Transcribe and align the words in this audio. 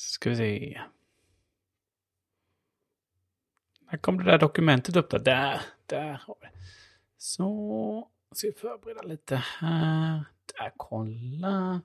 Ska 0.00 0.30
vi 0.30 0.36
se. 0.36 0.80
Här 3.86 3.98
kom 3.98 4.18
det 4.18 4.24
där 4.24 4.38
dokumentet 4.38 4.96
upp 4.96 5.10
då. 5.10 5.18
Där, 5.18 5.60
där 5.86 6.22
har 6.26 6.34
vi. 6.40 6.46
Så, 7.18 8.08
ska 8.32 8.46
vi 8.46 8.52
förbereda 8.52 9.02
lite 9.02 9.42
här. 9.58 10.24
Där, 10.58 10.72
kolla. 10.76 11.80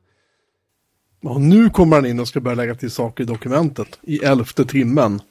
Och 1.24 1.42
nu 1.42 1.70
kommer 1.70 1.96
han 1.96 2.06
in 2.06 2.20
och 2.20 2.28
ska 2.28 2.40
börja 2.40 2.56
lägga 2.56 2.76
till 2.76 2.92
saker 2.92 3.24
i 3.24 3.28
dokumentet. 3.28 4.00
I 4.02 4.18
elfte 4.18 4.66
timmen. 4.66 5.22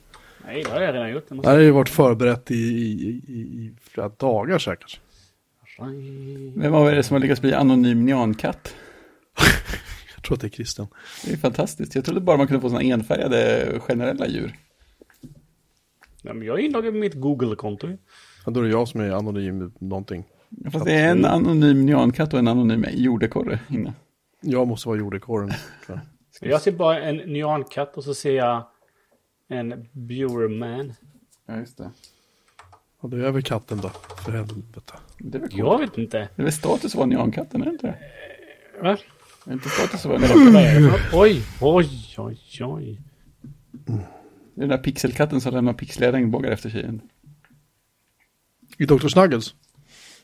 Nej, 0.45 0.63
det 0.63 0.71
har 0.71 0.81
jag 0.81 0.95
redan 0.95 1.11
gjort. 1.11 1.29
Det 1.29 1.47
här 1.49 1.55
har 1.55 1.61
ju 1.61 1.71
varit 1.71 1.89
förberett 1.89 2.51
i, 2.51 2.55
i, 2.55 3.23
i, 3.29 3.41
i 3.41 3.75
flera 3.81 4.09
dagar 4.09 4.59
säkert. 4.59 5.01
Vem 6.55 6.75
är 6.75 6.95
det 6.95 7.03
som 7.03 7.15
har 7.15 7.21
lyckats 7.21 7.41
bli 7.41 7.55
anonym 7.55 8.05
neonkatt? 8.07 8.75
Tror 10.27 10.35
att 10.35 10.41
det 10.41 10.47
är 10.47 10.51
Christian. 10.51 10.87
Det 11.25 11.33
är 11.33 11.37
fantastiskt. 11.37 11.95
Jag 11.95 12.05
trodde 12.05 12.21
bara 12.21 12.37
man 12.37 12.47
kunde 12.47 12.61
få 12.61 12.69
sådana 12.69 12.85
enfärgade 12.85 13.67
generella 13.81 14.27
djur. 14.27 14.57
Ja, 16.23 16.35
men 16.35 16.47
jag 16.47 16.59
är 16.59 16.63
inloggad 16.63 16.93
med 16.93 17.01
mitt 17.01 17.15
Google-konto. 17.15 17.89
Ja, 18.47 18.51
då 18.53 18.61
är 18.61 18.65
det 18.65 18.71
jag 18.71 18.89
som 18.89 19.01
är 19.01 19.11
anonym 19.11 19.73
någonting. 19.79 20.25
Fast 20.73 20.85
det 20.85 20.93
är 20.93 21.11
en 21.11 21.25
anonym 21.25 21.87
neonkatt 21.87 22.33
och 22.33 22.39
en 22.39 22.49
anonym 22.49 22.85
jordekorre 22.93 23.59
inne. 23.71 23.93
Jag 24.41 24.69
måste 24.69 24.89
vara 24.89 24.99
jordekorren. 24.99 25.53
jag. 25.89 26.01
Jag 26.41 26.63
ser 26.63 26.73
bara 26.73 27.01
en 27.01 27.17
nyankatt 27.17 27.97
och 27.97 28.05
så 28.05 28.15
ser 28.15 28.37
jag 28.37 28.67
en 29.49 29.89
Bureman. 29.93 30.95
Ja, 31.47 31.57
just 31.57 31.79
det. 31.79 31.91
Ja, 33.03 33.09
då 33.09 33.17
är 33.17 33.31
väl 33.31 33.43
katten 33.43 33.81
då. 33.81 33.91
För 34.25 34.33
helvete. 34.33 34.93
Det 35.19 35.39
är 35.39 35.41
väl. 35.41 35.51
Jag 35.53 35.79
vet 35.79 35.99
inte. 35.99 36.19
Det 36.19 36.43
är 36.43 36.45
väl 36.45 36.53
status 36.53 36.85
att 36.85 36.95
vara 36.95 37.07
neonkatten, 37.07 37.61
är 37.63 37.65
det 37.65 37.71
inte 37.71 37.87
det? 37.87 37.99
Va? 38.83 38.97
Inte 39.51 39.69
status 39.69 40.05
vara 40.05 40.17
är 40.17 40.81
det 40.81 41.01
Oj, 41.13 41.43
oj, 41.61 42.15
oj, 42.17 42.39
oj. 42.61 43.01
Det 43.85 43.93
är 43.93 44.61
den 44.61 44.69
där 44.69 44.79
pixelkatten 44.79 45.41
som 45.41 45.55
lämnar 45.55 45.73
pixliga 45.73 46.13
regnbågar 46.13 46.51
efter 46.51 46.71
sig. 46.71 47.01
I 48.79 48.87
Dr. 48.87 49.09
Snuggles. 49.09 49.55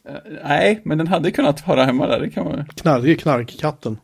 Eh, 0.04 0.14
nej, 0.44 0.80
men 0.84 0.98
den 0.98 1.06
hade 1.06 1.30
kunnat 1.30 1.60
höra 1.60 1.84
hemma 1.84 2.06
där. 2.06 2.20
Det 2.20 2.30
kan 2.30 2.44
man... 2.44 2.66
Knark, 2.74 3.02
det 3.02 3.10
är 3.10 3.14
knarkkatten. 3.14 3.98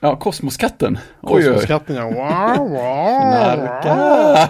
Ja, 0.00 0.16
kosmoskatten. 0.16 0.98
Kosmoskatten 1.20 1.96
ja. 1.96 2.04
Wow, 2.04 2.68
wow, 2.70 3.20
Knarka! 3.20 4.48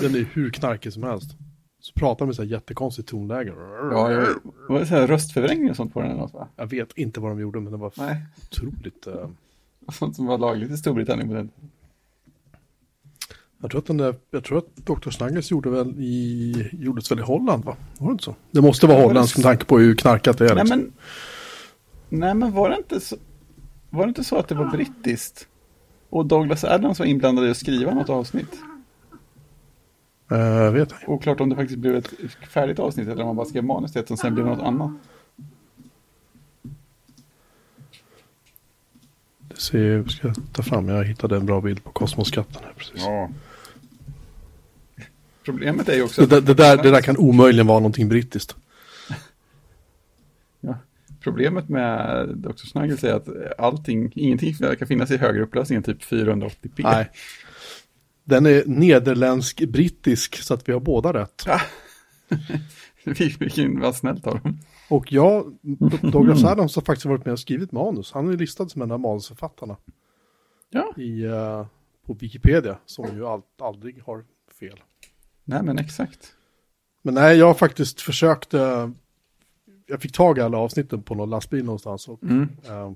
Den 0.00 0.14
är 0.14 0.26
hur 0.32 0.50
knarkig 0.50 0.92
som 0.92 1.02
helst. 1.02 1.30
Så 1.84 1.92
pratar 1.92 2.26
med 2.26 2.34
så 2.36 2.42
här 2.42 2.48
jättekonstigt 2.48 3.08
tonläge. 3.08 3.52
Ja, 3.92 4.12
jag, 4.12 4.26
var 4.68 4.78
det 4.80 4.86
så 4.86 4.94
här 4.94 5.06
röstförvrängning 5.06 5.70
och 5.70 5.76
sånt 5.76 5.94
på 5.94 6.00
den 6.00 6.10
eller 6.10 6.20
något 6.20 6.32
va? 6.34 6.48
Jag 6.56 6.66
vet 6.66 6.92
inte 6.98 7.20
vad 7.20 7.30
de 7.30 7.40
gjorde 7.40 7.60
men 7.60 7.72
det 7.72 7.78
var 7.78 7.92
Nej, 7.96 8.16
otroligt. 8.42 9.06
eh, 9.06 9.28
sånt 9.92 10.16
som 10.16 10.26
var 10.26 10.38
lagligt 10.38 10.70
i 10.70 10.76
Storbritannien 10.76 11.28
på 11.28 11.34
den. 11.34 11.50
Jag 13.62 13.70
tror 13.70 13.78
att 13.80 13.86
den 13.86 13.96
där, 13.96 14.14
jag 14.30 14.44
tror 14.44 14.58
att 14.58 14.76
Dr. 14.76 15.10
Snuggles 15.10 15.50
gjorde 15.50 15.70
väl 15.70 15.94
i, 15.98 16.68
gjordes 16.72 17.10
väl 17.10 17.18
i 17.18 17.22
Holland 17.22 17.64
va? 17.64 17.76
Var 17.98 18.08
det 18.08 18.12
inte 18.12 18.24
så? 18.24 18.34
Det 18.50 18.60
måste 18.60 18.86
vara 18.86 19.08
det- 19.08 19.14
med 19.14 19.42
tanke 19.42 19.64
på 19.64 19.78
hur 19.78 19.94
knarkat 19.96 20.38
det 20.38 20.44
är. 20.50 20.54
Nej 20.54 20.64
Liksom. 20.64 20.78
men, 20.80 20.92
nej 22.20 22.34
men 22.34 22.52
var 22.52 22.70
det 22.70 22.76
inte 22.76 23.00
så, 23.00 23.16
var 23.90 24.02
det 24.04 24.08
inte 24.08 24.24
så 24.24 24.36
att 24.36 24.48
det 24.48 24.54
var 24.54 24.66
brittiskt? 24.66 25.48
Och 26.10 26.26
Douglas 26.26 26.64
Adams 26.64 26.98
var 26.98 27.06
inblandad 27.06 27.46
i 27.46 27.50
att 27.50 27.56
skriva 27.56 27.94
något 27.94 28.08
avsnitt. 28.08 28.58
Eh, 30.34 30.70
vet 30.72 30.94
jag. 31.00 31.08
Oklart 31.10 31.40
om 31.40 31.48
det 31.48 31.56
faktiskt 31.56 31.78
blev 31.78 31.96
ett 31.96 32.10
färdigt 32.48 32.78
avsnitt 32.78 33.08
eller 33.08 33.20
om 33.22 33.26
man 33.26 33.36
bara 33.36 33.46
skrev 33.46 33.64
manus 33.64 33.92
till 33.92 34.00
det 34.00 34.08
som 34.08 34.16
sen 34.16 34.34
blev 34.34 34.46
något 34.46 34.62
annat. 34.66 34.90
Det 39.48 39.60
ser, 39.60 39.78
jag 39.78 40.10
ska 40.10 40.34
ta 40.52 40.62
fram, 40.62 40.88
jag 40.88 41.04
hittade 41.04 41.36
en 41.36 41.46
bra 41.46 41.60
bild 41.60 41.84
på 41.84 41.90
kosmoskatten 41.90 42.62
här 42.64 42.72
precis. 42.76 43.02
Ja. 43.04 43.30
Problemet 45.44 45.88
är 45.88 45.94
ju 45.94 46.02
också... 46.02 46.20
Det, 46.26 46.26
där- 46.26 46.40
det, 46.40 46.54
där, 46.54 46.82
det 46.82 46.90
där 46.90 47.00
kan 47.02 47.16
omöjligen 47.16 47.66
vara 47.66 47.78
någonting 47.78 48.08
brittiskt. 48.08 48.56
Ja. 50.60 50.76
Problemet 51.20 51.68
med 51.68 52.28
Dr. 52.28 52.52
Snuggles 52.56 53.04
är 53.04 53.14
att 53.14 53.28
allting, 53.58 54.12
ingenting 54.14 54.54
verkar 54.60 54.86
finnas 54.86 55.10
i 55.10 55.16
högre 55.16 55.42
upplösning 55.42 55.76
än 55.76 55.82
typ 55.82 56.02
480p. 56.02 56.68
Nej. 56.78 57.10
Den 58.24 58.46
är 58.46 58.62
nederländsk-brittisk 58.66 60.36
så 60.42 60.54
att 60.54 60.68
vi 60.68 60.72
har 60.72 60.80
båda 60.80 61.12
rätt. 61.12 61.44
Vilken, 63.38 63.80
vad 63.80 63.96
snällt 63.96 64.26
av 64.26 64.40
dem. 64.40 64.58
Och 64.90 65.12
jag, 65.12 65.58
Douglas 66.12 66.44
Adams 66.44 66.74
har 66.76 66.82
faktiskt 66.82 67.06
varit 67.06 67.24
med 67.24 67.32
och 67.32 67.38
skrivit 67.40 67.72
manus. 67.72 68.12
Han 68.12 68.28
är 68.32 68.36
listad 68.36 68.68
som 68.68 68.82
en 68.82 68.90
av 68.90 69.00
manusförfattarna 69.00 69.76
Ja, 70.70 70.92
i, 70.96 71.22
eh, 71.24 71.66
på 72.06 72.14
Wikipedia, 72.14 72.78
som 72.86 73.16
ju 73.16 73.26
all, 73.26 73.42
aldrig 73.60 74.02
har 74.02 74.24
fel. 74.60 74.80
nej 75.44 75.62
men 75.62 75.78
exakt. 75.78 76.32
Men 77.02 77.14
nej, 77.14 77.36
jag 77.38 77.46
har 77.46 77.54
faktiskt 77.54 78.00
försökt, 78.00 78.54
eh, 78.54 78.88
jag 79.86 80.02
fick 80.02 80.12
tag 80.12 80.38
i 80.38 80.40
alla 80.40 80.58
avsnitten 80.58 81.02
på 81.02 81.14
någon 81.14 81.30
lastbil 81.30 81.64
någonstans 81.64 82.08
och 82.08 82.22
Mm. 82.22 82.42
eh, 82.68 82.92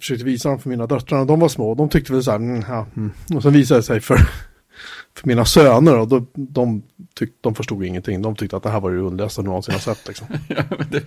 försökte 0.00 0.24
visa 0.24 0.48
dem 0.48 0.58
för 0.58 0.70
mina 0.70 0.86
döttrar. 0.86 1.24
De 1.24 1.40
var 1.40 1.48
små, 1.48 1.74
de 1.74 1.88
tyckte 1.88 2.12
väl 2.12 2.22
så 2.22 2.30
här, 2.30 2.38
mm, 2.38 2.64
ja, 2.68 2.86
mm. 2.96 3.12
och 3.34 3.42
sen 3.42 3.52
visade 3.52 3.80
det 3.80 3.84
sig 3.84 4.00
för, 4.00 4.16
för 5.14 5.26
mina 5.26 5.44
söner 5.44 5.98
och 5.98 6.08
då, 6.08 6.26
de, 6.34 6.82
tyck, 7.14 7.32
de 7.40 7.54
förstod 7.54 7.84
ingenting. 7.84 8.22
De 8.22 8.36
tyckte 8.36 8.56
att 8.56 8.62
det 8.62 8.70
här 8.70 8.80
var 8.80 8.92
det 8.92 9.00
underligaste 9.00 9.40
de 9.40 9.46
någonsin 9.46 9.74
har 9.74 9.80
sett. 9.80 10.08
Liksom. 10.08 10.26
Men 10.48 10.90
det, 10.90 11.02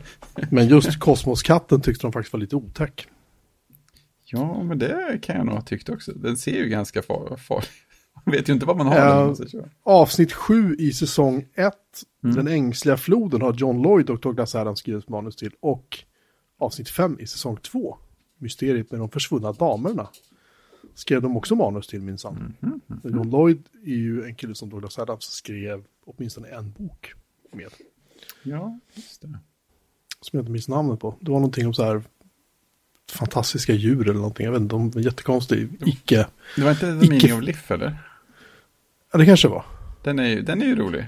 Men 0.51 0.67
just 0.67 0.99
kosmoskatten 0.99 1.81
tyckte 1.81 2.07
de 2.07 2.11
faktiskt 2.11 2.33
var 2.33 2.39
lite 2.39 2.55
otäck. 2.55 3.07
ja, 4.25 4.63
men 4.63 4.79
det 4.79 5.19
kan 5.21 5.35
jag 5.35 5.45
nog 5.45 5.55
ha 5.55 5.61
tyckt 5.61 5.89
också. 5.89 6.11
Den 6.11 6.37
ser 6.37 6.57
ju 6.57 6.69
ganska 6.69 7.01
farlig. 7.01 7.39
Far. 7.39 7.65
Man 8.25 8.35
vet 8.35 8.49
ju 8.49 8.53
inte 8.53 8.65
vad 8.65 8.77
man 8.77 8.87
har. 8.87 9.35
Säger 9.35 9.49
så. 9.49 9.65
Avsnitt 9.83 10.33
7 10.33 10.75
i 10.79 10.93
säsong 10.93 11.45
1, 11.55 11.73
Mm. 12.23 12.35
Den 12.35 12.47
ängsliga 12.47 12.97
floden, 12.97 13.41
har 13.41 13.53
John 13.53 13.81
Lloyd 13.81 14.09
och 14.09 14.19
Douglas 14.19 14.55
Adams 14.55 14.79
skrivit 14.79 15.09
manus 15.09 15.35
till. 15.35 15.51
Och 15.59 15.97
avsnitt 16.59 16.89
5 16.89 17.19
i 17.19 17.27
säsong 17.27 17.57
2, 17.57 17.97
Mysteriet 18.41 18.91
med 18.91 18.99
de 18.99 19.09
försvunna 19.09 19.51
damerna, 19.51 20.07
skrev 20.95 21.21
de 21.21 21.37
också 21.37 21.55
manus 21.55 21.87
till 21.87 22.01
minsann. 22.01 22.53
Mm. 22.61 22.81
John 23.03 23.29
Lloyd 23.29 23.63
är 23.85 23.89
ju 23.95 24.23
en 24.25 24.35
kille 24.35 24.55
som 24.55 24.69
Douglas 24.69 24.99
Adams 24.99 25.23
skrev 25.23 25.83
åtminstone 26.05 26.47
en 26.47 26.71
bok 26.71 27.13
med. 27.51 27.69
Ja, 28.43 28.79
just 28.93 29.21
det. 29.21 29.27
Som 30.21 30.37
jag 30.37 30.41
inte 30.41 30.51
minns 30.51 30.67
namnet 30.67 30.99
på. 30.99 31.15
Det 31.19 31.31
var 31.31 31.39
någonting 31.39 31.67
om 31.67 31.73
så 31.73 31.83
här 31.83 32.03
fantastiska 33.11 33.73
djur 33.73 34.01
eller 34.03 34.13
någonting. 34.19 34.45
Jag 34.45 34.51
vet 34.51 34.61
inte, 34.61 34.75
de 34.75 34.89
var 34.89 35.01
jättekonstig. 35.01 35.69
Icke. 35.85 36.27
Det 36.55 36.61
var 36.63 36.71
inte 36.71 36.81
The 36.81 36.87
Icke- 37.05 37.09
Meaning 37.09 37.33
of 37.33 37.41
Life 37.41 37.73
eller? 37.73 37.97
Ja, 39.11 39.19
det 39.19 39.25
kanske 39.25 39.47
var. 39.47 39.65
Den 40.03 40.19
är 40.19 40.27
ju, 40.29 40.41
den 40.41 40.61
är 40.61 40.65
ju 40.65 40.75
rolig. 40.75 41.07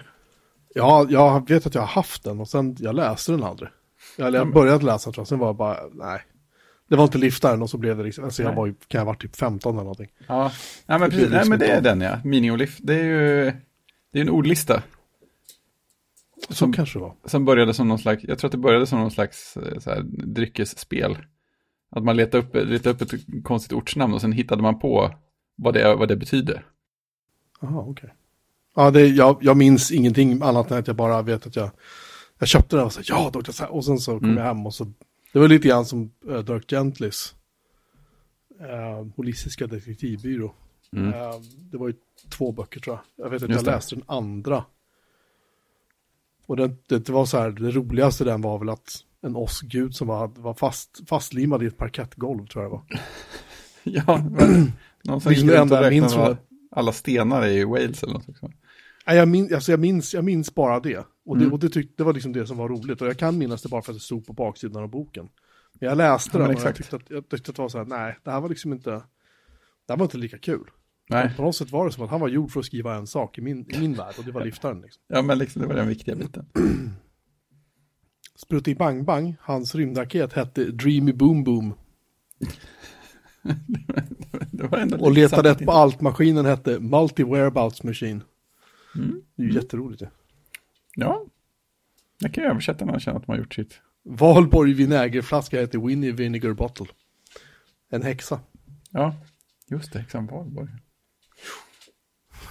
Ja, 0.76 1.06
jag 1.10 1.50
vet 1.50 1.66
att 1.66 1.76
jag 1.76 1.82
har 1.82 1.88
haft 1.88 2.24
den 2.24 2.40
och 2.40 2.48
sen 2.50 2.76
jag 2.80 2.96
läste 2.96 3.32
den 3.32 3.44
aldrig. 3.44 3.70
Eller 4.18 4.40
jag 4.40 4.54
började 4.54 4.86
läsa 4.86 5.12
tror 5.12 5.22
jag, 5.22 5.28
sen 5.28 5.40
var 5.40 5.48
jag 5.48 5.56
bara, 5.56 5.80
nej. 5.94 6.22
Det 6.94 6.98
var 6.98 7.04
inte 7.04 7.18
liftaren 7.18 7.62
och 7.62 7.70
så 7.70 7.78
blev 7.78 7.98
det 7.98 8.04
liksom, 8.04 8.24
alltså 8.24 8.44
jag 8.44 8.54
var 8.56 8.66
ju, 8.66 8.74
kan 8.74 9.00
jag 9.00 9.00
ha 9.00 9.06
varit 9.06 9.22
typ 9.22 9.36
15 9.36 9.74
eller 9.74 9.82
någonting. 9.84 10.10
Ja, 10.28 10.52
nej, 10.86 11.00
men, 11.00 11.10
Det 11.10 11.16
precis, 11.16 11.32
nej, 11.32 11.50
men 11.50 11.60
det 11.60 11.66
är 11.66 11.82
liksom 11.82 12.00
den 12.00 12.42
ja. 12.50 12.56
Life. 12.56 12.80
Det 12.84 12.94
är 13.00 13.04
ju 13.04 13.52
det 14.12 14.20
är 14.20 14.22
en 14.22 14.30
ordlista. 14.30 14.84
Så 16.48 16.54
Som- 16.54 16.74
kanske 16.74 17.00
det 17.00 17.04
var. 17.04 17.14
Som 17.26 17.46
började 17.46 17.74
som 17.74 17.88
någon 17.88 18.00
slags, 18.00 18.24
jag 18.24 18.38
tror 18.40 18.48
att 18.48 18.52
det 18.52 18.58
började 18.58 18.88
som 18.88 19.00
någon 19.00 19.12
slags 19.12 19.58
eh, 19.58 19.80
så 19.80 19.90
här, 19.90 20.02
dryckesspel. 20.06 21.18
Att 21.92 22.04
man 22.04 22.16
letade 22.16 22.44
upp, 22.44 22.56
letade 22.56 22.90
upp 22.90 23.02
ett 23.02 23.22
konstigt 23.44 23.74
ortsnamn 23.74 24.14
och 24.14 24.22
sen 24.22 24.32
hittade 24.32 24.62
man 24.62 24.80
på 24.80 25.16
vad 25.56 25.74
det, 25.74 25.96
vad 25.96 26.08
det 26.08 26.16
betyder. 26.16 26.66
Jaha, 27.62 27.82
okej. 27.88 28.14
Ja, 28.76 28.92
det, 28.92 29.08
jag, 29.08 29.38
jag 29.42 29.58
minns 29.58 29.92
ingenting 29.92 30.42
annat 30.44 30.72
än 30.72 30.78
att 30.78 30.88
jag 30.88 30.96
bara 30.96 31.22
vet 31.22 31.48
att 31.48 31.56
jag, 31.56 31.70
jag 32.40 32.48
köpte 32.48 32.76
den 32.76 32.86
och 32.86 32.94
sa 32.94 33.02
ja. 33.04 33.32
Sa-" 33.52 33.66
och 33.68 33.86
sen 33.86 33.98
så 34.00 34.12
kom 34.20 34.24
Mm. 34.30 34.38
jag 34.38 34.46
hem 34.46 34.66
och 34.66 34.74
så, 34.74 34.88
det 35.34 35.40
var 35.40 35.48
lite 35.48 35.68
grann 35.68 35.86
som 35.86 36.12
uh, 36.30 36.40
Dirk 36.40 36.70
Gentlys 36.70 37.36
uh, 38.62 39.08
holistiska 39.16 39.68
detektivbyrå. 39.68 40.54
Mm. 40.96 41.14
Eh, 41.14 41.40
det 41.72 41.78
var 41.78 41.88
ju 41.88 41.94
två 42.30 42.52
böcker 42.52 42.80
tror 42.80 42.96
jag. 42.96 43.26
Jag 43.26 43.32
vet 43.32 43.44
att 43.44 43.50
Just 43.50 43.62
jag 43.62 43.74
det. 43.74 43.76
läste 43.76 43.96
den 43.96 44.04
andra. 44.08 44.66
Och 46.46 46.58
det, 46.58 46.76
det, 46.88 47.10
var 47.10 47.26
så 47.26 47.38
här, 47.38 47.52
det 47.52 47.72
roligaste 47.72 48.24
den 48.24 48.42
var 48.42 48.60
väl 48.60 48.70
att 48.70 49.04
en 49.22 49.36
åskgud 49.36 49.96
som 49.96 50.08
var, 50.08 50.28
var 50.28 50.54
fast, 50.54 51.10
fastlimmad 51.10 51.64
i 51.64 51.66
ett 51.66 51.78
parkettgolv 51.78 52.48
tror 52.48 52.64
jag 52.64 52.72
det 52.72 52.76
var. 52.76 52.84
Ja, 53.86 54.30
men, 54.30 54.72
någon 55.04 55.22
som 55.22 55.34
gick 55.34 55.52
runt 55.52 55.72
och 55.72 55.80
räknade 55.80 56.38
alla 56.72 56.92
stenar 56.92 57.48
i 57.48 57.64
Wales 57.64 58.04
eller 58.04 58.14
något. 58.14 58.28
Nej, 59.08 59.18
jag, 59.18 59.28
min, 59.28 59.56
alltså 59.56 59.72
jag, 59.72 59.80
minns, 59.80 60.14
jag 60.14 60.24
minns 60.24 60.56
bara 60.56 60.80
det. 60.80 61.06
Och, 61.26 61.38
det, 61.38 61.44
Mm. 61.44 61.54
och 61.54 61.60
det, 61.60 61.70
tyck, 61.70 61.98
det 61.98 62.04
var 62.04 62.14
liksom 62.14 62.34
det 62.34 62.48
som 62.48 62.58
var 62.58 62.70
roligt. 62.70 63.02
Och 63.02 63.08
jag 63.08 63.18
kan 63.18 63.38
minnas 63.38 63.62
det 63.62 63.70
bara 63.70 63.82
för 63.82 63.92
att 63.92 63.98
det 63.98 64.04
stod 64.04 64.26
på 64.26 64.34
baksidan 64.34 64.84
av 64.84 64.90
boken. 64.90 65.30
Men 65.80 65.90
jag 65.90 65.98
läste 65.98 66.38
Ja, 66.38 66.48
den 66.48 66.56
och 66.56 66.64
jag 66.64 66.76
tyckte, 66.76 66.96
att, 66.96 67.10
jag 67.10 67.30
tyckte 67.30 67.50
att 67.52 67.56
det 67.56 67.62
var 67.62 67.70
så 67.70 67.78
här, 67.78 67.86
nej, 67.86 68.18
det 68.24 68.32
här 68.32 68.42
var 68.42 68.50
liksom 68.50 68.74
inte, 68.74 68.92
det 68.92 69.04
här 69.94 69.98
var 69.98 70.06
inte 70.06 70.18
lika 70.18 70.38
kul. 70.38 70.70
Nej, 71.10 71.34
På 71.36 71.42
något 71.42 71.56
sätt 71.56 71.72
var 71.72 71.86
det 71.86 71.92
som 71.92 72.04
att 72.04 72.10
han 72.10 72.20
var 72.22 72.28
gjord 72.28 72.52
för 72.52 72.60
att 72.60 72.66
skriva 72.66 72.96
en 72.96 73.08
sak 73.08 73.38
i 73.38 73.42
min, 73.42 73.66
i 73.70 73.80
min 73.80 73.94
värld 73.94 74.14
och 74.18 74.24
det 74.26 74.32
var 74.32 74.46
liftaren. 74.46 74.82
Liksom. 74.82 75.04
ja 75.08 75.22
men 75.22 75.38
liksom, 75.38 75.62
det 75.62 75.68
var 75.68 75.76
den 75.76 75.88
viktiga 75.88 76.16
biten. 76.16 76.46
Sprutti 78.36 78.76
Bang 78.76 79.06
Bang, 79.06 79.36
hans 79.40 79.76
rymdraket 79.76 80.34
hette 80.34 80.64
Dreamy 80.66 81.14
Boom 81.14 81.44
Boom. 81.44 81.74
det 84.52 84.68
var 84.68 84.78
ändå 84.78 84.98
Och 84.98 85.12
lite 85.12 85.22
letade 85.22 85.50
rätt 85.50 85.66
på 85.66 85.72
allt. 85.72 86.02
Maskinen 86.02 86.46
hette 86.46 86.80
Multi 86.80 87.24
Whereabouts 87.24 87.84
Machine. 87.84 88.24
Mm. 88.96 89.22
Det 89.36 89.44
är 89.44 89.48
ju 89.48 89.54
jätteroligt 89.54 90.00
det. 90.00 90.06
Ja, 90.06 90.12
det 92.20 92.30
kan 92.30 92.44
jag 92.44 92.52
översätta 92.52 92.86
när 92.86 92.94
jag 92.94 93.02
känner 93.02 93.20
att 93.20 93.26
de 93.26 93.32
har 93.32 93.40
gjort 93.40 93.54
sitt. 93.54 93.80
Valborg 94.04 94.74
vinägerflaska 94.74 95.60
heter 95.62 95.80
Winnie 95.80 96.12
Vinegar 96.12 96.54
Bottle. 96.54 96.86
En 97.90 98.02
häxa. 98.04 98.40
Ja, 98.92 99.16
just 99.68 99.94
det, 99.94 100.00
Häxan 100.00 100.28
Valborg. 100.28 100.70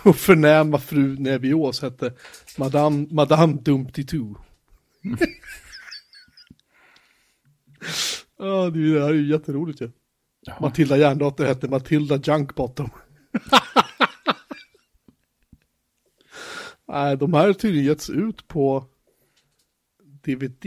Och 0.04 0.16
förnäma 0.16 0.78
fru 0.78 1.18
Nevios 1.18 1.82
hette 1.82 2.14
Madame, 2.58 3.06
Madame 3.10 3.52
Dumpty 3.62 4.04
Two. 4.04 4.34
Ja, 8.38 8.70
det 8.70 8.78
är 8.78 8.82
ju- 8.82 8.94
det 8.94 9.00
här 9.02 9.08
är 9.10 9.14
ju 9.14 9.30
jätteroligt 9.30 9.80
ju. 9.80 9.90
Ja. 10.40 10.56
Matilda 10.60 10.96
Järndotter 10.96 11.46
hette 11.46 11.68
Matilda 11.68 12.16
Junkbottom. 12.16 12.90
Nej, 16.92 17.16
de 17.16 17.32
här 17.34 17.46
har 17.46 17.52
tydligen 17.52 17.86
getts 17.86 18.10
ut 18.10 18.48
på 18.48 18.84
DVD. 20.24 20.66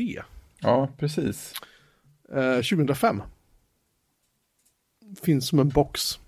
ja, 0.60 0.90
precis. 0.98 1.54
Eh, 2.34 2.56
2005. 2.56 3.22
Finns 5.22 5.48
som 5.48 5.60
en 5.60 5.70
box. 5.70 6.20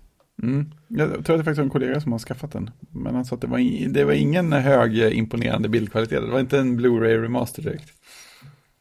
Mm. 0.42 0.74
Jag 0.88 1.08
tror 1.08 1.18
att 1.18 1.26
det 1.26 1.34
faktiskt 1.44 1.58
var 1.58 1.64
en 1.64 1.70
kollega 1.70 2.00
som 2.00 2.12
har 2.12 2.18
skaffat 2.18 2.52
den. 2.52 2.70
Men 2.90 3.14
han 3.14 3.24
sa 3.24 3.34
att 3.34 3.40
det 3.40 3.46
var, 3.46 3.58
i- 3.58 3.86
det 3.86 4.04
var 4.04 4.12
ingen 4.12 4.52
hög 4.52 4.98
eh, 5.02 5.18
imponerande 5.18 5.68
bildkvalitet. 5.68 6.22
Det 6.22 6.30
var 6.30 6.40
inte 6.40 6.58
en 6.58 6.80
Blu-ray 6.80 7.22
remaster 7.22 7.62
direkt. 7.62 7.92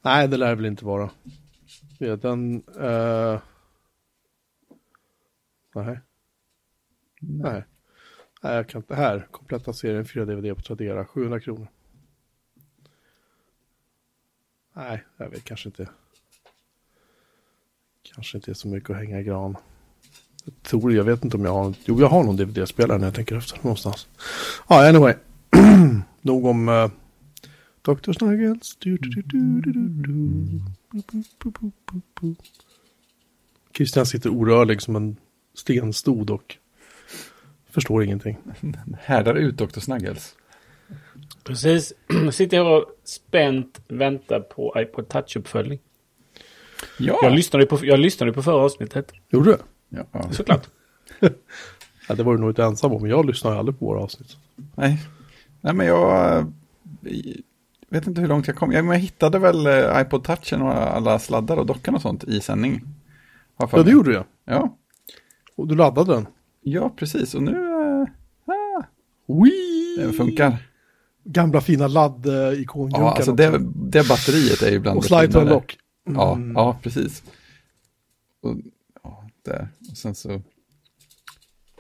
Nej, 0.02 0.28
det 0.28 0.38
lär 0.38 0.50
det 0.50 0.56
väl 0.56 0.66
inte 0.66 0.86
vara. 0.86 1.10
Ja, 2.00 2.16
den... 2.16 2.64
eh, 2.80 3.40
Nej. 5.76 6.00
Nej. 7.22 7.64
Nej, 8.42 8.56
jag 8.56 8.70
kan 8.70 8.82
inte. 8.82 8.96
Här, 8.96 9.28
kompletta 9.32 9.74
serien 9.74 10.06
4 10.06 10.26
DVD 10.26 10.56
på 10.56 10.62
Tradera, 10.62 11.06
700 11.06 11.40
kronor. 11.40 11.68
Nej, 14.74 15.04
jag 15.18 15.30
vet 15.30 15.44
kanske 15.44 15.70
inte. 15.70 15.90
Kanske 18.16 18.38
inte 18.38 18.52
är 18.52 18.56
så 18.56 18.68
mycket 18.68 18.90
att 18.90 18.98
hänga 18.98 19.20
i 19.20 19.24
gran. 19.24 19.58
Jag 20.46 20.64
tror, 20.64 20.94
jag 20.94 21.04
vet 21.04 21.24
inte 21.24 21.38
om 21.38 21.46
jag 21.46 21.54
har, 21.54 21.74
jo 21.86 22.00
jag 22.00 22.08
har 22.08 22.24
någon 22.24 22.36
DVD-spelare 22.36 22.98
när 22.98 23.08
jag 23.08 23.16
tänker 23.16 23.36
efter 23.36 23.58
någonstans. 23.64 24.08
Ja, 24.68 24.90
anyway. 24.90 25.14
Nog 26.22 26.46
om 26.46 26.70
uh, 26.70 26.90
Dr. 27.82 28.12
Snuggles. 28.12 28.78
Christian 33.78 34.06
sitter 34.06 34.30
orörlig 34.30 34.82
som 34.82 34.96
en 34.96 35.18
stenstod 35.54 36.30
och 36.30 36.58
förstår 37.78 38.04
ingenting. 38.04 38.38
Härdar 39.00 39.36
ut 39.36 39.58
Dr. 39.58 39.80
Snuggles. 39.80 40.36
Precis. 41.44 41.94
Sitter 42.32 42.58
jag 42.58 42.78
och 42.78 42.86
spänt 43.04 43.82
väntar 43.88 44.40
på 44.40 44.74
iPod 44.78 45.08
Touch-uppföljning. 45.10 45.80
Ja, 47.00 47.20
Jag 47.22 47.34
lyssnade 47.34 47.66
på, 47.66 47.80
jag 47.86 48.00
lyssnade 48.00 48.34
på 48.34 48.44
förra 48.44 48.56
avsnittet. 48.56 49.12
Gjorde 49.30 49.52
du? 49.52 49.58
ja. 50.12 50.32
Såklart. 50.32 50.68
Ja, 52.10 52.16
det 52.16 52.24
var 52.24 52.34
du 52.34 52.40
nog 52.40 52.50
inte 52.50 52.64
ensam 52.64 52.92
om, 52.94 53.02
men 53.02 53.12
jag 53.12 53.26
lyssnar 53.26 53.56
aldrig 53.56 53.80
på 53.80 53.86
våra 53.86 54.00
avsnitt. 54.00 54.38
Nej. 54.76 55.02
Nej, 55.62 55.74
men 55.74 55.88
jag 55.88 56.38
eh, 56.38 56.46
vet 57.90 58.08
inte 58.08 58.22
hur 58.22 58.28
långt 58.28 58.48
jag 58.48 58.56
kom. 58.56 58.72
Jag, 58.72 58.86
men 58.86 58.94
jag 58.94 59.00
hittade 59.02 59.40
väl 59.40 59.66
eh, 59.68 60.02
iPod 60.02 60.24
Touchen 60.24 60.62
och 60.62 60.72
alla 60.74 61.20
sladdar 61.20 61.58
och 61.58 61.66
dockan 61.66 61.96
och 61.96 62.02
sånt 62.02 62.24
i 62.24 62.42
sändning. 62.42 62.82
Jag 63.58 63.70
Ja, 63.72 63.84
det 63.84 63.92
gjorde 63.92 64.10
du 64.10 64.16
ja. 64.16 64.26
Ja, 64.46 64.78
Och 65.56 65.68
du 65.68 65.76
laddade 65.76 66.14
den. 66.14 66.28
ja 66.62 66.90
precis. 66.90 67.36
Och 67.36 67.44
nu 67.44 67.67
eh, 69.30 69.42
Wii! 69.44 69.96
det 69.98 70.14
funkar. 70.14 70.58
Gamla 71.24 71.62
fina 71.62 71.88
ladd-ikonjunkan 71.88 73.02
Ja, 73.02 73.12
alltså 73.16 73.32
det, 73.32 73.60
det 73.76 74.08
batteriet 74.08 74.62
är 74.62 74.72
ju 74.72 74.80
bland 74.80 74.98
Och 74.98 75.06
slide 75.06 75.28
finare. 75.28 75.44
unlock. 75.44 75.78
Ja, 76.06 76.34
Mm. 76.36 76.52
ja, 76.56 76.80
precis. 76.84 77.24
Och, 78.42 78.58
ja, 79.04 79.30
där. 79.46 79.68
Och 79.92 79.98
sen 79.98 80.16
så 80.16 80.42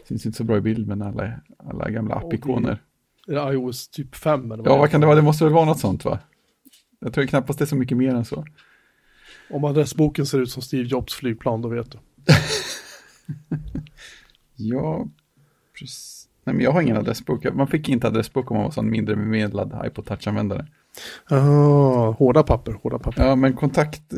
syns 0.07 0.25
inte 0.25 0.37
så 0.37 0.43
bra 0.43 0.57
i 0.57 0.61
bild, 0.61 0.87
men 0.87 1.01
alla, 1.01 1.33
alla 1.57 1.89
gamla 1.89 2.15
appikoner. 2.15 2.83
Är 3.27 3.33
det 3.33 3.53
iOS 3.53 3.87
typ 3.89 4.15
5 4.15 4.51
eller 4.51 4.63
Ja, 4.65 4.77
vad 4.77 4.89
kan 4.91 5.01
det 5.01 5.07
vara? 5.07 5.15
Det 5.15 5.21
måste 5.21 5.43
väl 5.43 5.53
vara 5.53 5.65
något 5.65 5.79
sånt, 5.79 6.05
va? 6.05 6.19
Jag 6.99 7.13
tror 7.13 7.25
knappast 7.25 7.59
det 7.59 7.65
är 7.65 7.67
så 7.67 7.75
mycket 7.75 7.97
mer 7.97 8.15
än 8.15 8.25
så. 8.25 8.45
Om 9.49 9.63
adressboken 9.63 10.25
ser 10.25 10.39
ut 10.39 10.51
som 10.51 10.61
Steve 10.61 10.83
Jobs 10.87 11.13
flygplan, 11.13 11.61
då 11.61 11.69
vet 11.69 11.91
du. 11.91 11.97
Ja, 14.55 15.07
precis. 15.79 16.16
Nej, 16.47 16.55
men 16.55 16.63
jag 16.63 16.71
har 16.71 16.81
ingen 16.81 16.97
adressbok. 16.97 17.53
Man 17.53 17.67
fick 17.67 17.89
inte 17.89 18.07
adressbok 18.07 18.51
om 18.51 18.57
man 18.57 18.63
var 18.63 18.71
sån 18.71 18.89
mindre 18.89 19.15
bemedlad 19.15 19.81
iPod 19.85 20.05
Touch-användare. 20.05 20.67
Ah, 21.29 22.11
hårda 22.11 22.43
papper, 22.43 22.71
hårda 22.71 22.99
papper. 22.99 23.25
Ja, 23.25 23.35
men 23.35 23.53
kontakt... 23.53 24.13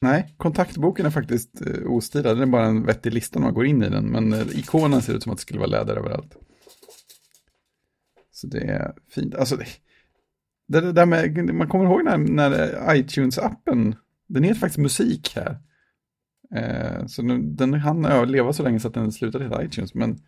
Nej, 0.00 0.34
kontaktboken 0.36 1.06
är 1.06 1.10
faktiskt 1.10 1.66
eh, 1.66 1.92
ostilad. 1.92 2.36
Den 2.36 2.48
är 2.48 2.52
bara 2.52 2.66
en 2.66 2.86
vettig 2.86 3.14
lista 3.14 3.38
när 3.38 3.46
man 3.46 3.54
går 3.54 3.66
in 3.66 3.82
i 3.82 3.88
den. 3.88 4.04
Men 4.04 4.32
eh, 4.32 4.58
ikonen 4.58 5.02
ser 5.02 5.14
ut 5.14 5.22
som 5.22 5.32
att 5.32 5.38
det 5.38 5.42
skulle 5.42 5.60
vara 5.60 5.70
läder 5.70 5.96
överallt. 5.96 6.36
Så 8.32 8.46
det 8.46 8.60
är 8.60 8.92
fint. 9.10 9.34
Alltså, 9.34 9.56
det, 9.56 9.66
det, 10.80 10.92
där 10.92 11.06
med, 11.06 11.54
man 11.54 11.68
kommer 11.68 11.84
ihåg 11.84 12.04
när, 12.04 12.18
när 12.18 12.50
iTunes-appen, 12.94 13.96
den 14.28 14.42
heter 14.42 14.60
faktiskt 14.60 14.78
musik 14.78 15.32
här. 15.36 15.58
Eh, 16.54 17.06
så 17.06 17.22
den, 17.22 17.56
den 17.56 17.74
hann 17.74 18.04
överleva 18.04 18.52
så 18.52 18.62
länge 18.62 18.80
så 18.80 18.88
att 18.88 18.94
den 18.94 19.12
slutade 19.12 19.44
heta 19.44 19.64
iTunes. 19.64 19.94
Men 19.94 20.18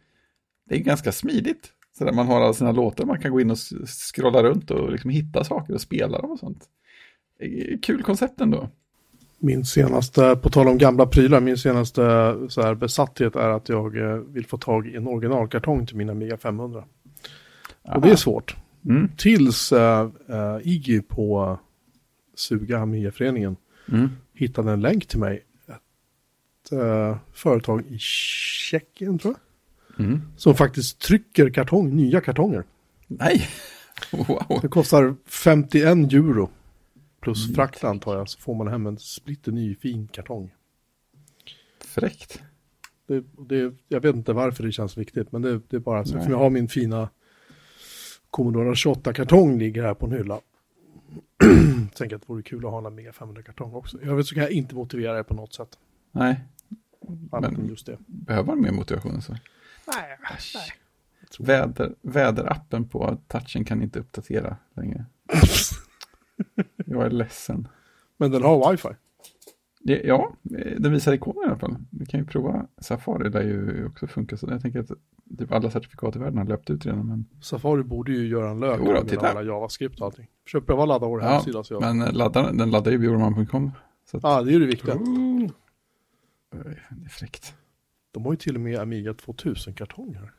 det 0.69 0.75
är 0.75 0.79
ganska 0.79 1.13
smidigt. 1.13 1.73
Så 1.99 2.05
där 2.05 2.13
man 2.13 2.27
har 2.27 2.41
alla 2.41 2.53
sina 2.53 2.73
låtar, 2.73 3.05
man 3.05 3.21
kan 3.21 3.33
gå 3.33 3.41
in 3.41 3.51
och 3.51 3.59
scrolla 3.87 4.43
runt 4.43 4.71
och 4.71 4.93
liksom 4.93 5.11
hitta 5.11 5.45
saker 5.45 5.75
och 5.75 5.81
spela 5.81 6.21
dem 6.21 6.31
och 6.31 6.39
sånt. 6.39 6.65
Kul 7.83 8.03
koncept 8.03 8.41
ändå. 8.41 8.69
Min 9.39 9.65
senaste, 9.65 10.37
på 10.37 10.51
tal 10.51 10.69
om 10.69 10.79
gamla 10.79 11.07
prylar, 11.07 11.41
min 11.41 11.59
senaste 11.59 12.03
så 12.49 12.63
här, 12.63 12.75
besatthet 12.75 13.37
är 13.37 13.49
att 13.49 13.69
jag 13.69 13.97
eh, 13.97 14.15
vill 14.17 14.47
få 14.47 14.59
tag 14.59 14.87
i 14.87 14.97
en 14.97 15.07
originalkartong 15.07 15.87
till 15.87 15.97
mina 15.97 16.13
Amiga 16.13 16.37
500. 16.37 16.85
Och 17.83 18.01
det 18.01 18.11
är 18.11 18.17
svårt. 18.17 18.57
Mm. 18.85 19.09
Tills 19.17 19.73
äh, 19.73 20.11
äh, 20.29 20.59
Iggy 20.63 21.01
på 21.03 21.59
Suga 22.35 22.79
Amiga-föreningen 22.79 23.57
Mm. 23.89 24.09
hittade 24.35 24.73
en 24.73 24.81
länk 24.81 25.07
till 25.07 25.19
mig. 25.19 25.45
Ett 25.67 26.73
äh, 26.73 27.17
företag 27.33 27.85
i 27.89 27.99
Tjeckien 27.99 29.19
tror 29.19 29.35
jag. 29.35 29.41
Mm. 30.05 30.23
Som 30.37 30.55
faktiskt 30.55 30.99
trycker 30.99 31.51
kartong, 31.51 31.97
nya 31.97 32.21
kartonger. 32.21 32.65
Nej, 33.07 33.49
wow. 34.13 34.59
Det 34.63 34.69
kostar 34.69 35.15
51 35.27 36.13
euro. 36.13 36.51
Plus 37.21 37.45
Mm. 37.45 37.55
frakt 37.55 37.85
antar 37.85 38.17
jag, 38.19 38.29
så 38.29 38.39
får 38.41 38.55
man 38.55 38.69
hem 38.69 38.87
en 38.87 38.99
splitter 38.99 39.53
ny 39.53 39.75
fin 39.75 40.09
kartong. 40.09 40.51
Fräckt. 41.85 42.43
Det, 43.07 43.25
det, 43.49 43.75
jag 43.89 44.01
vet 44.01 44.17
inte 44.17 44.33
varför 44.33 44.65
det 44.65 44.73
känns 44.73 44.97
viktigt, 44.99 45.33
men 45.33 45.43
det, 45.43 45.61
det 45.69 45.77
är 45.77 45.81
bara 45.81 46.05
så. 46.05 46.21
För 46.21 46.31
jag 46.31 46.39
har 46.39 46.51
min 46.51 46.69
fina 46.69 47.09
Commodore 48.31 48.75
28-kartong 48.75 49.59
ligger 49.59 49.83
här 49.83 49.95
på 49.95 50.07
en 50.07 50.13
hylla. 50.13 50.41
Tänker 51.95 52.17
att 52.17 52.23
det 52.23 52.29
vore 52.29 52.43
kul 52.43 52.65
att 52.67 52.71
ha 52.71 52.79
en 52.79 52.87
Amiga 52.87 53.11
500-kartong 53.11 53.75
också. 53.75 53.99
Jag 54.05 54.17
vet 54.17 54.27
så 54.27 54.35
kan 54.35 54.43
jag 54.43 54.53
inte 54.53 54.75
motivera 54.75 55.13
det 55.17 55.25
på 55.25 55.35
något 55.35 55.55
sätt. 55.55 55.79
Nej, 56.13 56.41
Annat 57.33 57.53
Men- 57.53 57.69
just 57.69 57.87
det. 57.87 57.99
behöver 58.07 58.47
man 58.47 58.61
mer 58.63 58.73
motivation 58.73 59.23
så? 59.23 59.37
Väder, 61.39 61.95
väderappen 62.03 62.89
på 62.89 63.19
touchen 63.29 63.65
kan 63.65 63.83
inte 63.83 63.99
uppdatera 63.99 64.57
längre. 64.77 65.05
Jag 66.87 67.03
är 67.07 67.11
ledsen. 67.11 67.69
Men 68.17 68.31
den 68.31 68.43
har 68.43 68.71
wifi. 68.73 68.89
Ja, 69.85 70.33
den 70.79 70.93
visar 70.93 71.13
ikoner 71.13 71.43
i 71.43 71.47
alla 71.47 71.59
fall. 71.59 71.77
Vi 71.91 72.07
kan 72.07 72.21
ju 72.21 72.27
prova 72.27 72.67
Safari 72.79 73.29
där 73.31 73.43
ju 73.43 73.87
också 73.87 74.07
funkar. 74.07 74.37
Så 74.37 74.47
jag 74.51 74.63
tänker 74.63 74.81
att 74.81 74.91
typ 75.39 75.53
alla 75.53 75.71
certifikat 75.71 76.17
i 76.17 76.19
världen 76.19 76.39
har 76.39 76.45
löpt 76.45 76.71
ut 76.71 76.87
redan. 76.87 77.07
Men, 77.07 77.25
Safari 77.41 77.83
borde 77.83 78.13
ju 78.13 78.27
göra 78.29 78.51
en 78.51 78.61
lök 78.61 78.77
Jo 78.81 78.85
då, 78.87 78.93
med 78.93 79.09
titta. 79.09 79.29
alla 79.31 79.43
JavaScript 79.43 80.01
och 80.01 80.07
allting. 80.07 80.27
Försök 80.45 80.67
pröva 80.67 80.85
ladda 80.85 81.07
vår 81.07 81.23
Ja, 81.23 81.29
hemsida. 81.29 81.65
Så 81.65 81.75
jag... 81.75 81.81
men 81.97 82.15
laddar, 82.15 82.53
den 82.53 82.71
laddar 82.71 82.93
ju 82.93 82.99
bjurman.com. 82.99 83.71
Så 84.11 84.17
att, 84.17 84.23
Ja, 84.23 84.43
det 84.43 84.51
är 84.51 84.53
ju 84.53 84.59
det 84.61 84.67
viktiga. 84.67 84.95
det 86.51 87.05
är 87.05 87.09
fräckt. 87.11 87.55
De 88.13 88.25
har 88.25 88.33
ju 88.33 88.37
till 88.37 88.55
och 88.55 88.61
med 88.61 88.79
Amiga 88.81 89.13
2000-kartonger. 89.13 90.31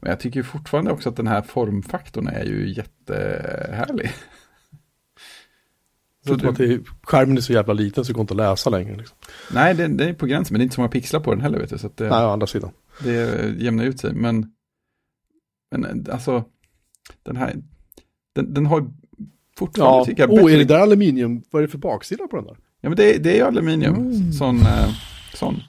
Men 0.00 0.10
jag 0.10 0.20
tycker 0.20 0.42
fortfarande 0.42 0.90
också 0.92 1.08
att 1.08 1.16
den 1.16 1.26
här 1.26 1.42
formfaktorn 1.42 2.26
är 2.28 2.44
ju 2.44 2.68
jättehärlig. 2.74 4.10
Så 6.26 6.34
att 6.48 6.56
det, 6.56 6.80
skärmen 7.02 7.36
är 7.36 7.40
så 7.40 7.52
jävla 7.52 7.72
liten 7.72 8.04
så 8.04 8.12
det 8.12 8.14
går 8.14 8.20
inte 8.20 8.34
att 8.34 8.36
läsa 8.36 8.70
längre. 8.70 8.96
Liksom. 8.96 9.16
nej, 9.52 9.74
det, 9.74 9.88
det 9.88 10.04
är 10.04 10.14
på 10.14 10.26
gränsen, 10.26 10.54
men 10.54 10.58
det 10.58 10.62
är 10.62 10.64
inte 10.64 10.74
så 10.74 10.80
många 10.80 10.90
pixlar 10.90 11.20
på 11.20 11.30
den 11.30 11.40
heller. 11.40 11.58
Vet 11.58 11.70
du, 11.70 11.78
så 11.78 11.90
det, 11.94 12.08
Nej, 12.08 12.24
å 12.24 12.28
andra 12.28 12.46
sidan. 12.46 12.70
det 13.04 13.54
jämnar 13.58 13.84
ut 13.84 14.00
sig. 14.00 14.12
Men, 14.14 14.52
men 15.70 16.06
alltså, 16.10 16.44
den 17.22 17.36
här, 17.36 17.56
den, 18.34 18.54
den 18.54 18.66
har 18.66 18.90
fortfarande, 19.58 19.98
Ja, 19.98 20.04
tycker 20.04 20.22
jag, 20.22 20.30
oh, 20.30 20.36
bättre- 20.36 20.52
är 20.54 20.58
det 20.58 20.64
där 20.64 20.78
aluminium? 20.78 21.42
Vad 21.50 21.62
är 21.62 21.66
det 21.66 21.70
för 21.70 21.78
baksida 21.78 22.26
på 22.28 22.36
den 22.36 22.46
där? 22.46 22.56
Ja, 22.80 22.88
men 22.88 22.96
det, 22.96 23.18
det 23.18 23.30
är 23.32 23.36
ju 23.36 23.42
aluminium. 23.42 23.94
Mm. 23.94 24.32
Sån, 24.32 24.56
eh, 24.60 24.88
sån. 25.34 25.62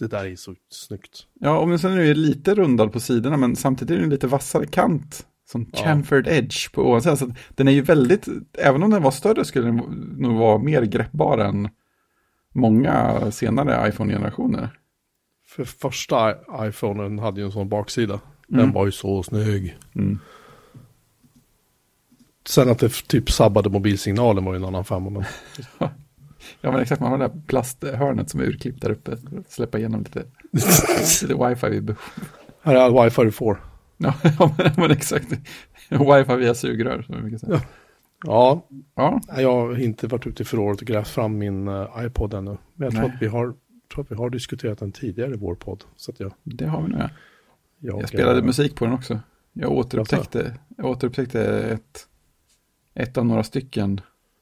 Det 0.00 0.08
där 0.08 0.24
är 0.26 0.36
så 0.36 0.54
snyggt. 0.70 1.26
Ja, 1.40 1.66
men 1.66 1.78
sen 1.78 1.92
är 1.92 1.98
det 2.04 2.14
lite 2.14 2.54
rundad 2.54 2.92
på 2.92 3.00
sidorna, 3.00 3.36
men 3.36 3.56
samtidigt 3.56 3.90
är 3.94 3.96
det 3.98 4.04
en 4.04 4.10
lite 4.10 4.26
vassare 4.26 4.66
kant. 4.66 5.26
Som 5.50 5.70
Ja. 5.72 5.78
chamfered 5.84 6.28
edge 6.28 6.72
på 6.72 6.82
ovansidan. 6.82 7.16
Så 7.16 7.30
den 7.48 7.68
är 7.68 7.72
ju 7.72 7.82
väldigt, 7.82 8.28
även 8.58 8.82
om 8.82 8.90
den 8.90 9.02
var 9.02 9.10
större 9.10 9.44
skulle 9.44 9.66
den 9.66 9.76
nog 10.18 10.36
vara 10.38 10.58
mer 10.58 10.82
greppbar 10.82 11.38
än 11.38 11.68
många 12.54 13.20
senare 13.30 13.88
iPhone-generationer. 13.88 14.68
För 15.46 15.64
första 15.64 16.34
iPhonen 16.68 17.18
hade 17.18 17.40
ju 17.40 17.46
en 17.46 17.52
sån 17.52 17.68
baksida. 17.68 18.20
Den 18.48 18.60
Mm. 18.60 18.72
var 18.72 18.86
ju 18.86 18.92
så 18.92 19.22
snygg. 19.22 19.78
Mm. 19.94 20.18
Sen 22.48 22.70
att 22.70 22.78
det 22.78 22.88
typ 23.06 23.30
sabbade 23.30 23.70
mobilsignalen 23.70 24.44
var 24.44 24.52
ju 24.52 24.56
en 24.56 24.64
annan 24.64 24.84
femma. 24.84 25.10
Men 25.10 25.24
Ja, 26.60 26.72
men 26.72 26.80
exakt, 26.80 27.00
man 27.00 27.10
har 27.10 27.18
det 27.18 27.28
där 27.28 27.40
plasthörnet 27.46 28.30
som 28.30 28.40
är 28.40 28.44
urklippt 28.44 28.82
där 28.82 28.90
uppe. 28.90 29.16
Släppa 29.48 29.78
igenom 29.78 30.00
lite, 30.00 30.24
lite 31.22 31.48
wifi 31.48 31.68
vid 31.70 31.84
behov. 31.84 31.98
här 32.62 32.74
är 32.74 33.04
wifi 33.04 33.22
du 33.22 33.32
får. 33.32 33.60
Ja, 33.96 34.14
ja, 34.38 34.54
men, 34.58 34.72
men 34.76 34.90
exakt. 34.90 35.32
Wifi 35.88 36.36
via 36.36 36.54
sugrör. 36.54 37.02
Som 37.02 37.38
säga. 37.38 37.60
Ja, 38.26 38.66
Ja, 38.94 39.20
nej, 39.28 39.42
jag 39.42 39.52
har 39.52 39.80
inte 39.80 40.06
varit 40.06 40.26
ute 40.26 40.42
i 40.42 40.46
förrådet 40.46 40.80
och 40.80 40.86
grävt 40.86 41.08
fram 41.08 41.38
min 41.38 41.68
eh, 41.68 41.88
iPod 41.98 42.34
ännu. 42.34 42.56
Men 42.74 42.84
jag 42.84 42.90
tror 42.92 43.02
Nej. 43.02 43.10
att, 43.14 43.22
vi 43.22 43.26
har, 43.26 43.54
tror 43.94 44.04
att 44.04 44.10
vi 44.10 44.14
har 44.14 44.30
diskuterat 44.30 44.78
den 44.78 44.92
tidigare 44.92 45.34
i 45.34 45.36
vår 45.36 45.54
podd. 45.54 45.84
Så 45.96 46.10
att 46.10 46.20
jag, 46.20 46.32
det 46.42 46.66
har 46.66 46.82
vi 46.82 46.88
nu. 46.88 46.96
ja. 46.98 47.10
jag, 47.78 48.00
Jag 48.00 48.08
spelade 48.08 48.38
eh, 48.38 48.44
musik 48.44 48.74
på 48.74 48.84
den 48.84 48.94
också. 48.94 49.20
Jag 49.52 49.72
återupptäckte, 49.72 50.54
jag 50.76 50.86
återupptäckte 50.86 51.42
ett, 51.44 52.06
ett 52.94 53.18
av 53.18 53.26
några 53.26 53.42
stycken 53.42 54.00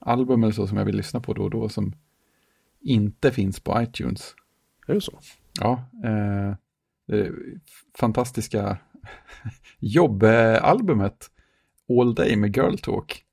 album 0.08 0.42
eller 0.42 0.52
så 0.52 0.66
som 0.66 0.78
jag 0.78 0.84
vill 0.84 0.96
lyssna 0.96 1.20
på 1.20 1.34
då 1.34 1.42
och 1.42 1.50
då 1.50 1.68
som 1.68 1.92
inte 2.80 3.30
finns 3.30 3.60
på 3.60 3.82
iTunes. 3.82 4.34
Är 4.86 4.94
det 4.94 5.00
så? 5.00 5.18
Ja, 5.60 5.84
eh, 6.04 6.54
det 7.06 7.32
fantastiska 7.98 8.78
jobbalbumet 9.78 11.30
All 11.88 12.14
Day 12.14 12.36
med 12.36 12.56
Girl 12.56 12.76
Talk. 12.76 13.24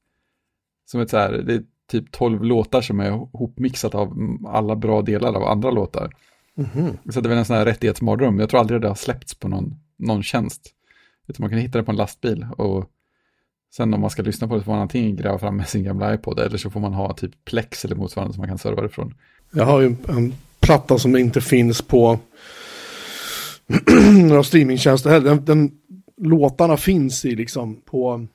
Som 0.85 1.01
ett 1.01 1.09
så 1.09 1.17
här, 1.17 1.31
det 1.31 1.53
är 1.53 1.63
typ 1.87 2.11
12 2.11 2.43
låtar 2.43 2.81
som 2.81 2.99
är 2.99 3.11
hopmixat 3.11 3.95
av 3.95 4.17
alla 4.47 4.75
bra 4.75 5.01
delar 5.01 5.33
av 5.33 5.43
andra 5.43 5.71
låtar. 5.71 6.13
Mhm. 6.55 6.97
Så 7.09 7.21
det 7.21 7.27
är 7.27 7.29
väl 7.29 7.37
en 7.37 7.45
sån 7.45 7.55
här 7.55 7.65
rättighetsmardröm. 7.65 8.39
Jag 8.39 8.49
tror 8.49 8.59
aldrig 8.59 8.81
det 8.81 8.87
har 8.87 8.95
släppts 8.95 9.35
på 9.35 9.47
någon, 9.47 9.75
någon 9.97 10.23
tjänst. 10.23 10.71
Utan 11.27 11.43
man 11.43 11.49
kan 11.49 11.59
hitta 11.59 11.77
det 11.77 11.83
på 11.83 11.91
en 11.91 11.97
lastbil 11.97 12.47
och 12.57 12.91
sen 13.77 13.93
om 13.93 14.01
man 14.01 14.09
ska 14.09 14.21
lyssna 14.21 14.47
på 14.47 14.55
det 14.55 14.63
får 14.63 14.71
man 14.71 14.81
antingen 14.81 15.15
gräva 15.15 15.39
fram 15.39 15.57
med 15.57 15.67
sin 15.67 15.83
gamla 15.83 16.13
iPod 16.13 16.39
eller 16.39 16.57
så 16.57 16.69
får 16.69 16.79
man 16.79 16.93
ha 16.93 17.13
typ 17.13 17.45
Plex 17.45 17.85
eller 17.85 17.95
motsvarande 17.95 18.33
som 18.33 18.41
man 18.41 18.49
kan 18.49 18.57
serva 18.57 18.81
det 18.81 18.89
från. 18.89 19.13
Jag 19.51 19.65
har 19.65 19.81
ju 19.81 19.87
en, 19.87 19.97
en 20.07 20.33
platta 20.59 20.97
som 20.97 21.15
inte 21.15 21.41
finns 21.41 21.81
på 21.81 22.19
några 24.29 24.43
streamingtjänster 24.43 25.09
heller. 25.09 25.29
Den, 25.29 25.45
den, 25.45 25.71
låtarna 26.17 26.77
finns 26.77 27.25
i 27.25 27.35
liksom 27.35 27.81
på 27.81 28.27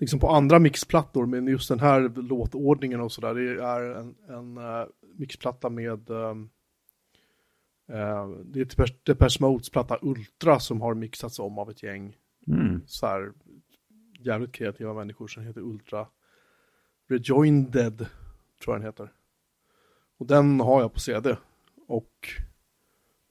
liksom 0.00 0.20
på 0.20 0.28
andra 0.28 0.58
mixplattor, 0.58 1.26
men 1.26 1.46
just 1.46 1.68
den 1.68 1.80
här 1.80 2.22
låtordningen 2.22 3.00
och 3.00 3.12
sådär, 3.12 3.34
det 3.34 3.64
är 3.64 3.80
en, 4.00 4.14
en 4.28 4.58
uh, 4.58 4.86
mixplatta 5.16 5.70
med 5.70 6.10
um, 6.10 6.50
uh, 7.92 8.28
det 8.44 8.60
är 8.60 9.04
Depeche 9.04 9.40
Modes 9.40 9.70
platta 9.70 9.98
Ultra 10.02 10.60
som 10.60 10.80
har 10.80 10.94
mixats 10.94 11.38
om 11.38 11.58
av 11.58 11.70
ett 11.70 11.82
gäng 11.82 12.16
Mm. 12.46 12.80
så 12.86 13.06
här 13.06 13.32
jävligt 14.22 14.52
kreativa 14.52 14.94
människor 14.94 15.28
som 15.28 15.42
heter 15.42 15.60
Ultra 15.60 16.06
Rejoinded, 17.08 18.06
tror 18.64 18.74
jag 18.74 18.76
den 18.76 18.86
heter. 18.86 19.12
Och 20.18 20.26
den 20.26 20.60
har 20.60 20.80
jag 20.80 20.92
på 20.94 21.00
CD. 21.00 21.36
Och 21.88 22.28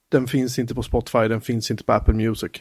den 0.09 0.27
finns 0.27 0.59
inte 0.59 0.75
på 0.75 0.83
Spotify, 0.83 1.27
den 1.27 1.41
finns 1.41 1.71
inte 1.71 1.83
på 1.83 1.93
Apple 1.93 2.13
Music. 2.13 2.51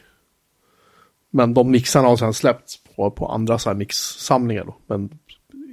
Men 1.31 1.55
de 1.55 1.71
mixarna 1.71 2.09
har 2.09 2.17
sedan 2.17 2.35
släppts 2.35 2.85
på, 2.97 3.11
på 3.11 3.27
andra 3.27 3.59
så 3.59 3.71
här 3.71 3.77
mixsamlingar 3.77 4.65
då. 4.65 4.77
Men 4.87 5.19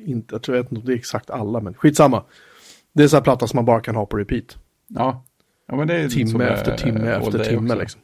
inte, 0.06 0.36
jag 0.36 0.42
tror 0.44 0.58
jag 0.58 0.64
vet 0.64 0.72
inte 0.72 0.80
om 0.80 0.86
det 0.86 0.94
är 0.94 0.98
exakt 0.98 1.30
alla, 1.30 1.60
men 1.60 1.74
skitsamma. 1.74 2.24
Det 2.94 3.04
är 3.04 3.08
så 3.08 3.16
här 3.16 3.24
platta 3.24 3.48
som 3.48 3.58
man 3.58 3.66
bara 3.66 3.82
kan 3.82 3.96
ha 3.96 4.06
på 4.06 4.18
repeat. 4.18 4.58
Ja. 4.88 5.26
ja, 5.68 5.76
men 5.76 5.88
det 5.88 5.96
är 5.96 6.10
som 6.10 6.26
Timme 6.26 6.46
efter 6.46 6.78
timme 6.78 7.10
eh, 7.10 7.18
efter 7.18 7.44
timme 7.44 7.74
också. 7.74 7.80
liksom. 7.80 8.02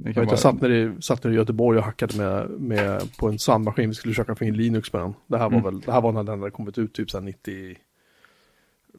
Det 0.00 0.08
Jag, 0.10 0.14
vara- 0.14 0.26
jag 0.28 0.38
satt, 0.38 0.60
nere 0.60 0.76
i, 0.78 1.02
satt 1.02 1.24
nere 1.24 1.32
i 1.34 1.36
Göteborg 1.36 1.78
och 1.78 1.84
hackade 1.84 2.16
med, 2.16 2.50
med, 2.50 3.16
på 3.16 3.28
en 3.28 3.38
sandmaskin. 3.38 3.88
Vi 3.88 3.94
skulle 3.94 4.12
försöka 4.14 4.34
få 4.34 4.44
in 4.44 4.56
Linux 4.56 4.92
med 4.92 5.02
den. 5.02 5.14
Det 5.26 5.38
här 5.38 5.44
var 5.50 5.58
Mm. 5.58 5.64
väl, 5.64 5.80
det 5.80 5.92
här 5.92 6.00
var 6.00 6.12
när 6.12 6.22
den 6.22 6.38
hade 6.40 6.50
kommit 6.50 6.78
ut 6.78 6.92
typ 6.94 7.12
här 7.14 7.20
90, 7.20 7.76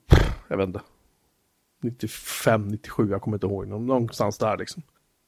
pff, 0.10 0.34
jag 0.48 0.58
vet 0.58 0.68
inte. 0.68 0.82
95, 1.82 2.68
97, 2.68 3.10
jag 3.12 3.22
kommer 3.22 3.38
inte 3.38 3.48
ihåg. 3.48 3.68
Nå- 3.68 3.80
Någonstans 3.80 4.38
där 4.38 4.58
liksom. 4.58 4.84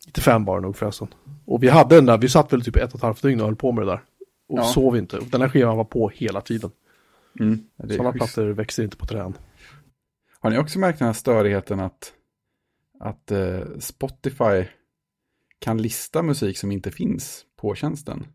95 0.08 0.46
var 0.46 0.56
det 0.56 0.62
nog 0.62 0.76
förresten. 0.76 1.08
Och 1.46 1.64
vi 1.64 1.70
hade 1.70 1.96
den 1.96 2.06
där, 2.06 2.18
vi 2.18 2.30
satt 2.30 2.54
väl 2.54 2.62
typ 2.64 2.76
ett 2.76 2.90
och 2.90 2.96
ett 2.96 3.02
halvt 3.02 3.22
dygn 3.22 3.40
och 3.40 3.46
höll 3.46 3.56
på 3.56 3.72
med 3.72 3.86
det 3.88 3.92
där. 3.92 4.02
Och 4.48 4.60
Ja. 4.60 4.64
sov 4.64 4.98
inte. 4.98 5.18
Och 5.18 5.24
Den 5.26 5.42
här 5.42 5.50
skivan 5.50 5.78
var 5.78 5.84
på 5.84 6.10
hela 6.10 6.42
tiden. 6.42 6.72
Mm. 7.40 7.60
Det 7.76 7.94
Sådana 7.94 8.12
plattor 8.14 8.44
växer 8.50 8.84
inte 8.84 8.98
på 8.98 9.06
träd. 9.06 9.34
Har 10.40 10.50
ni 10.50 10.58
också 10.58 10.80
märkt 10.80 11.00
den 11.00 11.06
här 11.06 11.14
störigheten 11.14 11.80
att, 11.80 12.14
att 13.00 13.32
eh, 13.32 13.60
Spotify 13.80 14.66
kan 15.62 15.82
lista 15.82 16.22
musik 16.22 16.58
som 16.58 16.72
inte 16.72 16.92
finns 16.92 17.46
på 17.62 17.76
tjänsten? 17.76 18.26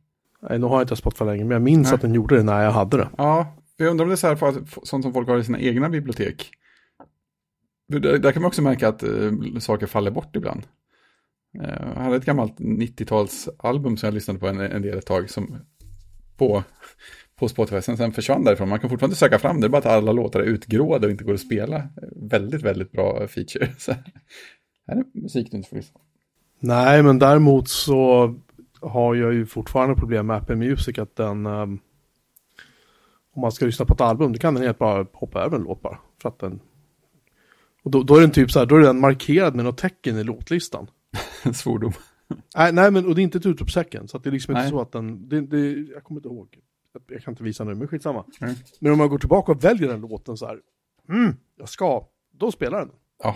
Nej, 0.43 0.59
nu 0.59 0.67
har 0.67 0.75
jag 0.75 0.83
inte 0.83 0.97
Spotify 0.97 1.25
längre, 1.25 1.45
men 1.45 1.51
jag 1.55 1.63
minns 1.63 1.89
Nej. 1.89 1.95
att 1.95 2.01
den 2.01 2.15
gjorde 2.15 2.37
det 2.37 2.43
när 2.43 2.63
jag 2.63 2.71
hade 2.71 2.97
det. 2.97 3.09
Ja, 3.19 3.57
jag 3.77 3.91
undrar 3.91 4.05
om 4.05 4.09
det 4.09 4.15
är 4.15 4.17
så 4.17 4.27
här 4.27 4.37
för 4.37 4.49
att, 4.49 4.57
sånt 4.83 5.05
som 5.05 5.13
folk 5.13 5.29
har 5.29 5.39
i 5.39 5.45
sina 5.45 5.61
egna 5.61 5.89
bibliotek. 5.89 6.51
Där, 7.89 8.19
där 8.19 8.33
kan 8.33 8.43
man 8.43 8.49
också 8.49 8.63
märka 8.63 8.89
att 8.89 9.03
eh, 9.03 9.33
saker 9.59 9.87
faller 9.87 10.11
bort 10.11 10.37
ibland. 10.37 10.63
Eh, 11.63 11.93
jag 11.95 12.03
hade 12.03 12.17
ett 12.17 12.25
gammalt 12.25 12.59
90-talsalbum 12.59 13.97
som 13.97 14.07
jag 14.07 14.15
lyssnade 14.15 14.41
på 14.41 14.49
en, 14.49 14.61
en 14.61 14.83
del 14.83 14.99
ett 14.99 15.07
tag 15.07 15.31
som 15.31 15.59
på, 16.37 16.63
på 17.37 17.49
Spotify. 17.49 17.83
Sen, 17.83 17.97
sen 17.97 18.13
försvann 18.13 18.45
därifrån. 18.45 18.69
Man 18.69 18.81
kan 18.81 18.91
fortfarande 18.91 19.17
söka 19.17 19.39
fram 19.39 19.61
det, 19.61 19.67
är 19.67 19.69
bara 19.69 19.79
att 19.79 19.87
alla 19.87 20.13
låtar 20.13 20.41
är 20.41 20.45
utgråade 20.45 21.07
och 21.07 21.11
inte 21.11 21.25
går 21.25 21.35
att 21.35 21.41
spela. 21.41 21.89
Väldigt, 22.17 22.63
väldigt 22.63 22.93
bra 22.93 23.29
feature. 23.29 23.69
Så, 23.79 23.93
här 24.87 24.97
är 24.97 25.05
musik 25.23 25.51
du 25.51 25.57
inte 25.57 25.69
får 25.69 25.77
lyssna 25.77 25.99
på. 25.99 26.06
Nej, 26.59 27.03
men 27.03 27.19
däremot 27.19 27.69
så 27.69 28.35
har 28.81 29.15
jag 29.15 29.35
ju 29.35 29.47
fortfarande 29.47 29.95
problem 29.95 30.27
med 30.27 30.37
Apple 30.37 30.57
Music 30.57 30.99
att 30.99 31.17
den 31.17 31.47
ehm, 31.47 31.79
om 33.35 33.41
man 33.41 33.53
ska 33.53 33.67
lyssna 33.67 33.85
på 33.85 33.95
ett 33.95 34.01
album, 34.01 34.33
då 34.33 34.39
kan 34.39 34.55
den 34.55 34.63
helt 34.63 34.79
bara 34.79 35.07
hoppa 35.13 35.41
över 35.41 35.57
en 35.57 35.63
låt 35.63 35.83
bara. 35.83 35.99
För 36.23 36.29
att 36.29 36.39
den 36.39 36.61
och 37.83 37.91
då, 37.91 38.03
då 38.03 38.17
är 38.17 38.21
den 38.21 38.31
typ 38.31 38.51
så 38.51 38.59
här, 38.59 38.67
då 38.67 38.77
är 38.77 38.81
den 38.81 39.01
markerad 39.01 39.55
med 39.55 39.65
något 39.65 39.79
tecken 39.79 40.19
i 40.19 40.25
låtlistan. 40.25 40.91
En 41.43 41.55
svordom. 41.55 41.93
Nej, 42.57 42.73
nej 42.73 42.91
men 42.91 43.07
och 43.07 43.15
det 43.15 43.21
är 43.21 43.23
inte 43.23 43.39
ett 43.39 43.47
utropstecken, 43.47 44.09
så 44.09 44.17
att 44.17 44.25
det 44.25 44.31
är 44.31 44.33
liksom 44.33 44.55
Nej. 44.55 44.63
inte 44.63 44.71
så 44.71 44.81
att 44.81 44.93
den, 44.93 45.29
det, 45.29 45.41
det, 45.41 45.73
jag 45.73 46.05
kommer 46.05 46.19
inte 46.19 46.29
ihåg. 46.29 46.59
Jag 47.09 47.23
kan 47.23 47.33
inte 47.33 47.43
visa 47.45 47.65
nu, 47.65 47.75
men 47.75 47.89
skitsamma. 47.89 48.25
Mm. 48.41 48.55
Men 48.81 48.93
om 48.93 48.99
man 48.99 49.09
går 49.09 49.19
tillbaka 49.19 49.53
och 49.53 49.65
väljer 49.65 49.89
den 49.89 50.01
låten 50.01 50.37
så 50.37 50.47
här, 50.47 50.61
mm, 51.09 51.37
jag 51.57 51.69
ska, 51.69 52.07
då 52.33 52.53
spelar 52.53 52.79
den. 52.79 52.91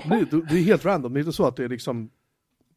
Det, 0.09 0.43
det 0.51 0.59
är 0.59 0.63
helt 0.63 0.85
random, 0.85 1.15
det 1.15 1.19
är 1.19 1.23
inte 1.23 1.33
så 1.33 1.47
att 1.47 1.57
det 1.57 1.65
är 1.65 1.69
liksom 1.69 2.11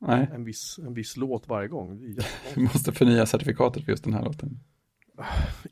nej. 0.08 0.30
en 0.34 0.44
viss, 0.44 0.80
en 0.80 0.94
viss 0.94 1.18
låt 1.18 1.48
varje 1.48 1.68
gång. 1.68 2.16
Du 2.56 2.62
måste 2.62 2.92
förnya 2.92 3.26
certifikatet 3.26 3.84
för 3.86 3.92
just 3.92 4.04
den 4.04 4.14
här 4.14 4.24
låten. 4.24 4.60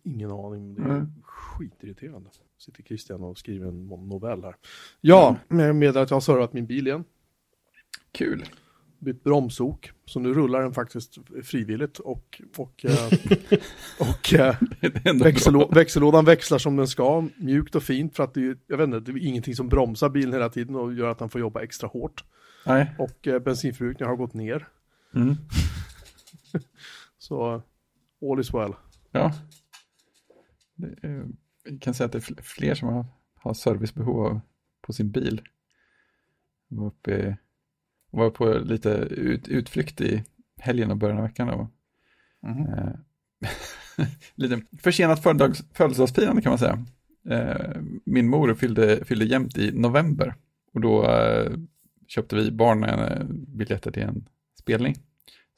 Ingen 0.03 0.31
aning, 0.31 0.75
det 0.75 0.81
är 0.81 0.85
Mm. 0.85 1.07
skitirriterande. 1.23 2.29
Sitter 2.57 2.83
Christian 2.83 3.23
och 3.23 3.37
skriver 3.37 3.67
en 3.67 3.87
novell 3.87 4.43
här. 4.43 4.55
Ja, 5.01 5.35
jag 5.47 5.75
meddelar 5.75 6.03
att 6.03 6.09
jag 6.09 6.15
har 6.15 6.21
servat 6.21 6.53
min 6.53 6.65
bil 6.65 6.87
igen. 6.87 7.03
Kul. 8.11 8.45
Bytt 8.99 9.23
bromsok, 9.23 9.91
så 10.05 10.19
nu 10.19 10.33
rullar 10.33 10.61
den 10.61 10.73
faktiskt 10.73 11.17
frivilligt 11.43 11.99
och, 11.99 12.41
och, 12.57 12.85
eh, 12.85 13.07
och 13.99 14.33
eh, 14.33 14.55
är 14.81 15.07
ändå 15.09 15.23
växellå, 15.23 15.69
växellådan 15.73 16.25
växlar 16.25 16.57
som 16.57 16.75
den 16.75 16.87
ska, 16.87 17.27
mjukt 17.37 17.75
och 17.75 17.83
fint 17.83 18.15
för 18.15 18.23
att 18.23 18.33
det 18.33 18.41
är, 18.41 18.57
jag 18.67 18.77
vet 18.77 18.85
inte, 18.85 18.99
det 18.99 19.11
är 19.11 19.27
ingenting 19.27 19.55
som 19.55 19.69
bromsar 19.69 20.09
bilen 20.09 20.33
hela 20.33 20.49
tiden 20.49 20.75
och 20.75 20.93
gör 20.93 21.07
att 21.07 21.19
den 21.19 21.29
får 21.29 21.41
jobba 21.41 21.61
extra 21.61 21.87
hårt. 21.87 22.23
Nej. 22.65 22.95
Och 22.99 23.27
eh, 23.27 23.39
bensinförbrukningen 23.39 24.09
har 24.09 24.15
gått 24.17 24.33
ner, 24.33 24.67
Mm. 25.13 25.35
så 27.17 27.61
all 28.31 28.39
is 28.39 28.53
well. 28.53 28.73
Ja. 29.11 29.33
Det 30.75 31.07
är, 31.07 31.27
jag 31.63 31.81
kan 31.81 31.93
säga 31.93 32.05
att 32.05 32.11
det 32.11 32.17
är 32.17 32.21
fl- 32.21 32.41
fler 32.41 32.75
som 32.75 32.87
har, 32.89 33.05
har 33.35 33.53
servicebehov 33.53 34.25
av, 34.25 34.41
på 34.81 34.93
sin 34.93 35.11
bil. 35.11 35.41
Jag 36.67 36.77
var 36.77 36.87
uppe 36.87 37.37
var 38.11 38.29
på 38.29 38.53
lite 38.53 38.89
ut, 39.11 39.47
utflykt 39.47 40.01
i 40.01 40.23
helgen 40.57 40.91
och 40.91 40.97
början 40.97 41.17
av 41.17 41.23
veckan. 41.23 41.49
Och, 41.49 41.67
eh, 42.49 42.93
lite 44.35 44.61
försenat 44.79 45.23
födelsedags, 45.23 45.63
födelsedagsfirande 45.73 46.41
kan 46.41 46.51
man 46.51 46.59
säga. 46.59 46.85
Eh, 47.29 47.81
min 48.05 48.27
mor 48.29 48.53
fyllde, 48.53 49.05
fyllde 49.05 49.25
jämnt 49.25 49.57
i 49.57 49.71
november 49.71 50.35
och 50.73 50.81
då 50.81 51.05
eh, 51.09 51.51
köpte 52.11 52.35
vi 52.35 52.51
barnen 52.51 52.99
eh, 52.99 53.25
biljetter 53.29 53.91
till 53.91 54.03
en 54.03 54.25
spelning 54.59 54.95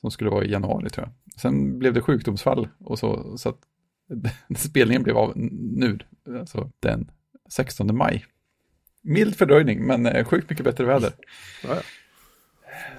som 0.02 0.12
skulle 0.12 0.30
vara 0.30 0.46
i 0.46 0.52
januari 0.52 0.90
tror 0.90 1.08
jag. 1.08 1.42
Sen 1.42 1.80
blev 1.80 1.94
det 1.94 2.02
sjukdomsfall 2.02 2.68
och 2.80 3.00
så, 3.00 3.38
så 3.38 3.50
att 3.50 3.60
spelningen 4.58 5.04
blev 5.04 5.18
av 5.18 5.34
nu, 5.36 6.00
alltså 6.40 6.72
den 6.80 7.12
16 7.50 7.98
maj. 7.98 8.26
Mild 9.02 9.36
fördröjning, 9.36 9.88
men 9.88 10.06
eh, 10.06 10.26
sjukt 10.26 10.50
mycket 10.50 10.66
bättre 10.66 10.86
väder. 10.86 11.14
Ja, 11.64 11.76
ja. 11.76 11.82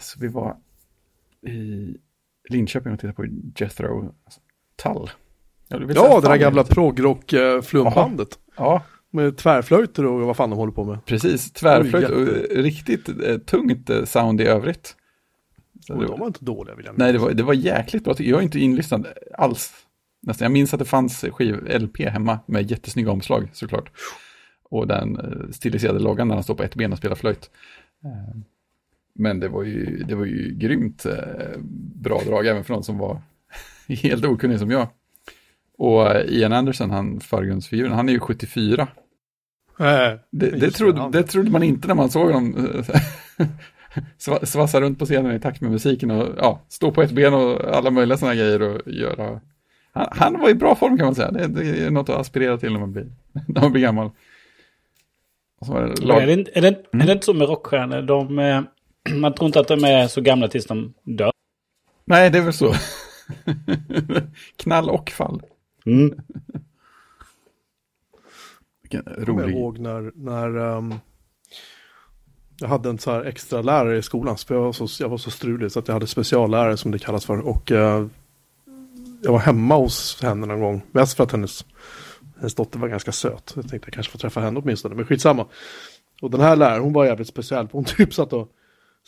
Så 0.00 0.20
vi 0.20 0.28
var 0.28 0.56
i 1.46 1.96
Linköping 2.48 2.92
och 2.92 2.98
tittade 2.98 3.14
på 3.14 3.26
Jethro 3.56 4.14
Tull. 4.82 5.10
Ja, 5.68 5.78
det 5.78 6.28
där 6.28 6.36
gamla 6.36 6.60
inte. 6.60 6.74
progrock-flumbandet. 6.74 8.38
Ja, 8.56 8.82
Med 9.14 9.36
tvärflöjter 9.36 10.06
och 10.06 10.20
vad 10.20 10.36
fan 10.36 10.50
de 10.50 10.56
håller 10.56 10.72
på 10.72 10.84
med. 10.84 11.04
precis. 11.04 11.52
Tvärflöjt 11.52 12.10
och 12.10 12.56
riktigt 12.56 13.08
eh, 13.08 13.38
tungt 13.38 13.90
eh, 13.90 14.04
sound 14.04 14.40
i 14.40 14.44
övrigt. 14.44 14.96
Så 15.86 15.94
Och 15.94 16.06
de 16.06 16.20
var 16.20 16.26
inte 16.26 16.44
dåliga 16.44 16.74
vill 16.74 16.86
jag 16.86 16.98
nej, 16.98 17.06
det 17.06 17.12
minnas. 17.12 17.28
var, 17.28 17.34
det 17.34 17.42
var 17.42 17.54
jäkligt 17.54 18.04
bra. 18.04 18.14
Jag 18.18 18.38
är 18.38 18.42
inte 18.42 18.58
inlyssnad 18.58 19.06
alls. 19.38 19.72
Nästan. 20.22 20.44
Jag 20.44 20.52
minns 20.52 20.72
att 20.74 20.78
det 20.78 20.84
fanns 20.84 21.24
skiv-LP 21.32 21.98
hemma 22.08 22.38
med 22.46 22.70
jättesnygga 22.70 23.10
omslag 23.10 23.48
såklart. 23.52 23.90
Och 24.62 24.86
den 24.86 25.16
eh, 25.16 25.50
stiliserade 25.50 25.98
loggan 25.98 26.28
när 26.28 26.34
han 26.34 26.44
står 26.44 26.54
på 26.54 26.62
ett 26.62 26.74
ben 26.74 26.92
och 26.92 26.98
spelar 26.98 27.16
flöjt. 27.16 27.50
Men 29.14 29.40
det 29.40 29.48
var 29.48 29.62
ju, 29.62 30.04
det 30.08 30.14
var 30.14 30.24
ju 30.24 30.54
grymt 30.54 31.06
bra 31.94 32.20
drag 32.26 32.46
även 32.46 32.64
för 32.64 32.74
någon 32.74 32.84
som 32.84 32.98
var 32.98 33.20
helt 33.88 34.24
okunnig 34.24 34.58
som 34.58 34.70
jag. 34.70 34.88
Och 35.78 36.06
Ian 36.28 36.52
Anderson, 36.52 36.90
han 36.90 37.20
förgrundsfiguren, 37.20 37.92
han 37.92 38.08
är 38.08 38.12
ju 38.12 38.20
74. 38.20 38.88
Nej, 39.78 40.18
Det, 40.30 40.50
det, 40.50 40.70
trodde, 40.70 41.08
det 41.12 41.22
trodde 41.22 41.50
man 41.50 41.62
inte 41.62 41.88
när 41.88 41.94
man 41.94 42.10
såg 42.10 42.30
honom 42.32 42.66
eh, 42.66 43.46
sva- 44.18 44.44
svassa 44.44 44.80
runt 44.80 44.98
på 44.98 45.04
scenen 45.04 45.36
i 45.36 45.40
takt 45.40 45.60
med 45.60 45.70
musiken 45.70 46.10
och 46.10 46.28
ja, 46.38 46.60
stå 46.68 46.90
på 46.90 47.02
ett 47.02 47.10
ben 47.12 47.34
och 47.34 47.76
alla 47.76 47.90
möjliga 47.90 48.18
sådana 48.18 48.34
grejer 48.34 48.62
och 48.62 48.80
göra. 48.92 49.40
Han, 49.92 50.06
han 50.10 50.40
var 50.40 50.50
i 50.50 50.54
bra 50.54 50.74
form 50.74 50.96
kan 50.96 51.06
man 51.06 51.14
säga. 51.14 51.30
Det, 51.30 51.46
det 51.46 51.86
är 51.86 51.90
något 51.90 52.08
att 52.08 52.16
aspirera 52.20 52.58
till 52.58 52.72
när 52.72 52.80
man 52.80 52.92
blir, 52.92 53.06
när 53.48 53.60
man 53.62 53.72
blir 53.72 53.82
gammal. 53.82 54.10
Och 55.60 55.66
så 55.66 55.72
var 55.72 55.80
det 55.82 55.86
Men 55.86 56.02
Är, 56.02 56.06
lag, 56.06 56.26
det, 56.26 56.32
inte- 56.32 56.50
är, 56.54 56.62
det, 56.62 56.68
är 56.92 57.06
det 57.06 57.12
inte 57.12 57.26
så 57.26 57.34
med 57.34 57.48
rockstjärnor? 57.48 58.02
De, 58.02 58.38
eh, 58.38 58.62
man 59.14 59.34
tror 59.34 59.46
inte 59.46 59.60
att 59.60 59.68
de 59.68 59.84
är 59.84 60.06
så 60.08 60.20
gamla 60.20 60.48
tills 60.48 60.66
de 60.66 60.94
dör. 61.02 61.32
nej, 62.04 62.30
det 62.30 62.38
är 62.38 62.42
väl 62.42 62.52
så. 62.52 62.74
Knall 64.56 64.90
och 64.90 65.10
fall. 65.10 65.42
Mm. 65.86 66.14
Vilken 69.06 69.26
kommer 69.26 69.42
jag 69.42 69.48
rolig. 69.48 69.56
ihåg 69.56 69.78
när, 69.78 70.12
när 70.14 70.76
ehm, 70.76 70.94
jag 72.60 72.68
hade 72.68 72.88
en 72.88 72.98
så 72.98 73.10
här 73.10 73.24
extra 73.24 73.62
lärare 73.62 73.98
i 73.98 74.02
skolan. 74.02 74.36
För 74.36 74.54
jag, 74.54 74.62
var 74.62 74.72
så, 74.72 75.02
jag 75.02 75.08
var 75.08 75.18
så 75.18 75.30
strulig 75.30 75.72
så 75.72 75.78
att 75.78 75.88
jag 75.88 75.92
hade 75.92 76.06
speciallärare 76.06 76.76
som 76.76 76.90
det 76.90 76.98
kallas 76.98 77.24
för. 77.24 77.38
Och 77.38 77.72
eh, 77.72 78.06
jag 79.22 79.32
var 79.32 79.38
hemma 79.38 79.76
hos 79.76 80.22
henne 80.22 80.46
någon 80.46 80.60
gång. 80.60 80.82
Mest 80.92 81.16
för 81.16 81.24
att 81.24 81.32
hennes, 81.32 81.64
hennes 82.36 82.54
dotter 82.54 82.78
var 82.78 82.88
ganska 82.88 83.12
söt. 83.12 83.52
Jag 83.56 83.68
tänkte 83.68 83.86
jag 83.86 83.94
kanske 83.94 84.12
får 84.12 84.18
träffa 84.18 84.40
henne 84.40 84.60
åtminstone. 84.60 84.94
Men 84.94 85.06
skitsamma. 85.06 85.46
Och 86.22 86.30
den 86.30 86.40
här 86.40 86.56
läraren, 86.56 86.82
hon 86.82 86.92
var 86.92 87.04
jävligt 87.04 87.28
speciell. 87.28 87.68
Hon 87.72 87.84
typ 87.96 88.14
satt 88.14 88.32
och, 88.32 88.48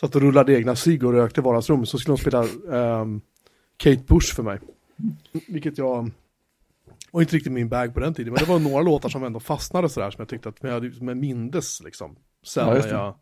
satt 0.01 0.15
och 0.15 0.23
rullade 0.23 0.55
egna 0.59 0.77
cigg 0.77 1.05
och 1.05 1.13
rökte 1.13 1.41
i 1.41 1.45
vardagsrummet. 1.45 1.89
Så 1.89 1.99
skulle 1.99 2.13
hon 2.13 2.19
spela 2.19 2.45
ehm, 2.73 3.21
Kate 3.77 4.03
Bush 4.07 4.35
för 4.35 4.43
mig. 4.43 4.59
Vilket 5.49 5.79
jag 5.79 6.11
var 7.17 7.23
inte 7.23 7.37
riktigt 7.37 7.53
min 7.53 7.69
bag 7.69 7.95
på 7.95 8.01
den 8.01 8.15
tiden, 8.15 8.33
men 8.33 8.43
det 8.43 8.49
var 8.49 8.59
några 8.59 8.83
låtar 8.91 9.09
som 9.09 9.25
ändå 9.25 9.41
fastnade 9.41 9.89
sådär 9.89 10.11
som 10.11 10.21
jag 10.23 10.29
tyckte 10.29 10.49
att 10.49 10.57
jag 10.61 10.95
som 10.95 11.09
jag 11.09 11.17
mindes 11.17 11.83
liksom. 11.83 12.17
Sen 12.47 12.69
Ja, 12.69 12.75
när 12.75 12.89
jag 12.89 13.17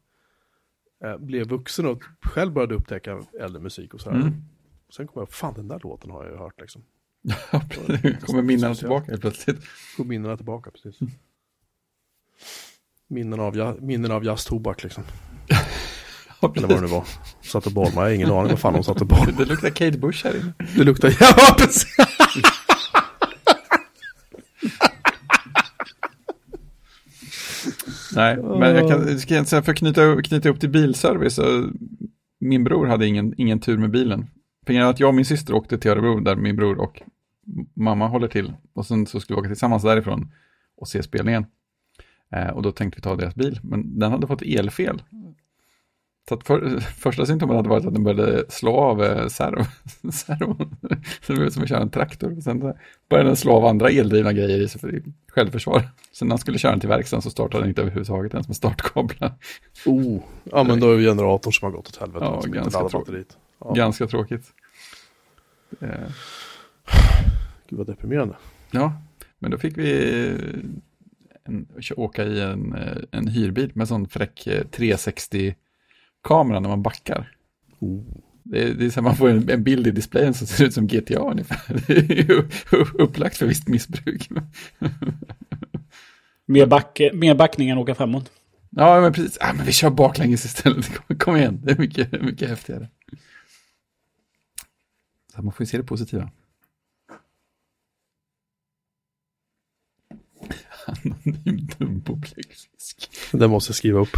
eh, 1.13 1.19
blev 1.19 1.49
vuxen 1.49 1.87
och 1.87 2.03
själv 2.23 2.53
började 2.53 2.75
upptäcka 2.75 3.23
äldre 3.41 3.63
musik 3.63 3.95
och 3.95 4.01
sådär. 4.01 4.17
Mm. 4.17 4.33
Sen 4.97 5.07
kom 5.07 5.21
jag 5.21 5.29
fan 5.33 5.55
den 5.55 5.69
där 5.69 5.81
låten 5.83 6.11
har 6.11 6.25
jag 6.25 6.33
ju 6.33 6.39
hört 6.39 6.61
liksom. 6.61 6.83
Ja, 7.53 7.63
kommer 8.27 8.43
minnena 8.43 8.75
tillbaka 8.75 9.11
helt 9.11 9.21
plötsligt. 9.21 9.59
Kom 9.97 10.09
minnena 10.09 10.37
tillbaka 10.37 10.71
precis. 10.71 10.99
Minnen 13.09 13.41
av, 13.41 13.79
minnen 13.81 14.11
av 14.11 14.25
jazztobak 14.25 14.83
liksom. 14.83 15.05
Ja, 16.41 16.53
Eller 16.57 16.69
vad 16.69 16.77
det 16.77 16.81
nu 16.81 16.87
var. 16.87 17.05
Satt 17.41 17.67
och 17.67 17.73
bolmade, 17.73 17.97
jag 17.97 18.03
har 18.03 18.11
ingen 18.11 18.31
aning 18.31 18.51
vad 18.51 18.59
fan 18.61 18.73
de 18.73 18.85
satt 18.85 19.01
och 19.01 19.07
bolmade. 19.07 19.33
Det 19.33 19.45
luktar 19.45 19.71
Kate 19.71 19.99
Bush 19.99 20.25
här 20.27 20.37
inne. 20.37 20.53
Det 20.77 20.85
luktar, 20.85 21.17
ja 21.21 21.55
precis. 21.59 21.97
Nej, 28.17 28.37
men 28.37 28.77
jag 28.77 28.89
kan, 28.89 29.19
ska 29.19 29.35
jag 29.35 29.47
säga 29.47 29.63
för 29.63 29.73
att 29.73 29.79
knyta, 29.79 30.23
knyta 30.23 30.49
upp 30.49 30.61
till 30.61 30.71
bilservice. 30.71 31.41
Min 32.39 32.65
bror 32.65 32.87
hade 32.87 33.07
ingen, 33.07 33.35
ingen 33.37 33.61
tur 33.61 33.79
med 33.79 33.91
bilen. 33.91 34.27
För 34.67 34.81
att 34.81 35.01
jag 35.01 35.09
och 35.09 35.15
min 35.15 35.25
syster 35.25 35.55
åkte 35.55 35.79
till 35.79 35.91
Örebro 35.91 36.21
där 36.21 36.37
min 36.37 36.57
bror 36.57 36.79
och 36.79 37.03
mamma 37.75 38.09
håller 38.09 38.29
till. 38.29 38.53
Och 38.73 38.87
sen 38.87 39.07
så 39.07 39.21
skulle 39.21 39.37
vi 39.37 39.41
åka 39.41 39.49
tillsammans 39.49 39.83
därifrån 39.83 40.33
och 40.77 40.89
se 40.89 41.03
spelningen. 41.03 41.47
Eh, 42.33 42.49
och 42.49 42.63
då 42.63 42.73
tänkte 42.73 42.97
vi 42.97 43.03
ta 43.03 43.17
deras 43.17 43.35
bil, 43.35 43.61
men 43.63 43.99
den 43.99 44.13
hade 44.13 44.27
fått 44.27 44.43
elfel. 44.43 45.03
Så 46.29 46.41
för, 46.41 46.81
första 46.81 47.27
symptomet 47.27 47.57
hade 47.57 47.69
varit 47.69 47.87
att 47.87 47.95
den 47.95 48.05
började 48.05 48.45
slå 48.49 48.77
av 48.77 49.05
eh, 49.05 49.29
servon. 49.29 50.77
Det 51.27 51.35
blev 51.35 51.51
som 51.51 51.63
att 51.63 51.69
köra 51.69 51.83
en 51.83 51.91
traktor. 51.91 52.41
Sen 52.41 52.61
började 53.09 53.29
den 53.29 53.37
slå 53.37 53.53
av 53.53 53.65
andra 53.65 53.91
eldrivna 53.91 54.33
grejer 54.33 54.59
i 54.95 55.03
självförsvar. 55.29 55.89
Sen 56.13 56.29
när 56.29 56.33
han 56.33 56.39
skulle 56.39 56.59
köra 56.59 56.73
den 56.73 56.81
till 56.81 56.89
verkstaden 56.89 57.23
så 57.23 57.31
startade 57.31 57.63
den 57.63 57.69
inte 57.69 57.81
överhuvudtaget 57.81 58.35
ens 58.35 58.49
med 58.49 58.57
startkablar. 58.57 59.35
Oh, 59.87 60.21
ja 60.45 60.65
men 60.65 60.81
då 60.81 60.93
är 60.93 60.97
det 60.97 61.03
generatorn 61.03 61.53
som 61.53 61.67
har 61.67 61.73
gått 61.77 61.89
åt 61.89 61.97
helvete. 61.97 62.25
Ja, 62.25 62.43
ganska, 62.47 62.89
trå 62.89 63.05
ja. 63.59 63.73
ganska 63.73 64.07
tråkigt. 64.07 64.53
Eh. 65.81 65.89
Gud 67.69 67.79
vad 67.79 67.87
deprimerande. 67.87 68.37
Ja, 68.71 68.93
men 69.39 69.51
då 69.51 69.59
fick 69.59 69.79
vi 69.79 70.27
eh, 70.27 70.35
en, 71.45 71.69
åka 71.97 72.25
i 72.25 72.41
en, 72.41 72.75
eh, 72.75 72.97
en 73.11 73.29
hyrbil 73.29 73.71
med 73.75 73.89
sån 73.89 74.09
fräck 74.09 74.49
360 74.71 75.55
kameran 76.25 76.63
när 76.63 76.71
man 76.71 76.83
backar. 76.83 77.37
Oh. 77.79 78.03
Det, 78.43 78.75
det 78.75 78.85
är 78.85 78.91
så 78.91 78.95
här, 78.95 79.03
man 79.03 79.17
får 79.17 79.29
en, 79.29 79.51
en, 79.51 79.65
bild 79.65 79.87
i 79.87 79.91
displayen 79.91 80.35
som 80.35 80.47
ser 80.47 80.65
ut 80.65 80.75
som 80.75 80.87
GTA 80.87 81.31
ungefär. 81.31 81.83
Det 81.87 81.97
är 81.97 82.31
ju 82.31 82.49
upplagt 82.95 83.37
för 83.37 83.47
visst 83.47 83.69
missbruk. 83.69 84.29
mer, 86.47 86.67
back, 86.67 87.01
mer 87.13 87.35
backning 87.35 87.71
än 87.71 87.79
åka 87.79 87.95
framåt. 87.95 88.31
Ja, 88.71 89.01
men 89.01 89.13
precis. 89.13 89.39
Ah, 89.41 89.53
men 89.53 89.67
vi 89.67 89.73
kör 89.73 89.91
baklänges 89.91 90.45
istället. 90.45 90.95
Kom, 91.07 91.19
kom 91.19 91.37
igen, 91.37 91.61
det 91.65 91.73
är 91.73 91.79
mycket, 91.79 92.23
mycket 92.23 92.49
häftigare. 92.49 92.89
Så 95.35 95.43
man 95.43 95.53
får 95.53 95.65
ju 95.65 95.67
se 95.67 95.77
det 95.77 95.85
positiva. 95.85 96.31
Anonym 100.87 101.69
dumbopläggfisk. 101.79 103.11
Den 103.33 103.51
måste 103.51 103.71
jag 103.71 103.77
skriva 103.77 104.01
upp. 104.01 104.17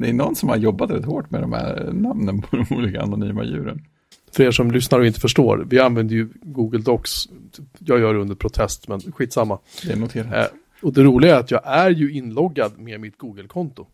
Det 0.00 0.08
är 0.08 0.12
någon 0.12 0.36
som 0.36 0.48
har 0.48 0.56
jobbat 0.56 0.90
rätt 0.90 1.04
hårt 1.04 1.30
med 1.30 1.40
de 1.40 1.52
här 1.52 1.90
namnen 1.92 2.42
på 2.42 2.56
de 2.56 2.74
olika 2.76 3.02
anonyma 3.02 3.44
djuren. 3.44 3.84
För 4.32 4.42
er 4.44 4.50
som 4.50 4.70
lyssnar 4.70 4.98
och 5.00 5.06
inte 5.06 5.20
förstår, 5.20 5.66
vi 5.70 5.78
använder 5.80 6.14
ju 6.14 6.28
Google 6.42 6.78
Docs. 6.80 7.28
Jag 7.78 8.00
gör 8.00 8.14
det 8.14 8.20
under 8.20 8.34
protest, 8.34 8.88
men 8.88 9.00
skitsamma. 9.00 9.58
Det 9.86 9.92
är 9.92 9.96
noterat. 9.96 10.34
Eh, 10.34 10.58
och 10.82 10.92
det 10.92 11.02
roliga 11.02 11.36
är 11.36 11.40
att 11.40 11.50
jag 11.50 11.60
är 11.64 11.90
ju 11.90 12.12
inloggad 12.12 12.78
med 12.78 13.00
mitt 13.00 13.18
Google-konto 13.18 13.86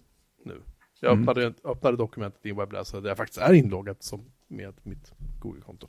nu. 0.45 0.55
Jag 1.01 1.13
Mm. 1.13 1.29
öppnade, 1.29 1.55
öppnade 1.65 1.97
dokumentet 1.97 2.47
i 2.47 2.51
en 2.51 2.57
webbläsare 2.57 3.01
där 3.01 3.09
jag 3.09 3.17
faktiskt 3.17 3.41
är 3.41 3.53
inloggad 3.53 3.97
som, 4.01 4.21
med 4.49 4.75
mitt 4.83 5.13
Google-konto. 5.41 5.89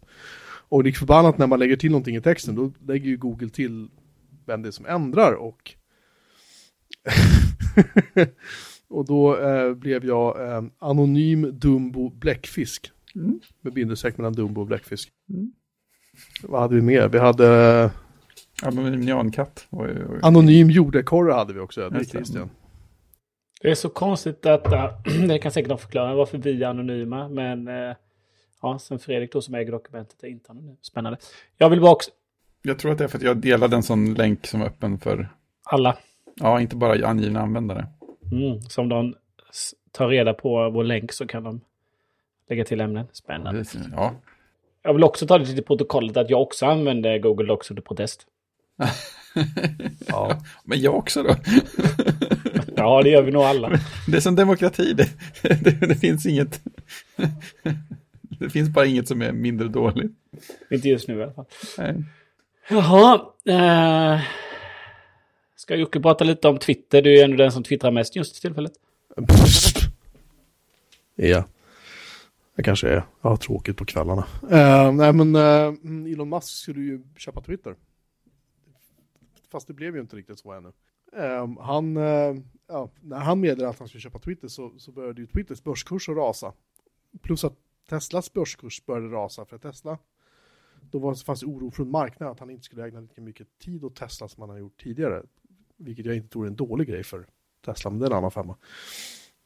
Och 0.69 0.83
det 0.83 0.89
är 0.89 0.93
förbannat 0.93 1.37
när 1.37 1.47
man 1.47 1.59
lägger 1.59 1.75
till 1.75 1.91
någonting 1.91 2.15
i 2.15 2.21
texten, 2.21 2.55
då 2.55 2.71
lägger 2.87 3.05
ju 3.09 3.17
Google 3.17 3.49
till 3.49 3.87
vem 4.45 4.61
det 4.61 4.69
är 4.69 4.71
som 4.71 4.85
ändrar 4.85 5.33
och 5.33 5.71
och 8.87 9.05
då 9.05 9.37
eh, 9.37 9.73
blev 9.73 10.05
jag 10.05 10.51
eh, 10.51 10.63
anonym 10.79 11.59
Dumbo 11.59 12.09
Bläckfisk. 12.09 12.91
Mm. 13.15 13.39
Med 13.61 13.73
bindestreck 13.73 14.17
mellan 14.17 14.33
Dumbo 14.33 14.61
och 14.61 14.67
Bläckfisk. 14.67 15.09
Mm. 15.29 15.51
Vad 16.43 16.61
hade 16.61 16.75
vi 16.75 16.81
mer? 16.81 17.07
Vi 17.07 17.19
hade 17.19 17.91
men 18.63 18.93
indiankatt. 18.93 19.67
Oj, 19.69 19.89
oj, 19.95 20.05
oj. 20.09 20.19
Anonym 20.21 20.69
jordekorre 20.69 21.33
hade 21.33 21.53
vi 21.53 21.59
också. 21.59 21.89
Det 21.89 21.99
det. 21.99 22.05
Christian. 22.05 22.49
Det 23.61 23.71
är 23.71 23.75
så 23.75 23.89
konstigt 23.89 24.41
detta. 24.41 24.89
Det 25.27 25.39
kan 25.39 25.51
säkert 25.51 25.69
de 25.69 25.77
förklara 25.77 26.15
varför 26.15 26.37
vi 26.37 26.63
är 26.63 26.67
anonyma. 26.67 27.29
Men 27.29 27.67
eh, 27.67 27.95
ja, 28.61 28.79
sen 28.79 28.99
Fredrik 28.99 29.31
då 29.31 29.41
som 29.41 29.55
äger 29.55 29.71
dokumentet 29.71 30.23
är 30.23 30.27
inte 30.27 30.51
anonym. 30.51 30.77
Spännande. 30.81 31.19
Jag 31.57 31.69
vill 31.69 31.81
bara 31.81 31.91
också... 31.91 32.11
Jag 32.61 32.79
tror 32.79 32.91
att 32.91 32.97
det 32.97 33.03
är 33.03 33.07
för 33.07 33.17
att 33.17 33.23
jag 33.23 33.37
delade 33.37 33.75
en 33.75 33.83
sån 33.83 34.13
länk 34.13 34.47
som 34.47 34.61
är 34.61 34.65
öppen 34.65 34.99
för, 34.99 35.29
Alla. 35.63 35.97
ja, 36.35 36.61
inte 36.61 36.75
bara 36.75 37.07
angivna 37.07 37.41
användare. 37.41 37.87
Mm, 38.31 38.61
så 38.61 38.81
om 38.81 38.89
de 38.89 39.15
tar 39.91 40.07
reda 40.07 40.33
på 40.33 40.69
vår 40.69 40.83
länk 40.83 41.11
så 41.11 41.27
kan 41.27 41.43
de 41.43 41.61
lägga 42.49 42.65
till 42.65 42.81
ämnen. 42.81 43.07
Spännande. 43.11 43.63
Ja, 43.95 44.13
Jag 44.83 44.93
vill 44.93 45.03
också 45.03 45.27
ta 45.27 45.37
det 45.37 45.45
till 45.45 45.63
protokollet 45.63 46.17
att 46.17 46.29
jag 46.29 46.41
också 46.41 46.65
använder 46.65 47.19
Google 47.19 47.47
Docs 47.47 47.69
under 47.71 47.81
protest. 47.83 48.27
Ja. 50.07 50.39
men 50.63 50.81
jag 50.81 50.95
också 50.95 51.23
då. 51.23 51.35
Ja, 52.75 53.01
det 53.03 53.09
gör 53.09 53.21
vi 53.21 53.31
nog 53.31 53.43
alla. 53.43 53.69
Det 54.07 54.17
är 54.17 54.21
som 54.21 54.35
demokrati, 54.35 54.93
det, 54.93 55.09
det, 55.41 55.87
det 55.87 55.95
finns 55.95 56.25
inget. 56.25 56.61
Det 58.39 58.49
finns 58.49 58.69
bara 58.69 58.85
inget 58.85 59.07
som 59.07 59.21
är 59.21 59.31
mindre 59.31 59.67
dåligt. 59.67 60.11
Inte 60.71 60.89
just 60.89 61.07
nu 61.07 61.19
i 61.19 61.23
alla 61.23 61.33
fall. 61.33 61.45
Nej. 61.77 61.95
Jaha. 62.69 63.21
Eh, 63.45 64.21
Ska 65.65 65.75
Jocke 65.75 65.99
prata 65.99 66.23
lite 66.23 66.47
om 66.47 66.57
Twitter? 66.57 67.01
Du 67.01 67.09
är 67.09 67.15
ju 67.15 67.21
ändå 67.21 67.37
den 67.37 67.51
som 67.51 67.63
twittrar 67.63 67.91
mest 67.91 68.15
just 68.15 68.35
för 68.35 68.41
tillfället. 68.41 68.73
Ja. 71.15 71.43
Jag 72.55 72.65
kanske 72.65 72.89
är. 72.89 73.03
Jag 73.21 73.29
har 73.29 73.37
tråkigt 73.37 73.77
på 73.77 73.85
kvällarna. 73.85 74.27
Uh, 74.43 74.91
nej 74.91 75.13
men 75.13 75.35
uh, 75.35 76.13
Elon 76.13 76.29
Musk 76.29 76.47
skulle 76.47 76.81
ju 76.81 77.03
köpa 77.17 77.41
Twitter. 77.41 77.75
Fast 79.51 79.67
det 79.67 79.73
blev 79.73 79.95
ju 79.95 80.01
inte 80.01 80.15
riktigt 80.15 80.39
så 80.39 80.51
ännu. 80.51 80.67
Uh, 80.67 81.61
han, 81.61 81.95
ja, 82.67 82.89
när 83.01 83.19
han 83.19 83.39
meddelade 83.39 83.69
att 83.69 83.79
han 83.79 83.87
skulle 83.87 84.01
köpa 84.01 84.19
Twitter 84.19 84.47
så, 84.47 84.73
så 84.77 84.91
började 84.91 85.21
ju 85.21 85.27
Twitters 85.27 85.63
börskurs 85.63 86.09
att 86.09 86.15
rasa. 86.15 86.53
Plus 87.21 87.43
att 87.43 87.55
Teslas 87.89 88.33
börskurs 88.33 88.85
började 88.85 89.07
rasa 89.07 89.45
för 89.45 89.57
Tesla. 89.57 89.97
Då 90.91 90.99
var, 90.99 91.15
fanns 91.15 91.39
det 91.39 91.45
oro 91.45 91.71
från 91.71 91.91
marknaden 91.91 92.31
att 92.31 92.39
han 92.39 92.49
inte 92.49 92.63
skulle 92.63 92.85
ägna 92.85 92.99
lika 92.99 93.21
mycket 93.21 93.47
tid 93.59 93.83
åt 93.83 93.95
Tesla 93.95 94.27
som 94.27 94.41
han 94.41 94.49
har 94.49 94.57
gjort 94.57 94.83
tidigare. 94.83 95.23
Vilket 95.77 96.05
jag 96.05 96.15
inte 96.15 96.29
tror 96.29 96.45
är 96.45 96.49
en 96.49 96.55
dålig 96.55 96.87
grej 96.87 97.03
för 97.03 97.25
Tesla, 97.65 97.89
men 97.89 97.99
det 97.99 98.05
är 98.05 98.09
en 98.09 98.17
annan 98.17 98.31
femma. 98.31 98.55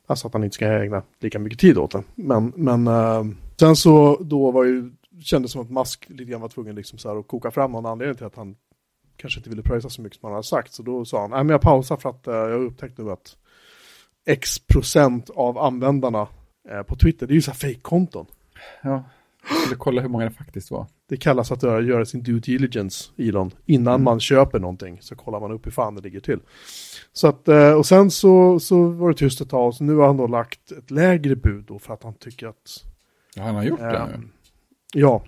Alltså 0.08 0.28
att 0.28 0.34
han 0.34 0.44
inte 0.44 0.54
ska 0.54 0.68
ägna 0.68 1.04
lika 1.20 1.40
mycket 1.40 1.60
tid 1.60 1.78
åt 1.78 1.92
det. 1.92 2.04
Men, 2.16 2.54
men 2.56 2.88
uh, 2.88 3.26
sen 3.60 3.76
så 3.76 4.18
då 4.22 4.52
var 4.52 4.64
ju, 4.64 4.92
kändes 5.22 5.52
som 5.52 5.62
att 5.62 5.70
Musk 5.70 6.10
lite 6.10 6.32
grann 6.32 6.42
var 6.42 6.50
tvungen 6.50 6.76
liksom 6.76 7.00
så 7.00 7.10
här 7.10 7.20
att 7.20 7.28
koka 7.28 7.52
fram 7.52 7.72
någon 7.72 7.86
anledning 7.86 8.18
till 8.18 8.26
att 8.26 8.36
han 8.36 8.56
kanske 9.16 9.40
inte 9.40 9.50
ville 9.50 9.62
pröjsa 9.62 9.90
så 9.90 10.02
mycket 10.02 10.20
som 10.20 10.28
han 10.28 10.34
hade 10.34 10.48
sagt. 10.48 10.74
Så 10.74 10.84
då 10.84 11.06
sa 11.06 11.22
han, 11.22 11.30
nej 11.30 11.44
men 11.44 11.50
jag 11.50 11.62
pausar 11.62 11.98
för 11.98 12.10
att 12.10 12.28
uh, 12.28 12.34
jag 12.34 12.62
upptäckte 12.62 13.02
nu 13.02 13.12
att 13.12 13.38
X 14.26 14.60
procent 14.60 15.30
av 15.30 15.58
användarna 15.58 16.28
uh, 16.72 16.82
på 16.84 16.96
Twitter, 16.96 17.28
det 17.28 17.34
är 17.34 17.36
ju 17.36 17.42
så 17.42 17.52
här 17.52 17.58
fake-konton. 17.58 18.26
Ja, 18.82 19.04
jag 19.50 19.58
skulle 19.60 19.76
kolla 19.76 20.02
hur 20.02 20.10
många 20.10 20.26
det 20.26 20.32
faktiskt 20.32 20.72
var. 20.72 20.88
Det 21.10 21.18
kallas 21.18 21.52
att 21.52 21.64
göra 21.64 22.06
sin 22.06 22.24
due 22.24 22.40
diligence, 22.40 23.12
Elon. 23.18 23.52
Innan 23.66 23.94
mm. 23.94 24.04
man 24.04 24.20
köper 24.20 24.60
någonting 24.60 24.98
så 25.02 25.16
kollar 25.16 25.40
man 25.40 25.52
upp 25.52 25.66
hur 25.66 25.72
fan 25.72 25.96
det 25.96 26.02
ligger 26.02 26.20
till. 26.20 26.40
Så 27.14 27.28
att, 27.28 27.48
eh, 27.48 27.72
och 27.72 27.86
sen 27.86 28.12
så, 28.12 28.60
så 28.60 28.90
var 28.90 29.10
det 29.10 29.16
tyst 29.16 29.42
ett 29.42 29.50
tag 29.50 29.74
så 29.74 29.84
nu 29.84 29.96
har 29.96 30.08
han 30.08 30.18
då 30.18 30.28
lagt 30.28 30.72
ett 30.72 30.92
lägre 30.92 31.36
bud 31.36 31.66
då 31.68 31.80
för 31.80 31.94
att 31.94 32.04
han 32.04 32.14
tycker 32.14 32.48
att... 32.48 32.86
Ja, 33.36 33.44
han 33.44 33.56
har 33.56 33.64
gjort 33.64 33.80
äh, 33.80 33.88
det 33.88 34.18
nu? 34.18 34.28
Ja. 34.94 35.24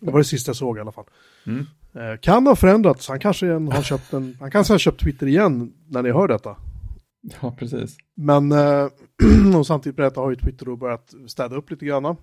det 0.00 0.10
var 0.10 0.18
det 0.18 0.24
sista 0.24 0.48
jag 0.48 0.56
såg 0.56 0.78
i 0.78 0.80
alla 0.80 0.92
fall. 0.92 1.04
Mm. 1.46 1.66
Eh, 1.94 2.18
kan 2.20 2.46
ha 2.46 2.56
förändrats, 2.56 3.08
han 3.08 3.18
kanske 3.18 3.52
har 3.52 3.82
köpt 3.82 4.12
en, 4.12 4.36
han 4.40 4.50
kanske 4.50 4.72
har 4.72 4.78
köpt 4.78 5.00
Twitter 5.00 5.26
igen 5.26 5.72
när 5.88 6.02
ni 6.02 6.10
hör 6.10 6.28
detta. 6.28 6.56
Ja, 7.40 7.54
precis. 7.58 7.96
Men 8.14 8.52
eh, 8.52 8.88
och 9.58 9.66
samtidigt 9.66 9.96
berättar 9.96 10.22
har 10.22 10.30
ju 10.30 10.36
Twitter 10.36 10.66
då 10.66 10.76
börjat 10.76 11.14
städa 11.26 11.56
upp 11.56 11.70
lite 11.70 11.86
grann. 11.86 12.16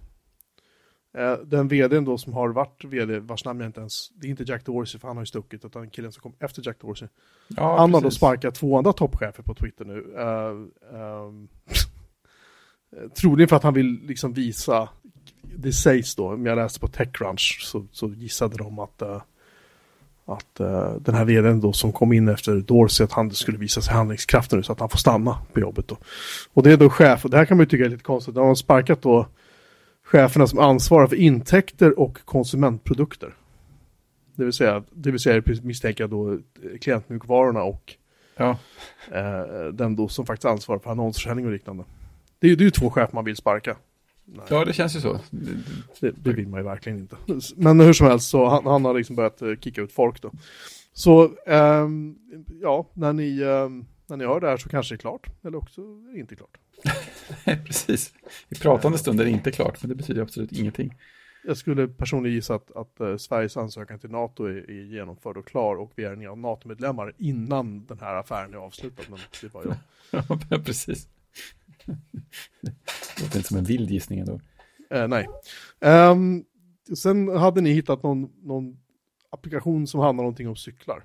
Eh, 1.13 1.33
den 1.33 1.67
vdn 1.67 2.05
då 2.05 2.17
som 2.17 2.33
har 2.33 2.49
varit 2.49 2.83
vd, 2.83 3.19
vars 3.19 3.45
namn 3.45 3.59
jag 3.59 3.69
inte 3.69 3.79
ens, 3.79 4.09
det 4.15 4.27
är 4.27 4.29
inte 4.29 4.43
Jack 4.43 4.65
Dorsey 4.65 4.99
för 4.99 5.07
han 5.07 5.17
har 5.17 5.21
ju 5.21 5.27
stuckit, 5.27 5.65
utan 5.65 5.89
killen 5.89 6.11
som 6.11 6.21
kom 6.21 6.33
efter 6.39 6.61
Jack 6.65 6.81
Dorsey. 6.81 7.07
Ja, 7.47 7.77
han 7.77 7.93
har 7.93 8.01
då 8.01 8.11
sparkat 8.11 8.55
två 8.55 8.77
andra 8.77 8.93
toppchefer 8.93 9.43
på 9.43 9.53
Twitter 9.53 9.85
nu. 9.85 9.93
Uh, 9.93 10.67
um, 11.01 11.47
troligen 13.21 13.47
för 13.47 13.55
att 13.55 13.63
han 13.63 13.73
vill 13.73 13.99
liksom 14.03 14.33
visa, 14.33 14.89
det 15.41 15.73
sägs 15.73 16.15
då, 16.15 16.33
om 16.33 16.45
jag 16.45 16.55
läste 16.55 16.79
på 16.79 16.87
Techcrunch 16.87 17.59
så, 17.63 17.85
så 17.91 18.09
gissade 18.09 18.57
de 18.57 18.79
att, 18.79 19.01
uh, 19.01 19.21
att 20.25 20.59
uh, 20.59 20.95
den 20.99 21.15
här 21.15 21.25
vdn 21.25 21.61
då 21.61 21.73
som 21.73 21.91
kom 21.91 22.13
in 22.13 22.27
efter 22.27 22.55
Dorsey, 22.55 23.03
att 23.03 23.11
han 23.11 23.31
skulle 23.31 23.57
visa 23.57 23.81
sig 23.81 23.93
handlingskraften 23.93 24.59
nu 24.59 24.63
så 24.63 24.71
att 24.71 24.79
han 24.79 24.89
får 24.89 24.97
stanna 24.97 25.37
på 25.53 25.59
jobbet 25.59 25.87
då. 25.87 25.97
Och 26.53 26.63
det 26.63 26.71
är 26.71 26.77
då 26.77 26.89
chef, 26.89 27.25
och 27.25 27.31
det 27.31 27.37
här 27.37 27.45
kan 27.45 27.57
man 27.57 27.63
ju 27.63 27.69
tycka 27.69 27.85
är 27.85 27.89
lite 27.89 28.03
konstigt, 28.03 28.35
de 28.35 28.47
har 28.47 28.55
sparkat 28.55 29.01
då 29.01 29.27
cheferna 30.11 30.47
som 30.47 30.59
ansvarar 30.59 31.07
för 31.07 31.15
intäkter 31.15 31.99
och 31.99 32.25
konsumentprodukter. 32.25 33.33
Det 34.35 34.43
vill 34.43 34.53
säga, 34.53 34.83
det 34.91 35.11
vill 35.11 35.19
säga 35.19 35.43
misstänker 35.63 36.03
jag 36.03 36.09
då 36.09 36.39
klientmjukvarorna 36.81 37.63
och 37.63 37.95
ja. 38.37 38.57
eh, 39.11 39.65
den 39.73 39.95
då 39.95 40.07
som 40.07 40.25
faktiskt 40.25 40.45
ansvarar 40.45 40.79
för 40.79 40.91
annonsförsäljning 40.91 41.45
och 41.45 41.51
liknande. 41.51 41.83
Det 42.39 42.47
är, 42.47 42.55
det 42.55 42.61
är 42.61 42.65
ju 42.65 42.71
två 42.71 42.89
chefer 42.89 43.15
man 43.15 43.25
vill 43.25 43.35
sparka. 43.35 43.77
Nej. 44.25 44.45
Ja, 44.49 44.65
det 44.65 44.73
känns 44.73 44.95
ju 44.95 44.99
så. 44.99 45.19
Det, 45.99 46.11
det, 46.11 46.33
vill 46.33 46.47
man 46.47 46.59
ju 46.59 46.63
verkligen 46.63 46.99
inte. 46.99 47.15
Men 47.55 47.79
hur 47.79 47.93
som 47.93 48.07
helst 48.07 48.29
så 48.29 48.45
han, 48.45 48.65
han 48.65 48.85
har 48.85 48.93
liksom 48.93 49.15
börjat 49.15 49.41
eh, 49.41 49.55
kicka 49.55 49.81
ut 49.81 49.91
folk 49.91 50.21
då. 50.21 50.31
Så 50.93 51.31
ähm, 51.45 52.15
ja, 52.61 52.87
när 52.93 53.13
ni, 53.13 53.41
ähm, 53.41 53.85
när 54.11 54.17
ni 54.17 54.25
hör 54.25 54.39
det 54.39 54.47
här 54.47 54.57
så 54.57 54.69
kanske 54.69 54.93
det 54.93 54.97
är 54.97 54.99
klart. 54.99 55.27
Eller 55.43 55.57
också 55.57 55.81
är 55.81 56.13
det 56.13 56.19
inte 56.19 56.35
klart. 56.35 56.57
Nej, 57.45 57.61
precis. 57.65 58.13
I 58.49 58.55
pratande 58.55 58.97
stund 58.97 59.21
är 59.21 59.25
det 59.25 59.31
inte 59.31 59.51
klart, 59.51 59.81
men 59.81 59.89
det 59.89 59.95
betyder 59.95 60.21
absolut 60.21 60.51
ingenting. 60.51 60.93
Jag 61.43 61.57
skulle 61.57 61.87
personligen 61.87 62.35
gissa 62.35 62.55
att, 62.55 62.71
att 62.71 63.01
uh, 63.01 63.17
Sveriges 63.17 63.57
ansökan 63.57 63.99
till 63.99 64.09
NATO 64.09 64.45
är, 64.45 64.69
är, 64.69 64.83
genomförd 64.83 65.37
och 65.37 65.47
klar 65.47 65.75
och 65.75 65.91
vi 65.95 66.03
är 66.03 66.35
NATO-medlemmar 66.35 67.13
innan 67.17 67.85
den 67.85 67.99
här 67.99 68.15
affären 68.15 68.53
är 68.53 68.57
avslutad, 68.57 69.03
men 69.09 69.19
det 69.41 69.53
var 69.53 69.63
jag. 69.63 69.75
ja, 70.49 70.59
precis. 70.65 71.07
det 71.85 73.21
låter 73.21 73.37
inte 73.37 73.47
som 73.47 73.57
en 73.57 73.63
vild 73.63 73.91
gissning 73.91 74.19
ändå. 74.19 74.39
Uh, 74.93 75.07
nej. 75.07 75.27
Um, 75.79 76.45
sen 76.97 77.27
hade 77.27 77.61
ni 77.61 77.73
hittat 77.73 78.03
någon, 78.03 78.31
någon 78.43 78.77
applikation 79.29 79.87
som 79.87 79.99
handlar 79.99 80.23
någonting 80.23 80.47
om 80.47 80.55
cyklar. 80.55 81.03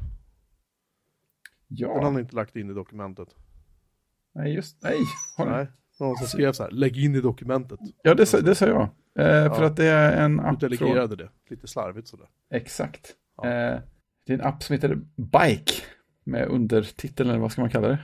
Ja. 1.69 1.95
Den 1.95 2.05
har 2.05 2.11
ni 2.11 2.21
inte 2.21 2.37
lagt 2.37 2.57
in 2.57 2.71
i 2.71 2.75
dokumentet. 2.75 3.29
Nej, 4.35 4.55
just 4.55 4.83
nej. 4.83 4.99
Har 5.37 5.47
nej. 5.47 5.67
Någon 6.01 6.17
som 6.17 6.27
skrev 6.27 6.53
så 6.53 6.63
här, 6.63 6.71
lägg 6.71 7.05
in 7.05 7.15
i 7.15 7.21
dokumentet. 7.21 7.81
Ja, 8.03 8.15
det, 8.15 8.41
det 8.45 8.55
sa 8.55 8.67
jag. 8.67 8.89
Eh, 9.19 9.27
ja. 9.27 9.55
För 9.55 9.63
att 9.63 9.77
det 9.77 9.87
är 9.87 10.25
en 10.25 10.41
app. 10.41 10.61
Du 10.61 10.69
delegerade 10.69 11.09
från... 11.09 11.17
det, 11.17 11.31
lite 11.51 11.67
slarvigt 11.67 12.09
sådär. 12.09 12.27
Exakt. 12.51 13.15
Ja. 13.37 13.45
Eh, 13.45 13.81
det 14.27 14.33
är 14.33 14.39
en 14.39 14.45
app 14.45 14.63
som 14.63 14.75
heter 14.75 14.95
Bike. 15.17 15.73
Med 16.29 16.49
undertiteln, 16.49 17.31
eller 17.31 17.41
vad 17.41 17.53
ska 17.53 17.61
man 17.61 17.71
kalla 17.71 17.89
det? 17.89 17.99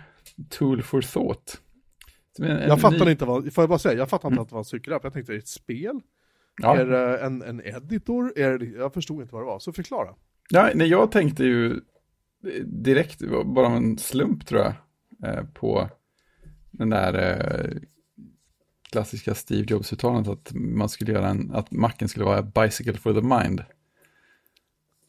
Tool 0.49 0.83
for 0.83 1.03
thought. 1.03 1.61
En, 2.39 2.45
en 2.45 2.69
jag 2.69 2.81
fattar 2.81 3.05
ny... 3.05 3.11
inte 3.11 3.25
vad, 3.25 3.55
får 3.55 3.63
jag 3.63 3.69
bara 3.69 3.79
säga, 3.79 3.99
jag 3.99 4.09
fattar 4.09 4.29
inte 4.29 4.35
mm. 4.35 4.43
att 4.43 4.49
det 4.49 4.55
var 4.55 4.61
en 4.61 4.65
cykelapp. 4.65 5.05
Jag 5.05 5.13
tänkte, 5.13 5.33
är 5.33 5.35
det 5.35 5.39
ett 5.39 5.49
spel? 5.49 6.01
Ja. 6.63 6.77
Är 6.77 6.87
det 6.87 7.19
en, 7.19 7.43
en 7.43 7.67
editor? 7.67 8.33
Är 8.37 8.59
det, 8.59 8.67
jag 8.67 8.95
förstod 8.95 9.23
inte 9.23 9.35
vad 9.35 9.43
det 9.43 9.47
var, 9.47 9.59
så 9.59 9.73
förklara. 9.73 10.15
Ja, 10.51 10.71
nej, 10.75 10.89
jag 10.89 11.13
tänkte 11.13 11.45
ju 11.45 11.81
direkt, 12.65 13.23
bara 13.45 13.67
en 13.67 13.99
slump 13.99 14.47
tror 14.47 14.61
jag, 14.61 14.75
eh, 15.29 15.45
på 15.45 15.91
den 16.71 16.91
där 16.91 17.15
eh, 17.15 17.83
klassiska 18.91 19.35
Steve 19.35 19.67
Jobs-uttalandet 19.69 20.33
att 20.33 20.53
man 20.55 20.89
skulle 20.89 21.13
göra 21.13 21.29
en, 21.29 21.51
att 21.55 21.71
macken 21.71 22.09
skulle 22.09 22.25
vara 22.25 22.43
bicycle 22.43 22.95
for 22.95 23.15
the 23.15 23.21
mind. 23.21 23.65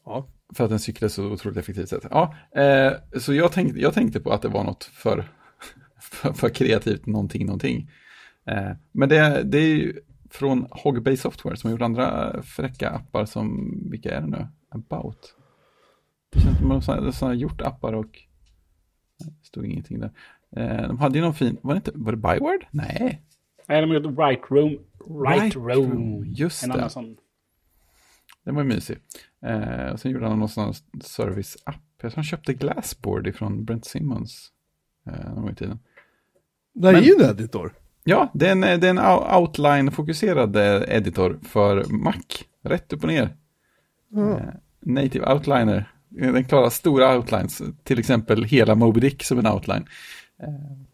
Ja. 0.05 0.27
För 0.55 0.63
att 0.63 0.69
den 0.69 0.79
cyklar 0.79 1.09
så 1.09 1.25
otroligt 1.25 1.57
effektivt 1.57 1.89
sätt. 1.89 2.05
Ja, 2.11 2.35
eh, 2.55 2.93
så 3.19 3.33
jag 3.33 3.51
tänkte, 3.51 3.79
jag 3.79 3.93
tänkte 3.93 4.19
på 4.19 4.31
att 4.31 4.41
det 4.41 4.47
var 4.47 4.63
något 4.63 4.83
för, 4.83 5.31
för, 6.01 6.33
för 6.33 6.49
kreativt 6.49 7.05
någonting, 7.05 7.45
någonting. 7.45 7.91
Eh, 8.45 8.71
men 8.91 9.09
det, 9.09 9.43
det 9.43 9.57
är 9.57 9.75
ju 9.75 9.99
från 10.29 10.67
Hogbay 10.71 11.17
Software 11.17 11.57
som 11.57 11.67
har 11.67 11.71
gjort 11.71 11.81
andra 11.81 12.41
fräcka 12.43 12.89
appar 12.89 13.25
som, 13.25 13.77
vilka 13.91 14.15
är 14.17 14.21
det 14.21 14.27
nu? 14.27 14.47
About. 14.69 15.35
Det 16.33 16.41
känns 16.41 16.57
som 16.57 16.71
att 16.71 17.19
de 17.19 17.25
har 17.25 17.33
gjort 17.33 17.61
appar 17.61 17.93
och 17.93 18.19
det 19.19 19.45
stod 19.45 19.65
ingenting 19.65 19.99
där. 19.99 20.11
Eh, 20.55 20.87
de 20.87 20.99
hade 20.99 21.17
ju 21.17 21.23
någon 21.23 21.33
fin, 21.33 21.57
var 21.61 21.73
det 21.73 21.77
inte, 21.77 21.91
var 21.95 22.11
det 22.11 22.17
Byword? 22.17 22.65
Nej. 22.71 23.21
Nej, 23.67 23.81
de 23.81 23.93
gjorde 23.93 24.09
Right 24.09 24.41
Room. 24.49 24.77
Right, 25.25 25.43
right 25.43 25.55
room. 25.55 25.91
room. 25.91 26.25
Just 26.25 26.63
en 26.63 26.69
det. 26.69 26.75
Annan 26.75 26.89
sån. 26.89 27.17
Den 28.45 28.55
var 28.55 28.63
ju 28.63 28.67
mysig. 28.67 28.97
Eh, 29.45 29.91
och 29.91 29.99
sen 29.99 30.11
gjorde 30.11 30.27
han 30.27 30.39
någon 30.39 30.49
sån 30.49 30.73
service-app. 31.01 31.75
Jag 32.01 32.11
tror 32.11 32.15
han 32.15 32.23
köpte 32.23 32.53
Glassboard 32.53 33.27
ifrån 33.27 33.65
Brent 33.65 33.85
Simmons. 33.85 34.51
Eh, 35.05 35.25
någon 35.25 35.41
gång 35.41 35.51
i 35.51 35.55
tiden. 35.55 35.79
Det 36.73 36.89
är 36.89 37.01
ju 37.01 37.13
en 37.19 37.29
editor. 37.29 37.73
Ja, 38.03 38.31
det 38.33 38.47
är 38.47 38.51
en, 38.51 38.61
det 38.61 38.67
är 38.67 38.89
en 38.89 38.99
outline-fokuserad 39.41 40.55
eh, 40.55 40.95
editor 40.97 41.39
för 41.43 41.85
Mac. 41.89 42.13
Rätt 42.61 42.93
upp 42.93 43.03
och 43.03 43.09
ner. 43.09 43.35
Mm. 44.11 44.31
Eh, 44.31 44.53
native 44.79 45.33
outliner. 45.33 45.91
Den 46.13 46.43
klarar 46.43 46.69
stora 46.69 47.17
outlines, 47.17 47.61
till 47.83 47.99
exempel 47.99 48.43
hela 48.43 48.75
Moby 48.75 48.99
Dick 48.99 49.23
som 49.23 49.39
en 49.39 49.47
outline. 49.47 49.85
Eh, 50.41 50.47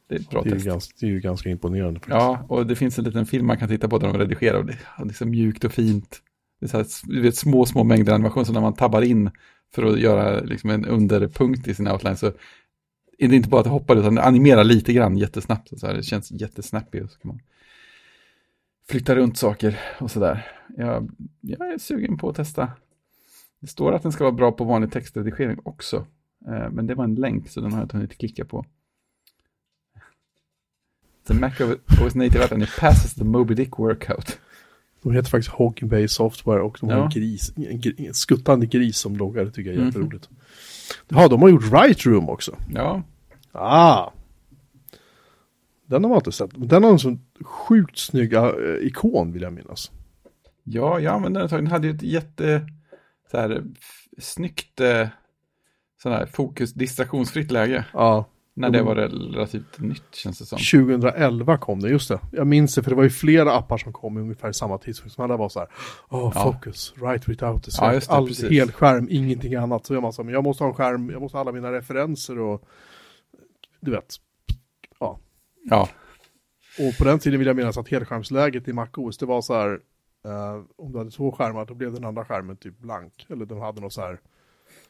det 0.09 0.15
är, 0.15 0.19
bra 0.31 0.41
det, 0.41 0.49
är 0.49 0.59
ganska, 0.59 0.93
det 0.99 1.05
är 1.05 1.09
ju 1.09 1.19
ganska 1.19 1.49
imponerande. 1.49 1.99
Faktiskt. 1.99 2.15
Ja, 2.15 2.45
och 2.47 2.67
det 2.67 2.75
finns 2.75 2.99
en 2.99 3.05
liten 3.05 3.25
film 3.25 3.47
man 3.47 3.57
kan 3.57 3.69
titta 3.69 3.87
på 3.87 3.97
där 3.97 4.07
de 4.07 4.17
redigerar 4.17 4.57
och 4.57 4.65
det 4.65 4.77
är 4.97 5.13
så 5.13 5.25
mjukt 5.25 5.63
och 5.63 5.71
fint. 5.71 6.21
Det 6.59 6.65
är 6.65 6.69
så 6.69 6.77
här, 6.77 7.21
vet, 7.21 7.35
små, 7.35 7.65
små 7.65 7.83
mängder 7.83 8.13
animation, 8.13 8.45
så 8.45 8.53
när 8.53 8.61
man 8.61 8.73
tabbar 8.73 9.01
in 9.01 9.31
för 9.75 9.83
att 9.83 9.99
göra 9.99 10.39
liksom 10.39 10.69
en 10.69 10.85
underpunkt 10.85 11.67
i 11.67 11.75
sin 11.75 11.87
outline 11.87 12.17
så 12.17 12.31
är 13.17 13.27
det 13.27 13.35
inte 13.35 13.49
bara 13.49 13.61
att 13.61 13.65
det 13.65 13.71
hoppar 13.71 13.95
utan 13.95 14.15
det 14.15 14.23
animerar 14.23 14.63
lite 14.63 14.93
grann 14.93 15.17
jättesnabbt. 15.17 15.79
Så 15.79 15.87
här, 15.87 15.93
det 15.93 16.03
känns 16.03 16.31
jättesnappy 16.31 17.01
och 17.01 17.11
så 17.11 17.19
kan 17.19 17.29
man 17.29 17.39
flytta 18.89 19.15
runt 19.15 19.37
saker 19.37 19.79
och 19.99 20.11
sådär. 20.11 20.47
Jag, 20.77 21.11
jag 21.41 21.73
är 21.73 21.77
sugen 21.77 22.17
på 22.17 22.29
att 22.29 22.35
testa. 22.35 22.71
Det 23.59 23.67
står 23.67 23.93
att 23.93 24.03
den 24.03 24.11
ska 24.11 24.23
vara 24.23 24.31
bra 24.31 24.51
på 24.51 24.63
vanlig 24.63 24.91
textredigering 24.91 25.59
också. 25.63 26.05
Eh, 26.47 26.69
men 26.71 26.87
det 26.87 26.95
var 26.95 27.03
en 27.03 27.15
länk 27.15 27.49
så 27.49 27.61
den 27.61 27.71
har 27.71 27.79
jag 27.79 27.85
inte 27.85 27.97
hunnit 27.97 28.17
klicka 28.17 28.45
på. 28.45 28.65
The 31.27 31.33
Mac 31.33 31.51
OS 32.05 32.15
Native 32.15 32.43
app 32.43 32.51
and 32.51 32.63
it 32.63 32.69
passes 32.79 33.13
the 33.13 33.23
Moby 33.23 33.55
Dick 33.55 33.79
workout. 33.79 34.39
De 35.01 35.11
heter 35.11 35.29
faktiskt 35.29 35.55
Hog 35.55 35.79
Bay 35.83 36.07
Software 36.07 36.61
och 36.61 36.77
de 36.81 36.89
har 36.89 37.03
en 37.03 37.09
gris, 37.09 37.53
en, 37.55 37.81
en 37.97 38.13
skuttande 38.13 38.65
gris 38.65 38.97
som 38.97 39.17
loggar, 39.17 39.45
det 39.45 39.51
tycker 39.51 39.69
jag 39.69 39.75
är 39.75 39.81
mm. 39.81 39.87
jätteroligt. 39.87 40.29
Ja, 41.07 41.27
de 41.27 41.41
har 41.41 41.49
gjort 41.49 41.73
Right 41.73 42.05
Room 42.05 42.29
också. 42.29 42.55
Ja, 42.73 43.03
Ah! 43.51 44.11
Den 45.85 46.03
har 46.03 46.09
man 46.09 46.17
inte 46.17 46.31
sett. 46.31 46.51
Den 46.55 46.83
har 46.83 46.91
en 46.91 46.99
sån 46.99 47.19
sjukt 47.41 47.97
snygg 47.97 48.33
eh, 48.33 48.51
ikon 48.81 49.31
vill 49.31 49.41
jag 49.41 49.53
minnas. 49.53 49.91
ja 50.63 50.99
jag 50.99 51.15
använde 51.15 51.39
den 51.39 51.45
ett 51.45 51.51
tag. 51.51 51.59
Den 51.59 51.71
hade 51.71 51.87
ju 51.87 51.93
ett 51.93 52.03
jätte, 52.03 52.69
så 53.31 53.37
här, 53.37 53.63
snyggt, 54.17 54.79
eh, 54.79 55.07
sån 56.03 56.11
här 56.11 56.25
fokus, 56.25 56.73
distraktionsfritt 56.73 57.51
läge. 57.51 57.85
Ja, 57.93 58.25
När 58.53 58.69
det 58.69 58.81
var 58.81 58.95
relativt 58.95 59.79
nytt 59.79 60.15
känns 60.15 60.39
det 60.39 60.45
som. 60.45 60.57
2011 60.57 61.57
kom 61.57 61.79
det, 61.79 61.89
just 61.89 62.09
det. 62.09 62.19
Jag 62.31 62.47
minns 62.47 62.75
det, 62.75 62.83
för 62.83 62.89
det 62.89 62.95
var 62.95 63.03
ju 63.03 63.09
flera 63.09 63.53
appar 63.55 63.77
som 63.77 63.93
kom 63.93 64.17
i 64.17 64.21
ungefär 64.21 64.51
samma 64.51 64.77
tidsfrist. 64.77 65.15
Som 65.15 65.23
alla 65.23 65.37
var 65.37 65.49
så 65.49 65.59
här, 65.59 65.67
oh, 66.09 66.31
Ja. 66.35 66.43
focus, 66.43 66.93
right 67.01 67.27
without 67.29 67.63
the 67.63 67.71
Ja, 67.77 67.93
just 67.93 68.09
det, 68.09 68.15
all, 68.15 68.27
precis. 68.27 68.49
hel 68.51 68.71
skärm, 68.71 69.07
ingenting 69.09 69.55
annat. 69.55 69.85
Så 69.85 69.93
jag, 69.93 70.01
man 70.01 70.13
så, 70.13 70.23
men 70.23 70.33
jag 70.33 70.43
måste 70.43 70.63
ha 70.63 70.69
en 70.69 70.75
skärm, 70.75 71.09
jag 71.09 71.21
måste 71.21 71.37
ha 71.37 71.41
alla 71.41 71.51
mina 71.51 71.71
referenser 71.71 72.39
och 72.39 72.67
du 73.81 73.91
vet. 73.91 74.15
Ja, 74.99 75.19
Och 76.79 76.97
på 76.97 77.03
den 77.03 77.19
tiden 77.19 77.39
vill 77.39 77.47
jag 77.47 77.55
minnas 77.55 77.77
att 77.77 77.87
helskärmsläget 77.89 78.67
i 78.67 78.73
MacOS, 78.73 79.17
det 79.17 79.25
var 79.25 79.41
så 79.41 79.53
här, 79.53 79.79
eh, 80.25 80.61
om 80.75 80.91
du 80.91 80.97
hade 80.97 81.11
två 81.11 81.31
skärmar, 81.31 81.65
då 81.65 81.73
blev 81.73 81.93
den 81.93 82.05
andra 82.05 82.25
skärmen 82.25 82.57
typ 82.57 82.79
blank. 82.79 83.25
Eller 83.29 83.45
den 83.45 83.59
hade 83.61 83.81
något 83.81 83.93
så 83.93 84.01
här, 84.01 84.19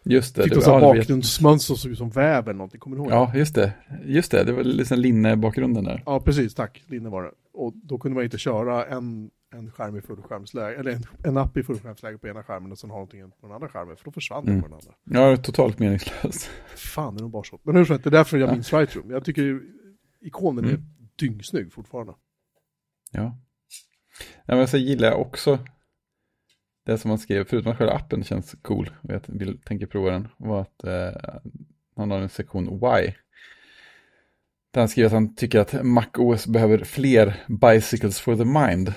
just 0.03 0.35
det. 0.35 0.43
fick 0.43 0.53
det 0.53 0.61
ja, 0.65 0.79
bakgrundsmönster 0.79 1.67
som 1.67 1.77
såg 1.77 1.91
ut 1.91 1.97
som 1.97 2.09
väv 2.09 2.43
eller 2.43 2.53
någonting, 2.57 2.79
kommer 2.79 2.95
du 2.97 3.01
ihåg? 3.03 3.11
Ja, 3.11 3.31
just 3.35 3.55
det. 3.55 3.73
Just 4.05 4.31
det, 4.31 4.43
det 4.43 4.51
var 4.53 4.63
liksom 4.63 4.99
linne-bakgrunden 4.99 5.83
där. 5.83 6.03
Ja, 6.05 6.19
precis, 6.19 6.55
tack. 6.55 6.83
Linne 6.87 7.09
var 7.09 7.23
det. 7.23 7.31
Och 7.53 7.73
då 7.75 7.97
kunde 7.97 8.15
man 8.15 8.23
inte 8.23 8.37
köra 8.37 8.85
en, 8.85 9.31
en 9.55 9.71
skärm 9.71 9.97
i 9.97 10.01
fullskärmsläge, 10.01 10.75
eller 10.79 10.91
en, 10.91 11.03
en 11.23 11.37
app 11.37 11.57
i 11.57 11.63
fullskärmsläge 11.63 12.17
på 12.17 12.27
ena 12.27 12.43
skärmen 12.43 12.71
och 12.71 12.77
sen 12.79 12.89
ha 12.89 12.97
någonting 12.97 13.31
på 13.31 13.47
den 13.47 13.51
andra 13.51 13.69
skärmen, 13.69 13.97
för 13.97 14.05
då 14.05 14.11
försvann 14.11 14.43
Mm. 14.43 14.55
det 14.55 14.61
på 14.61 14.67
den 14.67 14.73
andra. 14.75 14.93
Ja, 15.21 15.27
det 15.27 15.33
är 15.33 15.37
totalt 15.37 15.79
meningslöst. 15.79 16.49
Fan, 16.75 17.17
är 17.17 17.21
de 17.21 17.31
bara 17.31 17.43
så. 17.43 17.59
Men 17.63 17.75
hur 17.75 17.85
som 17.85 17.93
helst, 17.93 18.03
det 18.03 18.09
är 18.09 18.11
därför 18.11 18.37
jag 18.37 18.49
Ja. 18.49 18.53
minns 18.53 18.73
Right 18.73 18.95
Room. 18.95 19.09
Jag 19.11 19.25
tycker 19.25 19.41
ju 19.41 19.61
ikonen 20.21 20.65
är 20.65 20.69
Mm. 20.69 20.81
dyngsnygg 21.19 21.73
fortfarande. 21.73 22.13
Ja. 23.11 23.37
Ja 24.45 24.55
men 24.55 24.67
så 24.67 24.77
gillar 24.77 25.07
jag 25.07 25.21
också 25.21 25.59
det 26.85 26.97
som 26.97 27.09
man 27.09 27.19
skrev, 27.19 27.45
förutom 27.49 27.71
att 27.71 27.77
själva 27.77 27.93
appen 27.93 28.23
känns 28.23 28.55
cool, 28.61 28.89
och 29.01 29.13
jag 29.13 29.21
vill, 29.27 29.57
tänker 29.57 29.85
prova 29.85 30.11
den, 30.11 30.27
var 30.37 30.61
att 30.61 30.83
eh, 30.83 31.39
han 31.95 32.11
har 32.11 32.19
en 32.19 32.29
sektion 32.29 32.79
Why. 32.79 33.13
Där 34.71 34.81
han 34.81 34.89
skriver 34.89 35.07
att 35.07 35.13
han 35.13 35.35
tycker 35.35 35.59
att 35.59 35.83
MacOS 35.83 36.47
behöver 36.47 36.83
fler 36.83 37.43
bicycles 37.47 38.19
for 38.19 38.35
the 38.35 38.45
mind. 38.45 38.93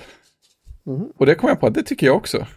Mhm. 0.83 1.13
Och 1.17 1.25
det 1.25 1.35
kom 1.35 1.49
jag 1.49 1.59
på, 1.59 1.69
det 1.69 1.83
tycker 1.83 2.07
jag 2.07 2.15
också. 2.15 2.47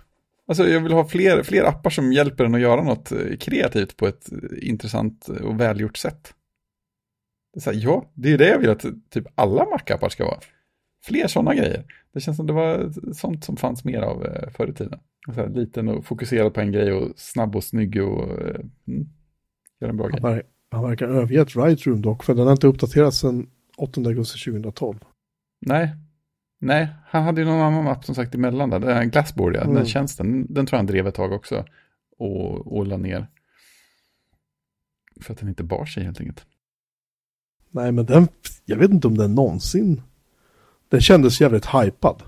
Alltså 0.48 0.68
jag 0.68 0.80
vill 0.80 0.92
ha 0.92 1.08
fler, 1.08 1.42
fler 1.42 1.64
appar 1.64 1.90
som 1.90 2.12
hjälper 2.12 2.44
en 2.44 2.54
att 2.54 2.60
göra 2.60 2.82
något 2.82 3.12
eh, 3.12 3.36
kreativt 3.40 3.96
på 3.96 4.06
ett 4.06 4.32
eh, 4.32 4.68
intressant 4.68 5.28
och 5.28 5.60
välgjort 5.60 5.96
sätt. 5.96 6.34
Det 7.54 7.66
är 7.66 7.72
här, 7.72 7.80
ja, 7.82 8.10
det 8.14 8.32
är 8.32 8.38
det 8.38 8.48
jag 8.48 8.58
vill 8.58 8.70
att 8.70 8.84
typ 9.10 9.26
alla 9.34 9.64
Mac-appar 9.64 10.08
ska 10.08 10.24
vara. 10.24 10.40
Fler 11.06 11.26
sådana 11.26 11.54
grejer. 11.54 11.84
Det 12.12 12.20
känns 12.20 12.36
som 12.36 12.46
det 12.46 12.52
var 12.52 12.92
sånt 13.12 13.44
som 13.44 13.56
fanns 13.56 13.84
mer 13.84 14.00
av 14.02 14.24
eh, 14.26 14.50
förr 14.50 14.68
i 14.68 14.72
tiden. 14.72 15.00
Så 15.26 15.32
här, 15.32 15.48
liten 15.48 15.88
och 15.88 16.04
fokuserad 16.06 16.54
på 16.54 16.60
en 16.60 16.72
grej 16.72 16.92
och 16.92 17.12
snabb 17.16 17.56
och 17.56 17.64
snygg 17.64 18.02
och 18.02 18.30
eh, 18.42 18.60
mm, 18.88 19.08
gör 19.80 19.88
en 19.88 19.96
bra 19.96 20.08
Han, 20.12 20.32
grej. 20.32 20.42
han 20.70 20.82
verkar 20.82 21.08
ha 21.08 21.14
övergett 21.14 21.56
Right 21.56 21.86
Room 21.86 22.02
dock, 22.02 22.24
för 22.24 22.34
den 22.34 22.44
har 22.44 22.52
inte 22.52 22.66
uppdaterats 22.66 23.18
sedan 23.18 23.50
8 23.76 24.00
augusti 24.00 24.50
2012. 24.50 24.98
Nej, 25.66 25.94
nej, 26.60 26.88
han 27.06 27.22
hade 27.22 27.40
ju 27.40 27.46
någon 27.46 27.60
annan 27.60 27.88
app 27.88 28.04
som 28.04 28.14
sagt 28.14 28.34
emellan 28.34 28.70
där. 28.70 29.04
Glassboard, 29.04 29.56
ja, 29.56 29.60
Mm. 29.60 29.74
den 29.74 29.86
tjänsten, 29.86 30.46
den 30.54 30.66
tror 30.66 30.76
jag 30.76 30.78
han 30.78 30.86
drev 30.86 31.06
ett 31.06 31.14
tag 31.14 31.32
också. 31.32 31.64
Och, 32.18 32.76
och 32.76 32.86
la 32.86 32.96
ner. 32.96 33.26
För 35.20 35.32
att 35.32 35.38
den 35.38 35.48
inte 35.48 35.64
bar 35.64 35.84
sig 35.84 36.04
helt 36.04 36.20
enkelt. 36.20 36.46
Nej, 37.70 37.92
men 37.92 38.06
den, 38.06 38.28
jag 38.64 38.76
vet 38.76 38.90
inte 38.90 39.06
om 39.08 39.16
den 39.18 39.34
någonsin, 39.34 40.02
den 40.88 41.00
kändes 41.00 41.40
jävligt 41.40 41.66
hypad. 41.66 42.22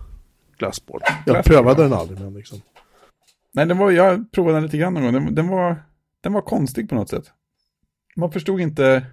Glassboard. 0.58 1.02
Jag 1.06 1.24
Glassboard, 1.24 1.44
prövade 1.44 1.82
ja. 1.82 1.88
den 1.88 1.98
aldrig, 1.98 2.20
men 2.20 2.34
liksom. 2.34 2.60
Nej, 3.52 3.66
den 3.66 3.78
var, 3.78 3.90
jag 3.90 4.32
provade 4.32 4.56
den 4.56 4.64
lite 4.64 4.78
grann 4.78 4.94
någon 4.94 5.02
gång. 5.02 5.12
Den, 5.12 5.34
den, 5.34 5.48
var, 5.48 5.82
den 6.20 6.32
var 6.32 6.42
konstig 6.42 6.88
på 6.88 6.94
något 6.94 7.08
sätt. 7.08 7.32
Man 8.16 8.32
förstod 8.32 8.60
inte 8.60 9.06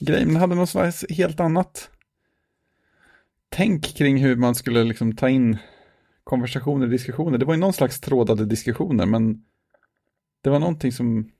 grejen, 0.00 0.28
den 0.28 0.36
hade 0.36 0.54
något 0.54 0.68
slags 0.68 1.04
helt 1.10 1.40
annat 1.40 1.90
tänk 3.48 3.96
kring 3.96 4.18
hur 4.18 4.36
man 4.36 4.54
skulle 4.54 4.84
liksom 4.84 5.16
ta 5.16 5.28
in 5.28 5.58
konversationer 6.24 6.86
diskussioner. 6.86 7.38
Det 7.38 7.44
var 7.44 7.54
ju 7.54 7.60
någon 7.60 7.72
slags 7.72 8.00
trådade 8.00 8.46
diskussioner, 8.46 9.06
men 9.06 9.44
det 10.42 10.50
var 10.50 10.58
någonting 10.58 10.92
som 10.92 11.30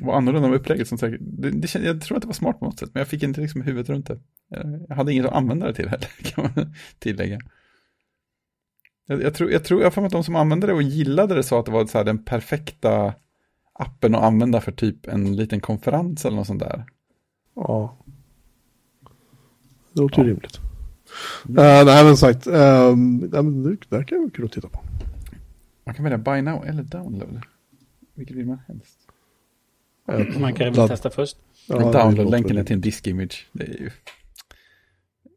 var 0.00 0.14
annorlunda 0.14 0.48
med 0.48 0.58
upplägget. 0.58 0.88
Som 0.88 0.98
säkert, 0.98 1.20
det, 1.20 1.50
det, 1.50 1.74
jag 1.74 2.00
tror 2.00 2.16
att 2.16 2.22
det 2.22 2.28
var 2.28 2.34
smart 2.34 2.58
på 2.58 2.64
något 2.64 2.78
sätt, 2.78 2.90
men 2.94 3.00
jag 3.00 3.08
fick 3.08 3.22
inte 3.22 3.40
liksom 3.40 3.62
huvudet 3.62 3.88
runt 3.88 4.06
det. 4.06 4.20
Jag, 4.48 4.96
hade 4.96 5.12
inget 5.12 5.26
att 5.26 5.32
använda 5.32 5.66
det 5.66 5.74
till 5.74 5.88
heller, 5.88 6.08
kan 6.22 6.50
man 6.54 6.74
tillägga. 6.98 7.38
Jag, 9.06 9.22
jag 9.22 9.34
tror, 9.34 9.50
jag 9.50 9.64
tror, 9.64 9.82
jag 9.82 9.96
mig 9.96 10.06
att 10.06 10.12
de 10.12 10.24
som 10.24 10.36
använde 10.36 10.66
det 10.66 10.72
och 10.72 10.82
gillade 10.82 11.34
det 11.34 11.42
sa 11.42 11.60
att 11.60 11.66
det 11.66 11.72
var 11.72 11.86
så 11.86 11.98
här 11.98 12.04
den 12.04 12.24
perfekta 12.24 13.14
appen 13.72 14.14
att 14.14 14.22
använda 14.22 14.60
för 14.60 14.72
typ 14.72 15.06
en 15.06 15.36
liten 15.36 15.60
konferens 15.60 16.24
eller 16.24 16.36
något 16.36 16.46
sånt 16.46 16.60
där. 16.60 16.84
Ja. 17.54 17.96
Det 19.92 20.00
låter 20.00 20.16
ju 20.22 20.24
Ja. 20.24 20.30
rimligt. 20.30 20.60
Eh, 21.48 21.84
nej, 21.84 22.04
men 22.04 22.16
sagt, 22.16 22.46
um, 22.46 23.16
men 23.18 23.62
det 23.62 23.76
där 23.88 24.02
kan 24.04 24.18
vara 24.20 24.30
kul 24.30 24.44
att 24.44 24.52
titta 24.52 24.68
på. 24.68 24.80
Man 25.84 25.94
kan 25.94 26.04
välja 26.04 26.18
buy 26.18 26.42
now 26.42 26.66
eller 26.66 26.82
download. 26.82 27.40
Vilket 28.14 28.36
vill 28.36 28.46
man 28.46 28.58
helst? 28.68 28.98
Eh, 30.08 30.40
Man 30.40 30.54
kan 30.54 30.72
väl 30.72 30.88
testa 30.88 31.10
först. 31.10 31.36
ja, 31.68 31.74
det 31.76 31.80
download, 31.82 32.14
låter 32.16 32.30
länken 32.30 32.58
är 32.58 32.64
till 32.64 32.74
en 32.76 32.80
disk-image. 32.82 33.46
Det 33.52 33.64
är 33.64 33.68
ju, 33.80 33.90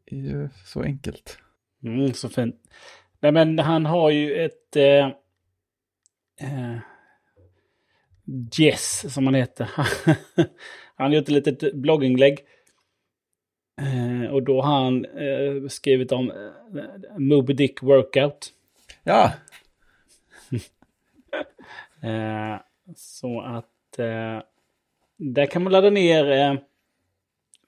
är 0.06 0.16
ju 0.16 0.48
så 0.64 0.82
enkelt. 0.82 1.38
Mm, 1.82 2.12
så 2.12 2.28
fint. 2.28 2.56
Nej, 3.20 3.32
men 3.32 3.58
han 3.58 3.86
har 3.86 4.10
ju 4.10 4.44
ett... 4.44 4.76
Eh, 4.76 5.06
eh, 6.40 6.78
Jess, 8.52 9.14
som 9.14 9.26
han 9.26 9.34
heter. 9.34 9.70
han 10.96 11.06
har 11.06 11.14
gjort 11.14 11.28
ett 11.28 11.28
litet 11.28 11.74
blogginlägg. 11.74 12.38
Eh, 13.80 14.30
och 14.30 14.42
då 14.42 14.62
har 14.62 14.84
han 14.84 15.04
eh, 15.04 15.68
skrivit 15.68 16.12
om 16.12 16.30
eh, 16.30 17.18
Moby 17.18 17.52
Dick 17.52 17.82
Workout. 17.82 18.52
Ja, 19.02 19.32
Eh, 22.02 22.56
så 22.96 23.40
att 23.40 23.98
eh, 23.98 24.42
där 25.16 25.46
kan 25.46 25.62
man 25.62 25.72
ladda 25.72 25.90
ner 25.90 26.30
eh, 26.30 26.54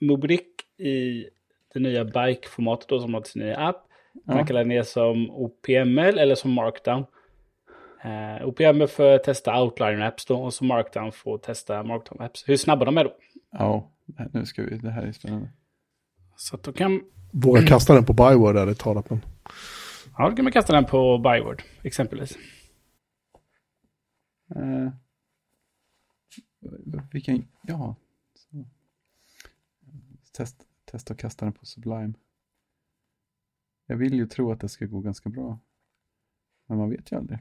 Moby 0.01 0.29
Dick 0.29 0.81
i 0.81 1.29
det 1.75 1.81
nya 1.81 2.05
Bike-formatet 2.05 2.89
då 2.89 3.01
som 3.01 3.15
har 3.15 3.23
sin 3.23 3.43
nya 3.43 3.57
app. 3.57 3.87
Man 4.27 4.37
Ja. 4.37 4.47
kan 4.47 4.55
ladda 4.55 4.69
ner 4.69 4.83
som 4.83 5.31
OPML 5.31 6.19
eller 6.19 6.35
som 6.35 6.53
Markdown. 6.53 7.05
Eh, 8.05 8.47
OPML 8.49 8.87
för 8.89 9.15
att 9.15 9.25
testa 9.25 9.63
Outliner 9.63 10.01
apps 10.07 10.27
då 10.27 10.43
och 10.43 10.55
så 10.55 10.65
Markdown 10.65 11.13
för 11.13 11.35
att 11.35 11.43
testa 11.43 11.83
Markdown 11.83 12.21
apps. 12.23 12.49
Hur 12.49 12.57
snabba 12.57 12.85
de 12.85 12.99
är 12.99 13.05
då. 13.05 13.17
ja, 13.51 13.91
nu 14.33 14.47
ska 14.47 14.63
vi, 14.63 14.79
det 14.79 14.91
här 14.91 15.03
är 15.03 15.13
spännande. 15.13 15.49
Så 16.37 16.57
att 16.57 16.63
då 16.63 16.73
kan, 16.73 17.03
Våga 17.33 17.63
kasta 17.67 17.95
den 17.95 18.05
på 18.05 18.13
Byword 18.13 18.57
ärligt 18.57 18.79
talat. 18.79 19.11
Men... 19.11 19.21
ja, 20.19 20.31
då 20.31 20.37
kan 20.37 20.45
man 20.45 20.53
kasta 20.53 20.73
den 20.73 20.85
på 20.85 21.19
Byword 21.19 21.63
exempelvis. 21.83 22.39
Eh, 24.57 24.89
vilken, 27.13 27.49
ja. 27.63 27.97
Så. 28.35 28.65
Test, 30.37 30.64
testa 30.95 31.15
att 31.15 31.21
kasta 31.21 31.45
den 31.45 31.53
på 31.53 31.67
Sublime. 31.67 32.15
Jag 33.87 33.97
vill 33.97 34.15
ju 34.15 34.27
tro 34.27 34.53
att 34.53 34.61
det 34.61 34.69
ska 34.69 34.87
gå 34.87 35.01
ganska 35.01 35.29
bra. 35.29 35.59
Men 36.67 36.79
man 36.79 36.91
vet 36.91 37.13
ju 37.13 37.17
aldrig. 37.17 37.39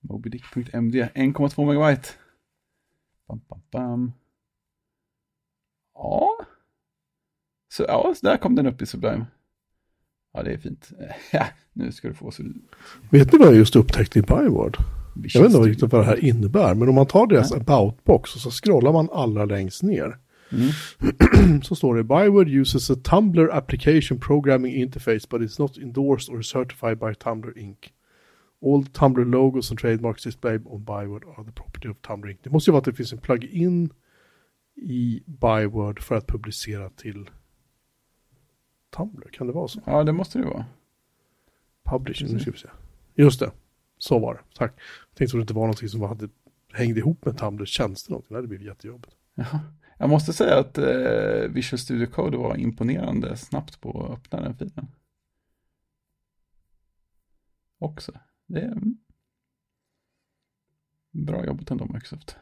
Mobydick.md 0.00 1.08
1,2 1.14 1.66
megabyte. 1.66 2.08
Bam, 3.26 3.40
bam, 3.48 3.62
bam. 3.70 4.12
Ja. 5.94 6.30
Så 7.68 7.84
ja, 7.88 8.14
så 8.16 8.26
där 8.26 8.36
kom 8.36 8.54
den 8.54 8.66
upp 8.66 8.82
i 8.82 8.86
Sublime. 8.86 9.26
Ja, 10.32 10.42
det 10.42 10.52
är 10.52 10.58
fint. 10.58 10.90
Ja, 11.32 11.46
nu 11.72 11.92
ska 11.92 12.08
du 12.08 12.14
få 12.14 12.30
så... 12.30 12.42
Vet 13.10 13.32
ni 13.32 13.38
vad 13.38 13.48
jag 13.48 13.56
just 13.56 13.76
upptäckte 13.76 14.18
i 14.18 14.22
Byword? 14.22 14.76
Jag 15.14 15.42
vet 15.42 15.54
inte 15.54 15.68
riktigt 15.68 15.92
vad 15.92 16.00
det 16.00 16.06
här 16.06 16.24
innebär, 16.24 16.74
men 16.74 16.88
om 16.88 16.94
man 16.94 17.06
tar 17.06 17.26
deras 17.26 17.52
about-box 17.52 18.34
och 18.34 18.40
så 18.40 18.50
scrollar 18.50 18.92
man 18.92 19.10
allra 19.12 19.44
längst 19.44 19.82
ner. 19.82 20.18
Mm. 20.50 21.62
så 21.62 21.74
står 21.74 21.94
det 21.94 22.04
Byword 22.04 22.48
uses 22.48 22.90
a 22.90 22.94
Tumblr 23.04 23.50
application 23.52 24.20
programming 24.20 24.74
interface 24.76 25.28
but 25.30 25.42
is 25.42 25.58
not 25.58 25.78
endorsed 25.78 26.34
or 26.34 26.42
certified 26.42 26.98
by 26.98 27.14
Tumblr 27.14 27.52
Inc. 27.56 27.92
All 28.62 28.84
Tumblr 28.84 29.24
logos 29.24 29.70
and 29.70 29.78
trademarks 29.78 30.22
displayed 30.22 30.60
on 30.66 30.84
Byword 30.84 31.24
are 31.36 31.44
the 31.44 31.52
property 31.52 31.88
of 31.88 31.96
Tumblr 32.02 32.30
Inc. 32.30 32.38
Det 32.42 32.50
måste 32.50 32.70
ju 32.70 32.72
vara 32.72 32.78
att 32.78 32.84
det 32.84 32.94
finns 32.94 33.12
en 33.12 33.18
plugin 33.18 33.90
i 34.76 35.22
Byword 35.26 36.00
för 36.00 36.14
att 36.14 36.26
publicera 36.26 36.90
till 36.90 37.30
Tumblr. 38.96 39.28
Kan 39.32 39.46
det 39.46 39.52
vara 39.52 39.68
så? 39.68 39.80
Ja, 39.84 40.04
det 40.04 40.12
måste 40.12 40.38
det 40.38 40.44
vara. 40.44 40.64
Publishing, 41.84 42.32
nu 42.32 42.38
ska 42.38 42.50
vi 42.50 42.58
se. 42.58 42.68
Just 43.14 43.40
det, 43.40 43.50
så 43.98 44.18
var 44.18 44.34
det. 44.34 44.40
Tack. 44.54 44.72
Jag 45.10 45.18
tänkte 45.18 45.36
att 45.36 45.38
det 45.38 45.42
inte 45.42 45.54
var 45.54 45.62
någonting 45.62 45.88
som 45.88 46.02
hade 46.02 46.28
hängde 46.72 47.00
ihop 47.00 47.24
med 47.24 47.38
Tumblrs 47.38 47.68
tjänster 47.68 48.10
någonting. 48.10 48.28
Det 48.28 48.34
hade 48.34 48.48
blivit 48.48 48.66
jättejobbigt. 48.66 49.14
Ja. 49.34 49.44
Jag 49.98 50.10
måste 50.10 50.32
säga 50.32 50.58
att 50.58 50.78
eh, 50.78 51.48
Visual 51.48 51.78
Studio 51.78 52.06
Code 52.06 52.36
var 52.36 52.56
imponerande 52.56 53.36
snabbt 53.36 53.80
på 53.80 54.04
att 54.04 54.18
öppna 54.18 54.40
den 54.40 54.56
filen. 54.56 54.88
Också. 57.78 58.12
Det 58.46 58.60
är 58.60 58.78
bra 61.10 61.46
jobbat 61.46 61.70
ändå 61.70 61.84
Microsoft. 61.84 62.36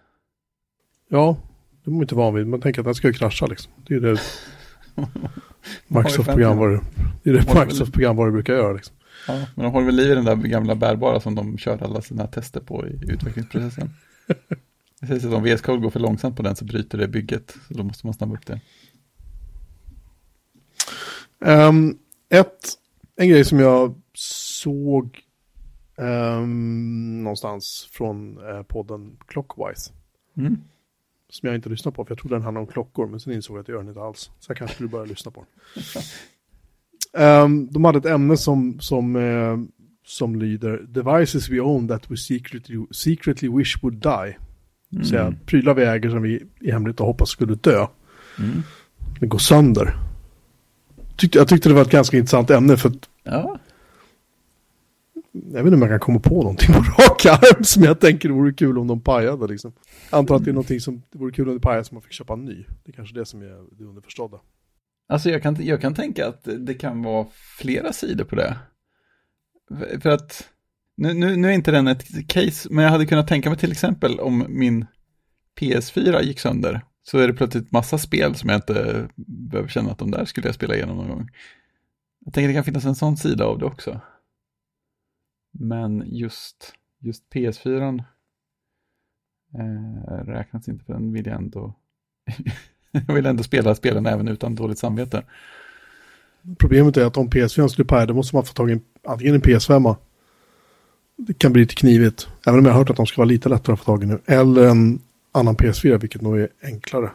Ja, 1.09 1.37
det 1.85 1.91
är 1.91 1.93
man 1.93 2.03
inte 2.03 2.15
van 2.15 2.35
vid. 2.35 2.47
Man 2.47 2.61
tänker 2.61 2.81
att 2.81 2.85
den 2.85 2.95
ska 2.95 3.07
ju 3.09 3.15
krascha 3.15 3.47
liksom. 3.47 3.73
Det 3.89 3.95
är 3.95 4.01
det 4.01 4.21
Microsoft-programvaror 5.89 6.85
det 7.23 7.31
är 7.31 7.35
det 7.35 7.55
Microsoft-programvaror 7.55 8.31
brukar 8.31 8.55
göra 8.55 8.73
liksom. 8.73 8.97
Ja, 9.29 9.47
men 9.55 9.65
de 9.65 9.73
håller 9.73 9.87
väl 9.87 9.95
liv 9.95 10.11
i 10.11 10.15
den 10.15 10.25
där 10.25 10.37
gamla 10.37 10.75
bärbara 10.75 11.21
som 11.21 11.35
de 11.35 11.59
kör 11.59 11.83
alla 11.83 12.03
sina 12.03 12.27
tester 12.27 12.61
på 12.61 12.87
i 12.87 13.01
utvecklingsprocessen. 13.03 13.91
Att 15.03 15.25
om 15.25 15.45
VS 15.45 15.61
Code 15.61 15.83
går 15.83 15.91
för 15.91 16.01
långsamt 16.01 16.37
på 16.37 16.43
den 16.43 16.57
så 16.57 16.65
bryter 16.65 16.99
det 16.99 17.09
bygget. 17.09 17.57
Så 17.69 17.75
då 17.75 17.83
måste 17.83 18.07
man 18.07 18.15
snabba 18.15 18.35
upp 18.35 18.47
det. 18.47 18.61
Um, 21.39 21.99
ett, 22.29 22.79
en 23.17 23.29
grej 23.29 23.45
som 23.45 23.61
jag 23.61 23.95
såg 24.15 25.21
um, 25.97 27.23
någonstans 27.23 27.89
från 27.93 28.39
uh, 28.39 28.63
podden 28.63 29.17
Clockwise. 29.27 29.93
Mm. 30.37 30.57
Som 31.29 31.47
jag 31.47 31.57
inte 31.57 31.69
lyssnar 31.69 31.93
på, 31.93 32.05
för 32.05 32.11
jag 32.11 32.19
trodde 32.19 32.35
den 32.35 32.43
handlade 32.43 32.67
om 32.67 32.73
klockor, 32.73 33.07
men 33.07 33.21
sen 33.21 33.33
insåg 33.33 33.57
jag 33.57 33.61
att 33.61 33.67
det 33.67 33.73
gör 33.73 33.79
den 33.79 33.89
inte 33.89 34.01
alls. 34.01 34.31
Så 34.41 34.51
jag 34.51 34.57
kanske 34.57 34.75
skulle 34.75 34.89
börja 34.89 35.05
lyssna 35.05 35.31
på 35.31 35.45
den. 37.13 37.43
Um, 37.45 37.67
de 37.73 37.85
hade 37.85 37.99
ett 37.99 38.07
ämne 38.07 38.37
som, 38.37 38.81
som, 38.81 39.17
uh, 39.17 39.59
som 40.05 40.37
lyder 40.37 40.79
Devices 40.79 41.49
we 41.49 41.61
own 41.61 41.89
that 41.89 42.11
we 42.11 42.17
secretly, 42.17 42.77
secretly 42.91 43.49
wish 43.49 43.83
would 43.83 43.95
die. 43.95 44.37
Mm. 44.97 45.05
Så 45.05 45.35
prylar 45.47 45.75
vi 45.75 45.85
äger 45.85 46.11
som 46.11 46.23
vi 46.23 46.43
i 46.61 46.71
hemlighet 46.71 46.99
hoppas 46.99 47.29
skulle 47.29 47.55
dö. 47.55 47.87
Mm. 48.39 48.63
Det 49.21 49.27
går 49.27 49.39
sönder. 49.39 49.97
Tyckte, 51.17 51.39
jag 51.39 51.49
tyckte 51.49 51.69
det 51.69 51.75
var 51.75 51.83
ett 51.83 51.91
ganska 51.91 52.17
intressant 52.17 52.51
ämne 52.51 52.77
för 52.77 52.89
att 52.89 53.09
Ja, 53.25 53.59
jag 55.53 55.65
vet 55.65 55.67
inte 55.67 55.75
om 55.75 55.83
jag 55.83 55.91
kan 55.91 56.01
komma 56.01 56.19
på 56.19 56.35
någonting 56.35 56.75
på 56.75 56.81
rak 57.03 57.27
arm 57.27 57.65
som 57.65 57.83
jag 57.83 58.01
tänker 58.01 58.29
vore 58.29 58.53
kul 58.53 58.79
om 58.79 58.87
de 58.87 59.01
pajade 59.01 59.47
liksom. 59.47 59.73
Antar 60.11 60.37
att 60.37 60.45
det 60.45 60.51
är 60.51 60.53
någonting 60.53 60.81
som 60.81 61.03
det 61.13 61.19
vore 61.19 61.33
kul 61.33 61.49
om 61.49 61.55
det 61.55 61.61
pajade 61.61 61.85
som 61.85 61.95
man 61.95 62.03
fick 62.03 62.13
köpa 62.13 62.33
en 62.33 62.45
ny. 62.45 62.65
Det 62.85 62.91
är 62.91 62.93
kanske 62.93 63.15
det 63.15 63.27
som 63.27 63.43
är 63.43 63.77
det 63.79 63.85
underförstådda. 63.85 64.41
alltså 65.09 65.31
jag 65.31 65.43
kan, 65.43 65.57
jag 65.65 65.81
kan 65.81 65.95
tänka 65.95 66.29
att 66.29 66.49
det 66.59 66.75
kan 66.75 67.03
vara 67.03 67.27
flera 67.59 67.93
sidor 67.93 68.25
på 68.25 68.37
det. 68.37 68.57
För 70.01 70.11
att, 70.11 70.49
nu, 70.97 71.15
nu, 71.15 71.37
nu 71.37 71.49
är 71.49 71.53
inte 71.53 71.71
den 71.71 71.89
ett 71.89 72.29
case, 72.29 72.69
men 72.71 72.85
jag 72.85 72.91
hade 72.91 73.07
kunnat 73.07 73.29
tänka 73.29 73.51
mig 73.51 73.59
till 73.59 73.73
exempel 73.73 74.21
om 74.21 74.47
min 74.49 74.87
PS4 75.61 76.23
gick 76.23 76.41
sönder. 76.41 76.85
Så 77.03 77.19
är 77.19 77.29
det 77.29 77.35
plötsligt 77.35 77.73
massa 77.73 77.99
spel 77.99 78.35
som 78.35 78.49
jag 78.49 78.59
inte 78.59 79.09
behöver 79.17 79.69
känna 79.69 79.91
att 79.91 79.99
de 79.99 80.11
där 80.11 80.25
skulle 80.25 80.49
jag 80.49 80.55
spela 80.55 80.75
igenom 80.75 80.97
någon 80.97 81.09
gång. 81.09 81.31
Jag 82.25 82.35
tänker 82.35 82.49
att 82.49 82.51
det 82.51 82.55
kan 82.55 82.65
finnas 82.65 82.85
en 82.85 82.95
sån 82.95 83.17
sida 83.17 83.45
av 83.45 83.59
det 83.59 83.65
också. 83.65 84.01
Men 85.53 86.03
just, 86.07 86.73
just 87.01 87.25
PS4 87.35 88.05
eh, 89.55 90.25
räknas 90.25 90.69
inte 90.69 90.85
för 90.85 90.93
den 90.93 91.13
vill 91.13 91.27
jag 91.27 91.37
ändå 91.37 91.75
jag 93.07 93.15
vill 93.15 93.27
ändå 93.27 93.43
spela 93.43 93.75
spelen 93.75 94.07
även 94.07 94.29
utan 94.29 94.55
dåligt 94.55 94.79
samvete. 94.79 95.23
Problemet 96.59 96.97
är 96.97 97.05
att 97.05 97.17
om 97.17 97.31
PS4 97.31 97.69
skulle 97.69 97.87
paja 97.87 98.07
då 98.07 98.15
måste 98.15 98.37
man 98.37 98.45
få 98.45 98.53
tag 98.53 98.71
i 98.71 98.81
antingen 99.05 99.35
en 99.35 99.43
PS5. 99.43 99.97
Det 101.17 101.39
kan 101.39 101.53
bli 101.53 101.63
lite 101.63 101.75
knivigt. 101.75 102.29
Även 102.47 102.59
om 102.59 102.67
jag 102.67 102.73
har 102.73 102.79
hört 102.79 102.91
att 102.91 102.97
de 102.97 103.07
ska 103.07 103.17
vara 103.17 103.29
lite 103.29 103.49
lättare 103.49 103.75
att 103.75 103.81
få 103.81 103.85
tag 103.85 104.03
i 104.03 104.07
nu. 104.07 104.19
Eller 104.27 104.69
en 104.69 105.01
annan 105.33 105.57
PS4 105.57 105.99
vilket 106.01 106.23
nog 106.23 106.39
är 106.39 106.49
enklare. 106.63 107.11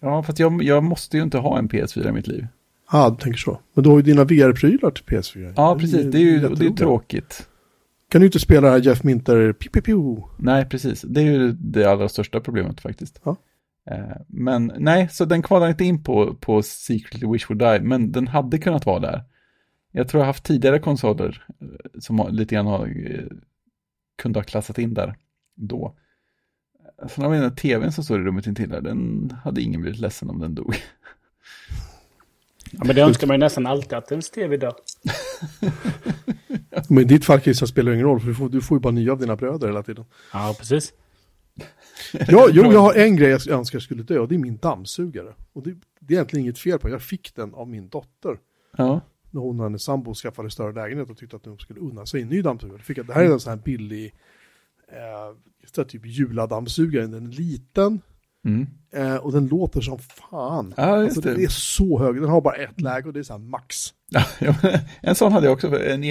Ja, 0.00 0.22
för 0.22 0.34
jag, 0.36 0.62
jag 0.62 0.84
måste 0.84 1.16
ju 1.16 1.22
inte 1.22 1.38
ha 1.38 1.58
en 1.58 1.68
PS4 1.68 2.08
i 2.08 2.12
mitt 2.12 2.26
liv. 2.26 2.46
Ja, 2.92 2.98
ah, 3.06 3.10
du 3.10 3.16
tänker 3.16 3.38
så. 3.38 3.60
Men 3.74 3.84
du 3.84 3.90
har 3.90 3.96
ju 3.96 4.02
dina 4.02 4.24
VR-prylar 4.24 4.90
till 4.90 5.04
PS4. 5.04 5.52
Ja, 5.56 5.76
precis. 5.78 6.06
Det 6.12 6.18
är 6.18 6.22
ju 6.22 6.48
det 6.48 6.66
är 6.66 6.70
tråkigt. 6.70 7.48
Kan 8.10 8.20
du 8.20 8.26
inte 8.26 8.40
spela 8.40 8.78
Jeff 8.78 9.02
Minter, 9.02 9.52
piu, 9.52 9.70
piu, 9.70 9.82
piu. 9.82 10.16
Nej, 10.38 10.64
precis. 10.64 11.02
Det 11.02 11.20
är 11.20 11.24
ju 11.24 11.52
det 11.52 11.84
allra 11.84 12.08
största 12.08 12.40
problemet 12.40 12.80
faktiskt. 12.80 13.20
Ja. 13.24 13.36
Eh, 13.90 14.16
Men 14.28 14.72
nej, 14.78 15.08
så 15.12 15.24
den 15.24 15.42
kvalar 15.42 15.68
inte 15.68 15.84
in 15.84 16.02
på, 16.02 16.34
på 16.34 16.62
Secretly 16.62 17.28
Wish 17.32 17.50
Would 17.50 17.58
Die, 17.58 17.80
men 17.88 18.12
den 18.12 18.28
hade 18.28 18.58
kunnat 18.58 18.86
vara 18.86 19.00
där. 19.00 19.22
Jag 19.92 20.08
tror 20.08 20.18
jag 20.20 20.24
har 20.24 20.32
haft 20.32 20.44
tidigare 20.44 20.78
konsoler 20.78 21.46
eh, 21.60 22.00
som 22.00 22.28
lite 22.30 22.54
grann 22.54 22.66
har, 22.66 22.86
eh, 22.86 23.24
kunde 24.16 24.38
ha 24.38 24.44
klassat 24.44 24.78
in 24.78 24.94
där 24.94 25.16
då. 25.54 25.96
Sen 27.08 27.24
har 27.24 27.30
vi 27.30 27.36
den 27.36 27.50
här 27.50 27.56
tvn 27.56 27.92
som 27.92 28.04
står 28.04 28.20
i 28.20 28.24
rummet 28.24 28.46
intill 28.46 28.68
där, 28.68 28.80
den 28.80 29.30
hade 29.44 29.62
ingen 29.62 29.80
blivit 29.80 30.00
ledsen 30.00 30.30
om 30.30 30.38
den 30.38 30.54
dog. 30.54 30.74
Ja, 32.74 32.84
men 32.84 32.96
det 32.96 33.02
önskar 33.02 33.26
man 33.26 33.34
ju 33.34 33.38
nästan 33.38 33.66
alltid 33.66 33.92
att 33.92 34.12
ens 34.12 34.30
tv 34.30 34.56
dör. 34.56 34.74
Men 36.88 36.98
i 36.98 37.04
ditt 37.04 37.24
fall 37.24 37.40
Christian 37.40 37.68
spelar 37.68 37.90
det 37.90 37.94
ingen 37.94 38.06
roll 38.06 38.20
för 38.20 38.28
du 38.28 38.34
får, 38.34 38.48
du 38.48 38.60
får 38.60 38.76
ju 38.76 38.80
bara 38.80 38.92
nya 38.92 39.12
av 39.12 39.18
dina 39.18 39.36
bröder 39.36 39.66
hela 39.66 39.82
tiden. 39.82 40.04
Ja, 40.32 40.54
precis. 40.58 40.92
Ja, 42.12 42.48
jo, 42.52 42.72
jag 42.72 42.80
har 42.80 42.94
en 42.94 43.16
grej 43.16 43.30
jag 43.30 43.48
önskar 43.48 43.78
skulle 43.78 44.02
dö 44.02 44.18
och 44.18 44.28
det 44.28 44.34
är 44.34 44.38
min 44.38 44.56
dammsugare. 44.56 45.34
Och 45.52 45.62
det, 45.62 45.74
det 46.00 46.14
är 46.14 46.16
egentligen 46.16 46.44
inget 46.44 46.58
fel 46.58 46.78
på, 46.78 46.88
jag 46.88 47.02
fick 47.02 47.34
den 47.34 47.54
av 47.54 47.68
min 47.68 47.88
dotter. 47.88 48.38
Ja, 48.76 49.00
När 49.32 49.40
hon 49.40 49.60
och 49.60 49.66
hennes 49.66 49.82
sambo 49.82 50.14
skaffade 50.14 50.50
större 50.50 50.72
lägenhet 50.72 51.10
och 51.10 51.16
tyckte 51.16 51.36
att 51.36 51.44
de 51.44 51.58
skulle 51.58 51.80
unna 51.80 52.06
sig 52.06 52.22
en 52.22 52.28
ny 52.28 52.42
dammsugare. 52.42 52.78
Fick 52.78 52.98
jag, 52.98 53.06
det 53.06 53.12
här 53.12 53.24
är 53.24 53.32
en 53.32 53.40
sån 53.40 53.50
här 53.50 53.64
billig, 53.64 54.14
eh, 54.88 55.84
typ 55.84 56.06
juladammsugare. 56.06 57.06
Den 57.06 57.26
är 57.26 57.30
liten 57.30 58.00
mm. 58.44 58.66
eh, 58.92 59.16
och 59.16 59.32
den 59.32 59.46
låter 59.46 59.80
som 59.80 59.98
fan. 59.98 60.74
Ja, 60.76 60.82
alltså, 60.82 61.20
det. 61.20 61.34
det 61.34 61.44
är 61.44 61.48
så 61.48 61.98
hög, 61.98 62.14
den 62.14 62.30
har 62.30 62.40
bara 62.40 62.54
ett 62.54 62.80
läge 62.80 63.06
och 63.06 63.12
det 63.12 63.20
är 63.20 63.24
så 63.24 63.32
här 63.32 63.40
max. 63.40 63.94
ja 64.40 64.54
en 65.00 65.14
sån 65.14 65.32
hade 65.32 65.46
jag 65.46 65.52
också, 65.52 65.80
en, 65.80 66.04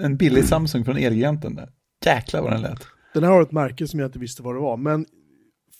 en 0.00 0.16
billig 0.16 0.44
Samsung 0.44 0.84
från 0.84 0.96
Elgiganten. 0.96 1.60
Jäklar 2.04 2.42
vad 2.42 2.52
den 2.52 2.62
lät. 2.62 2.86
Den 3.14 3.24
här 3.24 3.30
har 3.30 3.42
ett 3.42 3.52
märke 3.52 3.86
som 3.86 4.00
jag 4.00 4.08
inte 4.08 4.18
visste 4.18 4.42
vad 4.42 4.54
det 4.54 4.60
var, 4.60 4.76
men 4.76 5.06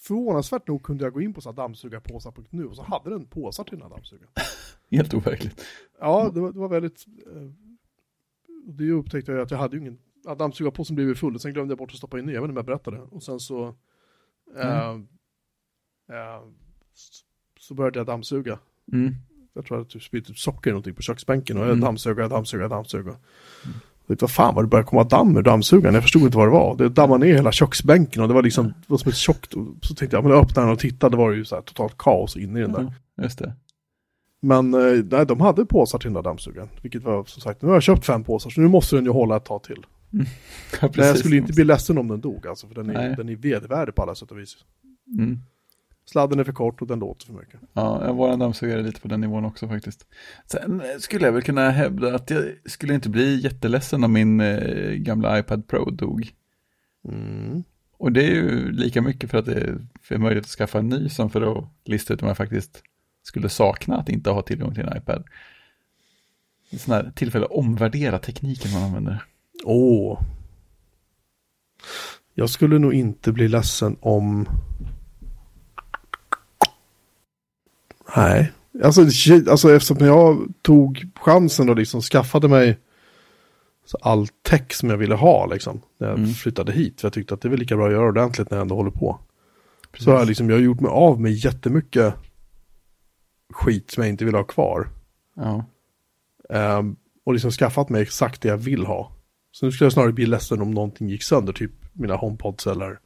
förvånansvärt 0.03 0.69
nog 0.69 0.83
kunde 0.83 1.05
jag 1.05 1.13
gå 1.13 1.21
in 1.21 1.35
på 1.35 1.41
så 1.41 1.49
här 1.49 1.57
dammsugarpåsar.nu 1.57 2.65
och 2.67 2.77
så 2.77 2.83
hade 2.83 3.11
den 3.11 3.27
påsar 3.27 3.65
till 3.65 3.79
den 3.79 3.83
här 3.83 3.91
dammsugaren. 3.97 4.31
Helt 4.91 5.15
overkligt. 5.15 5.65
Ja, 6.01 6.31
det 6.35 6.41
var, 6.41 6.53
det 6.53 6.59
var 6.59 6.69
väldigt... 6.69 7.07
Eh, 7.37 7.43
det 8.67 8.91
upptäckte 8.91 9.33
jag 9.33 9.41
att 9.41 9.51
jag 9.51 9.59
hade 9.59 9.77
ju 9.77 9.81
ingen... 9.81 9.99
Ja, 10.25 10.35
dammsugarpåsen 10.35 10.97
blev 10.97 11.09
ju 11.09 11.15
full, 11.15 11.41
sen 11.41 11.53
glömde 11.53 11.73
jag 11.73 11.79
bort 11.79 11.91
att 11.91 11.97
stoppa 11.97 12.19
in 12.19 12.25
nya, 12.27 12.35
jag 12.35 12.43
vet 12.43 12.49
inte 12.49 12.53
om 12.53 12.57
jag 12.57 12.67
berättade. 12.67 12.99
Och 13.01 13.23
sen 13.23 13.41
så... 13.41 13.75
Eh, 14.57 14.91
eh, 16.11 16.43
s- 16.95 17.21
så 17.61 17.75
började 17.75 17.99
jag 17.99 18.07
dammsuga. 18.07 18.59
Mm. 18.93 19.15
Jag 19.53 19.65
tror 19.67 19.77
att 19.79 19.83
jag 19.85 19.89
typ 19.91 20.03
spydde 20.03 20.27
typ 20.27 20.39
socker 20.39 20.71
eller 20.71 20.75
någonting 20.75 20.95
på 20.95 21.03
köksbänken 21.03 21.57
och 21.57 21.63
jag 21.63 21.69
Mm. 21.71 21.81
dammsuga, 21.81 22.29
dammsuga, 22.29 22.69
dammsuga. 22.69 23.17
Jag 23.65 23.71
vet 23.71 23.92
vad 24.07 24.31
fan 24.31 24.55
vad 24.55 24.65
det 24.65 24.69
började 24.69 24.89
komma 24.89 25.05
damm 25.05 25.37
ur 25.37 25.43
dammsugaren, 25.43 25.95
jag 25.95 26.03
förstod 26.03 26.23
inte 26.23 26.37
vad 26.37 26.47
det 26.47 26.53
var. 26.53 26.77
Det 26.77 26.89
dammade 26.89 27.27
ner 27.27 27.35
hela 27.35 27.53
köksbänken 27.53 28.23
och 28.23 28.29
det 28.29 28.35
var 28.35 28.43
liksom, 28.43 28.67
det 28.67 28.75
var 28.87 28.99
som 28.99 29.09
ett 29.09 29.17
tjockt, 29.17 29.53
så 29.83 29.95
tänkte 29.95 30.17
jag, 30.17 30.25
men 30.25 30.33
jag 30.33 30.45
öppnade 30.45 30.67
den 30.67 30.73
och 30.73 30.79
tittade, 30.79 31.13
det 31.13 31.19
var 31.19 31.33
ju 31.33 31.45
så 31.45 31.55
här 31.55 31.63
totalt 31.63 31.99
kaos 31.99 32.37
inne 32.37 32.59
i 32.59 32.63
den 32.63 32.73
där. 32.73 32.81
Mm. 32.81 32.93
Just 33.23 33.39
det. 33.39 33.53
Men 34.43 34.75
eh, 34.75 35.05
nej, 35.11 35.27
de 35.27 35.41
hade 35.41 35.65
påsar 35.65 35.99
till 35.99 36.07
den 36.07 36.15
där 36.15 36.23
dammsugaren. 36.23 36.69
Vilket 36.83 37.03
var 37.03 37.25
som 37.25 37.43
sagt, 37.43 37.63
nu 37.63 37.69
har 37.69 37.75
jag 37.75 37.83
köpt 37.83 38.07
fem 38.07 38.25
påsar 38.25 38.51
så 38.51 38.61
nu 38.61 38.69
måste 38.69 38.97
den 38.97 39.05
ju 39.05 39.11
hålla 39.11 39.37
ett 39.37 39.45
tag 39.45 39.63
till. 39.63 39.87
Ja, 40.11 40.19
Men 40.21 40.27
jag 40.81 40.93
precis. 40.93 41.21
skulle 41.21 41.37
inte 41.37 41.53
bli 41.53 41.65
ledsen 41.65 41.99
om 41.99 42.09
den 42.09 42.21
dog 42.21 42.47
alltså, 42.47 42.67
för 42.67 42.75
den 42.75 42.91
är, 42.91 42.95
Nej. 42.95 43.15
den 43.17 43.29
är 43.29 43.37
vedervärdig 43.37 43.95
på 43.95 44.03
alla 44.03 44.15
sätt 44.15 44.31
och 44.31 44.39
vis. 44.39 44.57
Mm. 45.19 45.39
Sladden 46.13 46.41
är 46.41 46.45
för 46.45 46.53
kort 46.53 46.83
och 46.83 46.87
den 46.87 46.99
låter 46.99 47.27
för 47.27 47.33
mycket. 47.33 47.61
Ja, 47.73 48.13
våran 48.13 48.39
dammsugare 48.39 48.81
är 48.81 48.85
lite 48.85 49.01
på 49.01 49.09
den 49.09 49.21
nivån 49.21 49.45
också 49.45 49.69
faktiskt. 49.69 50.07
Sen 50.47 50.83
skulle 50.99 51.27
jag 51.27 51.33
väl 51.33 51.43
kunna 51.43 51.71
hävda 51.71 52.15
att 52.15 52.31
jag 52.31 52.45
skulle 52.65 52.95
inte 52.95 53.09
bli 53.09 53.41
jätteledsen 53.41 54.05
om 54.05 54.13
min 54.13 54.41
eh, 54.41 54.93
gamla 54.93 55.39
iPad 55.39 55.69
Pro 55.69 55.91
dog. 55.91 56.31
Mm. 57.09 57.65
Och 57.99 58.13
det 58.13 58.25
är 58.25 58.31
ju 58.31 58.73
lika 58.73 59.03
mycket 59.03 59.31
för 59.31 59.39
att 59.39 59.47
det 59.47 59.55
är 59.55 59.87
för 60.03 60.19
möjlighet 60.19 60.45
att 60.45 60.51
skaffa 60.51 60.79
en 60.79 60.89
ny 60.89 61.09
som 61.09 61.31
för 61.31 61.59
att 61.59 61.65
lista 61.85 62.15
ut 62.15 62.23
om 62.23 62.29
jag 62.29 62.37
faktiskt 62.37 62.83
skulle 63.23 63.49
sakna 63.49 63.97
att 63.97 64.09
inte 64.09 64.31
ha 64.31 64.43
tillgång 64.43 64.75
till 64.75 64.85
en 64.85 64.97
iPad. 64.97 65.25
Ett 66.71 66.81
sånt 66.81 67.05
här 67.05 67.13
tillfälle 67.15 67.45
att 67.45 67.51
omvärdera 67.51 68.19
tekniken 68.19 68.73
man 68.73 68.83
använder. 68.83 69.25
Åh. 69.65 70.21
Jag 72.35 72.51
skulle 72.51 72.79
nog 72.79 72.95
inte 72.95 73.33
bli 73.33 73.49
ledsen 73.49 73.97
om... 74.01 74.49
Nej. 78.17 78.53
Alltså, 78.85 79.01
alltså 79.51 79.75
eftersom 79.75 79.97
jag 80.07 80.53
tog 80.63 81.05
chansen 81.21 81.69
och 81.71 81.77
liksom 81.77 82.01
skaffade 82.01 82.49
mig 82.49 82.79
så 83.85 83.99
all 84.03 84.29
tech 84.29 84.73
som 84.75 84.91
jag 84.91 84.97
ville 84.97 85.15
ha 85.15 85.47
liksom. 85.47 85.81
När 85.99 86.09
jag 86.09 86.19
Mm. 86.19 86.31
flyttade 86.31 86.73
hit. 86.73 87.01
För 87.01 87.07
jag 87.09 87.13
tyckte 87.13 87.35
att 87.35 87.41
det 87.41 87.49
är 87.49 87.51
väl 87.51 87.59
lika 87.59 87.77
bra 87.77 87.87
att 87.87 87.93
göra 87.93 88.09
ordentligt 88.09 88.51
när 88.51 88.59
jag 88.59 88.63
ändå 88.63 88.75
håller 88.75 88.91
på. 88.91 89.19
Så 89.99 90.11
har 90.11 90.19
jag 90.19 90.29
liksom, 90.29 90.51
jag 90.51 90.57
har 90.57 90.63
gjort 90.63 90.81
mig 90.81 90.91
av 90.91 91.21
med 91.21 91.33
jättemycket 91.33 92.15
skit 93.53 93.91
som 93.91 94.03
jag 94.03 94.11
inte 94.11 94.25
vill 94.25 94.35
ha 94.35 94.45
kvar. 94.45 94.89
Ja, 95.37 95.65
Ehm, 96.51 96.97
och 97.25 97.33
liksom 97.33 97.51
skaffat 97.51 97.89
mig 97.89 98.03
exakt 98.03 98.43
det 98.43 98.49
jag 98.49 98.57
vill 98.57 98.87
ha. 98.87 99.13
Så 99.53 99.67
nu 99.67 99.73
skulle 99.73 99.87
jag 99.87 99.93
snarare 99.93 100.13
bli 100.13 100.27
ledsen 100.27 100.63
om 100.63 100.71
någonting 100.71 101.09
gick 101.09 101.23
sönder, 101.23 101.53
typ 101.53 101.71
mina 101.93 102.17
HomePods 102.17 102.67
eller 102.67 102.99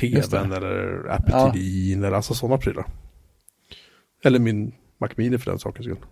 tvn 0.00 0.52
eller 0.52 1.06
Apple 1.10 1.34
Ja. 1.34 1.52
TV 1.52 1.92
eller 2.06 2.12
alltså 2.12 2.34
sådana 2.34 2.58
prylar. 2.58 2.86
Eller 4.26 4.38
min 4.38 4.74
Mac 4.98 5.08
Mini 5.16 5.38
för 5.38 5.50
den 5.50 5.58
sakens 5.58 5.86
skull. 5.86 6.04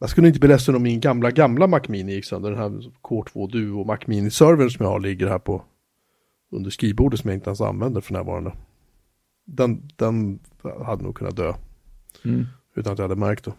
Jag 0.00 0.10
skulle 0.10 0.28
inte 0.28 0.40
bli 0.40 0.48
ledsen 0.48 0.74
om 0.74 0.82
min 0.82 1.00
gamla, 1.00 1.30
gamla 1.30 1.66
Mac 1.66 1.80
Mini 1.88 2.12
gick 2.12 2.24
sönder. 2.24 2.50
Den 2.50 2.58
här 2.58 2.92
K2 3.02 3.50
Duo 3.50 3.84
Mac 3.84 3.98
Mini-servern 4.06 4.70
som 4.70 4.84
jag 4.84 4.92
har 4.92 5.00
ligger 5.00 5.28
här 5.28 5.38
på 5.38 5.64
under 6.52 6.70
skrivbordet 6.70 7.20
som 7.20 7.30
jag 7.30 7.36
inte 7.36 7.50
ens 7.50 7.60
använder 7.60 8.00
för 8.00 8.12
närvarande. 8.12 8.52
Den, 9.46 9.88
den 9.96 10.38
hade 10.86 11.02
nog 11.02 11.16
kunnat 11.16 11.36
dö 11.36 11.54
Mm. 12.24 12.46
utan 12.76 12.92
att 12.92 12.98
jag 12.98 13.08
hade 13.08 13.20
märkt 13.20 13.44
det. 13.44 13.52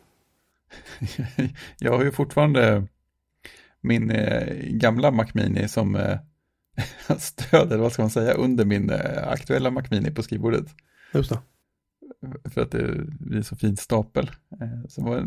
Jag 1.79 1.97
har 1.97 2.03
ju 2.03 2.11
fortfarande 2.11 2.87
min 3.81 4.11
eh, 4.11 4.53
gamla 4.63 5.11
Mac 5.11 5.27
Mini 5.33 5.67
som 5.67 5.95
eh, 5.95 6.17
stöd, 7.17 7.67
eller 7.71 7.77
vad 7.83 7.91
ska 7.93 8.01
man 8.01 8.09
säga, 8.09 8.33
under 8.33 8.65
min 8.65 8.89
eh, 8.89 9.27
aktuella 9.27 9.71
Mac 9.71 9.83
Mini 9.91 10.11
på 10.11 10.23
skrivbordet. 10.23 10.65
Just 11.13 11.29
det. 11.29 11.39
För 12.53 12.61
att 12.61 12.71
det 12.71 13.05
blir 13.19 13.41
så 13.41 13.55
fin 13.55 13.77
stapel. 13.77 14.31
Eh, 14.61 14.87
så 14.89 15.01
var, 15.03 15.25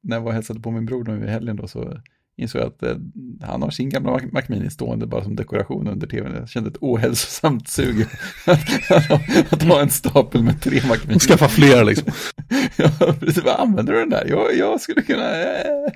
när 0.00 0.16
jag 0.16 0.20
var 0.20 0.28
och 0.28 0.34
hälsade 0.34 0.60
på 0.60 0.70
min 0.70 0.86
bror 0.86 1.04
nu 1.04 1.24
i 1.24 1.28
helgen 1.28 1.56
då 1.56 1.68
så 1.68 2.00
insåg 2.36 2.60
jag 2.60 2.68
att 2.68 2.82
eh, 2.82 2.96
han 3.40 3.62
har 3.62 3.70
sin 3.70 3.90
gamla 3.90 4.20
Mac, 4.32 4.42
Mini 4.48 4.70
stående 4.70 5.06
bara 5.06 5.24
som 5.24 5.36
dekoration 5.36 5.88
under 5.88 6.06
tvn. 6.06 6.34
Jag 6.34 6.48
kände 6.48 6.70
ett 6.70 6.76
ohälsosamt 6.80 7.68
sug 7.68 8.02
att, 8.46 9.52
att 9.52 9.62
ha 9.62 9.80
en 9.82 9.90
stapel 9.90 10.42
med 10.42 10.60
tre 10.60 10.80
Mac 10.88 10.98
Mini. 11.06 11.18
Skaffa 11.20 11.48
fler 11.48 11.84
liksom. 11.84 12.12
Ja, 12.76 13.14
precis. 13.20 13.44
Vad 13.44 13.60
använder 13.60 13.92
du 13.92 13.98
den 13.98 14.10
där? 14.10 14.26
Jag, 14.28 14.56
jag 14.56 14.80
skulle 14.80 15.02
kunna... 15.02 15.30
eh. 15.40 15.92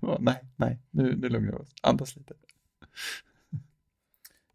Ja, 0.00 0.18
nej, 0.20 0.36
nej, 0.56 0.78
nu, 0.90 1.16
nu 1.16 1.28
lugnar 1.28 1.52
vi 1.52 1.58
oss. 1.58 1.68
Andas 1.82 2.16
lite. 2.16 2.34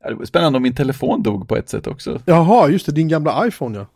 Ja, 0.04 0.10
det 0.10 0.16
var 0.16 0.26
spännande 0.26 0.58
om 0.58 0.64
min 0.64 0.76
telefon 0.76 1.24
dog 1.24 1.48
på 1.48 1.56
ett 1.56 1.70
sätt 1.70 1.88
också. 1.88 2.22
Jaha, 2.26 2.70
just 2.70 2.86
det, 2.86 2.92
din 2.92 3.08
gamla 3.08 3.48
iPhone 3.48 3.78
ja. 3.78 3.88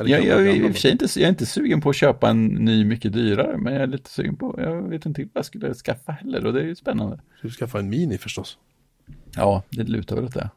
Eller 0.00 0.10
Jag, 0.10 0.46
jag, 0.46 0.72
för 0.72 0.80
sig 0.80 0.92
inte, 0.92 1.04
jag 1.04 1.22
är 1.24 1.28
inte 1.28 1.46
sugen 1.46 1.80
på 1.80 1.90
att 1.90 1.96
köpa 1.96 2.30
en 2.30 2.46
ny 2.46 2.84
mycket 2.84 3.12
dyrare, 3.12 3.58
men 3.58 3.72
jag 3.72 3.82
är 3.82 3.86
lite 3.86 4.10
sugen 4.10 4.36
på, 4.36 4.54
jag 4.58 4.82
vet 4.82 5.06
inte 5.06 5.22
vad 5.22 5.30
jag 5.32 5.44
skulle 5.44 5.74
skaffa 5.74 6.12
heller 6.12 6.46
och 6.46 6.52
det 6.52 6.60
är 6.60 6.64
ju 6.64 6.76
spännande. 6.76 7.20
Du 7.42 7.50
skaffa 7.50 7.78
en 7.78 7.88
Mini 7.88 8.18
förstås. 8.18 8.58
Ja, 9.34 9.62
det 9.70 9.82
lutar 9.82 10.16
väl 10.16 10.24
åt 10.24 10.34
det. 10.34 10.50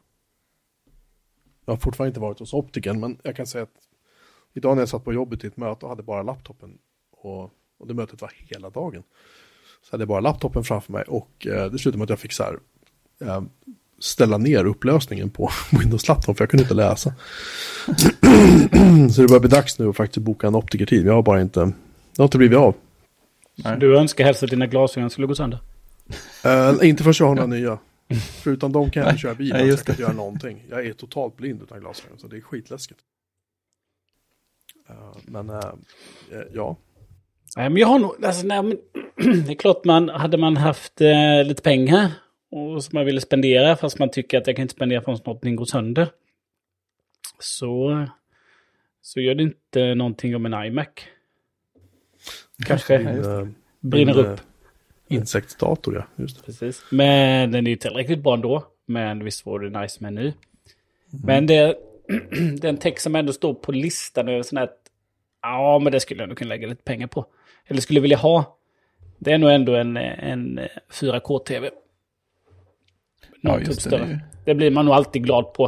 Jag 1.64 1.72
har 1.72 1.78
fortfarande 1.78 2.08
inte 2.08 2.20
varit 2.20 2.38
hos 2.38 2.54
optiken, 2.54 3.00
men 3.00 3.18
jag 3.22 3.36
kan 3.36 3.46
säga 3.46 3.62
att 3.62 3.88
idag 4.54 4.76
när 4.76 4.82
jag 4.82 4.88
satt 4.88 5.04
på 5.04 5.12
jobbet 5.12 5.44
i 5.44 5.46
ett 5.46 5.56
möte 5.56 5.86
och 5.86 5.90
hade 5.90 6.02
bara 6.02 6.22
laptopen 6.22 6.78
och, 7.10 7.42
och 7.78 7.86
det 7.86 7.94
mötet 7.94 8.20
var 8.20 8.32
hela 8.34 8.70
dagen. 8.70 9.02
Så 9.82 9.90
hade 9.90 10.02
jag 10.02 10.08
bara 10.08 10.20
laptopen 10.20 10.64
framför 10.64 10.92
mig 10.92 11.04
och 11.04 11.46
eh, 11.46 11.70
det 11.70 11.78
slutade 11.78 11.98
med 11.98 12.04
att 12.04 12.10
jag 12.10 12.20
fick 12.20 12.32
så 12.32 12.42
här, 12.42 12.58
eh, 13.20 13.42
ställa 14.00 14.38
ner 14.38 14.64
upplösningen 14.64 15.30
på 15.30 15.50
Windows-laptop 15.70 16.36
för 16.36 16.42
jag 16.42 16.50
kunde 16.50 16.62
inte 16.62 16.74
läsa. 16.74 17.14
så 19.12 19.22
det 19.22 19.28
börjar 19.28 19.40
bli 19.40 19.48
dags 19.48 19.78
nu 19.78 19.88
att 19.88 19.96
faktiskt 19.96 20.24
boka 20.24 20.46
en 20.46 20.54
optikertid. 20.54 21.06
Jag 21.06 21.14
har 21.14 21.22
bara 21.22 21.40
inte, 21.40 21.60
det 21.60 22.18
har 22.18 22.24
inte 22.24 22.38
blivit 22.38 22.58
av. 22.58 22.74
Nej. 23.54 23.76
Du 23.78 23.98
önskar 23.98 24.24
helst 24.24 24.42
att 24.42 24.50
dina 24.50 24.66
glasögon 24.66 25.10
skulle 25.10 25.26
gå 25.26 25.34
sönder. 25.34 25.58
Eh, 26.44 26.88
inte 26.88 27.02
förrän 27.02 27.14
jag 27.18 27.26
har 27.26 27.34
några 27.34 27.46
nya. 27.46 27.78
Förutom 28.42 28.72
de 28.72 28.90
kan 28.90 29.02
jag 29.02 29.10
inte 29.10 29.20
köra 29.20 29.34
bil, 29.34 29.52
nej, 29.52 29.66
just 29.66 29.78
jag 29.78 29.86
kan 29.86 29.92
inte 29.92 30.02
göra 30.02 30.12
någonting. 30.12 30.64
Jag 30.70 30.86
är 30.86 30.92
totalt 30.92 31.36
blind 31.36 31.62
utan 31.62 31.80
glasögon, 31.80 32.18
så 32.18 32.26
det 32.26 32.36
är 32.36 32.40
skitläskigt. 32.40 33.00
Eh, 34.88 34.94
men 35.24 35.50
eh, 35.50 35.60
ja, 36.52 36.76
Nej, 37.56 37.70
men 37.70 37.76
jag 37.76 37.88
har 37.88 37.98
nog, 37.98 38.24
alltså, 38.24 38.46
nej, 38.46 38.62
men, 38.62 38.78
det 39.46 39.52
är 39.52 39.54
klart 39.54 39.84
man, 39.84 40.08
hade 40.08 40.36
man 40.36 40.56
haft 40.56 41.00
eh, 41.00 41.44
lite 41.44 41.62
pengar 41.62 42.12
och 42.50 42.84
som 42.84 42.90
man 42.96 43.06
ville 43.06 43.20
spendera, 43.20 43.76
fast 43.76 43.98
man 43.98 44.10
tycker 44.10 44.38
att 44.38 44.46
jag 44.46 44.56
kan 44.56 44.62
inte 44.62 44.74
spendera 44.74 45.02
förrän 45.02 45.18
någonting 45.24 45.56
går 45.56 45.64
sönder. 45.64 46.08
Så, 47.38 48.06
så 49.02 49.20
gör 49.20 49.34
det 49.34 49.42
inte 49.42 49.94
någonting 49.94 50.36
om 50.36 50.46
en 50.46 50.64
iMac. 50.64 50.88
Kanske 52.66 52.98
din, 52.98 53.08
eh, 53.08 53.46
brinner 53.80 54.14
din, 54.14 54.24
upp. 54.26 54.38
eh, 55.08 55.16
Insektsdator, 55.16 55.94
ja. 55.94 56.06
Just 56.22 56.36
det. 56.36 56.42
Precis. 56.42 56.84
Men 56.90 57.52
den 57.52 57.66
är 57.66 57.70
ju 57.70 57.76
tillräckligt 57.76 58.22
bra 58.22 58.34
ändå. 58.34 58.66
Men 58.86 59.24
visst 59.24 59.46
vore 59.46 59.68
det 59.68 59.80
nice 59.80 59.96
med 60.00 60.08
en 60.08 60.14
ny. 60.14 60.32
Men 61.24 61.46
det, 61.46 61.76
den 62.60 62.76
text 62.76 63.02
som 63.02 63.14
ändå 63.16 63.32
står 63.32 63.54
på 63.54 63.72
listan 63.72 64.28
över 64.28 64.42
sån 64.42 64.56
här... 64.56 64.64
att, 64.64 64.76
Ja, 65.42 65.78
men 65.78 65.92
det 65.92 66.00
skulle 66.00 66.22
jag 66.22 66.28
nog 66.28 66.38
kunna 66.38 66.48
lägga 66.48 66.68
lite 66.68 66.82
pengar 66.82 67.06
på. 67.06 67.26
Eller 67.66 67.80
skulle 67.80 68.00
vilja 68.00 68.16
ha. 68.16 68.58
Det 69.18 69.32
är 69.32 69.38
nog 69.38 69.50
ändå 69.50 69.74
en, 69.74 69.96
en 69.96 70.60
4K-TV. 70.92 71.70
Ja, 73.40 73.58
just 73.58 73.70
det. 73.70 73.80
större. 73.80 74.04
det. 74.04 74.20
Det 74.44 74.54
blir 74.54 74.70
man 74.70 74.84
nog 74.84 74.94
alltid 74.94 75.24
glad 75.24 75.52
på. 75.52 75.64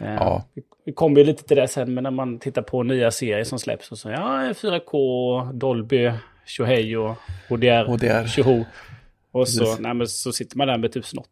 Eh, 0.00 0.14
Ja. 0.14 0.44
Vi, 0.54 0.62
vi 0.84 0.92
kommer 0.92 1.18
ju 1.18 1.24
lite 1.26 1.44
till 1.44 1.56
det 1.56 1.68
sen, 1.68 1.94
men 1.94 2.02
när 2.04 2.10
man 2.10 2.38
tittar 2.38 2.62
på 2.62 2.82
nya 2.82 3.10
serier 3.10 3.44
som 3.44 3.58
släpps 3.58 3.92
och 3.92 3.98
så, 3.98 4.10
ja, 4.10 4.52
4K, 4.54 5.52
Dolby, 5.52 6.12
Tjohej 6.46 6.96
och 6.96 7.16
HDR, 7.48 7.84
HDR. 7.84 8.26
Tjoho. 8.26 8.64
Och 9.32 9.48
så, 9.48 9.64
Precis. 9.64 9.78
nej, 9.80 9.94
men 9.94 10.06
så 10.08 10.32
sitter 10.32 10.56
man 10.56 10.68
där 10.68 10.78
med 10.78 10.90
1080. 10.90 11.30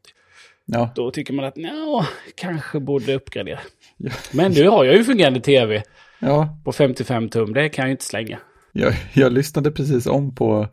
Ja, 0.66 0.90
Då 0.94 1.10
tycker 1.10 1.32
man 1.34 1.44
att, 1.44 1.56
ja, 1.56 2.06
kanske 2.34 2.80
borde 2.80 3.14
uppgradera. 3.14 3.60
Ja. 3.96 4.10
Men 4.32 4.52
nu 4.52 4.68
har 4.68 4.84
jag 4.84 4.96
ju 4.96 5.04
fungerande 5.04 5.40
tv 5.40 5.82
ja. 6.18 6.58
på 6.64 6.72
55 6.72 7.28
tum, 7.28 7.52
det 7.52 7.68
kan 7.68 7.82
jag 7.82 7.88
ju 7.88 7.92
inte 7.92 8.04
slänga. 8.04 8.38
Jag, 8.72 8.94
jag 9.12 9.32
lyssnade 9.32 9.70
precis 9.70 10.06
om 10.06 10.34
på 10.34 10.68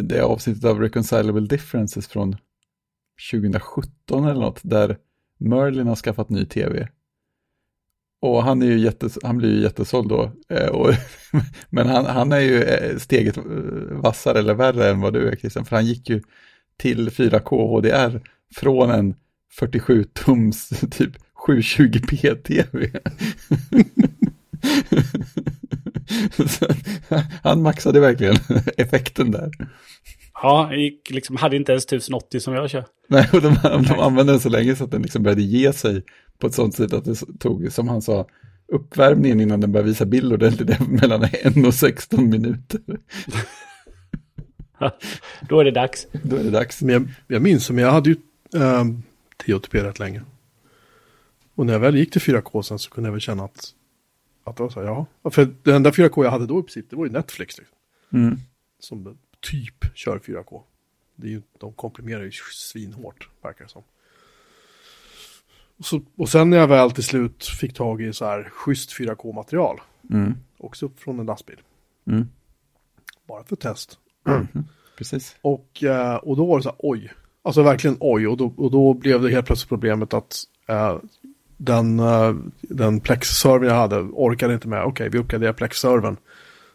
det 0.00 0.20
avsnittet 0.20 0.64
av 0.64 0.80
Reconcilable 0.80 1.46
Differences 1.46 2.08
från 2.08 2.36
2017 3.32 4.24
eller 4.24 4.40
något, 4.40 4.60
där 4.62 4.98
Merlin 5.38 5.86
har 5.86 5.96
skaffat 5.96 6.30
ny 6.30 6.44
tv. 6.44 6.88
Och 8.20 8.42
han, 8.42 8.62
är 8.62 8.66
ju 8.66 8.78
jättes, 8.78 9.18
han 9.22 9.38
blir 9.38 9.54
ju 9.54 9.62
jättesåld 9.62 10.08
då. 10.08 10.32
Eh, 10.48 10.68
och, 10.68 10.90
men 11.70 11.86
han, 11.86 12.06
han 12.06 12.32
är 12.32 12.40
ju 12.40 12.62
eh, 12.62 12.98
steget 12.98 13.36
eh, 13.36 13.44
vassare 13.90 14.38
eller 14.38 14.54
värre 14.54 14.90
än 14.90 15.00
vad 15.00 15.12
du 15.12 15.28
är 15.28 15.36
Christian, 15.36 15.64
för 15.64 15.76
han 15.76 15.86
gick 15.86 16.08
ju 16.10 16.22
till 16.76 17.10
4K 17.10 17.76
HDR 17.76 18.20
från 18.54 18.90
en 18.90 19.14
47-tums 19.60 20.90
typ 20.90 21.12
720p 21.46 22.34
tv. 22.42 22.90
Han 27.42 27.62
maxade 27.62 28.00
verkligen 28.00 28.36
effekten 28.76 29.30
där. 29.30 29.50
Ja, 30.42 30.74
gick 30.74 31.10
liksom, 31.10 31.36
hade 31.36 31.56
inte 31.56 31.72
ens 31.72 31.84
1080 31.84 32.40
som 32.40 32.54
jag 32.54 32.70
kör. 32.70 32.84
Nej, 33.06 33.28
och 33.32 33.42
de, 33.42 33.56
de 33.62 33.94
använde 34.00 34.32
den 34.32 34.40
så 34.40 34.48
länge 34.48 34.76
så 34.76 34.84
att 34.84 34.90
den 34.90 35.02
liksom 35.02 35.22
började 35.22 35.42
ge 35.42 35.72
sig 35.72 36.02
på 36.38 36.46
ett 36.46 36.54
sånt 36.54 36.74
sätt 36.74 36.92
att 36.92 37.04
det 37.04 37.14
tog, 37.38 37.72
som 37.72 37.88
han 37.88 38.02
sa, 38.02 38.26
uppvärmningen 38.72 39.40
innan 39.40 39.60
den 39.60 39.72
började 39.72 39.88
visa 39.88 40.04
bild 40.04 40.32
ordentligt 40.32 40.68
det 40.68 40.80
mellan 40.88 41.22
1 41.22 41.66
och 41.66 41.74
16 41.74 42.28
minuter. 42.30 42.80
Då 45.48 45.60
är 45.60 45.64
det 45.64 45.70
dags. 45.70 46.06
Då 46.22 46.36
är 46.36 46.44
det 46.44 46.50
dags. 46.50 46.82
Men 46.82 46.92
jag, 46.92 47.08
jag 47.26 47.42
minns 47.42 47.64
som 47.66 47.78
jag 47.78 47.92
hade 47.92 48.10
ju 48.10 48.16
um, 48.54 49.02
1080p 49.46 49.82
rätt 49.82 49.98
länge. 49.98 50.22
Och 51.54 51.66
när 51.66 51.72
jag 51.72 51.80
väl 51.80 51.96
gick 51.96 52.12
till 52.12 52.20
4K 52.20 52.62
sen 52.62 52.78
så 52.78 52.90
kunde 52.90 53.08
jag 53.08 53.12
väl 53.12 53.20
känna 53.20 53.44
att, 53.44 53.68
att 54.44 54.56
det 54.56 54.62
var 54.62 54.70
så 54.70 54.80
här, 54.80 54.86
ja. 54.86 55.06
För 55.30 55.48
det 55.62 55.74
enda 55.74 55.90
4K 55.90 56.24
jag 56.24 56.30
hade 56.30 56.46
då 56.46 56.58
i 56.58 56.62
princip, 56.62 56.90
det 56.90 56.96
var 56.96 57.06
ju 57.06 57.12
Netflix. 57.12 57.58
Liksom, 57.58 57.76
Mm. 58.14 58.38
som 58.80 59.18
typ 59.42 59.84
kör 59.94 60.18
4K. 60.18 60.62
Det 61.16 61.26
är 61.26 61.30
ju, 61.30 61.42
de 61.58 61.72
komprimerar 61.72 62.22
ju 62.22 62.30
svinhårt, 62.52 63.28
verkar 63.42 63.64
det 63.64 63.70
som. 63.70 63.82
Och, 65.78 65.84
så, 65.84 66.00
och 66.16 66.28
sen 66.28 66.50
när 66.50 66.56
jag 66.56 66.68
väl 66.68 66.90
till 66.90 67.04
slut 67.04 67.44
fick 67.46 67.74
tag 67.74 68.02
i 68.02 68.12
så 68.12 68.24
här 68.24 68.48
schysst 68.52 68.92
4K-material, 68.98 69.80
Mm. 70.10 70.34
också 70.58 70.90
från 70.96 71.20
en 71.20 71.26
lastbil, 71.26 71.60
Mm. 72.06 72.28
bara 73.28 73.44
för 73.44 73.56
test. 73.56 73.98
Precis. 74.98 75.36
Och, 75.42 75.82
eh, 75.84 76.14
och 76.16 76.36
då 76.36 76.46
var 76.46 76.56
det 76.56 76.62
så 76.62 76.68
här, 76.68 76.76
oj. 76.78 77.12
Alltså 77.42 77.62
verkligen 77.62 77.96
oj. 78.00 78.26
Och 78.28 78.36
då, 78.36 78.54
och 78.56 78.70
då 78.70 78.94
blev 78.94 79.22
det 79.22 79.30
helt 79.30 79.46
plötsligt 79.46 79.68
problemet 79.68 80.14
att 80.14 80.36
eh, 80.66 80.98
den, 81.56 82.00
eh, 82.00 82.34
den 82.60 83.00
Plex-servern 83.00 83.68
jag 83.68 83.74
hade 83.76 83.96
orkade 84.00 84.54
inte 84.54 84.68
med. 84.68 84.84
Okej, 84.84 85.08
vi 85.08 85.18
uppgraderar 85.18 85.52
Plex-servern. 85.52 86.16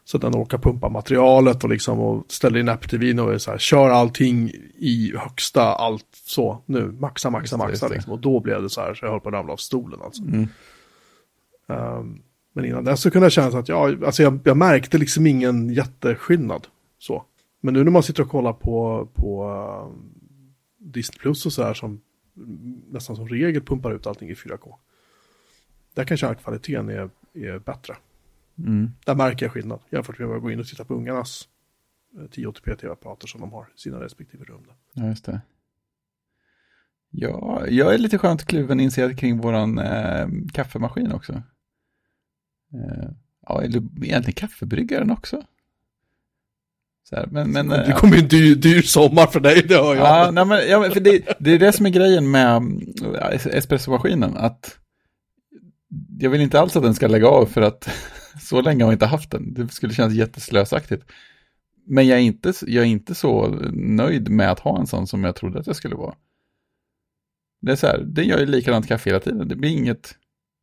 Så 0.07 0.17
den 0.17 0.35
orkar 0.35 0.57
pumpa 0.57 0.89
materialet 0.89 1.63
och, 1.63 1.69
liksom, 1.69 1.99
och 1.99 2.25
ställer 2.27 2.59
in 2.59 2.69
App-TVn 2.69 3.19
och 3.19 3.33
är 3.33 3.37
så 3.37 3.51
här, 3.51 3.57
kör 3.57 3.89
allting 3.89 4.51
i 4.77 5.13
högsta, 5.17 5.61
allt 5.61 6.07
så 6.11 6.63
nu, 6.65 6.91
maxa, 6.99 7.29
maxa, 7.29 7.55
Just 7.55 7.57
maxa. 7.57 7.87
det. 7.89 7.95
Liksom. 7.95 8.13
Och 8.13 8.19
då 8.19 8.39
blev 8.39 8.61
det 8.61 8.69
så 8.69 8.81
här, 8.81 8.93
så 8.93 9.05
jag 9.05 9.11
höll 9.11 9.19
på 9.19 9.29
att 9.29 9.33
ramla 9.33 9.53
av 9.53 9.57
stolen 9.57 9.99
alltså. 10.01 10.23
Mm. 10.23 10.47
Ehm, 11.67 12.21
men 12.53 12.65
innan 12.65 12.83
dess 12.83 13.01
så 13.01 13.11
kunde 13.11 13.25
jag 13.25 13.31
känna 13.31 13.59
att 13.59 13.69
ja, 13.69 13.95
alltså 14.05 14.23
jag, 14.23 14.39
jag 14.43 14.57
märkte 14.57 14.97
liksom 14.97 15.27
ingen 15.27 15.69
jätteskillnad. 15.69 16.67
Så. 16.99 17.23
Men 17.61 17.73
nu 17.73 17.83
när 17.83 17.91
man 17.91 18.03
sitter 18.03 18.23
och 18.23 18.29
kollar 18.29 18.53
på, 18.53 19.07
på 19.13 19.49
uh, 19.49 19.93
Disney 20.77 21.19
Plus 21.19 21.45
och 21.45 21.53
så 21.53 21.63
här 21.63 21.73
som 21.73 22.01
nästan 22.89 23.15
som 23.15 23.27
regel 23.27 23.61
pumpar 23.61 23.91
ut 23.91 24.07
allting 24.07 24.29
i 24.29 24.33
4K. 24.33 24.73
Där 25.93 26.03
kan 26.03 26.15
jag 26.15 26.19
känna 26.19 26.31
att 26.31 26.43
kvaliteten 26.43 26.89
är, 26.89 27.09
är 27.33 27.59
bättre. 27.59 27.95
Mm. 28.59 28.91
Där 29.05 29.15
märker 29.15 29.45
jag 29.45 29.53
skillnad 29.53 29.79
jämfört 29.91 30.19
med 30.19 30.29
att 30.29 30.41
gå 30.41 30.51
in 30.51 30.59
och 30.59 30.67
titta 30.67 30.85
på 30.85 30.93
ungarnas 30.93 31.47
eh, 32.17 32.21
1080p 32.23 32.75
tv-apparater 32.75 33.27
som 33.27 33.41
de 33.41 33.51
har 33.51 33.63
i 33.75 33.79
sina 33.79 33.99
respektive 33.99 34.43
rum. 34.43 34.63
Där. 34.67 34.75
Ja, 35.03 35.09
just 35.09 35.25
det. 35.25 35.41
Ja, 37.11 37.67
jag 37.67 37.93
är 37.93 37.97
lite 37.97 38.17
skönt 38.17 38.45
kluven 38.45 38.79
inser 38.79 39.13
kring 39.13 39.37
våran 39.37 39.77
eh, 39.79 40.27
kaffemaskin 40.53 41.11
också. 41.11 41.33
Eh, 42.73 43.09
ja, 43.47 43.61
eller 43.61 43.77
egentligen 43.77 44.33
kaffebryggaren 44.35 45.11
också. 45.11 45.43
Så 47.09 47.15
här, 47.15 47.27
men, 47.31 47.51
men, 47.51 47.67
Det 47.67 47.83
eh, 47.85 47.95
kommer 47.97 48.15
ju 48.15 48.21
en 48.21 48.27
dyr, 48.27 48.55
dyr 48.55 48.81
sommar 48.81 49.27
för 49.27 49.39
dig, 49.39 49.61
det 49.67 49.75
hör 49.75 49.95
jag. 49.95 50.05
Ja, 50.07 50.31
nej, 50.31 50.45
men, 50.45 50.69
ja, 50.69 50.89
för 50.91 50.99
det, 50.99 51.37
det 51.39 51.51
är 51.51 51.59
det 51.59 51.71
som 51.71 51.85
är 51.85 51.89
grejen 51.89 52.31
med 52.31 52.55
eh, 52.55 53.31
es- 53.31 53.49
espressomaskinen, 53.51 54.37
att 54.37 54.77
jag 56.19 56.29
vill 56.29 56.41
inte 56.41 56.59
alls 56.59 56.75
att 56.75 56.83
den 56.83 56.95
ska 56.95 57.07
lägga 57.07 57.27
av 57.27 57.45
för 57.45 57.61
att 57.61 57.89
så 58.41 58.61
länge 58.61 58.83
har 58.83 58.91
jag 58.91 58.95
inte 58.95 59.05
haft 59.05 59.31
den. 59.31 59.53
Det 59.53 59.67
skulle 59.67 59.93
kännas 59.93 60.13
jätteslösaktigt. 60.13 61.03
Men 61.85 62.07
jag 62.07 62.17
är, 62.17 62.21
inte, 62.21 62.53
jag 62.61 62.83
är 62.83 62.87
inte 62.87 63.15
så 63.15 63.47
nöjd 63.73 64.29
med 64.29 64.51
att 64.51 64.59
ha 64.59 64.79
en 64.79 64.87
sån 64.87 65.07
som 65.07 65.23
jag 65.23 65.35
trodde 65.35 65.59
att 65.59 65.67
jag 65.67 65.75
skulle 65.75 65.95
vara. 65.95 66.15
Det 67.61 67.71
är 67.71 67.75
så 67.75 67.87
här, 67.87 68.03
det 68.05 68.23
gör 68.23 68.39
ju 68.39 68.45
likadant 68.45 68.87
kaffe 68.87 69.09
hela 69.09 69.19
tiden. 69.19 69.47
Det 69.47 69.55
blir 69.55 69.69
inget 69.69 70.15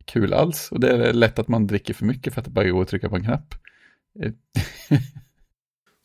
kul 0.05 0.33
alls. 0.35 0.73
Och 0.73 0.81
det 0.81 0.91
är 0.91 1.13
lätt 1.13 1.39
att 1.39 1.49
man 1.49 1.67
dricker 1.67 1.95
för 1.95 2.05
mycket 2.05 2.35
för 2.35 2.41
att 2.41 2.45
det 2.45 2.51
bara 2.51 2.69
går 2.69 2.83
att 2.83 2.89
trycka 2.89 3.09
på 3.09 3.17
en 3.17 3.25
knapp. 3.25 3.55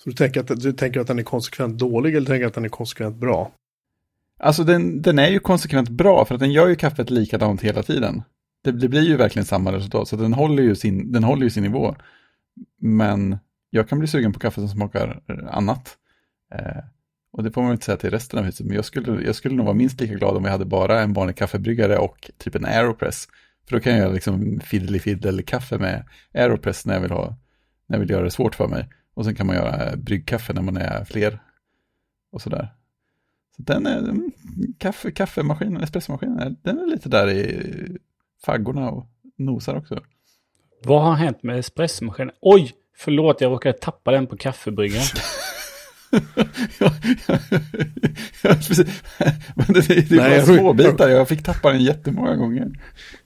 Så 0.04 0.10
du 0.10 0.16
tänker, 0.16 0.40
att, 0.40 0.62
du 0.62 0.74
tänker 0.74 1.00
att 1.00 1.08
den 1.08 1.20
är 1.20 1.24
konsekvent 1.24 1.80
dålig 1.80 2.16
eller 2.16 2.28
tänker 2.28 2.48
att 2.48 2.54
den 2.54 2.66
är 2.66 2.70
konsekvent 2.70 3.18
bra? 3.18 3.52
Alltså 4.40 4.64
den, 4.64 5.02
den 5.02 5.20
är 5.20 5.30
ju 5.30 5.40
konsekvent 5.40 5.90
bra 5.90 6.26
för 6.26 6.36
att 6.36 6.40
den 6.40 6.52
gör 6.52 6.68
ju 6.68 6.76
kaffet 6.76 7.10
likadant 7.10 7.62
hela 7.62 7.84
tiden. 7.84 8.22
Det, 8.62 8.72
det 8.72 8.90
blir 8.90 9.02
ju 9.02 9.18
verkligen 9.18 9.46
samma 9.46 9.72
resultat 9.72 10.08
så 10.08 10.16
den 10.16 10.34
håller, 10.34 10.64
ju 10.64 10.76
sin, 10.76 11.12
den 11.12 11.24
håller 11.24 11.44
ju 11.44 11.50
sin 11.50 11.64
nivå. 11.64 11.96
Men 12.80 13.38
jag 13.70 13.90
kan 13.90 14.00
bli 14.00 14.08
sugen 14.08 14.34
på 14.34 14.40
kaffe 14.40 14.62
som 14.62 14.70
smakar 14.70 15.22
eh, 15.28 15.56
annat. 15.56 15.98
Eh, 16.54 16.84
och 17.32 17.44
det 17.44 17.52
får 17.52 17.62
man 17.62 17.72
inte 17.72 17.86
säga 17.86 17.98
till 17.98 18.12
resten 18.12 18.40
av 18.40 18.46
huset, 18.46 18.66
men 18.66 18.76
jag 18.76 18.86
skulle, 18.86 19.24
jag 19.24 19.36
skulle 19.36 19.56
nog 19.56 19.66
vara 19.66 19.76
minst 19.76 20.02
lika 20.02 20.14
glad 20.14 20.38
om 20.38 20.46
jag 20.46 20.52
hade 20.52 20.66
bara 20.66 21.02
en 21.02 21.14
vanlig 21.14 21.36
kaffebryggare 21.36 21.98
och 21.98 22.32
typ 22.38 22.56
en 22.56 22.66
Aeropress. 22.66 23.28
För 23.68 23.76
då 23.76 23.82
kan 23.82 23.94
jag 23.94 24.02
göra 24.02 24.14
liksom 24.14 24.60
fiddly 24.60 25.00
fiddle 25.00 25.44
kaffe 25.44 25.78
med 25.78 26.06
Aeropress 26.34 26.86
när 26.86 26.94
jag 26.94 27.02
vill 27.02 27.12
ha, 27.12 27.38
när 27.88 27.98
jag 27.98 28.00
vill 28.00 28.10
göra 28.10 28.24
det 28.24 28.32
svårt 28.32 28.56
för 28.56 28.68
mig. 28.68 28.90
Och 29.14 29.26
sen 29.26 29.36
kan 29.36 29.48
man 29.48 29.56
göra 29.56 29.96
bryggkaffe 29.96 30.54
när 30.54 30.62
man 30.62 30.78
är 30.78 31.06
fler. 31.06 31.40
Och 32.32 32.42
sådär. 32.42 32.74
Så 33.56 33.62
den 33.62 33.86
är, 33.86 33.98
mm, 33.98 34.32
kaffe, 34.78 35.12
kaffemaskinen, 35.12 35.84
espressomaskinen, 35.84 36.58
den 36.62 36.80
är 36.80 36.88
lite 36.88 37.10
där 37.10 37.30
i 37.30 37.98
faggorna 38.46 38.92
och 38.92 39.06
nosar 39.38 39.76
också. 39.76 40.00
Vad 40.84 41.04
har 41.04 41.14
hänt 41.14 41.44
med 41.44 41.60
espressomaskinen? 41.60 42.36
Oj! 42.42 42.74
Förlåt, 42.98 43.42
jag 43.42 43.52
råkade 43.52 43.78
tappa 43.78 44.12
den 44.12 44.28
på 44.28 44.38
kaffebryggaren. 44.38 45.06
ja, 46.80 46.92
ja. 47.28 47.38
Men 49.56 49.66
det, 49.68 49.82
det, 49.88 50.10
det 50.10 50.16
Nej, 50.16 50.30
var 50.30 50.36
jag- 50.36 50.46
små 50.60 50.74
bitar, 50.74 51.10
jag 51.10 51.28
fick 51.28 51.44
tappa 51.44 51.72
den 51.72 51.84
jättemånga 51.84 52.36
gånger. 52.36 52.72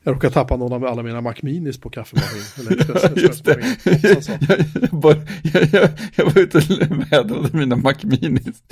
Jag 0.04 0.16
råkade 0.16 0.34
tappa 0.34 0.58
någon 0.58 0.74
av 0.74 0.86
alla 0.86 1.04
mina 1.04 1.22
Macminis 1.22 1.80
på 1.80 1.90
kaffemaskin. 1.90 2.42
Eller 2.60 2.72
espresso- 2.84 3.20
Just 3.20 3.46
det. 3.46 3.60
Jag, 3.84 4.00
jag, 4.04 4.66
jag, 4.82 5.00
bara, 5.00 5.16
jag, 5.54 5.64
jag, 5.72 5.90
jag 6.16 6.26
var 6.26 6.40
ute 6.42 6.58
och 6.58 6.64
vädrade 7.12 7.58
mina 7.58 7.76
Macminis. 7.76 8.64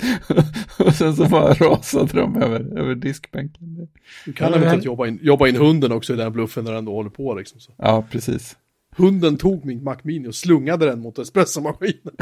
Och 0.78 0.94
sen 0.94 1.16
så 1.16 1.24
bara 1.28 1.54
rasade 1.54 2.12
de 2.12 2.42
över, 2.42 2.78
över 2.78 2.94
diskbänken. 2.94 3.88
Du 4.24 4.32
kan 4.32 4.48
eventuellt 4.54 4.80
hur? 4.82 4.86
jobba 4.86 5.06
in, 5.06 5.18
jobba 5.22 5.48
in 5.48 5.56
hunden 5.56 5.92
också 5.92 6.12
i 6.12 6.16
den 6.16 6.32
bluffen 6.32 6.64
när 6.64 6.72
den 6.72 6.84
då 6.84 6.92
håller 6.92 7.10
på 7.10 7.34
liksom. 7.34 7.60
Så. 7.60 7.72
Ja, 7.78 8.04
precis. 8.10 8.56
Hunden 8.96 9.36
tog 9.36 9.64
min 9.64 9.84
Macmini 9.84 10.28
och 10.28 10.34
slungade 10.34 10.86
den 10.86 11.00
mot 11.00 11.18
espressomaskinen. 11.18 12.14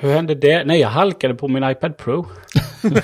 Hur 0.00 0.12
hände 0.12 0.34
det? 0.34 0.64
Nej, 0.64 0.80
jag 0.80 0.88
halkade 0.88 1.34
på 1.34 1.48
min 1.48 1.70
iPad 1.70 1.96
Pro. 1.96 2.26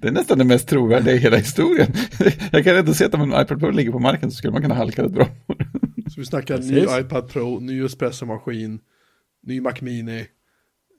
Det 0.00 0.08
är 0.08 0.12
nästan 0.12 0.38
det 0.38 0.44
mest 0.44 0.68
trovärdiga 0.68 1.14
i 1.14 1.18
hela 1.18 1.36
historien. 1.36 1.92
Jag 2.52 2.64
kan 2.64 2.78
inte 2.78 2.94
se 2.94 3.04
att 3.04 3.14
om 3.14 3.32
en 3.32 3.42
iPad 3.42 3.60
Pro 3.60 3.70
ligger 3.70 3.92
på 3.92 3.98
marken 3.98 4.30
så 4.30 4.36
skulle 4.36 4.52
man 4.52 4.62
kunna 4.62 4.74
halka 4.74 5.02
det 5.02 5.08
bra. 5.08 5.28
Så 6.14 6.20
vi 6.20 6.26
snackar 6.26 6.56
Precis. 6.56 6.72
ny 6.72 7.00
iPad 7.00 7.28
Pro, 7.28 7.60
ny 7.60 7.84
espressomaskin, 7.84 8.80
ny 9.42 9.60
Macmini, 9.60 10.26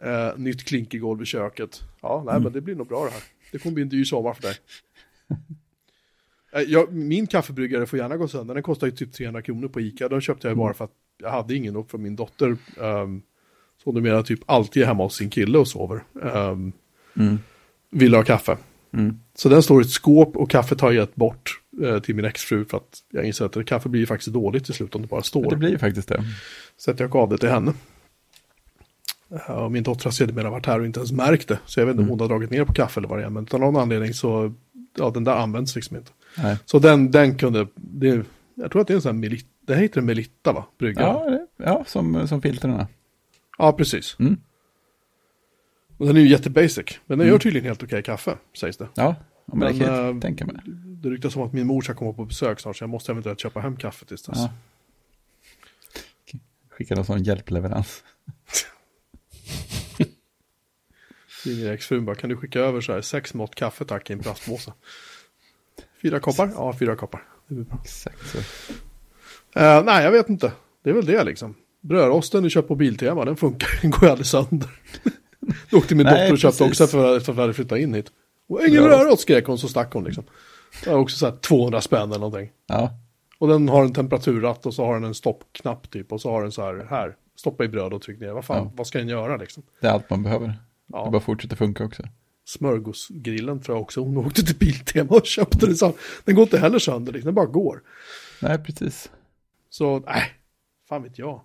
eh, 0.04 0.38
nytt 0.38 0.64
klinkergolv 0.66 1.22
i 1.22 1.26
köket. 1.26 1.84
Ja, 2.02 2.24
nej 2.26 2.40
men 2.40 2.54
det 2.54 2.62
blir 2.62 2.76
nog 2.76 2.88
bra 2.88 3.06
det 3.06 3.12
här. 3.12 3.24
Det 3.52 3.58
kommer 3.58 3.74
bli 3.74 3.84
en 3.84 3.90
dyr 3.90 4.04
sommar 4.04 4.34
för 4.34 4.42
dig. 4.42 4.56
Eh, 6.56 6.62
jag, 6.62 6.94
min 6.94 7.28
kaffebryggare 7.28 7.86
får 7.86 8.00
gärna 8.00 8.18
gå 8.18 8.28
sönder, 8.28 8.54
den 8.54 8.64
kostar 8.64 8.88
ju 8.88 8.92
typ 8.92 9.14
300 9.14 9.42
kronor 9.42 9.68
på 9.68 9.82
Ica. 9.82 10.10
Den 10.10 10.22
köpte 10.22 10.48
jag 10.48 10.58
bara 10.58 10.74
för 10.74 10.86
att 10.86 10.92
jag 11.18 11.30
hade 11.30 11.56
ingen 11.56 11.76
och 11.76 11.90
för 11.90 11.98
min 11.98 12.16
dotter, 12.16 12.58
um, 12.78 13.22
som 13.84 13.94
numera 13.94 14.24
typ 14.24 14.40
alltid 14.46 14.84
är 14.84 14.88
hemma 14.88 15.04
hos 15.04 15.16
sin 15.16 15.30
kille 15.30 15.58
och 15.58 15.68
sover, 15.68 16.04
um, 16.14 16.72
Mm. 17.18 17.40
ville 17.92 18.18
ha 18.18 18.24
kaffe. 18.24 18.58
Mm. 18.94 19.20
Så 19.36 19.50
den 19.50 19.64
står 19.64 19.82
i 19.82 19.86
ett 19.86 19.92
skåp 19.92 20.38
och 20.38 20.50
kaffet 20.50 20.82
har 20.82 20.92
jag 20.92 21.02
gett 21.02 21.16
bort 21.16 21.62
eh, 21.84 22.00
till 22.00 22.16
min 22.16 22.26
exfru 22.26 22.66
för 22.66 22.78
att 22.78 23.00
jag 23.12 23.26
inser 23.26 23.46
att 23.46 23.66
kaffe 23.66 23.90
blir 23.90 24.06
faktiskt 24.06 24.34
dåligt 24.34 24.66
till 24.66 24.74
slut 24.74 24.96
om 24.96 25.02
det 25.02 25.08
bara 25.08 25.22
står. 25.24 25.50
Det 25.50 25.56
blir 25.56 25.70
ju 25.70 25.78
faktiskt 25.78 26.08
det. 26.08 26.24
Så 26.78 26.92
att 26.92 27.00
jag 27.00 27.12
gav 27.12 27.30
det 27.30 27.38
till 27.38 27.50
henne. 27.50 27.74
Och 29.48 29.72
min 29.72 29.84
dotter 29.84 30.04
har 30.04 30.12
sedermera 30.12 30.50
varit 30.50 30.66
här 30.66 30.80
och 30.80 30.86
inte 30.86 31.00
ens 31.00 31.12
märkt 31.12 31.48
det. 31.48 31.60
Så 31.66 31.80
jag 31.80 31.86
vet 31.86 31.94
inte 31.94 32.04
om 32.04 32.10
hon 32.10 32.20
har 32.20 32.28
dragit 32.28 32.50
ner 32.50 32.66
på 32.66 32.74
kaffe 32.74 33.00
eller 33.00 33.08
vad 33.08 33.20
det 33.20 33.26
är. 33.26 33.30
Men 33.30 33.48
av 33.52 33.60
någon 33.60 33.76
anledning 33.76 34.14
så, 34.14 34.54
ja 34.98 35.10
den 35.10 35.24
där 35.24 35.36
används 35.36 35.76
liksom 35.76 35.98
inte. 35.98 36.12
Nej. 36.38 36.58
Så 36.66 36.80
den, 36.80 37.12
den 37.12 37.38
kunde, 37.38 37.68
det, 37.76 38.26
jag 38.56 38.72
tror 38.72 38.82
att 38.82 38.88
det 38.88 38.94
är 38.94 38.96
en 38.96 39.02
sån 39.02 39.16
här 39.16 39.22
Melitta, 39.22 39.50
det 39.62 39.76
heter 39.76 40.02
Melitta 40.02 40.54
va? 40.54 40.66
Brygga. 40.78 41.02
Ja, 41.02 41.30
det, 41.30 41.48
ja 41.64 41.84
som, 41.88 42.28
som 42.28 42.42
filtrerna. 42.42 42.88
ja 43.58 43.74
precis. 43.74 44.16
Mm. 44.20 44.38
Och 45.98 46.08
den 46.08 46.18
är 46.18 46.22
ju 46.22 46.28
jättebasic. 46.28 46.86
Men 47.06 47.20
den 47.20 47.28
gör 47.28 47.40
tydligen 47.40 47.68
helt 47.68 47.84
okej 47.84 48.04
kaffe, 48.04 48.38
sägs 48.58 48.78
det. 48.78 48.88
Ja, 48.96 49.16
ja 49.46 49.56
men, 49.56 49.74
det 49.74 49.80
kan 49.80 49.94
jag 49.94 50.16
äh, 50.16 50.20
tänka 50.20 50.46
mig. 50.46 50.56
Det 50.66 51.10
ryktas 51.10 51.36
om 51.36 51.42
att 51.42 51.54
min 51.54 51.68
mor 51.68 51.82
ska 51.82 51.94
komma 51.94 52.14
på 52.14 52.26
besök 52.26 52.60
snart 52.60 52.78
så 52.78 52.84
jag 52.84 52.90
måste 52.90 53.12
eventuellt 53.12 53.40
köpa 53.40 53.60
hem 53.60 53.78
kaffe 53.78 54.06
tills 54.06 54.24
dess. 54.24 54.38
Ja. 54.38 54.50
Skicka 56.70 56.96
någon 56.96 57.06
sån 57.06 57.24
hjälpleverans. 57.24 58.04
Ringer 61.46 61.72
exfrun 61.72 62.06
bara, 62.06 62.16
kan 62.16 62.30
du 62.30 62.38
skicka 62.38 62.60
över 62.60 62.82
så 62.82 62.94
här 62.94 63.02
sex 63.02 63.34
mått 63.34 63.56
kaffe 63.56 63.86
tack 63.86 64.10
i 64.10 64.14
en 64.14 64.20
plastpåse? 64.20 64.74
Fyra 66.06 66.20
koppar? 66.20 66.52
Ja, 66.56 66.74
fyra 66.80 66.96
koppar. 66.96 67.24
Det 67.48 67.56
blir 67.56 67.66
bra. 67.66 67.78
Exakt 67.84 68.18
så. 68.30 68.38
Eh, 69.60 69.84
nej, 69.84 70.04
jag 70.04 70.12
vet 70.12 70.30
inte. 70.30 70.52
Det 70.84 70.90
är 70.90 70.94
väl 70.94 71.06
det 71.06 71.24
liksom. 71.24 71.56
Brödrosten 71.82 72.44
du 72.44 72.50
köpt 72.50 72.68
på 72.68 72.76
Biltema, 72.76 73.26
den 73.26 73.36
funkar, 73.36 73.70
den 73.82 73.92
går 73.92 74.04
ju 74.04 74.10
aldrig 74.10 74.26
sönder. 74.28 74.70
Då 75.70 75.78
åkte 75.78 75.96
min 75.96 76.06
dotter 76.06 76.32
och 76.32 76.38
köpte 76.38 76.64
precis. 76.64 76.82
också 76.82 76.88
för, 76.98 77.20
för 77.20 77.32
att 77.32 77.38
vi 77.38 77.42
hade 77.42 77.54
flyttat 77.54 77.80
in 77.80 77.94
hit. 77.94 78.12
Och 78.50 78.68
ingen 78.68 78.84
brödrost 78.84 79.22
skrek 79.22 79.46
hon, 79.46 79.58
så 79.58 79.68
stack 79.68 79.94
hon 79.94 80.04
liksom. 80.04 80.24
Det 80.84 80.90
var 80.90 80.98
också 81.00 81.18
så 81.18 81.26
här 81.26 81.36
200 81.38 81.82
spänn 81.82 82.10
eller 82.10 82.20
någonting. 82.20 82.52
Ja, 82.68 82.90
Och 83.40 83.48
den 83.48 83.70
har 83.70 83.84
en 83.84 83.94
temperaturratt 83.94 84.66
och 84.66 84.74
så 84.74 84.86
har 84.86 84.94
den 84.94 85.04
en 85.04 85.14
stoppknapp 85.16 85.92
typ. 85.92 86.12
Och 86.12 86.22
så 86.22 86.32
har 86.32 86.42
den 86.42 86.52
så 86.52 86.62
här, 86.62 86.88
här, 86.90 87.16
stoppa 87.36 87.64
i 87.64 87.68
bröd 87.68 87.94
och 87.94 88.02
tryck 88.02 88.20
ner. 88.20 88.32
Vad 88.32 88.46
fan, 88.46 88.58
Ja. 88.58 88.72
vad 88.76 88.88
ska 88.88 88.98
den 88.98 89.08
göra 89.08 89.38
liksom? 89.38 89.64
det 89.82 89.88
är 89.88 89.92
allt 89.92 90.10
man 90.10 90.24
behöver. 90.24 90.54
Ja. 90.94 91.06
Det 91.06 91.12
bara 91.12 91.22
fortsätter 91.22 91.56
funka 91.56 91.86
också. 91.86 92.04
Smörgåsgrillen 92.46 93.62
tror 93.62 93.78
jag 93.78 93.82
också. 93.82 94.02
Hon 94.02 94.18
åkte 94.18 94.46
till 94.46 94.56
Biltema 94.56 95.16
och 95.16 95.26
köpte 95.26 95.66
den. 95.66 95.76
Så 95.76 95.94
den 96.26 96.36
går 96.36 96.44
inte 96.44 96.58
heller 96.58 96.80
sönder, 96.80 97.14
liksom. 97.14 97.26
den 97.28 97.36
bara 97.36 97.46
går. 97.46 97.82
Nej, 98.42 98.64
precis. 98.64 99.12
Så, 99.70 100.00
nej, 100.00 100.24
fan 100.90 101.04
vet 101.04 101.20
jag. 101.20 101.42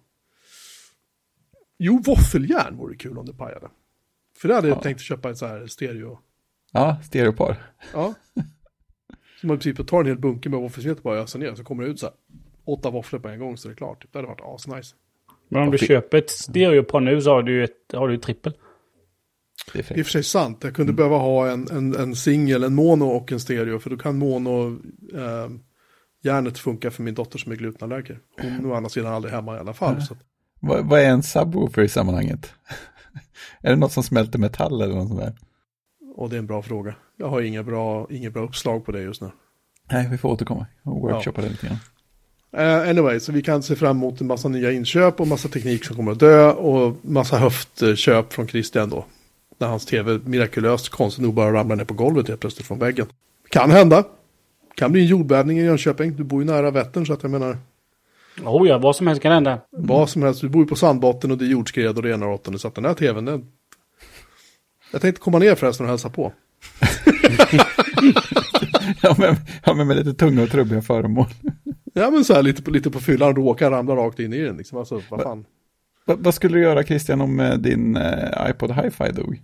Jo, 1.78 2.02
våffeljärn 2.06 2.76
vore 2.76 2.96
kul 2.96 3.18
om 3.18 3.26
det 3.26 3.34
pajade. 3.34 3.68
För 4.38 4.48
det 4.48 4.54
hade 4.54 4.68
jag 4.68 4.76
Ja. 4.78 4.82
tänkt 4.82 5.00
köpa 5.00 5.28
en 5.28 5.36
så 5.36 5.46
här 5.46 5.66
stereo. 5.66 6.18
Ja, 6.72 6.96
stereopar. 7.04 7.72
Ja. 7.92 8.14
Så 9.40 9.46
man 9.46 9.58
typ 9.58 9.86
tar 9.88 10.00
en 10.00 10.06
hel 10.06 10.18
bunke 10.18 10.48
med 10.48 10.60
våffelsmet 10.60 10.96
och 10.96 11.02
bara 11.02 11.18
öser 11.18 11.38
ner. 11.38 11.54
Så 11.54 11.64
kommer 11.64 11.84
det 11.84 11.90
ut 11.90 12.00
så 12.00 12.06
här 12.06 12.14
åtta 12.64 12.90
våfflor 12.90 13.20
på 13.20 13.28
en 13.28 13.38
gång 13.38 13.56
så 13.56 13.68
det 13.68 13.74
är 13.74 13.76
klart. 13.76 14.02
Typ. 14.02 14.12
Det 14.12 14.18
hade 14.18 14.28
varit 14.28 14.40
asnice. 14.44 14.94
Men 15.48 15.62
om 15.62 15.70
du 15.70 15.78
köper 15.78 16.18
ett 16.18 16.30
stereopar 16.30 17.00
nu 17.00 17.20
så 17.22 17.30
har 17.30 17.42
du 17.42 17.52
ju 17.52 17.64
ett, 17.64 17.92
har 17.92 18.08
du 18.08 18.14
ju 18.14 18.20
trippel. 18.20 18.52
Det 19.72 19.90
är 19.90 19.94
är 19.94 19.98
i 19.98 20.02
och 20.02 20.06
för 20.06 20.12
sig 20.12 20.24
sant. 20.24 20.58
Jag 20.62 20.74
kunde 20.74 20.92
behöva 20.92 21.16
ha 21.16 21.50
en, 21.50 21.68
en, 21.70 21.94
en 21.94 22.16
singel, 22.16 22.64
en 22.64 22.74
mono 22.74 23.04
och 23.04 23.32
en 23.32 23.40
stereo. 23.40 23.78
För 23.78 23.90
då 23.90 23.96
kan 23.96 24.18
mono 24.18 24.78
eh, 25.14 25.50
järnet 26.22 26.58
funka 26.58 26.90
för 26.90 27.02
min 27.02 27.14
dotter 27.14 27.38
som 27.38 27.52
är 27.52 27.56
glutenallergiker. 27.56 28.18
Hon 28.40 28.64
är 28.64 28.66
å 28.66 28.74
andra 28.74 28.90
sidan 28.90 29.12
aldrig 29.12 29.34
hemma 29.34 29.56
i 29.56 29.58
alla 29.58 29.74
fall. 29.74 29.96
Att, 29.96 30.10
Vad, 30.60 30.86
vad 30.86 31.00
är 31.00 31.08
en 31.08 31.22
subwoofer 31.22 31.82
i 31.82 31.88
sammanhanget? 31.88 32.52
är 33.60 33.70
det 33.70 33.76
något 33.76 33.92
som 33.92 34.02
smälter 34.02 34.38
metall 34.38 34.80
eller 34.82 34.94
något 34.94 35.08
sånt 35.08 35.20
där? 35.20 35.34
och 36.20 36.30
det 36.30 36.36
är 36.36 36.38
en 36.38 36.46
bra 36.46 36.62
fråga. 36.62 36.94
Jag 37.16 37.28
har 37.28 37.40
inga 37.40 37.62
bra, 37.62 38.06
inga 38.10 38.30
bra 38.30 38.42
uppslag 38.42 38.84
på 38.84 38.92
det 38.92 39.02
just 39.02 39.22
nu. 39.22 39.30
Nej, 39.90 40.08
vi 40.10 40.18
får 40.18 40.28
återkomma 40.28 40.66
och 40.82 41.00
workshoppa 41.00 41.42
det 41.42 41.48
lite 41.48 41.66
grann. 41.66 41.78
Eh, 42.52 42.88
anyway, 42.90 43.20
så 43.20 43.32
vi 43.32 43.42
kan 43.42 43.62
se 43.62 43.76
fram 43.76 43.96
emot 43.96 44.20
en 44.20 44.26
massa 44.26 44.48
nya 44.48 44.72
inköp 44.72 45.20
och 45.20 45.26
massa 45.26 45.48
teknik 45.48 45.84
som 45.84 45.96
kommer 45.96 46.12
att 46.12 46.20
dö 46.20 46.52
och 46.52 46.96
massa 47.02 47.38
höftköp 47.38 48.32
från 48.32 48.48
Christian 48.48 48.90
då. 48.90 49.04
När 49.60 49.68
hans 49.68 49.86
tv 49.86 50.20
mirakulöst 50.24 50.88
konstigt 50.88 51.22
nog 51.22 51.34
bara 51.34 51.52
ramlar 51.52 51.76
ner 51.76 51.84
på 51.84 51.94
golvet 51.94 52.28
helt 52.28 52.40
plötsligt 52.40 52.66
från 52.66 52.78
väggen. 52.78 53.06
Kan 53.48 53.70
hända. 53.70 54.04
Kan 54.74 54.92
bli 54.92 55.00
en 55.00 55.06
jordbävning 55.06 55.58
i 55.58 55.64
Jönköping. 55.64 56.16
Du 56.16 56.24
bor 56.24 56.42
ju 56.42 56.46
nära 56.46 56.70
Vättern 56.70 57.06
så 57.06 57.12
att 57.12 57.22
jag 57.22 57.30
menar 57.30 57.58
Oh 58.44 58.68
ja, 58.68 58.78
vad 58.78 58.96
som 58.96 59.06
helst 59.06 59.22
kan 59.22 59.32
hända. 59.32 59.60
vad 59.70 60.10
som 60.10 60.22
helst. 60.22 60.40
Du 60.40 60.48
bor 60.48 60.62
ju 60.62 60.68
på 60.68 60.76
sandbotten 60.76 61.30
och 61.30 61.38
det 61.38 61.44
är 61.44 61.48
jordskred 61.48 61.96
och 61.96 62.02
det 62.02 62.10
ena 62.10 62.26
och 62.26 62.34
åttonde. 62.34 62.58
Så 62.58 62.68
att 62.68 62.74
den 62.74 62.84
här 62.84 62.94
tvn, 62.94 63.24
den, 63.24 63.46
Jag 64.92 65.02
tänkte 65.02 65.20
komma 65.20 65.38
ner 65.38 65.54
förresten 65.54 65.86
och 65.86 65.90
hälsa 65.90 66.10
på. 66.10 66.32
ja, 69.02 69.14
men, 69.18 69.36
ja, 69.64 69.74
men 69.74 69.86
med 69.86 69.96
lite 69.96 70.14
tunga 70.14 70.42
och 70.42 70.50
trubbiga 70.50 70.82
föremål. 70.82 71.26
Ja, 71.92 72.10
men 72.10 72.24
så 72.24 72.34
här 72.34 72.42
lite 72.42 72.62
på, 72.62 72.70
lite 72.70 72.90
på 72.90 73.00
fyllan, 73.00 73.36
råkar 73.36 73.70
ramla 73.70 73.96
rakt 73.96 74.18
in 74.18 74.32
i 74.32 74.38
den 74.38 74.56
liksom. 74.56 74.78
Alltså, 74.78 75.02
vad 75.10 75.22
fan. 75.22 75.44
Va, 76.10 76.16
vad 76.18 76.34
skulle 76.34 76.56
du 76.58 76.62
göra 76.62 76.82
Christian 76.82 77.20
om 77.20 77.40
eh, 77.40 77.54
din 77.54 77.96
eh, 77.96 78.50
iPod 78.50 78.70
Hi-Fi 78.70 79.12
dog? 79.12 79.40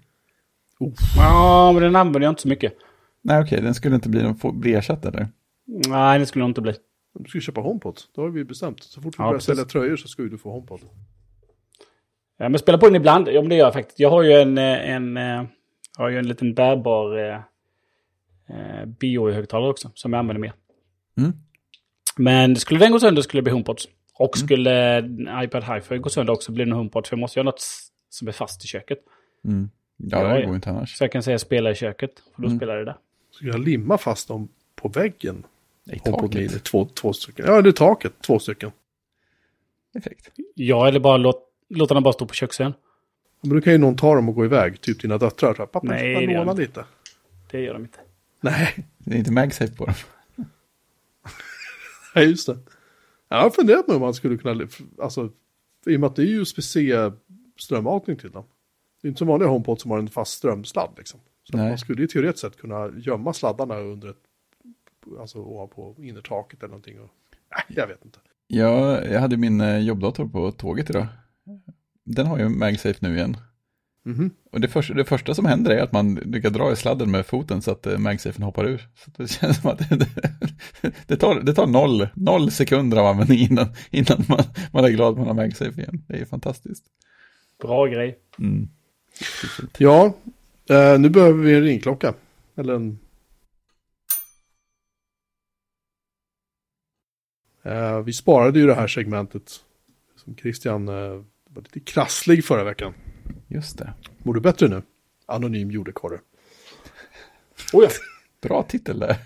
Ja, 1.17 1.71
men 1.73 1.83
den 1.83 1.97
använder 1.97 2.21
jag 2.27 2.33
inte 2.33 2.43
så 2.43 2.49
mycket. 2.49 2.73
Nej, 3.23 3.43
okej, 3.43 3.61
den 3.63 3.75
skulle 3.75 3.95
inte 3.95 4.09
bli, 4.09 4.23
någon- 4.23 4.37
få- 4.37 4.53
bli 4.53 4.75
ersatt 4.75 5.05
eller? 5.07 5.29
Nej, 5.89 6.19
det 6.19 6.27
skulle 6.27 6.41
nog 6.43 6.51
inte 6.51 6.61
bli. 6.61 6.75
Du 7.19 7.29
ska 7.29 7.37
ju 7.39 7.43
köpa 7.43 7.61
HomePod, 7.61 8.01
det 8.15 8.21
har 8.21 8.29
vi 8.29 8.45
bestämt. 8.45 8.83
Så 8.83 9.01
fort 9.01 9.15
vi 9.15 9.23
Ja, 9.23 9.25
börjar 9.25 9.33
precis. 9.39 9.47
sälja 9.47 9.65
tröjor 9.65 9.97
så 9.97 10.09
ska 10.09 10.23
ju 10.23 10.29
du 10.29 10.39
få 10.39 10.51
HomePod. 10.53 10.81
Ja, 12.39 12.49
men 12.49 12.59
spela 12.59 12.79
på 12.79 12.87
den 12.87 12.95
ibland. 12.97 13.29
Ja, 13.29 13.41
men 13.41 13.49
det 13.49 13.57
gör 13.57 13.65
jag 13.67 13.73
faktiskt. 13.75 14.01
Jag 14.01 14.11
har 14.11 14.23
ju 14.23 14.33
en, 14.33 14.59
eh, 14.59 14.91
en, 14.91 15.17
eh, 15.17 15.23
jag 15.97 16.05
har 16.05 16.09
ju 16.09 16.19
en 16.19 16.29
liten 16.29 16.55
bärbar 16.55 17.19
eh, 17.19 18.85
bio-högtalare 18.87 19.71
också, 19.71 19.91
som 19.95 20.13
jag 20.13 20.21
använder 20.21 20.41
mer. 20.41 20.53
Mm. 21.19 21.33
Men 22.17 22.57
skulle 22.57 22.81
den 22.81 22.93
gå 22.93 23.01
sönder 23.01 23.23
skulle 23.23 23.39
det 23.39 23.45
bli 23.45 23.53
HomePods. 23.53 23.89
Och 24.19 24.39
skulle 24.39 24.99
eh, 24.99 25.45
iPad 25.45 25.65
Hi-Fi 25.65 25.99
gå 25.99 26.09
sönder 26.09 26.33
också 26.33 26.53
blir 26.53 26.65
det 26.65 26.69
nog 26.71 26.79
HomePods. 26.79 27.09
För 27.09 27.17
jag 27.17 27.21
måste 27.21 27.39
göra 27.39 27.45
något 27.45 27.65
som 28.09 28.29
är 28.29 28.33
fast 28.33 28.65
i 28.65 28.67
köket. 28.69 28.99
Mm. 29.45 29.71
Ja, 29.97 30.35
det 30.35 30.47
går 30.47 30.55
inte 30.55 30.71
annars. 30.71 30.97
Så 30.99 31.05
jag 31.05 31.13
kan 31.13 31.23
säga 31.23 31.39
spela 31.39 31.71
i 31.71 31.75
köket. 31.75 32.11
För 32.35 32.43
då 32.43 32.47
Mm. 32.49 32.59
spelar 32.59 32.77
det 32.77 32.85
där. 32.85 32.97
Ska 33.31 33.47
jag 33.47 33.61
limma 33.61 33.99
fast 33.99 34.29
dem 34.29 34.49
på 34.75 34.89
väggen? 34.89 35.47
I 35.93 35.99
HomePod 36.05 36.35
Mini, 36.35 36.49
taket. 36.49 36.65
två, 36.65 36.85
två 36.95 37.13
stycken. 37.13 37.47
Ja, 37.49 37.63
det 37.63 37.69
är 37.69 37.73
taket, 37.73 38.13
två 38.21 38.39
stycken. 38.39 38.71
Perfekt. 39.93 40.31
Ja, 40.55 40.89
eller 40.89 41.01
bara 41.01 41.17
låt, 41.17 41.43
låta 41.69 41.95
den 41.95 42.03
bara 42.03 42.13
stå 42.13 42.27
på 42.27 42.35
köksön. 42.35 42.73
Men 43.41 43.51
då 43.57 43.61
kan 43.61 43.73
ju 43.73 43.79
någon 43.79 43.97
ta 43.97 44.15
dem 44.15 44.29
och 44.29 44.35
gå 44.35 44.45
iväg, 44.45 44.81
typ 44.81 45.01
dina 45.03 45.19
döttrar. 45.19 45.55
Så 45.55 45.59
här, 45.63 45.67
Pappa, 45.67 45.87
Nej, 45.87 46.13
gör 46.13 46.21
låna 46.39 46.55
de 46.55 46.61
lite. 46.63 46.85
Det 47.51 47.61
gör 47.61 47.73
de 47.75 47.83
inte. 47.83 47.99
Nej, 48.41 48.75
Det 48.99 49.15
är 49.15 49.19
inte 49.19 49.33
MagSafe 49.33 49.73
på 49.77 49.85
dem. 49.85 49.95
nej, 52.15 52.31
just 52.31 52.47
det. 52.47 52.59
Jag 53.29 53.43
har 53.43 53.51
funderat 53.51 53.87
på 53.87 53.93
om 53.93 54.01
man 54.01 54.15
skulle 54.15 54.37
kunna, 54.37 54.69
alltså, 55.03 55.31
i 55.87 55.97
och 55.97 56.01
med 56.01 56.07
att 56.07 56.17
det 56.17 56.23
är 56.23 56.27
USB-C 56.27 57.11
strömmatning 57.59 58.17
till 58.17 58.31
dem. 58.31 58.45
Det 59.03 59.09
är 59.09 59.09
inte 59.09 59.19
som 59.19 59.29
vanliga 59.29 59.49
HomePod 59.49 59.81
som 59.81 59.91
har 59.91 59.99
en 59.99 60.09
fast 60.09 60.33
strömsladd 60.33 60.91
liksom. 60.97 61.21
Så 61.43 61.57
man 61.57 61.79
skulle 61.79 62.03
ju 62.03 62.09
teoretiskt 62.09 62.41
sett 62.41 62.57
kunna 62.57 62.91
gömma 62.97 63.33
sladdarna 63.33 63.79
under 63.79 64.09
ett, 64.09 64.23
alltså 65.21 65.39
ovanpå 65.39 65.97
innertaket 65.99 66.59
eller 66.59 66.69
någonting. 66.69 67.01
Och, 67.01 67.11
nej, 67.51 67.65
jag 67.69 67.87
vet 67.87 68.05
inte. 68.05 68.19
Ja, 68.47 69.05
jag 69.05 69.21
hade 69.21 69.37
min 69.37 69.61
eh, 69.61 69.79
jobbdator 69.79 70.29
på 70.29 70.53
tåget 70.53 70.91
idag. 70.91 71.07
Den 72.05 72.27
har 72.27 72.39
ju 72.39 72.49
MagSafe 72.49 72.99
nu 73.01 73.17
igen. 73.17 73.37
Mhm. 74.07 74.31
Och 74.53 74.61
det 74.61 74.69
första, 74.69 74.95
det 74.95 75.05
första 75.05 75.35
som 75.35 75.47
händer 75.47 75.71
är 75.71 75.83
att 75.83 75.93
man 75.93 76.15
lyckas 76.15 76.53
dra 76.53 76.73
i 76.73 76.77
sladden 76.77 77.11
med 77.11 77.27
foten 77.27 77.63
så 77.63 77.71
att 77.71 77.87
eh, 77.87 77.99
MagSafen 77.99 78.43
hoppar 78.43 78.65
ur. 78.67 78.89
Så 78.95 79.11
det 79.17 79.29
känns 79.41 79.61
som 79.61 79.71
att 79.71 79.79
det, 79.79 80.09
det, 81.07 81.17
tar, 81.17 81.41
det 81.41 81.55
tar 81.55 81.67
noll, 81.67 82.09
noll 82.15 82.51
sekunder 82.51 82.97
av 82.97 83.07
användning 83.07 83.39
innan, 83.39 83.69
innan 83.91 84.25
man, 84.29 84.43
man 84.73 84.85
är 84.85 84.89
glad 84.89 85.13
att 85.13 85.19
man 85.19 85.27
har 85.27 85.35
MagSafe 85.35 85.81
igen. 85.81 86.05
Det 86.09 86.15
är 86.15 86.19
ju 86.19 86.27
fantastiskt. 86.27 86.85
Bra 87.63 87.87
grej. 87.87 88.19
Mm. 88.39 88.69
Ja, 89.79 90.15
eh, 90.71 90.99
nu 90.99 91.09
behöver 91.09 91.45
vi 91.45 91.55
en 91.55 91.63
ringklocka. 91.63 92.15
Eller 92.57 92.75
en... 92.75 92.99
Eh, 97.63 98.01
vi 98.01 98.13
sparade 98.13 98.59
ju 98.59 98.67
det 98.67 98.75
här 98.75 98.89
segmentet 98.89 99.61
som 100.25 100.37
Christian 100.37 100.89
eh, 100.89 101.23
var 101.51 101.63
lite 101.63 101.81
krasslig 101.81 102.45
förra 102.45 102.65
veckan. 102.65 102.95
Just 103.49 103.79
det. 103.79 103.93
Mår 104.19 104.35
du 104.35 104.41
bättre 104.41 104.69
nu? 104.69 104.83
Anonym 105.27 105.71
jordekorre. 105.71 106.21
Oh 107.73 107.85
ja. 107.85 107.91
Bra 108.41 108.63
titel 108.63 108.99
där. 108.99 109.17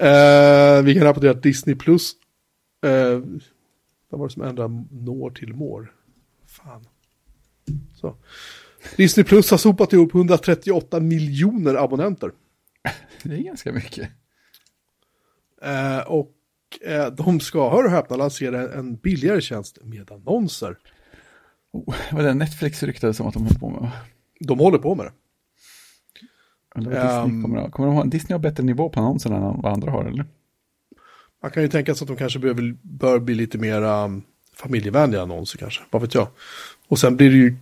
Eh, 0.00 0.82
vi 0.82 0.94
kan 0.94 1.04
rapportera 1.04 1.30
att 1.30 1.42
Disney 1.42 1.76
Plus, 1.76 2.12
eh, 2.82 3.20
vad 4.08 4.20
var 4.20 4.28
det 4.28 4.32
som 4.32 4.42
ändrade 4.42 4.84
når 4.90 5.30
till 5.30 5.54
mår? 5.54 5.92
Fan. 6.46 6.88
Så. 7.94 8.16
Disney 8.96 9.24
Plus 9.24 9.50
har 9.50 9.58
sopat 9.58 9.92
ihop 9.92 10.14
138 10.14 11.00
miljoner 11.00 11.74
abonnenter. 11.74 12.32
Det 13.22 13.34
är 13.34 13.42
ganska 13.42 13.72
mycket. 13.72 14.10
Eh, 15.62 15.98
och 15.98 16.34
eh, 16.80 17.06
de 17.06 17.40
ska, 17.40 17.70
hör 17.70 17.84
och 17.84 17.90
häpna, 17.90 18.16
lansera 18.16 18.72
en 18.72 18.96
billigare 18.96 19.40
tjänst 19.40 19.78
med 19.82 20.12
annonser. 20.12 20.78
Oh, 21.86 21.94
vad 22.12 22.24
det 22.24 22.34
Netflix 22.34 22.82
ryktades 22.82 23.16
som 23.16 23.26
att 23.26 23.34
de 23.34 23.42
höll 23.46 23.58
på 23.58 23.70
med. 23.70 23.80
va? 23.80 23.90
De 24.40 24.58
håller 24.58 24.78
på 24.78 24.94
med 24.94 25.06
det. 25.06 25.12
Eller 26.76 26.90
Disney 26.90 27.06
Ehm. 27.36 27.42
kommer, 27.42 27.58
att- 27.58 27.72
kommer 27.72 27.86
de 27.88 27.96
ha, 27.96 28.04
Disney 28.04 28.34
har 28.34 28.38
bättre 28.40 28.62
nivå 28.64 28.88
på 28.88 29.00
annonserna 29.00 29.36
än 29.36 29.42
vad 29.42 29.72
andra 29.72 29.90
har 29.90 30.04
eller? 30.04 30.24
Man 31.42 31.50
kan 31.50 31.62
ju 31.62 31.68
tänka 31.68 31.94
sig 31.94 32.04
att 32.04 32.08
de 32.08 32.16
kanske 32.16 32.38
behöver, 32.38 32.76
bör 32.82 33.18
bli 33.18 33.34
lite 33.34 33.58
mer 33.58 33.82
um, 33.82 34.22
familjevänliga 34.54 35.22
annonser 35.22 35.58
kanske, 35.58 35.82
vad 35.90 36.02
vet 36.02 36.14
jag. 36.14 36.28
Och 36.88 36.98
sen 36.98 37.16
blir 37.16 37.30
det 37.30 37.36
ju 37.36 37.56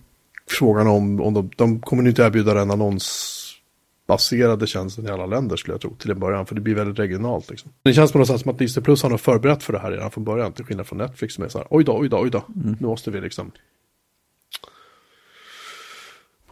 frågan 0.49 0.87
om, 0.87 1.21
om 1.21 1.33
de, 1.33 1.49
de 1.55 1.79
kommer 1.79 2.07
inte 2.07 2.21
erbjuda 2.23 2.53
den 2.53 2.71
annonsbaserade 2.71 4.67
tjänsten 4.67 5.05
i 5.05 5.09
alla 5.09 5.25
länder 5.25 5.55
skulle 5.55 5.73
jag 5.73 5.81
tro 5.81 5.95
till 5.95 6.11
en 6.11 6.19
början, 6.19 6.45
för 6.45 6.55
det 6.55 6.61
blir 6.61 6.75
väldigt 6.75 6.99
regionalt 6.99 7.49
liksom. 7.49 7.71
Det 7.83 7.93
känns 7.93 8.11
på 8.11 8.17
något 8.17 8.27
sätt 8.27 8.41
som 8.41 8.51
att 8.51 8.59
Disney 8.59 8.83
Plus 8.83 9.03
har 9.03 9.17
förberett 9.17 9.63
för 9.63 9.73
det 9.73 9.79
här 9.79 9.91
redan 9.91 10.11
från 10.11 10.23
början, 10.23 10.53
till 10.53 10.65
skillnad 10.65 10.87
från 10.87 10.97
Netflix 10.97 11.33
som 11.33 11.43
är 11.43 11.49
så 11.49 11.57
här, 11.57 11.67
oj 11.69 11.83
då, 11.83 11.97
oj 11.99 12.09
då, 12.09 12.19
oj 12.21 12.29
då, 12.29 12.43
nu 12.55 12.75
måste 12.79 13.11
vi 13.11 13.21
liksom, 13.21 13.51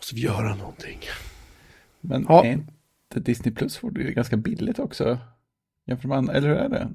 måste 0.05 0.15
vi 0.15 0.21
göra 0.21 0.55
någonting. 0.55 0.99
Men 2.01 2.25
Ja. 2.29 2.45
är 2.45 2.51
inte 2.51 3.19
Disney 3.19 3.55
Plus 3.55 3.77
får 3.77 3.91
du 3.91 4.03
ju 4.03 4.11
ganska 4.11 4.37
billigt 4.37 4.79
också? 4.79 5.17
Jämfört 5.85 6.09
med 6.09 6.29
eller 6.35 6.47
hur 6.47 6.55
är 6.57 6.69
det? 6.69 6.89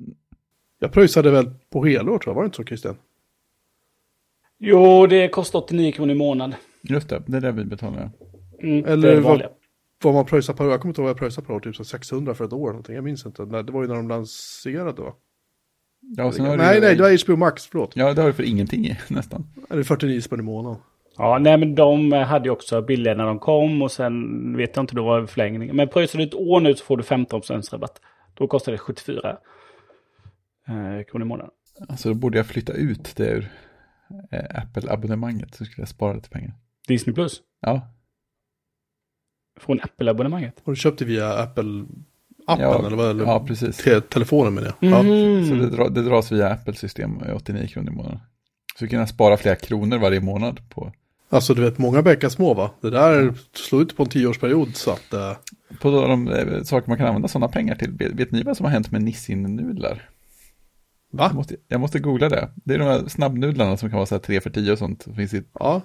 Jag 0.78 0.92
pröjsade 0.92 1.30
väl 1.30 1.50
på 1.70 1.84
helår 1.84 2.18
tror 2.18 2.30
jag, 2.30 2.34
var 2.34 2.42
det 2.42 2.46
inte 2.46 2.56
så 2.56 2.64
Christian? 2.64 2.96
Jo, 4.58 5.06
det 5.06 5.28
kostar 5.28 5.58
89 5.58 5.92
kronor 5.92 6.11
i 6.14 6.18
månaden. 6.18 6.54
Just 6.82 7.08
det, 7.08 7.22
det 7.26 7.36
är 7.36 7.40
det 7.40 7.52
vi 7.52 7.64
betalar. 7.64 8.11
Mm, 8.62 8.84
Eller 8.84 9.20
vad- 9.20 9.42
vad 10.02 10.14
man 10.14 10.24
pröjsar 10.26 10.54
per 10.54 10.64
år. 10.64 10.70
Jag 10.70 10.80
kommer 10.80 10.90
inte 10.90 11.00
ihåg 11.00 11.04
vad 11.06 11.11
jag 11.11 11.18
pröjsade 11.18 11.46
per 11.46 11.54
år, 11.54 11.61
typ 11.61 11.76
så 11.76 11.84
600 11.84 12.34
för 12.34 12.44
ett 12.44 12.52
år 12.52 12.61
eller 12.62 12.72
någonting. 12.72 12.94
Jag 12.94 13.04
minns 13.04 13.26
inte. 13.26 13.44
Nej, 13.44 13.64
det 13.64 13.72
var 13.72 13.82
ju 13.82 13.88
när 13.88 13.94
de 13.94 14.08
lanserade 14.08 15.02
va? 15.02 15.12
Ja, 16.00 16.32
nej, 16.38 16.80
nej, 16.80 16.96
det 16.96 17.02
var 17.02 17.24
HBO 17.24 17.36
Max, 17.36 17.66
förlåt. 17.66 17.92
Ja, 17.96 18.14
det 18.14 18.20
har 18.20 18.28
du 18.28 18.34
för 18.34 18.42
ingenting 18.42 18.86
i, 18.86 18.98
nästan. 19.08 19.46
Eller 19.70 19.82
49 19.82 20.20
spänn 20.20 20.40
i 20.40 20.42
månaden. 20.42 20.78
Ja, 21.22 21.38
nej 21.38 21.56
men 21.58 21.74
de 21.74 22.12
hade 22.12 22.44
ju 22.44 22.50
också 22.50 22.82
billiga 22.82 23.14
när 23.14 23.24
de 23.26 23.38
kom 23.38 23.82
och 23.82 23.92
sen 23.92 24.56
vet 24.56 24.76
jag 24.76 24.82
inte, 24.82 24.94
då 24.94 25.04
var 25.04 25.20
det 25.20 25.26
förlängning. 25.26 25.76
Men 25.76 25.88
pröjsar 25.88 26.18
du 26.18 26.24
ett 26.24 26.34
år 26.34 26.60
nu 26.60 26.74
så 26.74 26.84
får 26.84 26.96
du 26.96 27.02
15% 27.02 27.72
rabatt. 27.72 28.00
Då 28.34 28.46
kostar 28.46 28.72
det 28.72 28.78
74 28.78 29.36
eh, 30.68 31.04
kronor 31.10 31.26
i 31.26 31.28
månaden. 31.28 31.50
Alltså 31.88 32.08
då 32.08 32.14
borde 32.14 32.38
jag 32.38 32.46
flytta 32.46 32.72
ut 32.72 33.16
det 33.16 33.30
ur 33.30 33.48
eh, 34.30 34.62
Apple-abonnemanget 34.62 35.54
så 35.54 35.64
skulle 35.64 35.82
jag 35.82 35.88
spara 35.88 36.12
lite 36.12 36.30
pengar. 36.30 36.54
Disney 36.88 37.14
Plus. 37.14 37.40
Ja, 37.60 37.88
Från 39.60 39.80
Apple-abonnemanget. 39.80 40.62
Har 40.64 40.72
du 40.72 40.76
köpt 40.76 40.98
det 40.98 41.04
via 41.04 41.32
Apple-appen 41.46 41.86
ja, 42.46 42.86
eller 42.86 42.96
vad? 42.96 43.10
Eller 43.10 43.24
ja 43.24 43.44
precis. 43.46 43.76
te- 43.76 44.00
telefonen 44.00 44.54
menar 44.54 44.72
jag. 44.80 44.90
Ja. 44.92 45.02
Mhm. 45.02 45.48
Så 45.48 45.54
det, 45.54 45.70
dra, 45.70 45.88
det 45.88 46.02
dras 46.02 46.32
via 46.32 46.48
Apple-system 46.52 47.10
med 47.12 47.34
89 47.34 47.66
kronor 47.66 47.92
i 47.92 47.96
månaden. 47.96 48.18
Så 48.78 48.84
du 48.84 48.88
kan 48.88 49.06
spara 49.08 49.36
flera 49.36 49.56
kronor 49.56 49.98
varje 49.98 50.20
månad 50.20 50.60
på, 50.70 50.92
Alltså 51.32 51.54
du 51.54 51.62
vet, 51.62 51.78
många 51.78 52.02
bäckar 52.02 52.28
små 52.28 52.54
va? 52.54 52.70
Det 52.80 52.90
där 52.90 53.34
slår 53.52 53.82
ut 53.82 53.96
på 53.96 54.02
en 54.02 54.08
tioårsperiod 54.08 54.76
så 54.76 54.90
att... 54.90 55.12
eh, 55.12 55.32
på 55.80 55.90
de 55.90 56.28
eh, 56.28 56.62
saker 56.62 56.88
man 56.88 56.98
kan 56.98 57.06
använda 57.06 57.28
sådana 57.28 57.48
pengar 57.48 57.74
till. 57.74 57.92
Vet, 57.92 58.30
ni 58.30 58.42
vad 58.42 58.56
som 58.56 58.64
har 58.64 58.70
hänt 58.72 58.90
med 58.90 59.02
Nissin-nudlar? 59.02 60.08
Jag 61.10 61.18
va? 61.18 61.32
måste, 61.32 61.56
jag 61.68 61.80
måste 61.80 61.98
googla 61.98 62.28
det. 62.28 62.48
Det 62.54 62.74
är 62.74 62.78
de 62.78 62.84
här 62.84 63.08
snabbnudlarna 63.08 63.76
som 63.76 63.90
kan 63.90 63.96
vara 63.96 64.06
så 64.06 64.14
här 64.14 64.20
3 64.22 64.40
för 64.40 64.50
10 64.50 64.72
och 64.72 64.78
sånt. 64.78 65.04
Det 65.04 65.14
finns 65.14 65.34
i 65.34 65.42
Ja. 65.58 65.80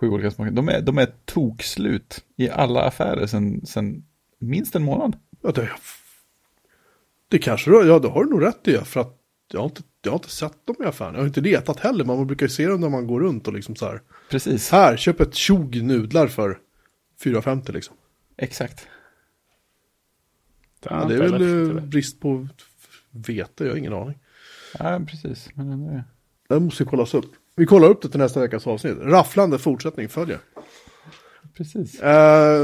sju 0.00 0.08
olika 0.08 0.30
smaker. 0.30 0.50
De 0.52 0.68
är, 0.68 0.80
de 0.80 0.98
är 0.98 1.08
tokslut 1.24 2.24
i 2.36 2.50
alla 2.50 2.82
affärer 2.82 3.26
sedan, 3.26 3.66
sedan 3.66 4.04
minst 4.38 4.74
en 4.76 4.82
månad. 4.82 5.16
ja 5.42 5.52
det, 5.52 5.68
det 7.28 7.38
kanske 7.38 7.70
du, 7.70 7.86
ja 7.88 7.98
det 7.98 8.08
har 8.08 8.24
du 8.24 8.30
nog 8.30 8.42
rätt 8.42 8.68
i. 8.68 8.76
För 8.78 9.00
att 9.00 9.16
jag 9.52 9.60
har 9.60 9.64
inte, 9.64 9.82
jag 10.02 10.10
har 10.12 10.18
inte 10.18 10.30
sett 10.30 10.66
dem 10.66 10.76
i 10.80 10.84
affären. 10.84 11.14
Jag 11.14 11.20
har 11.20 11.26
inte 11.26 11.40
letat 11.40 11.80
heller. 11.80 12.04
Man 12.04 12.26
brukar 12.26 12.46
ju 12.46 12.50
se 12.50 12.66
dem 12.66 12.80
när 12.80 12.88
man 12.88 13.06
går 13.06 13.20
runt 13.20 13.46
och 13.48 13.54
liksom 13.54 13.76
så 13.76 13.86
här. 13.86 14.02
Precis, 14.30 14.70
Här, 14.70 14.96
köp 14.96 15.20
ett 15.20 15.34
tjog 15.34 15.82
nudlar 15.82 16.26
för 16.26 16.58
4,50 17.24 17.72
liksom. 17.72 17.96
exakt. 18.36 18.86
Ja, 20.84 21.04
det 21.08 21.14
är 21.14 21.18
väl 21.18 21.76
eh, 21.76 21.82
brist 21.82 22.20
på 22.20 22.48
vete, 23.10 23.64
jag 23.64 23.70
har 23.72 23.76
ingen 23.76 23.92
aning. 23.92 24.18
Ja, 24.78 25.00
precis. 25.08 25.48
Men 25.54 25.70
ändå 25.70 25.90
är- 25.90 26.04
Det 26.48 26.60
måste 26.60 26.84
kollas 26.84 27.14
upp. 27.14 27.30
Vi 27.56 27.66
kollar 27.66 27.88
upp 27.88 28.02
det 28.02 28.08
till 28.08 28.20
nästa 28.20 28.40
veckas 28.40 28.66
avsnitt. 28.66 28.96
Rafflande 29.00 29.58
fortsättning 29.58 30.08
följer. 30.08 30.38
precis. 31.56 32.00
Eh, 32.00 32.60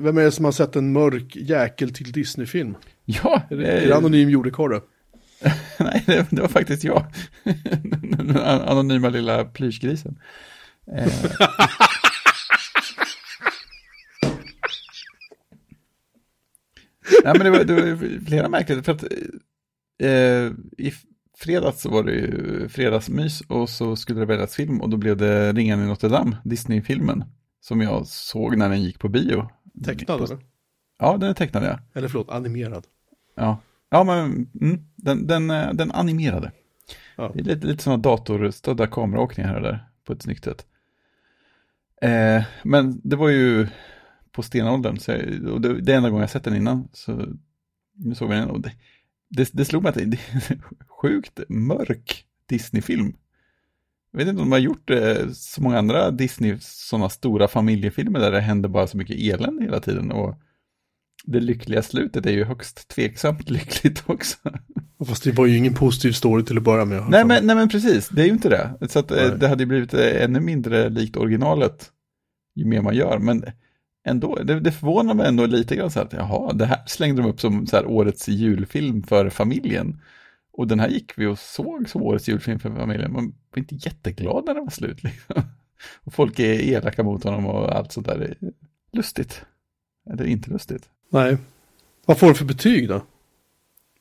vem 0.00 0.18
är 0.18 0.22
det 0.24 0.32
som 0.32 0.44
har 0.44 0.52
sett 0.52 0.76
en 0.76 0.92
mörk 0.92 1.36
jäkel 1.36 1.94
till 1.94 2.12
Disney-film? 2.12 2.74
Ja, 3.04 3.42
Är 3.50 3.56
det 3.56 3.62
det, 3.62 3.68
är 3.72 3.86
det 3.88 3.96
anonym 3.96 4.30
jordekorre? 4.30 4.80
Nej, 5.78 6.02
det, 6.06 6.26
det 6.30 6.40
var 6.40 6.48
faktiskt 6.48 6.84
jag. 6.84 7.04
Den 8.18 8.36
anonyma 8.36 9.08
lilla 9.08 9.44
plyschgrisen. 9.44 10.18
Eh, 10.96 11.12
Nej, 17.24 17.34
men 17.38 17.44
det 17.44 17.50
var, 17.50 17.64
det 17.64 17.74
var 17.74 18.24
flera 18.26 18.48
märkligt. 18.48 18.84
För 18.84 18.92
att 18.92 19.04
eh, 20.02 20.52
i 20.78 20.92
fredags 21.38 21.80
så 21.80 21.90
var 21.90 22.02
det 22.02 22.12
ju 22.12 22.68
fredagsmys 22.68 23.40
och 23.40 23.68
så 23.68 23.96
skulle 23.96 24.20
det 24.20 24.26
väljas 24.26 24.54
film 24.54 24.80
och 24.80 24.88
då 24.88 24.96
blev 24.96 25.16
det 25.16 25.52
Ringen 25.52 25.82
i 25.82 25.86
Notre 25.86 26.08
Dame, 26.08 26.36
Disney-filmen. 26.44 27.24
Som 27.60 27.80
jag 27.80 28.06
såg 28.06 28.56
när 28.56 28.68
den 28.68 28.82
gick 28.82 28.98
på 28.98 29.08
bio. 29.08 29.48
Tecknad 29.84 30.22
eller? 30.22 30.38
Ja, 30.98 31.16
den 31.16 31.30
är 31.30 31.34
tecknad 31.34 31.64
ja. 31.64 31.78
Eller 31.94 32.08
förlåt, 32.08 32.30
animerad. 32.30 32.86
Ja, 33.34 33.60
ja 33.92 34.04
men 34.04 34.50
mm, 34.60 34.80
den, 34.96 35.26
den, 35.26 35.50
eh, 35.50 35.72
den 35.72 35.92
animerade. 35.92 36.52
Ja. 37.16 37.32
Det 37.34 37.40
är 37.40 37.44
lite, 37.44 37.66
lite 37.66 37.82
sådana 37.82 38.02
datorstödda 38.02 38.86
kameraåkningar 38.86 39.48
här 39.48 39.56
och 39.56 39.62
där 39.62 39.86
på 40.04 40.12
ett 40.12 40.22
snyggt 40.22 40.44
sätt. 40.44 40.66
Eh, 42.02 42.42
men 42.62 43.00
det 43.04 43.16
var 43.16 43.28
ju 43.28 43.68
på 44.32 44.42
stenåldern, 44.42 44.98
så 44.98 45.10
jag, 45.10 45.46
och 45.52 45.60
det, 45.60 45.80
det 45.80 45.92
är 45.92 45.96
enda 45.96 46.10
gången 46.10 46.20
jag 46.20 46.30
sett 46.30 46.44
den 46.44 46.56
innan. 46.56 46.88
Så 46.92 47.26
nu 47.94 48.14
såg 48.14 48.28
vi 48.28 48.34
den 48.34 48.50
och 48.50 48.60
det, 48.60 48.72
det, 49.28 49.50
det 49.52 49.64
slog 49.64 49.82
mig 49.82 49.88
att 49.90 49.94
det, 49.94 50.02
är 50.02 50.52
en 50.52 50.62
sjukt 50.88 51.40
mörk 51.48 52.26
Disney-film. 52.46 53.16
Jag 54.10 54.18
vet 54.18 54.28
inte 54.28 54.42
om 54.42 54.50
de 54.50 54.52
har 54.52 54.58
gjort 54.58 54.90
eh, 54.90 55.28
så 55.32 55.62
många 55.62 55.78
andra 55.78 56.10
Disney, 56.10 56.56
sådana 56.60 57.08
stora 57.08 57.48
familjefilmer 57.48 58.20
där 58.20 58.32
det 58.32 58.40
händer 58.40 58.68
bara 58.68 58.86
så 58.86 58.96
mycket 58.96 59.16
elände 59.16 59.64
hela 59.64 59.80
tiden. 59.80 60.12
Och 60.12 60.34
det 61.24 61.40
lyckliga 61.40 61.82
slutet 61.82 62.26
är 62.26 62.30
ju 62.30 62.44
högst 62.44 62.88
tveksamt 62.88 63.50
lyckligt 63.50 64.02
också. 64.06 64.36
Fast 65.06 65.24
det 65.24 65.32
var 65.32 65.46
ju 65.46 65.56
ingen 65.56 65.74
positiv 65.74 66.12
story 66.12 66.44
till 66.44 66.56
att 66.56 66.62
börja 66.62 66.84
med. 66.84 67.10
Nej 67.10 67.24
men, 67.24 67.46
nej 67.46 67.56
men 67.56 67.68
precis, 67.68 68.08
det 68.08 68.22
är 68.22 68.26
ju 68.26 68.32
inte 68.32 68.48
det. 68.48 68.88
Så 68.88 68.98
att, 68.98 69.10
eh, 69.10 69.26
det 69.26 69.48
hade 69.48 69.62
ju 69.62 69.66
blivit 69.66 69.94
eh, 69.94 70.22
ännu 70.24 70.40
mindre 70.40 70.88
likt 70.88 71.16
originalet 71.16 71.90
ju 72.54 72.64
mer 72.64 72.82
man 72.82 72.94
gör. 72.94 73.18
Men 73.18 73.44
ändå, 74.04 74.34
det, 74.34 74.60
det 74.60 74.72
förvånar 74.72 75.14
mig 75.14 75.28
ändå 75.28 75.46
lite 75.46 75.76
grann 75.76 75.90
så 75.90 76.00
att 76.00 76.12
jaha, 76.12 76.52
det 76.52 76.66
här 76.66 76.82
slängde 76.86 77.22
de 77.22 77.28
upp 77.28 77.40
som 77.40 77.66
så 77.66 77.76
här, 77.76 77.86
årets 77.86 78.28
julfilm 78.28 79.02
för 79.02 79.30
familjen. 79.30 80.00
Och 80.52 80.66
den 80.68 80.80
här 80.80 80.88
gick 80.88 81.18
vi 81.18 81.26
och 81.26 81.38
såg 81.38 81.88
som 81.88 82.02
årets 82.02 82.28
julfilm 82.28 82.58
för 82.58 82.70
familjen. 82.70 83.12
Man 83.12 83.34
var 83.50 83.58
inte 83.58 83.74
jätteglad 83.74 84.44
när 84.46 84.54
den 84.54 84.64
var 84.64 84.70
slut. 84.70 85.02
Liksom. 85.02 85.42
Och 86.04 86.14
folk 86.14 86.38
är 86.38 86.60
elaka 86.60 87.02
mot 87.02 87.24
honom 87.24 87.46
och 87.46 87.76
allt 87.76 87.92
sånt 87.92 88.06
där. 88.06 88.34
Lustigt. 88.92 89.44
Eller 90.10 90.24
inte 90.24 90.50
lustigt. 90.50 90.88
Nej. 91.12 91.36
Vad 92.06 92.18
får 92.18 92.26
du 92.28 92.34
för 92.34 92.44
betyg 92.44 92.88
då? 92.88 93.02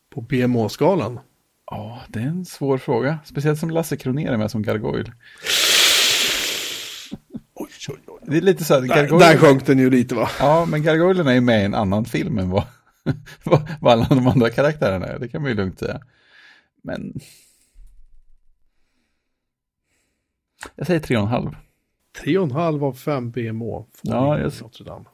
På 0.10 0.22
BMO-skalan? 0.22 1.20
Ja, 1.66 2.02
det 2.10 2.20
är 2.20 2.24
en 2.24 2.46
svår 2.46 2.78
fråga. 2.78 3.20
Speciellt 3.26 3.60
som 3.60 3.70
Lasse 3.70 3.98
Kronér 3.98 4.32
är 4.32 4.38
med 4.38 4.52
som 4.52 4.62
Gargoyle. 4.64 5.12
Oj, 7.54 7.70
oj, 7.90 8.00
oj. 8.08 8.20
Det 8.28 8.38
är 8.38 8.42
lite 8.42 8.64
så 8.64 8.74
här, 8.74 8.82
Där, 8.82 9.20
där 9.20 9.38
sjönk 9.38 9.66
den 9.66 9.80
ju 9.80 9.90
lite 9.90 10.16
va? 10.16 10.30
Ja, 10.40 10.66
men 10.66 10.84
Gargoylerna 10.84 11.32
är 11.32 11.36
ju 11.36 11.42
med 11.42 11.62
i 11.62 11.66
en 11.66 11.74
annan 11.76 12.06
film 12.06 12.38
än 12.38 12.50
vad, 12.50 12.64
vad, 13.44 13.92
alla 13.94 14.06
de 14.10 14.28
andra 14.28 14.50
karaktärerna 14.50 15.06
är. 15.08 15.20
Det 15.20 15.28
kan 15.28 15.42
man 15.42 15.52
ju 15.52 15.56
lugnt 15.58 15.80
säga. 15.80 16.02
Men... 16.84 17.14
Jag 20.76 20.88
säger 20.88 21.00
tre 21.00 21.18
och 21.18 21.24
en 21.24 21.30
halv. 21.30 21.56
Tre 22.22 22.38
och 22.38 22.44
en 22.46 22.52
halv 22.52 22.84
av 22.84 22.94
fem 22.94 23.32
BMO. 23.32 23.88
får 23.94 24.12
Ja, 24.12 24.40
jag- 24.40 24.52
Notre 24.62 24.84
Dame. 24.86 25.06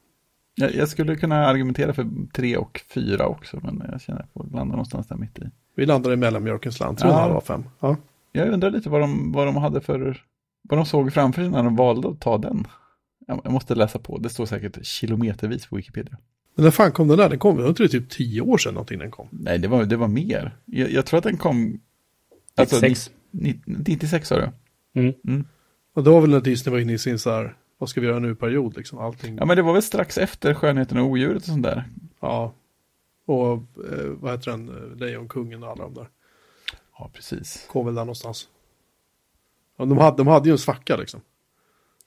Jag, 0.60 0.76
jag 0.76 0.90
skulle 0.90 1.16
kunna 1.16 1.46
argumentera 1.48 1.94
för 1.94 2.08
tre 2.34 2.58
och 2.58 2.82
fyra 2.94 3.28
också, 3.28 3.60
men 3.64 3.84
jag 3.92 4.02
känner 4.02 4.20
att 4.20 4.30
jag 4.34 4.44
får 4.44 4.50
landa 4.58 4.72
någonstans 4.72 5.08
där 5.08 5.16
mitt 5.16 5.40
i. 5.40 5.42
Vi 5.76 5.86
landade 5.86 6.14
i 6.14 6.18
mellanmjölkens 6.18 6.80
land. 6.80 6.98
Tre 6.98 7.08
och 7.10 7.14
en 7.14 7.18
Ja. 7.20 7.24
halv 7.24 7.36
av 7.36 7.42
fem. 7.42 7.64
Ja. 7.80 7.96
Jag 8.32 8.50
undrar 8.50 8.72
lite 8.72 8.90
vad 8.90 9.02
de, 9.02 9.32
vad 9.32 9.48
de 9.48 9.56
hade 9.56 9.82
för, 9.82 10.24
vad 10.62 10.80
de 10.80 10.86
såg 10.86 11.14
framför 11.14 11.42
sig 11.42 11.52
när 11.52 11.64
de 11.64 11.76
valde 11.76 12.10
att 12.10 12.20
ta 12.20 12.38
den. 12.38 12.68
Jag, 13.28 13.42
jag 13.44 13.54
måste 13.54 13.76
läsa 13.76 14.00
på, 14.00 14.18
det 14.18 14.30
står 14.30 14.46
säkert 14.46 14.86
kilometervis 14.86 15.66
på 15.68 15.76
Wikipedia. 15.76 16.18
Men 16.56 16.64
när 16.64 16.72
fan 16.72 16.92
kom 16.92 17.08
den 17.08 17.18
där? 17.18 17.30
Den 17.30 17.40
kom, 17.40 17.58
var 17.58 17.68
inte 17.70 17.84
det 17.84 17.90
typ 17.90 18.10
tio 18.10 18.42
år 18.42 18.58
sedan 18.58 18.74
någonting 18.74 19.00
den 19.00 19.12
kom? 19.12 19.28
Nej, 19.32 19.58
det 19.60 19.68
var, 19.68 19.86
det 19.86 19.96
var 19.98 20.08
mer. 20.08 20.56
Jag, 20.66 20.92
jag 20.92 21.06
tror 21.06 21.18
att 21.18 21.24
den 21.24 21.38
kom... 21.38 21.80
Alltså, 22.56 22.76
96. 22.76 23.12
ni- 23.32 23.60
ni- 23.66 23.76
96 23.84 24.28
sa 24.28 24.36
du? 24.36 24.50
Mm. 25.02 25.14
Mm. 25.28 25.46
Och 25.94 26.04
det 26.04 26.10
var 26.10 26.22
väl 26.22 26.30
när 26.30 26.42
Disney 26.42 26.72
var 26.72 26.80
inne 26.80 26.94
i 26.94 26.98
sin 26.98 27.20
så 27.20 27.32
här, 27.32 27.56
vad 27.78 27.90
ska 27.90 28.02
vi 28.02 28.08
göra 28.08 28.20
nu-period 28.20 28.78
liksom. 28.78 29.00
Allting. 29.00 29.38
Ja, 29.38 29.46
men 29.46 29.58
det 29.58 29.64
var 29.64 29.74
väl 29.74 29.82
strax 29.82 30.18
efter 30.18 30.54
Skönheten 30.54 30.98
och 30.98 31.06
odjuret 31.06 31.38
och 31.38 31.48
sånt 31.48 31.64
där. 31.64 31.84
Ja. 32.20 32.54
Och 33.26 33.54
eh, 33.54 34.06
vad 34.20 34.32
heter 34.32 34.52
den? 34.52 34.70
Eh, 34.70 34.98
Lejonkungen 34.98 35.64
och 35.64 35.70
alla 35.70 35.84
de 35.84 35.94
där. 35.94 36.10
Ja, 37.00 37.10
precis. 37.14 37.68
Kom 37.72 37.86
väl 37.86 37.96
där 37.96 38.02
någonstans. 38.02 38.50
Ja, 39.78 39.86
de, 39.86 39.98
hade, 39.98 40.18
de 40.18 40.28
hade 40.28 40.50
ju 40.50 40.52
en 40.52 40.58
svacka 40.58 40.96
liksom. 40.98 41.22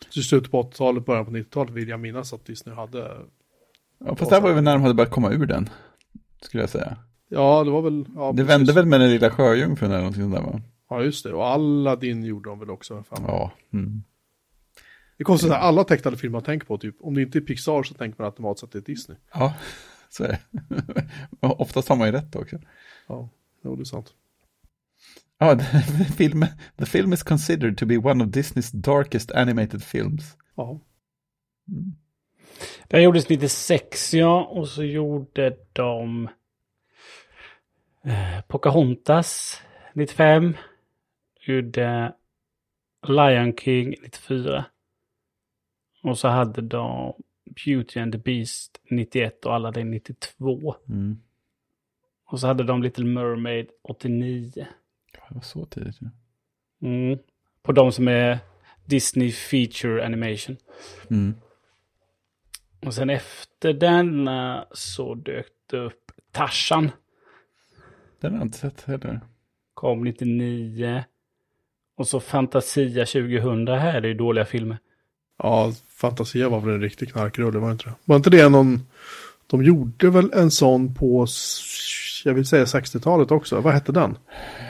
Så 0.08 0.22
slutet 0.22 0.50
på 0.50 0.62
80-talet, 0.62 1.06
början 1.06 1.24
på 1.24 1.30
90-talet 1.30 1.72
vill 1.72 1.88
jag 1.88 2.00
minnas 2.00 2.32
att 2.32 2.44
Disney 2.44 2.74
hade. 2.74 3.16
Ja, 3.98 4.14
fast 4.14 4.30
det 4.30 4.36
här 4.36 4.42
var 4.42 4.52
väl 4.52 4.64
när 4.64 4.72
de 4.72 4.82
hade 4.82 4.94
börjat 4.94 5.12
komma 5.12 5.30
ur 5.30 5.46
den, 5.46 5.68
skulle 6.40 6.62
jag 6.62 6.70
säga. 6.70 6.96
Ja, 7.28 7.64
det 7.64 7.70
var 7.70 7.82
väl. 7.82 8.04
Ja, 8.16 8.32
det 8.32 8.36
precis. 8.36 8.50
vände 8.50 8.72
väl 8.72 8.86
med 8.86 9.00
den 9.00 9.10
lilla 9.10 9.30
sjöjungfrun 9.30 9.90
eller 9.90 9.98
någonting 9.98 10.22
sånt 10.22 10.34
där, 10.34 10.42
va? 10.42 10.60
Ja, 10.90 11.02
just 11.02 11.24
det. 11.24 11.32
Och 11.32 11.46
Aladdin 11.46 12.24
gjorde 12.24 12.50
de 12.50 12.58
väl 12.58 12.70
också. 12.70 13.04
Ja. 13.10 13.50
Mm. 13.72 14.02
Det 15.20 15.22
är 15.22 15.26
konstigt 15.26 15.50
att 15.50 15.62
alla 15.62 15.84
tecknade 15.84 16.16
filmer 16.16 16.32
man 16.32 16.42
tänker 16.42 16.66
på, 16.66 16.78
typ. 16.78 16.96
Om 17.00 17.14
det 17.14 17.22
inte 17.22 17.38
är 17.38 17.40
Pixar 17.40 17.82
så 17.82 17.94
tänker 17.94 18.22
man 18.22 18.26
automatiskt 18.26 18.64
att 18.64 18.72
det 18.72 18.78
är 18.78 18.82
Disney. 18.82 19.18
Ja, 19.34 19.54
så 20.08 20.24
är 20.24 20.28
det. 20.28 20.40
Oftast 21.40 21.88
har 21.88 21.96
man 21.96 22.08
ju 22.08 22.12
rätt 22.12 22.36
också. 22.36 22.58
Ja, 23.08 23.28
jo, 23.64 23.76
det 23.76 23.82
är 23.82 23.84
sant. 23.84 24.14
Ja, 25.38 25.58
the 25.98 26.04
film, 26.04 26.46
the 26.76 26.86
film 26.86 27.12
is 27.12 27.22
considered 27.22 27.78
to 27.78 27.86
be 27.86 27.96
one 27.96 28.24
of 28.24 28.30
Disneys 28.30 28.70
darkest 28.70 29.32
animated 29.32 29.82
films. 29.82 30.36
Ja. 30.54 30.80
Mm. 31.68 31.92
Den 32.88 33.02
gjordes 33.02 33.28
96 33.28 34.14
ja, 34.14 34.44
och 34.44 34.68
så 34.68 34.84
gjorde 34.84 35.56
de 35.72 36.28
eh, 38.04 38.40
Pocahontas 38.48 39.62
95. 39.94 40.56
Gjorde 41.40 42.12
Lion 43.08 43.56
King 43.56 43.94
94. 44.02 44.64
Och 46.02 46.18
så 46.18 46.28
hade 46.28 46.62
de 46.62 47.12
Beauty 47.64 48.00
and 48.00 48.12
the 48.12 48.18
Beast 48.18 48.80
91 48.90 49.44
och 49.44 49.54
Aladdin 49.54 49.90
92. 49.90 50.74
Mm. 50.88 51.18
Och 52.24 52.40
så 52.40 52.46
hade 52.46 52.64
de 52.64 52.82
Little 52.82 53.04
Mermaid 53.04 53.66
89. 53.82 54.52
Ja, 54.56 54.64
Det 55.28 55.34
var 55.34 55.42
så 55.42 55.64
tidigt. 55.66 55.96
Ja. 56.00 56.08
Mm. 56.88 57.18
På 57.62 57.72
de 57.72 57.92
som 57.92 58.08
är 58.08 58.38
Disney 58.84 59.32
Feature 59.32 60.06
Animation. 60.06 60.56
Mm. 61.10 61.34
Och 62.80 62.94
sen 62.94 63.10
efter 63.10 63.72
denna 63.72 64.66
så 64.72 65.14
dök 65.14 65.46
det 65.66 65.76
upp 65.76 66.12
Tarzan. 66.32 66.90
Den 68.20 68.32
har 68.32 68.38
jag 68.38 68.46
inte 68.46 68.58
sett 68.58 68.80
heller. 68.82 69.20
Kom 69.74 70.04
99. 70.04 71.04
Och 71.94 72.08
så 72.08 72.20
Fantasia 72.20 73.06
2000. 73.06 73.68
Här 73.68 74.02
är 74.02 74.08
ju 74.08 74.14
dåliga 74.14 74.44
filmer. 74.44 74.78
Ja, 75.42 75.72
Fantasia 75.88 76.48
var 76.48 76.60
väl 76.60 76.74
en 76.74 76.80
riktig 76.80 77.12
knarkrulle, 77.12 77.58
var 77.58 77.68
det 77.68 77.72
inte 77.72 77.84
det? 77.84 77.94
Var 78.04 78.16
inte 78.16 78.30
det 78.30 78.48
någon... 78.48 78.80
De 79.46 79.64
gjorde 79.64 80.10
väl 80.10 80.32
en 80.34 80.50
sån 80.50 80.94
på, 80.94 81.26
jag 82.24 82.34
vill 82.34 82.46
säga 82.46 82.64
60-talet 82.64 83.30
också. 83.30 83.60
Vad 83.60 83.74
hette 83.74 83.92
den? 83.92 84.18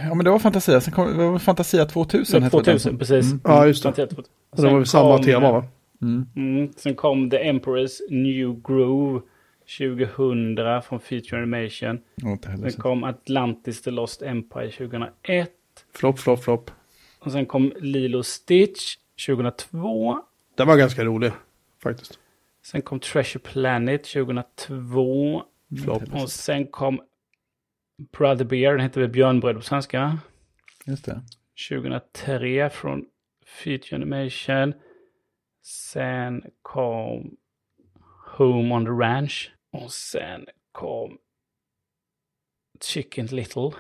Ja, 0.09 0.15
men 0.15 0.25
det 0.25 0.31
var 0.31 0.39
Fantasia. 0.39 0.81
Sen 0.81 0.93
kom 0.93 1.19
det 1.19 1.29
var 1.31 1.39
Fantasia 1.39 1.85
2000. 1.85 2.43
hette 2.43 2.57
den. 2.57 2.65
2000, 2.65 2.99
precis. 2.99 3.27
Mm. 3.27 3.41
Ja, 3.45 3.67
just 3.67 3.83
det. 3.83 3.87
Fantasia 3.87 4.07
2000. 4.07 4.33
Det 4.57 4.63
var 4.63 4.79
väl 4.79 4.87
samma 4.87 5.17
kom- 5.17 5.25
tema 5.25 5.53
va? 5.53 5.65
Mm. 6.03 6.27
Mm, 6.37 6.73
sen 6.77 6.95
kom 6.95 7.31
The 7.31 7.37
Emperor's 7.37 7.99
New 8.11 8.63
Groove 8.63 9.21
2000 9.79 10.83
från 10.83 11.01
Feature 11.01 11.37
Animation. 11.43 11.99
Heller 12.23 12.71
Sen 12.71 12.81
kom 12.81 13.05
Atlantis 13.05 13.83
The 13.83 13.91
Lost 13.91 14.23
Empire 14.23 14.71
2001. 14.71 15.51
Flopp, 15.95 16.19
flopp, 16.19 16.45
flopp. 16.45 16.71
Och 17.19 17.33
sen 17.33 17.47
kom 17.47 17.73
Lilo 17.81 18.23
Stitch 18.23 18.97
2002. 19.27 20.19
Den 20.61 20.69
var 20.69 20.77
ganska 20.77 21.05
rolig, 21.05 21.33
faktiskt. 21.83 22.19
Sen 22.63 22.83
kom 22.83 23.01
Treasure 23.01 23.43
Planet 23.43 24.05
2002. 24.05 25.45
Flopp. 25.85 26.03
Och 26.15 26.31
sen 26.31 26.67
kom 26.67 27.03
Brother 28.13 28.45
Bear, 28.45 28.73
den 28.73 28.81
heter 28.81 29.01
väl 29.01 29.11
Björnbröd 29.11 29.57
på 29.57 29.63
svenska. 29.63 30.19
Just 30.87 31.05
det. 31.05 31.23
2003 31.71 32.71
från 32.71 33.07
Feature 33.47 33.97
Animation. 33.97 34.75
Sen 35.63 36.43
kom 36.63 37.37
Home 38.37 38.75
on 38.75 38.85
the 38.85 38.91
Ranch. 38.91 39.53
Och 39.73 39.93
sen 39.93 40.47
kom 40.73 41.19
Chicken 42.85 43.27
Little. 43.27 43.71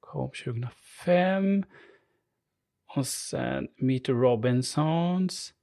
Kom 0.00 0.30
2005. 0.44 1.64
Och 2.96 3.06
sen 3.06 3.68
Meet 3.76 4.04
the 4.04 4.12
Robinsons. 4.12 5.54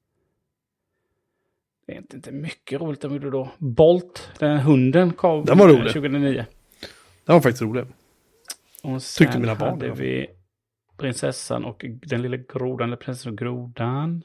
Det 1.86 1.94
är 1.94 1.98
inte, 1.98 2.16
inte 2.16 2.32
mycket 2.32 2.82
roligt 2.82 3.02
de 3.02 3.14
gjorde 3.14 3.30
då. 3.30 3.52
Bolt, 3.58 4.32
den 4.40 4.60
hunden, 4.60 5.14
kom 5.14 5.46
Den 5.46 5.58
var 5.58 5.68
rolig. 5.68 5.94
2009. 5.94 6.46
Den 7.26 7.34
var 7.34 7.42
faktiskt 7.42 7.62
rolig. 7.62 7.86
Och 8.84 9.02
sen 9.04 9.26
Tyckte 9.26 9.40
mina 9.40 9.56
barn 9.56 9.70
hade 9.70 9.92
vi 9.92 10.28
prinsessan 10.98 11.66
och 11.66 11.86
den 11.88 12.22
lilla 12.22 12.38
grodan, 12.38 12.90
eller 12.90 12.98
prinsessan 12.98 13.32
och 13.32 13.38
grodan. 13.38 14.24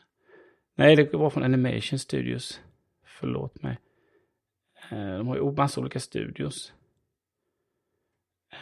Nej, 0.75 0.97
det 0.97 1.13
var 1.13 1.31
från 1.31 1.43
Animation 1.43 1.99
Studios. 1.99 2.61
Förlåt 3.05 3.63
mig. 3.63 3.79
Eh, 4.91 5.17
de 5.17 5.29
har 5.29 5.37
ju 5.37 5.53
massa 5.53 5.81
olika 5.81 6.01
studios. 6.01 6.73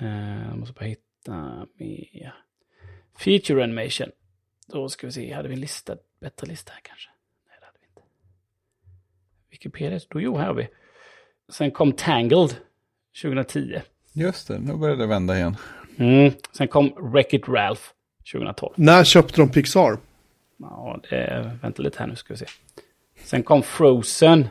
Eh, 0.00 0.46
jag 0.48 0.58
måste 0.58 0.74
bara 0.74 0.84
hitta 0.84 1.66
mer. 1.74 2.34
Feature 3.18 3.64
animation. 3.64 4.10
Då 4.66 4.88
ska 4.88 5.06
vi 5.06 5.12
se, 5.12 5.32
hade 5.32 5.48
vi 5.48 5.54
en 5.54 5.60
lista, 5.60 5.96
bättre 6.20 6.46
lista 6.46 6.72
här 6.72 6.80
kanske? 6.80 7.10
Nej, 7.48 7.56
det 7.60 7.66
hade 7.66 7.78
vi 7.80 7.86
inte. 7.86 8.02
Wikipedia, 9.50 10.00
då 10.08 10.20
jo, 10.20 10.36
här 10.36 10.46
har 10.46 10.54
vi. 10.54 10.68
Sen 11.48 11.70
kom 11.70 11.92
Tangled 11.92 12.56
2010. 13.22 13.80
Just 14.12 14.48
det, 14.48 14.58
nu 14.58 14.76
började 14.76 15.02
det 15.02 15.06
vända 15.06 15.36
igen. 15.36 15.56
Mm. 15.98 16.32
Sen 16.52 16.68
kom 16.68 16.88
Wreck-It 16.88 17.48
Ralph 17.48 17.82
2012. 18.32 18.74
När 18.76 19.04
köpte 19.04 19.40
de 19.40 19.48
Pixar? 19.50 19.98
Ja, 20.56 21.00
det, 21.10 21.58
vänta 21.62 21.82
lite 21.82 21.98
här 21.98 22.06
nu 22.06 22.16
ska 22.16 22.34
vi 22.34 22.38
se. 22.38 22.46
Sen 23.24 23.42
kom 23.42 23.62
Frozen. 23.62 24.48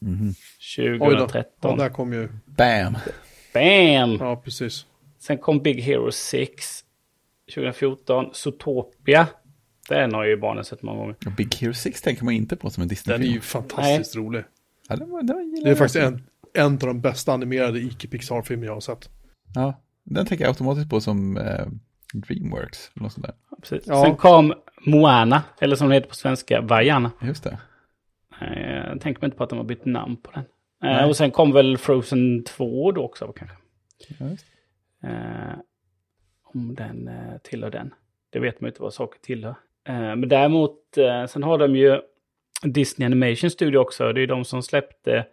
Oj 0.00 0.88
då. 0.88 0.98
2013. 0.98 1.70
Ja, 1.70 1.76
där 1.76 1.88
kom 1.88 2.12
ju... 2.12 2.28
Bam! 2.44 2.96
Bam! 3.54 4.16
Ja, 4.20 4.36
precis. 4.44 4.86
Sen 5.18 5.38
kom 5.38 5.62
Big 5.62 5.82
Hero 5.82 6.12
6 6.12 6.84
2014. 7.54 8.30
Zootopia. 8.32 9.26
Den 9.88 10.14
har 10.14 10.24
ju 10.24 10.36
barnen 10.36 10.64
sett 10.64 10.82
många 10.82 10.98
gånger. 10.98 11.16
Big 11.36 11.54
Hero 11.54 11.74
6 11.74 12.02
tänker 12.02 12.24
man 12.24 12.34
inte 12.34 12.56
på 12.56 12.70
som 12.70 12.82
en 12.82 12.88
Den 12.88 12.94
är 12.94 13.18
Disney-film. 13.18 13.34
ju 13.34 13.40
fantastiskt 13.40 14.16
rolig. 14.16 14.44
Ja, 14.88 14.96
den 14.96 15.10
var, 15.10 15.22
den 15.22 15.36
var 15.36 15.64
Det 15.64 15.70
är 15.70 15.74
faktiskt 15.74 16.04
en, 16.04 16.22
en 16.54 16.72
av 16.72 16.78
de 16.78 17.00
bästa 17.00 17.32
animerade 17.32 17.78
icke-Pixar-filmer 17.80 18.66
jag 18.66 18.72
har 18.74 18.80
sett. 18.80 19.10
Ja, 19.54 19.82
den 20.04 20.26
tänker 20.26 20.44
jag 20.44 20.48
automatiskt 20.48 20.90
på 20.90 21.00
som 21.00 21.36
eh, 21.36 21.66
Dreamworks. 22.14 22.90
Eller 22.94 23.02
något 23.02 23.12
sånt 23.12 23.26
där. 23.26 23.34
Precis. 23.62 23.84
Ja. 23.86 24.04
Sen 24.04 24.16
kom 24.16 24.54
Moana, 24.86 25.42
eller 25.60 25.76
som 25.76 25.88
det 25.88 25.94
heter 25.94 26.08
på 26.08 26.14
svenska, 26.14 26.60
Vaiana. 26.60 27.10
Just 27.22 27.44
det. 27.44 27.58
Jag 28.90 29.00
tänker 29.00 29.20
mig 29.20 29.26
inte 29.26 29.36
på 29.36 29.44
att 29.44 29.50
de 29.50 29.58
har 29.58 29.64
bytt 29.64 29.84
namn 29.84 30.16
på 30.16 30.30
den. 30.30 30.44
Nej. 30.80 31.00
Eh, 31.02 31.08
och 31.08 31.16
sen 31.16 31.30
kom 31.30 31.52
väl 31.52 31.78
Frozen 31.78 32.44
2 32.44 32.92
då 32.92 33.02
också 33.04 33.32
kanske. 33.32 33.56
Ja, 34.18 34.26
just. 34.26 34.46
Eh, 35.02 35.58
om 36.42 36.74
den 36.74 37.08
eh, 37.08 37.38
tillhör 37.42 37.70
den. 37.70 37.94
Det 38.30 38.38
vet 38.38 38.60
man 38.60 38.68
ju 38.68 38.70
inte 38.70 38.82
vad 38.82 38.94
saker 38.94 39.20
tillhör. 39.20 39.54
Eh, 39.88 39.94
men 39.94 40.28
däremot, 40.28 40.98
eh, 40.98 41.26
sen 41.26 41.42
har 41.42 41.58
de 41.58 41.76
ju 41.76 42.00
Disney 42.62 43.06
Animation 43.06 43.50
Studio 43.50 43.78
också. 43.78 44.12
Det 44.12 44.20
är 44.20 44.26
de 44.26 44.44
som 44.44 44.62
släppte 44.62 45.26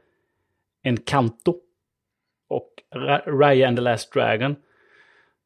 Encanto. 0.84 1.56
Och 2.48 2.74
Raya 3.28 3.68
and 3.68 3.78
the 3.78 3.82
Last 3.82 4.14
Dragon. 4.14 4.56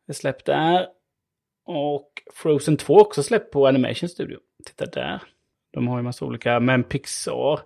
Det 0.07 0.13
släppte 0.13 0.51
där. 0.51 0.87
Och 1.65 2.09
Frozen 2.33 2.77
2 2.77 2.99
också 2.99 3.23
släppt 3.23 3.51
på 3.51 3.67
Animation 3.67 4.09
Studio. 4.09 4.39
Titta 4.65 4.85
där. 4.85 5.21
De 5.71 5.87
har 5.87 5.97
ju 5.97 6.03
massa 6.03 6.25
olika, 6.25 6.59
men 6.59 6.83
Pixar. 6.83 7.59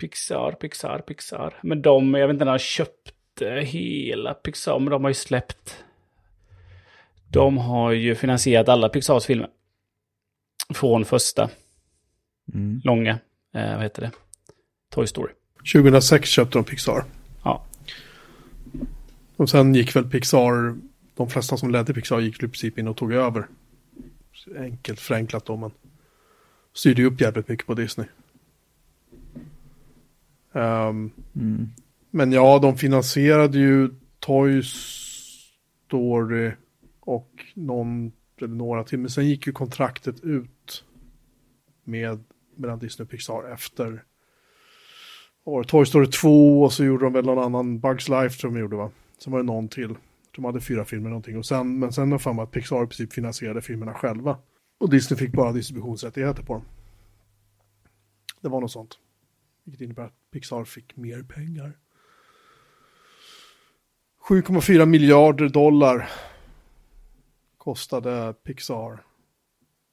Pixar, 0.00 0.52
Pixar, 0.52 0.98
Pixar. 0.98 1.54
Men 1.62 1.82
de, 1.82 2.14
jag 2.14 2.26
vet 2.26 2.34
inte 2.34 2.44
när 2.44 2.52
de 2.52 2.58
köpte 2.58 3.48
eh, 3.48 3.64
hela 3.64 4.34
Pixar, 4.34 4.78
men 4.78 4.90
de 4.90 5.04
har 5.04 5.10
ju 5.10 5.14
släppt. 5.14 5.84
De 7.30 7.58
har 7.58 7.92
ju 7.92 8.14
finansierat 8.14 8.68
alla 8.68 8.88
Pixars 8.88 9.26
filmer. 9.26 9.48
Från 10.68 11.04
första, 11.04 11.50
Mm. 12.54 12.80
långa, 12.84 13.18
eh, 13.54 13.74
vad 13.74 13.82
heter 13.82 14.02
det? 14.02 14.10
Toy 14.90 15.06
Story. 15.06 15.32
2006 15.72 16.28
köpte 16.28 16.58
de 16.58 16.64
Pixar. 16.64 17.04
Ja. 17.44 17.64
Och 19.36 19.50
sen 19.50 19.74
gick 19.74 19.96
väl 19.96 20.10
Pixar, 20.10 20.76
de 21.14 21.30
flesta 21.30 21.56
som 21.56 21.70
ledde 21.70 21.94
Pixar 21.94 22.20
gick 22.20 22.36
i 22.36 22.38
princip 22.38 22.78
in 22.78 22.88
och 22.88 22.96
tog 22.96 23.12
över. 23.12 23.46
Enkelt 24.58 25.00
förenklat 25.00 25.46
då, 25.46 25.56
men 25.56 25.70
styrde 26.74 27.02
ju 27.02 27.08
upp 27.08 27.20
jävligt 27.20 27.48
mycket 27.48 27.66
på 27.66 27.74
Disney. 27.74 28.06
Ehm, 30.52 31.10
Mm. 31.36 31.68
men 32.10 32.32
ja, 32.32 32.58
de 32.58 32.78
finansierade 32.78 33.58
ju 33.58 33.90
Toy 34.18 34.62
Story 35.86 36.52
och 37.00 37.30
någon 37.54 38.12
eller 38.42 38.54
några 38.54 38.84
till. 38.84 38.98
Men 38.98 39.10
sen 39.10 39.28
gick 39.28 39.46
ju 39.46 39.52
kontraktet 39.52 40.24
ut 40.24 40.84
med 41.84 42.24
mellan 42.56 42.78
Disney 42.78 43.04
och 43.04 43.10
Pixar 43.10 43.52
efter 43.52 44.04
var 45.44 45.64
Toy 45.64 45.86
Story 45.86 46.06
2 46.06 46.62
och 46.62 46.72
så 46.72 46.84
gjorde 46.84 47.04
de 47.04 47.12
väl 47.12 47.24
någon 47.24 47.44
annan 47.44 47.80
Bugs 47.80 48.08
Life 48.08 48.40
tror 48.40 48.50
de 48.50 48.60
gjorde 48.60 48.76
va. 48.76 48.90
Sen 49.18 49.32
var 49.32 49.40
det 49.40 49.46
någon 49.46 49.68
till. 49.68 49.94
De 50.36 50.44
hade 50.44 50.60
fyra 50.60 50.84
filmer 50.84 51.08
någonting. 51.08 51.38
Och 51.38 51.46
sen, 51.46 51.78
men 51.78 51.92
sen 51.92 52.04
har 52.04 52.14
jag 52.14 52.22
för 52.22 52.32
mig 52.32 52.42
att 52.42 52.50
Pixar 52.50 52.84
i 52.84 52.86
princip 52.86 53.12
finansierade 53.12 53.62
filmerna 53.62 53.94
själva. 53.94 54.38
Och 54.78 54.90
Disney 54.90 55.18
fick 55.18 55.32
bara 55.32 55.52
distributionsrättigheter 55.52 56.42
på 56.42 56.52
dem. 56.52 56.62
Det 58.40 58.48
var 58.48 58.60
något 58.60 58.70
sånt. 58.70 58.98
Vilket 59.64 59.84
innebär 59.84 60.04
att 60.04 60.30
Pixar 60.32 60.64
fick 60.64 60.96
mer 60.96 61.22
pengar. 61.22 61.72
7,4 64.28 64.86
miljarder 64.86 65.48
dollar 65.48 66.08
kostade 67.62 68.34
Pixar. 68.44 69.04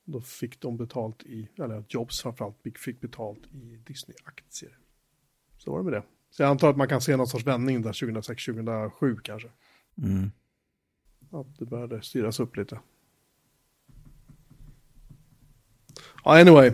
Då 0.05 0.21
fick 0.21 0.59
de 0.61 0.77
betalt 0.77 1.23
i, 1.23 1.49
eller 1.57 1.83
Jobs 1.89 2.21
framförallt, 2.21 2.55
fick 2.77 3.01
betalt 3.01 3.39
i 3.53 3.79
Disney-aktier. 3.85 4.77
Så 5.57 5.71
var 5.71 5.77
det 5.77 5.83
med 5.83 5.93
det. 5.93 6.03
Så 6.29 6.41
jag 6.41 6.49
antar 6.49 6.69
att 6.69 6.77
man 6.77 6.87
kan 6.87 7.01
se 7.01 7.17
någon 7.17 7.27
sorts 7.27 7.45
vändning 7.45 7.81
där 7.81 7.91
2006-2007 7.91 9.19
kanske. 9.23 9.49
Mm. 9.97 10.31
Att 11.31 11.59
det 11.59 11.65
började 11.65 12.01
styras 12.01 12.39
upp 12.39 12.57
lite. 12.57 12.79
Ja, 16.23 16.41
anyway. 16.41 16.71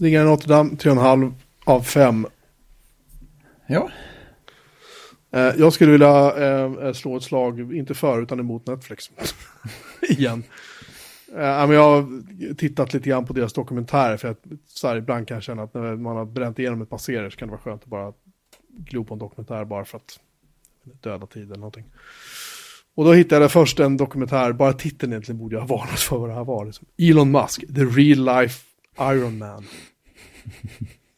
Ringaren 0.00 0.26
Notre 0.26 0.48
Dame 0.48 0.70
3,5 0.70 1.34
av 1.64 1.80
5. 1.80 2.26
Ja, 3.66 3.90
jag 5.38 5.72
skulle 5.72 5.92
vilja 5.92 6.36
eh, 6.36 6.92
slå 6.92 7.16
ett 7.16 7.22
slag, 7.22 7.74
inte 7.74 7.94
för 7.94 8.22
utan 8.22 8.40
emot 8.40 8.66
Netflix. 8.66 9.10
Igen. 10.08 10.44
Eh, 11.28 11.66
men 11.66 11.70
jag 11.70 11.82
har 11.82 12.54
tittat 12.54 12.94
lite 12.94 13.08
grann 13.08 13.26
på 13.26 13.32
deras 13.32 13.52
dokumentärer 13.52 14.16
för 14.16 14.28
att 14.28 14.44
så 14.66 14.88
här, 14.88 14.96
ibland 14.96 15.28
kan 15.28 15.34
jag 15.34 15.42
känna 15.42 15.62
att 15.62 15.74
när 15.74 15.96
man 15.96 16.16
har 16.16 16.24
bränt 16.24 16.58
igenom 16.58 16.82
ett 16.82 16.90
par 16.90 16.98
serier 16.98 17.30
så 17.30 17.36
kan 17.36 17.48
det 17.48 17.52
vara 17.52 17.60
skönt 17.60 17.82
att 17.82 17.88
bara 17.88 18.12
glo 18.68 19.04
på 19.04 19.14
en 19.14 19.18
dokumentär 19.18 19.64
bara 19.64 19.84
för 19.84 19.96
att 19.98 20.20
döda 21.00 21.26
tid 21.26 21.42
eller 21.42 21.56
någonting. 21.56 21.84
Och 22.94 23.04
då 23.04 23.12
hittade 23.12 23.42
jag 23.42 23.52
först 23.52 23.80
en 23.80 23.96
dokumentär, 23.96 24.52
bara 24.52 24.72
titeln 24.72 25.12
egentligen 25.12 25.38
borde 25.38 25.56
jag 25.56 25.60
ha 25.60 25.76
varnat 25.76 26.00
för 26.00 26.18
vad 26.18 26.28
det 26.28 26.34
här 26.34 26.44
var. 26.44 26.64
Liksom. 26.64 26.86
Elon 26.98 27.30
Musk, 27.30 27.60
the 27.60 27.84
real 27.84 28.24
life 28.24 28.64
Iron 29.00 29.38
Man. 29.38 29.64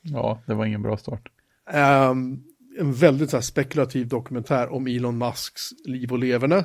ja, 0.03 0.41
det 0.47 0.55
var 0.55 0.67
ingen 0.67 0.83
bra 0.83 0.97
start. 0.97 1.29
Ehm, 1.71 2.43
en 2.79 2.93
väldigt 2.93 3.31
så 3.31 3.37
här, 3.37 3.43
spekulativ 3.43 4.09
dokumentär 4.09 4.73
om 4.73 4.87
Elon 4.87 5.19
Musks 5.19 5.71
liv 5.85 6.13
och 6.13 6.19
leverne. 6.19 6.65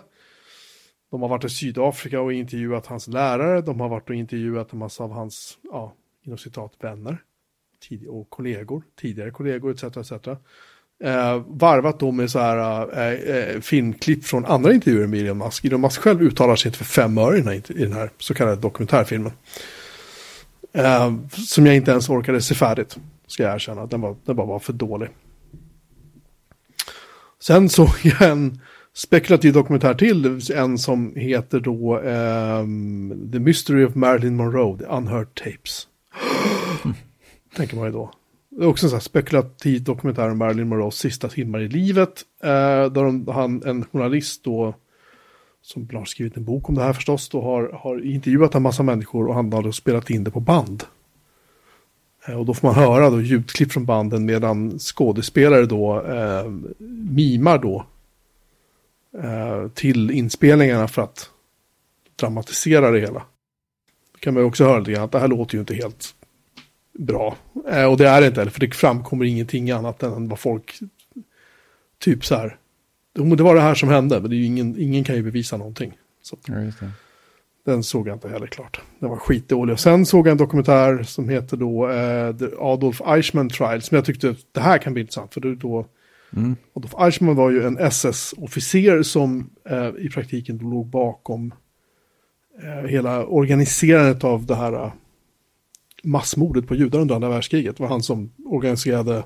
De 1.12 1.22
har 1.22 1.30
varit 1.30 1.46
i 1.46 1.50
Sydafrika 1.50 2.22
och 2.22 2.34
intervjuat 2.34 2.86
hans 2.86 3.08
lärare. 3.08 3.62
De 3.62 3.80
har 3.80 3.90
varit 3.90 4.10
och 4.10 4.16
intervjuat 4.16 4.74
en 4.74 4.80
massa 4.80 5.04
av 5.04 5.12
hans, 5.12 5.58
ja, 5.64 5.94
inom 6.26 6.38
citat, 6.38 6.74
vänner. 6.80 7.18
Tid 7.90 8.08
och 8.08 8.30
kollegor, 8.30 8.84
tidigare 9.02 9.32
kollegor 9.32 9.72
etc. 9.72 9.84
etc. 9.84 10.28
Eh, 11.04 11.44
varvat 11.48 12.00
då 12.00 12.12
med 12.12 12.32
så 12.32 12.40
här 12.40 12.88
eh, 12.98 13.36
eh, 13.36 13.62
filmklipp 13.62 14.26
från 14.26 14.46
andra 14.46 14.74
intervjuer 14.74 15.08
med 15.08 15.20
Elon 15.20 15.38
Musk. 15.38 15.66
Elon 15.66 15.82
Musk 15.82 16.02
själv 16.02 16.22
uttalar 16.22 16.56
sig 16.56 16.70
inte 16.70 16.78
för 16.78 16.86
fem 16.86 17.18
öre 17.18 17.38
i 17.38 17.42
den 17.42 17.48
här, 17.48 17.72
i 17.72 17.84
den 17.84 17.94
här 17.94 18.10
så 18.18 18.34
kallade 18.34 18.62
dokumentärfilmen. 18.62 19.32
Eh, 20.74 21.14
som 21.32 21.66
jag 21.66 21.76
inte 21.76 21.92
ens 21.92 22.10
orkade 22.10 22.42
se 22.42 22.56
färdigt, 22.56 22.98
ska 23.28 23.44
jag 23.44 23.56
erkänna. 23.56 23.86
Den 23.86 24.02
var, 24.02 24.16
den 24.26 24.36
bara 24.36 24.48
var 24.48 24.60
för 24.60 24.74
dålig. 24.74 25.10
Sen 27.42 27.70
såg 27.70 27.90
jag 28.04 28.22
en 28.22 28.60
spekulativ 28.94 29.54
dokumentär 29.54 29.94
till, 29.94 30.42
en 30.56 30.78
som 30.78 31.16
heter 31.16 31.60
då 31.60 32.00
ehm, 32.00 33.30
The 33.32 33.40
Mystery 33.40 33.86
of 33.86 33.96
Marilyn 33.96 34.36
Monroe, 34.36 34.78
The 34.78 34.86
Unheard 34.86 35.36
Tapes. 35.36 35.88
Tänker 37.56 37.76
man 37.76 37.86
ju 37.86 37.92
då. 37.92 38.12
Det 38.50 38.64
är 38.64 38.68
också 38.68 38.86
en 38.86 38.90
sån 38.90 38.98
här 38.98 39.02
spekulativ 39.02 39.84
dokumentär 39.84 40.30
om 40.30 40.38
Marilyn 40.38 40.68
Monroes 40.68 40.96
sista 40.96 41.28
timmar 41.28 41.60
i 41.60 41.68
livet. 41.68 42.22
Eh, 42.44 42.50
där 42.92 43.04
de, 43.04 43.28
han, 43.28 43.64
en 43.66 43.86
journalist 43.86 44.44
då, 44.44 44.76
som 45.62 45.90
har 45.94 46.06
skrivit 46.06 46.38
en 46.38 46.46
bok 46.46 46.70
om 46.70 46.76
det 46.76 46.84
här 46.84 46.94
förstås, 46.94 47.30
då 47.30 47.42
har, 47.42 47.72
har 47.84 48.06
intervjuat 48.06 48.56
en 48.56 48.62
massa 48.62 48.84
människor 48.84 49.28
och 49.28 49.36
han 49.36 49.54
har 49.54 49.64
då 49.64 49.72
spelat 49.72 50.10
in 50.10 50.24
det 50.24 50.32
på 50.32 50.40
band. 50.40 50.84
Eh, 52.26 52.40
och 52.40 52.46
då 52.46 52.54
får 52.54 52.68
man 52.68 52.76
höra 52.76 53.10
då 53.10 53.22
ljudklipp 53.22 53.72
från 53.72 53.86
banden 53.86 54.26
medan 54.26 54.80
skådespelare 54.80 55.66
då 55.66 56.06
eh, 56.06 56.52
mimar 57.10 57.58
då 57.58 57.86
eh, 59.24 59.68
till 59.74 60.12
inspelningarna 60.12 60.88
för 60.88 61.02
att 61.02 61.30
dramatisera 62.16 62.92
det 62.92 63.00
hela. 63.00 63.24
Då 64.14 64.20
kan 64.20 64.34
man 64.34 64.44
ju 64.44 64.48
också 64.48 64.64
höra 64.64 64.80
lite 64.80 64.92
grann 64.92 65.04
att 65.04 65.12
det 65.12 65.20
här 65.20 65.28
låter 65.28 65.54
ju 65.56 65.60
inte 65.60 65.76
helt 65.76 66.16
bra. 67.00 67.36
Eh, 67.70 67.86
och 67.86 67.98
det 67.98 68.08
är 68.08 68.22
det 68.22 68.28
inte 68.28 68.42
heller, 68.42 68.52
för 68.52 68.60
det 68.60 68.76
framkommer 68.76 69.26
ingenting 69.26 69.72
annat 69.72 70.04
än 70.04 70.30
vad 70.30 70.40
folk 70.40 70.80
typ 72.00 72.26
så 72.26 72.36
här. 72.36 72.58
Det 73.14 73.44
var 73.44 73.56
det 73.56 73.62
här 73.62 73.76
som 73.76 73.90
hände, 73.90 74.20
men 74.20 74.30
det 74.30 74.36
är 74.36 74.38
ju 74.38 74.46
ingen, 74.46 74.80
ingen 74.80 75.04
kan 75.04 75.16
ju 75.16 75.24
bevisa 75.24 75.58
någonting. 75.58 75.98
Så 76.22 76.38
Ja, 76.46 76.62
just 76.62 76.80
det 76.80 76.92
den 77.66 77.84
såg 77.84 78.08
jag 78.08 78.16
inte 78.16 78.30
heller 78.30 78.48
klart. 78.48 78.82
Den 79.00 79.10
var 79.10 79.18
skitdålig. 79.18 79.74
Och 79.74 79.80
sen 79.80 80.06
såg 80.06 80.28
jag 80.28 80.32
en 80.32 80.38
dokumentär 80.38 81.04
som 81.04 81.30
heter 81.30 81.58
då 81.58 81.90
eh, 81.90 82.36
The 82.36 82.46
Adolf 82.60 83.02
Eichmann 83.06 83.50
Trial. 83.50 83.82
Som 83.82 83.96
jag 83.96 84.06
tyckte 84.06 84.36
det 84.52 84.62
här 84.62 84.78
kan 84.78 84.94
bli 84.94 85.02
intressant. 85.02 85.34
För 85.34 85.42
det 85.42 85.56
då 85.56 85.86
Mm. 86.34 86.56
Adolf 86.74 86.94
Eichmann 87.00 87.36
var 87.36 87.50
ju 87.50 87.64
en 87.64 87.78
SS-officer 87.78 89.04
som 89.04 89.50
eh, 89.70 89.90
i 89.98 90.10
praktiken 90.10 90.58
då 90.58 90.70
låg 90.70 90.88
bakom 90.88 91.54
eh, 92.64 92.90
hela 92.90 93.26
organiserandet 93.26 94.24
av 94.24 94.46
det 94.46 94.56
här 94.56 94.74
eh, 94.74 94.92
massmordet 96.04 96.68
på 96.68 96.76
judar 96.76 97.00
under 97.00 97.16
andra 97.16 97.30
världskriget. 97.30 97.78
Det 97.78 97.84
var 97.84 97.90
han 97.90 98.04
som 98.04 98.32
organiserade 98.46 99.24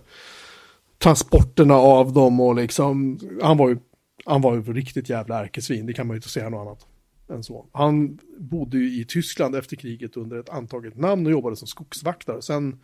transporterna 0.98 1.74
av 1.74 2.14
dem 2.14 2.40
och 2.40 2.56
liksom, 2.56 3.20
han 3.42 3.58
var 3.58 3.70
ju, 3.70 3.78
han 4.26 4.42
var 4.42 4.56
ju 4.56 4.74
riktigt 4.74 5.10
jävla 5.10 5.44
ärkesvin, 5.44 5.86
det 5.86 5.94
kan 5.94 6.08
man 6.08 6.16
ju 6.16 6.18
inte 6.18 6.30
säga 6.30 6.50
något 6.50 6.68
annat 6.68 6.88
än 7.30 7.44
så. 7.44 7.68
Han 7.72 8.20
bodde 8.38 8.78
ju 8.78 9.02
i 9.02 9.06
Tyskland 9.06 9.56
efter 9.56 9.76
kriget 9.76 10.18
under 10.18 10.38
ett 10.38 10.50
antaget 10.50 10.98
namn 10.98 11.26
och 11.26 11.32
jobbade 11.32 11.56
som 11.56 11.68
skogsvaktare. 11.68 12.42
Sen 12.42 12.80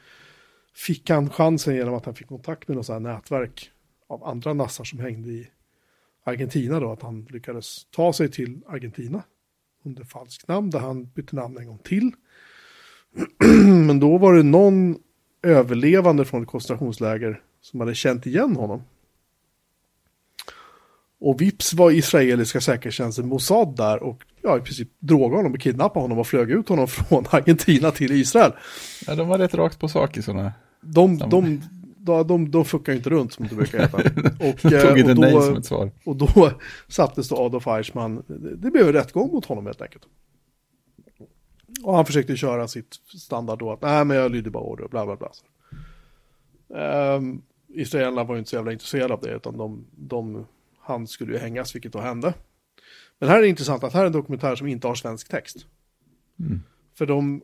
fick 0.73 1.09
han 1.09 1.29
chansen 1.29 1.75
genom 1.75 1.93
att 1.93 2.05
han 2.05 2.15
fick 2.15 2.27
kontakt 2.27 2.67
med 2.67 2.77
något 2.77 2.87
här 2.87 2.99
nätverk 2.99 3.71
av 4.07 4.23
andra 4.23 4.53
nassar 4.53 4.83
som 4.83 4.99
hängde 4.99 5.29
i 5.29 5.49
Argentina 6.23 6.79
då, 6.79 6.91
att 6.91 7.01
han 7.01 7.27
lyckades 7.29 7.85
ta 7.91 8.13
sig 8.13 8.31
till 8.31 8.61
Argentina 8.67 9.23
under 9.83 10.03
falskt 10.03 10.47
namn, 10.47 10.69
där 10.69 10.79
han 10.79 11.05
bytte 11.05 11.35
namn 11.35 11.57
en 11.57 11.67
gång 11.67 11.77
till. 11.77 12.11
Men 13.87 13.99
då 13.99 14.17
var 14.17 14.33
det 14.33 14.43
någon 14.43 14.97
överlevande 15.41 16.25
från 16.25 16.41
ett 16.41 16.49
koncentrationsläger 16.49 17.41
som 17.61 17.79
hade 17.79 17.95
känt 17.95 18.25
igen 18.25 18.55
honom. 18.55 18.83
Och 21.19 21.41
vips 21.41 21.73
var 21.73 21.91
israeliska 21.91 22.61
säkerhetstjänsten 22.61 23.27
Mossad 23.27 23.75
där 23.75 24.03
och 24.03 24.23
ja, 24.43 24.57
i 24.57 24.61
princip 24.61 24.89
drogade 24.99 25.35
honom 25.35 25.53
och 25.53 25.59
kidnappade 25.59 26.03
honom 26.03 26.19
och 26.19 26.27
flög 26.27 26.51
ut 26.51 26.69
honom 26.69 26.87
från 26.87 27.25
Argentina 27.29 27.91
till 27.91 28.11
Israel. 28.11 28.51
Ja, 29.07 29.15
de 29.15 29.27
var 29.27 29.37
rätt 29.37 29.53
rakt 29.53 29.79
på 29.79 29.87
sak 29.87 30.17
i 30.17 30.21
sådana. 30.21 30.53
De, 30.81 31.17
De- 31.17 31.29
de, 31.29 31.61
de, 31.97 32.27
de, 32.27 32.51
de 32.51 32.65
fuckar 32.65 32.91
ju 32.93 32.97
inte 32.97 33.09
runt 33.09 33.33
som 33.33 33.47
det 33.49 33.55
brukar 33.55 33.79
heta. 33.79 33.97
Och, 33.97 34.71
eh, 34.73 34.87
tog 34.87 34.97
inte 34.99 35.11
och 35.11 35.17
nej 35.17 35.41
som 35.41 35.55
ett 35.55 35.65
svar. 35.65 35.91
och 36.05 36.15
då 36.15 36.51
sattes 36.87 37.29
då 37.29 37.37
Adolf 37.37 37.67
Eichmann, 37.67 38.23
det 38.57 38.71
blev 38.71 38.87
en 38.87 38.93
rättgång 38.93 39.31
mot 39.31 39.45
honom 39.45 39.65
helt 39.65 39.81
enkelt. 39.81 40.03
Och 41.83 41.95
han 41.95 42.05
försökte 42.05 42.35
köra 42.35 42.67
sitt 42.67 42.95
standard 43.17 43.59
då 43.59 43.71
att 43.71 43.81
nej 43.81 44.05
men 44.05 44.17
jag 44.17 44.31
lydde 44.31 44.49
bara 44.49 44.63
order 44.63 44.87
bla 44.87 45.05
bla 45.05 45.15
bla. 45.15 45.29
Um, 47.17 47.41
Israelerna 47.67 48.23
var 48.23 48.35
ju 48.35 48.39
inte 48.39 48.49
så 48.49 48.55
jävla 48.55 48.71
intresserade 48.71 49.13
av 49.13 49.21
det 49.21 49.29
utan 49.31 49.57
de, 49.57 49.85
de, 49.97 50.45
han 50.79 51.07
skulle 51.07 51.33
ju 51.33 51.39
hängas 51.39 51.75
vilket 51.75 51.93
då 51.93 51.99
hände. 51.99 52.33
Men 53.19 53.29
här 53.29 53.37
är 53.37 53.41
det 53.41 53.47
intressant 53.47 53.83
att 53.83 53.93
här 53.93 54.01
är 54.01 54.05
en 54.05 54.11
dokumentär 54.11 54.55
som 54.55 54.67
inte 54.67 54.87
har 54.87 54.95
svensk 54.95 55.29
text. 55.29 55.65
Mm. 56.39 56.61
För 56.97 57.05
de, 57.05 57.41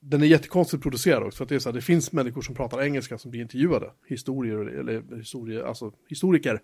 den 0.00 0.22
är 0.22 0.26
jättekonstigt 0.26 0.82
producerad 0.82 1.22
också. 1.22 1.36
För 1.36 1.44
att 1.44 1.48
det, 1.48 1.54
är 1.54 1.58
så 1.58 1.68
här, 1.68 1.74
det 1.74 1.80
finns 1.80 2.12
människor 2.12 2.42
som 2.42 2.54
pratar 2.54 2.82
engelska 2.82 3.18
som 3.18 3.30
blir 3.30 3.40
intervjuade. 3.40 3.90
Historier, 4.06 4.58
eller 4.58 5.16
historier, 5.16 5.62
alltså 5.62 5.92
historiker 6.08 6.62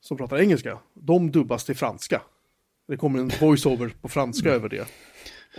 som 0.00 0.16
pratar 0.16 0.38
engelska. 0.38 0.78
De 0.94 1.30
dubbas 1.30 1.64
till 1.64 1.76
franska. 1.76 2.22
Det 2.88 2.96
kommer 2.96 3.18
en 3.18 3.30
voiceover 3.40 3.92
på 4.00 4.08
franska 4.08 4.50
över 4.50 4.68
det. 4.68 4.88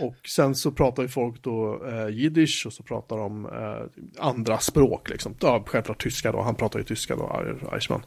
Och 0.00 0.28
sen 0.28 0.54
så 0.54 0.72
pratar 0.72 1.02
ju 1.02 1.08
folk 1.08 1.42
då 1.42 1.86
eh, 1.86 2.08
jiddisch 2.08 2.64
och 2.66 2.72
så 2.72 2.82
pratar 2.82 3.16
de 3.16 3.46
eh, 3.46 4.24
andra 4.24 4.58
språk 4.58 5.10
liksom. 5.10 5.34
Ja, 5.40 5.64
självklart 5.66 6.02
tyska 6.02 6.32
då, 6.32 6.40
han 6.40 6.54
pratar 6.54 6.78
ju 6.78 6.84
tyska 6.84 7.16
då, 7.16 7.42
Eichmann. 7.72 8.02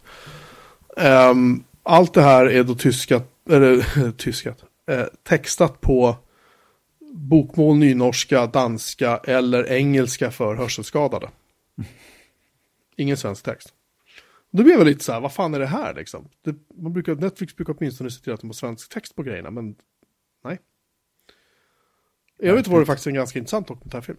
Ehm, 0.97 1.63
allt 1.83 2.13
det 2.13 2.21
här 2.21 2.45
är 2.45 2.63
då 2.63 2.75
tyskat, 2.75 3.29
eller 3.49 4.11
tyskat, 4.17 4.63
eh, 4.87 5.05
textat 5.23 5.81
på 5.81 6.17
bokmål, 7.13 7.77
nynorska, 7.77 8.47
danska 8.47 9.17
eller 9.17 9.71
engelska 9.71 10.31
för 10.31 10.55
hörselskadade. 10.55 11.29
Ingen 12.95 13.17
svensk 13.17 13.43
text. 13.45 13.73
Då 14.51 14.63
blir 14.63 14.71
jag 14.71 14.79
väl 14.79 14.87
lite 14.87 15.03
så 15.03 15.11
här, 15.11 15.19
vad 15.21 15.33
fan 15.33 15.53
är 15.53 15.59
det 15.59 15.65
här 15.65 15.93
liksom? 15.93 16.29
Det, 16.43 16.55
man 16.75 16.93
brukar, 16.93 17.15
Netflix 17.15 17.55
brukar 17.55 17.75
åtminstone 17.77 18.11
se 18.11 18.23
till 18.23 18.33
att 18.33 18.41
de 18.41 18.47
har 18.47 18.53
svensk 18.53 18.93
text 18.93 19.15
på 19.15 19.23
grejerna, 19.23 19.51
men 19.51 19.75
nej. 20.43 20.59
Jag 22.37 22.55
vet 22.55 22.67
var 22.67 22.79
det 22.79 22.85
faktiskt 22.85 23.07
en 23.07 23.13
ganska 23.13 23.39
intressant 23.39 23.67
dokumentärfilm. 23.67 24.17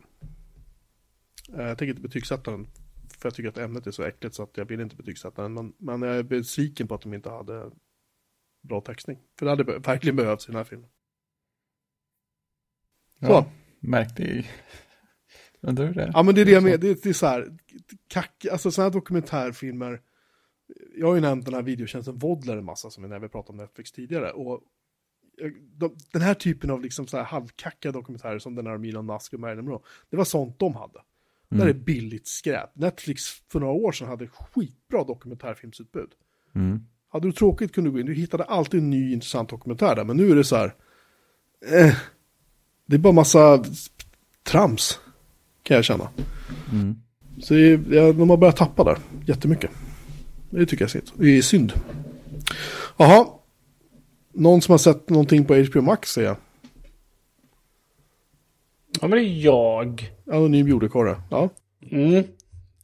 Eh, 1.58 1.64
Jag 1.64 1.78
tänker 1.78 1.90
inte 1.90 2.02
betygsätta 2.02 2.50
den, 2.50 2.66
för 3.22 3.26
jag 3.28 3.34
tycker 3.34 3.48
att 3.48 3.58
ämnet 3.58 3.86
är 3.86 3.90
så 3.90 4.02
äckligt 4.02 4.34
så 4.34 4.42
att 4.42 4.56
jag 4.56 4.64
vill 4.64 4.80
inte 4.80 4.96
betygsätta 4.96 5.42
den. 5.42 5.54
Men, 5.54 5.72
men 5.78 6.02
jag 6.02 6.16
är 6.16 6.22
besviken 6.22 6.88
på 6.88 6.94
att 6.94 7.02
de 7.02 7.14
inte 7.14 7.30
hade 7.30 7.70
bra 8.62 8.80
textning. 8.80 9.18
För 9.38 9.46
det 9.46 9.52
hade 9.52 9.78
verkligen 9.78 10.16
behövts 10.16 10.44
i 10.48 10.52
den 10.52 10.56
här 10.56 10.64
filmen. 10.64 10.88
Så. 13.20 13.26
Ja, 13.26 13.46
märkte 13.80 14.22
ju. 14.22 14.42
Undrar 15.60 15.86
hur 15.86 15.94
det. 15.94 16.10
Ja 16.14 16.22
men 16.22 16.34
det 16.34 16.40
är 16.40 16.44
det 16.44 16.50
jag 16.50 16.62
menar, 16.62 16.76
det, 16.78 17.02
det 17.02 17.08
är 17.08 17.12
så 17.12 17.26
här, 17.26 17.56
kack, 18.08 18.46
alltså 18.52 18.70
sådana 18.70 18.88
här 18.88 18.92
dokumentärfilmer, 18.94 20.00
jag 20.96 21.06
har 21.06 21.14
ju 21.14 21.20
nämnt 21.20 21.44
den 21.44 21.54
här 21.54 21.62
videotjänsten 21.62 22.18
Vodler 22.18 22.56
en 22.56 22.64
massa 22.64 22.90
som 22.90 23.02
vi 23.02 23.08
när 23.08 23.18
vi 23.18 23.28
pratade 23.28 23.50
om 23.50 23.56
Netflix 23.56 23.92
tidigare, 23.92 24.30
och 24.32 24.62
jag- 25.36 25.52
de, 25.62 25.96
den 26.12 26.22
här 26.22 26.34
typen 26.34 26.70
av 26.70 26.80
liksom 26.82 27.06
så 27.06 27.16
här 27.16 27.24
halvkacka 27.24 27.92
dokumentärer 27.92 28.38
som 28.38 28.54
den 28.54 28.66
här 28.66 28.74
om 28.74 28.84
Elon 28.84 29.06
Musk 29.06 29.32
och 29.34 29.40
Marilyn 29.40 29.64
Monroe, 29.64 29.82
det 30.10 30.16
var 30.16 30.24
sånt 30.24 30.58
de 30.58 30.76
hade. 30.76 31.00
Det 31.56 31.62
här 31.62 31.68
är 31.68 31.72
billigt 31.72 32.26
skräp. 32.26 32.70
Netflix 32.76 33.22
för 33.52 33.60
några 33.60 33.72
år 33.72 33.92
sedan 33.92 34.08
hade 34.08 34.26
skitbra 34.26 35.04
dokumentärfilmsutbud. 35.04 36.08
Mm. 36.54 36.86
Hade 37.08 37.28
du 37.28 37.32
tråkigt 37.32 37.72
kunde 37.72 37.90
du 37.90 37.92
gå 37.92 38.00
in, 38.00 38.06
du 38.06 38.14
hittade 38.14 38.44
alltid 38.44 38.80
en 38.80 38.90
ny 38.90 39.12
intressant 39.12 39.48
dokumentär 39.48 39.96
där, 39.96 40.04
men 40.04 40.16
nu 40.16 40.30
är 40.30 40.36
det 40.36 40.44
så 40.44 40.56
här, 40.56 40.74
eh, 41.66 41.94
det 42.86 42.96
är 42.96 42.98
bara 42.98 43.12
massa 43.12 43.64
trams, 44.42 44.98
kan 45.62 45.74
jag 45.74 45.84
känna. 45.84 46.08
Mm. 46.72 46.96
Så 47.38 47.54
ja, 47.54 48.12
de 48.12 48.30
har 48.30 48.36
börjat 48.36 48.56
tappa 48.56 48.84
där, 48.84 48.98
jättemycket. 49.26 49.70
Det 50.50 50.66
tycker 50.66 50.82
jag 50.84 50.88
är 50.88 51.00
synd. 51.00 51.10
Det 51.16 51.38
är 51.38 51.42
synd. 51.42 51.72
Jaha, 52.96 53.26
någon 54.32 54.62
som 54.62 54.72
har 54.72 54.78
sett 54.78 55.08
någonting 55.08 55.44
på 55.44 55.54
HBO 55.54 55.80
Max 55.80 56.12
säger 56.12 56.28
jag. 56.28 56.36
Ja, 59.00 59.08
men 59.08 59.10
det 59.10 59.24
är 59.24 59.44
jag. 59.44 60.12
Anonym 60.32 60.68
jordekorre. 60.68 61.16
Ja. 61.30 61.48
Mm. 61.90 62.24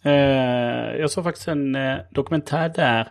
Eh, 0.04 0.96
jag 1.00 1.10
såg 1.10 1.24
faktiskt 1.24 1.48
en 1.48 1.74
eh, 1.74 1.96
dokumentär 2.10 2.68
där. 2.68 3.08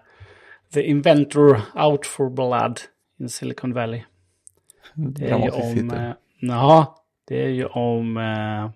The 0.73 0.81
Inventor 0.81 1.61
Out 1.75 2.05
for 2.05 2.29
Blood 2.29 2.79
in 3.19 3.29
Silicon 3.29 3.73
Valley. 3.73 4.01
Det 4.95 5.29
är 5.29 5.39
ju 5.39 5.49
om... 5.49 5.91
Eh, 5.91 6.11
ja, 6.39 7.03
det 7.27 7.43
är 7.43 7.49
ju 7.49 7.65
om 7.65 8.17
eh, 8.17 8.69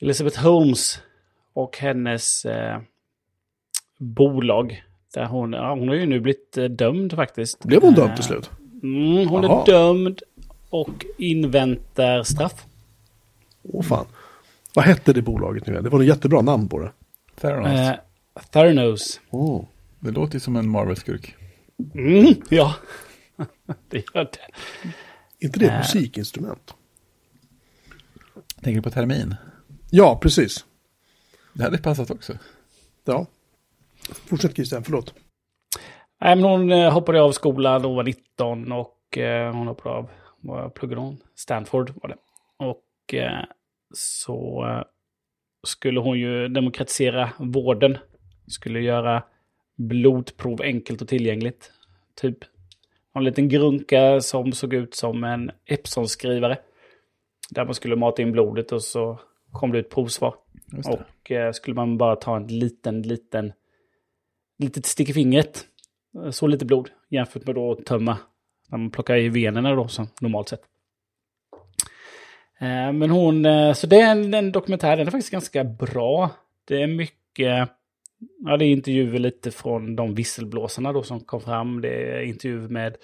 Elizabeth 0.00 0.42
Holmes 0.42 1.02
och 1.52 1.78
hennes 1.78 2.44
eh, 2.44 2.80
bolag. 3.98 4.84
Där 5.14 5.24
hon, 5.24 5.52
ja, 5.52 5.74
hon 5.74 5.88
har 5.88 5.94
ju 5.94 6.06
nu 6.06 6.20
blivit 6.20 6.58
eh, 6.58 6.64
dömd 6.64 7.12
faktiskt. 7.12 7.64
Blev 7.64 7.82
hon 7.82 7.94
dömd 7.94 8.10
Eh, 8.10 8.14
till 8.14 8.24
slut? 8.24 8.50
Mm, 8.82 9.28
hon 9.28 9.42
Jaha. 9.42 9.62
är 9.62 9.66
dömd 9.66 10.22
och 10.70 11.04
inväntar 11.18 12.22
straff. 12.22 12.64
Åh 13.64 13.82
fan. 13.82 14.06
Vad 14.74 14.84
hette 14.84 15.12
det 15.12 15.22
bolaget 15.22 15.66
nu? 15.66 15.80
Det 15.82 15.88
var 15.88 16.00
ett 16.00 16.06
jättebra 16.06 16.42
namn 16.42 16.68
på 16.68 16.78
det. 16.78 16.92
Theranos. 17.40 17.70
Eh, 17.80 17.94
Theranos. 18.50 19.20
Oh. 19.30 19.64
Det 20.00 20.10
låter 20.10 20.34
ju 20.34 20.40
som 20.40 20.56
en 20.56 20.68
Marvel-skurk. 20.68 21.36
Mm, 21.94 22.34
ja, 22.48 22.74
det 23.88 23.96
gör 24.14 24.24
det. 24.24 24.38
inte 25.46 25.58
det 25.58 25.66
ett 25.66 25.72
Äh. 25.72 25.78
musikinstrument? 25.78 26.74
Tänker 28.62 28.76
du 28.80 28.82
på 28.82 28.90
termin? 28.90 29.34
Ja, 29.90 30.18
precis. 30.22 30.64
Det 31.52 31.62
hade 31.64 31.78
passat 31.78 32.10
också. 32.10 32.32
Ja. 33.04 33.26
Fortsätt 34.26 34.54
Christian, 34.54 34.84
förlåt. 34.84 35.14
Nej, 36.20 36.36
men 36.36 36.44
hon 36.44 36.72
eh, 36.72 36.92
hoppade 36.92 37.22
av 37.22 37.32
skolan 37.32 37.84
hon 37.84 37.96
var 37.96 38.04
19 38.04 38.72
och 38.72 39.18
eh, 39.18 39.54
hon 39.54 39.66
hoppade 39.66 39.94
av, 39.94 40.10
vad 40.40 40.74
pluggade 40.74 41.00
hon? 41.00 41.16
Stanford 41.34 41.92
var 42.02 42.08
det. 42.08 42.16
Och 42.56 42.68
eh, 42.68 42.76
så 43.94 44.66
eh, 44.66 44.84
skulle 45.66 46.00
hon 46.00 46.18
ju 46.18 46.48
demokratisera 46.48 47.30
vården. 47.38 47.98
Skulle 48.46 48.80
göra 48.80 49.22
blodprov 49.76 50.62
enkelt 50.62 51.02
och 51.02 51.08
tillgängligt. 51.08 51.72
Typ 52.14 52.38
en 53.14 53.24
liten 53.24 53.48
grunka 53.48 54.20
som 54.20 54.52
såg 54.52 54.74
ut 54.74 54.94
som 54.94 55.24
en 55.24 55.50
Epson-skrivare. 55.66 56.58
Där 57.50 57.64
man 57.64 57.74
skulle 57.74 57.96
mata 57.96 58.22
in 58.22 58.32
blodet 58.32 58.72
och 58.72 58.82
så 58.82 59.20
kom 59.52 59.72
det 59.72 59.78
ut 59.78 59.90
provsvar. 59.90 60.34
Och 60.84 61.30
eh, 61.30 61.52
skulle 61.52 61.74
man 61.74 61.98
bara 61.98 62.16
ta 62.16 62.36
en 62.36 62.46
liten, 62.46 63.02
liten, 63.02 63.52
litet 64.58 64.86
stick 64.86 65.08
i 65.08 65.12
fingret. 65.12 65.66
Så 66.30 66.46
lite 66.46 66.64
blod 66.64 66.90
jämfört 67.08 67.46
med 67.46 67.54
då 67.54 67.72
att 67.72 67.86
tömma. 67.86 68.18
När 68.68 68.78
man 68.78 68.90
plockar 68.90 69.16
i 69.16 69.28
venerna 69.28 69.74
då 69.74 69.88
som 69.88 70.06
normalt 70.20 70.48
sett. 70.48 70.62
Eh, 72.58 72.92
men 72.92 73.10
hon, 73.10 73.46
eh, 73.46 73.72
så 73.72 73.86
det 73.86 74.00
är 74.00 74.12
en, 74.12 74.34
en 74.34 74.52
dokumentär, 74.52 74.96
den 74.96 75.06
är 75.06 75.10
faktiskt 75.10 75.32
ganska 75.32 75.64
bra. 75.64 76.30
Det 76.64 76.82
är 76.82 76.86
mycket, 76.86 77.68
ja 78.44 78.56
det 78.56 78.64
är 78.64 78.72
intervjuer 78.72 79.18
lite 79.18 79.50
från 79.50 79.96
de 79.96 80.14
visselblåsarna 80.14 80.92
då 80.92 81.02
som 81.02 81.20
kom 81.20 81.40
fram. 81.40 81.80
Det 81.80 82.18
är 82.18 82.22
intervjuer 82.22 82.68
med 82.68 82.96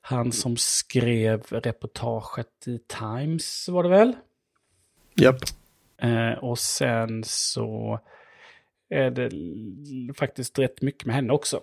han 0.00 0.32
som 0.32 0.56
skrev 0.56 1.42
reportaget 1.50 2.66
i 2.66 2.78
Times 2.78 3.68
var 3.68 3.82
det 3.82 3.88
väl? 3.88 4.16
Japp. 5.14 5.36
Eh, 5.96 6.32
och 6.32 6.58
sen 6.58 7.24
så 7.24 8.00
är 8.88 9.10
det 9.10 10.14
faktiskt 10.14 10.58
rätt 10.58 10.82
mycket 10.82 11.06
med 11.06 11.14
henne 11.16 11.32
också. 11.32 11.60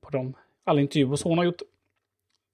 På 0.00 0.10
de, 0.10 0.34
alla 0.64 0.80
intervjuer 0.80 1.16
som 1.16 1.30
hon 1.30 1.38
har 1.38 1.44
gjort. 1.44 1.62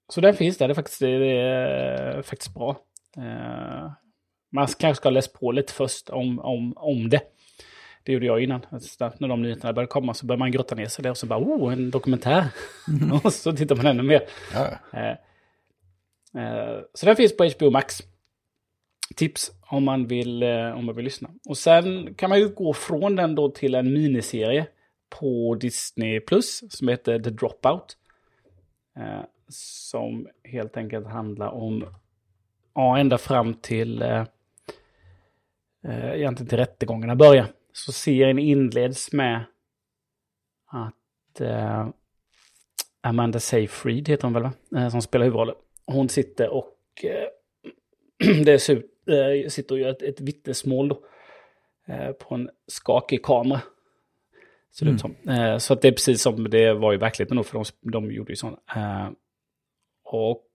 Så 0.08 0.20
den 0.20 0.34
finns 0.34 0.58
där, 0.58 0.68
det 0.68 0.72
är 0.72 0.74
faktiskt, 0.74 1.00
det 1.00 1.40
är 1.40 2.22
faktiskt 2.22 2.54
bra. 2.54 2.76
Eh, 3.18 3.92
man 4.52 4.66
kanske 4.66 4.94
ska 4.94 5.08
ha 5.08 5.10
läst 5.10 5.32
på 5.32 5.52
lite 5.52 5.72
först 5.72 6.10
om, 6.10 6.38
om, 6.38 6.72
om 6.76 7.08
det. 7.08 7.20
Det 8.02 8.12
gjorde 8.12 8.26
jag 8.26 8.42
innan. 8.42 8.60
När 9.18 9.28
de 9.28 9.42
nyheterna 9.42 9.72
började 9.72 9.90
komma 9.90 10.14
så 10.14 10.26
började 10.26 10.38
man 10.38 10.50
grotta 10.50 10.74
ner 10.74 10.86
sig 10.86 11.02
där 11.02 11.10
och 11.10 11.16
så 11.16 11.26
bara, 11.26 11.38
oh, 11.38 11.72
en 11.72 11.90
dokumentär. 11.90 12.44
och 13.24 13.32
så 13.32 13.52
tittar 13.52 13.76
man 13.76 13.86
ännu 13.86 14.02
mer. 14.02 14.22
Ja, 14.54 14.68
Eh, 14.92 15.16
eh, 16.42 16.80
så 16.94 17.06
den 17.06 17.16
finns 17.16 17.36
på 17.36 17.44
HBO 17.44 17.70
Max. 17.70 17.98
Tips 19.16 19.52
om 19.60 19.84
man, 19.84 20.06
vill, 20.06 20.42
om 20.74 20.86
man 20.86 20.96
vill 20.96 21.04
lyssna. 21.04 21.30
Och 21.48 21.58
sen 21.58 22.14
kan 22.14 22.30
man 22.30 22.38
ju 22.38 22.48
gå 22.48 22.72
från 22.72 23.16
den 23.16 23.34
då 23.34 23.50
till 23.50 23.74
en 23.74 23.92
miniserie 23.92 24.66
på 25.08 25.54
Disney 25.54 26.20
Plus 26.20 26.62
som 26.68 26.88
heter 26.88 27.18
The 27.18 27.30
Dropout. 27.30 27.96
Som 29.48 30.28
helt 30.44 30.76
enkelt 30.76 31.06
handlar 31.06 31.48
om, 31.48 31.84
ja, 32.76 32.98
ända 32.98 33.18
fram 33.18 33.54
till, 33.54 34.02
eh, 34.02 34.24
eh, 35.84 36.10
egentligen 36.14 36.48
till 36.48 36.58
rättegångarna 36.58 37.16
börjar. 37.16 37.46
Så 37.72 37.92
serien 37.92 38.38
inleds 38.38 39.12
med 39.12 39.44
att 40.66 41.40
eh, 41.40 41.88
Amanda 43.00 43.40
Seyfried 43.40 44.08
heter 44.08 44.24
hon 44.24 44.32
väl 44.32 44.42
va? 44.42 44.52
Eh, 44.76 44.88
Som 44.88 45.02
spelar 45.02 45.24
huvudrollen. 45.24 45.54
Hon 45.86 46.08
sitter 46.08 46.48
och 46.48 46.78
eh, 47.04 47.28
det 48.44 48.52
är 48.52 48.58
su- 48.58 49.42
eh, 49.44 49.48
sitter 49.48 49.74
och 49.74 49.78
gör 49.80 49.90
ett, 49.90 50.02
ett 50.02 50.20
vittnesmål 50.20 50.88
då. 50.88 51.04
Eh, 51.88 52.12
på 52.12 52.34
en 52.34 52.50
skakig 52.66 53.24
kamera. 53.24 53.60
Ser 54.72 54.86
det 54.86 54.92
ut 54.92 55.00
som. 55.00 55.14
Eh, 55.28 55.58
så 55.58 55.72
att 55.72 55.82
det 55.82 55.88
är 55.88 55.92
precis 55.92 56.22
som 56.22 56.50
det 56.50 56.72
var 56.74 56.94
i 56.94 56.96
verkligheten 56.96 57.36
då, 57.36 57.42
för 57.42 57.54
de, 57.82 57.90
de 57.92 58.12
gjorde 58.12 58.32
ju 58.32 58.36
sådana. 58.36 58.58
Och 60.04 60.45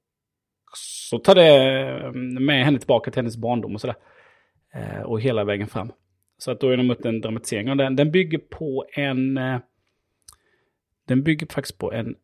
så 0.78 1.20
tar 1.20 1.36
det 1.36 2.12
med 2.40 2.66
henne 2.66 2.80
tillbaka 2.80 3.12
till 3.12 3.20
hennes 3.20 3.38
barndom 3.38 3.74
och 3.76 3.82
sådär. 3.82 3.96
Eh, 4.74 5.02
och 5.02 5.22
hela 5.22 5.44
vägen 5.44 5.68
fram. 5.68 5.92
Så 6.38 6.52
att 6.52 6.60
då 6.60 6.70
är 6.70 6.78
de 6.78 6.88
mot 6.88 7.06
en 7.06 7.22
dramatisering. 7.22 7.70
Och 7.70 7.78
den, 7.78 7.96
den 7.96 8.12
bygger 8.12 8.38
på 8.38 8.86
en... 8.94 9.38
Eh, 9.38 9.60
den 11.08 11.24
bygger 11.24 11.48
faktiskt 11.48 11.78
på 11.78 11.94
en, 11.94 12.16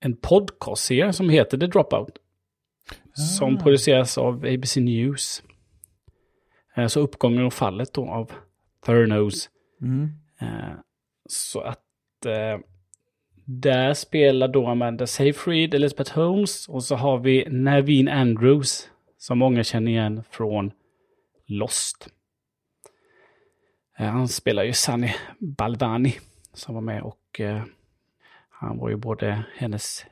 en 0.00 0.16
podcastserie 0.16 1.12
som 1.12 1.28
heter 1.28 1.58
The 1.58 1.66
Dropout. 1.66 2.18
Som 3.14 3.58
produceras 3.58 4.18
av 4.18 4.34
ABC 4.44 4.76
News. 4.76 5.42
Eh, 6.76 6.86
Så 6.86 7.00
uppgången 7.00 7.44
och 7.44 7.52
fallet 7.52 7.94
då 7.94 8.08
av 8.08 8.32
Thurnos. 8.86 9.50
Mm. 9.80 10.08
Eh, 10.40 10.74
Så 11.28 11.60
att 11.60 12.26
eh, 12.26 12.60
där 13.44 13.94
spelar 13.94 14.48
då 14.48 14.66
Amanda 14.66 15.06
Seyfried, 15.06 15.74
Elizabeth 15.74 16.14
Holmes 16.14 16.68
och 16.68 16.84
så 16.84 16.94
har 16.94 17.18
vi 17.18 17.46
Naveen 17.50 18.08
Andrews 18.08 18.88
som 19.18 19.38
många 19.38 19.64
känner 19.64 19.90
igen 19.90 20.22
från 20.30 20.72
Lost. 21.46 22.08
Eh, 23.98 24.06
Han 24.06 24.28
spelar 24.28 24.62
ju 24.62 24.72
Sunny 24.72 25.10
Balvani 25.38 26.14
som 26.52 26.74
var 26.74 26.82
med 26.82 27.02
och 27.02 27.40
eh, 27.40 27.62
han 28.50 28.78
var 28.78 28.88
ju 28.88 28.96
både 28.96 29.44
hennes 29.56 30.06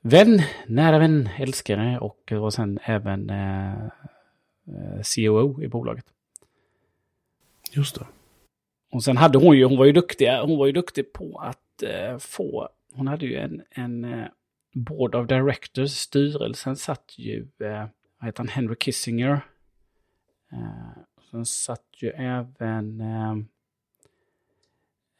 vän, 0.00 0.42
nära 0.66 0.98
vän, 0.98 1.28
älskare 1.38 1.98
och 1.98 2.32
var 2.32 2.50
sen 2.50 2.78
även 2.82 3.30
eh, 3.30 3.84
eh, 4.66 5.00
COO 5.14 5.62
i 5.62 5.68
bolaget. 5.68 6.04
Just 7.72 7.94
det. 7.94 8.06
Och 8.92 9.04
sen 9.04 9.16
hade 9.16 9.38
hon 9.38 9.56
ju, 9.56 9.64
hon 9.64 9.78
var 9.78 9.84
ju 9.84 9.92
duktig, 9.92 10.28
hon 10.28 10.58
var 10.58 10.66
ju 10.66 10.72
duktig 10.72 11.12
på 11.12 11.38
att 11.38 11.65
få, 12.18 12.68
hon 12.92 13.06
hade 13.06 13.26
ju 13.26 13.36
en, 13.36 13.62
en 13.70 14.04
eh, 14.04 14.28
Board 14.74 15.14
of 15.14 15.26
Directors, 15.26 15.90
styrelsen 15.90 16.76
satt 16.76 17.18
ju, 17.18 17.48
eh, 17.60 17.86
vad 18.18 18.26
heter 18.26 18.38
han, 18.38 18.48
Henry 18.48 18.76
Kissinger. 18.80 19.40
Eh, 20.52 21.02
sen 21.30 21.46
satt 21.46 21.86
ju 21.96 22.10
även 22.10 23.00
eh, 23.00 23.36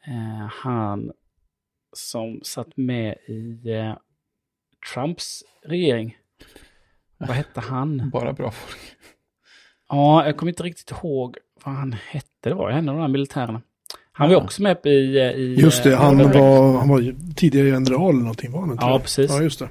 eh, 0.07 0.47
han 0.51 1.11
som 1.93 2.39
satt 2.43 2.77
med 2.77 3.15
i 3.27 3.69
eh, 3.71 3.97
Trumps 4.93 5.43
regering. 5.63 6.17
Vad 7.17 7.29
hette 7.29 7.59
han? 7.59 8.09
Bara 8.13 8.33
bra 8.33 8.51
folk. 8.51 8.97
Ja, 9.89 10.25
jag 10.25 10.37
kommer 10.37 10.51
inte 10.51 10.63
riktigt 10.63 10.91
ihåg 10.91 11.37
vad 11.63 11.75
han 11.75 11.93
hette. 11.93 12.49
Det 12.49 12.53
var 12.53 12.69
en 12.69 12.89
av 12.89 12.95
de 12.95 13.01
här 13.01 13.07
militärerna. 13.07 13.61
Han 14.17 14.29
var 14.29 14.35
också 14.35 14.61
med 14.61 14.77
i... 14.85 14.89
i 14.89 15.55
Just 15.59 15.83
det, 15.83 15.91
eh, 15.91 15.99
han 15.99 16.17
var, 16.17 16.77
han 16.77 16.89
var 16.89 17.15
tidigare 17.35 17.67
general 17.67 18.09
eller 18.09 18.21
någonting 18.21 18.51
var 18.51 18.59
han 18.59 18.71
inte? 18.71 18.85
Ja, 18.85 18.99
precis. 18.99 19.31
Ja, 19.31 19.41
just 19.41 19.59
det. 19.59 19.69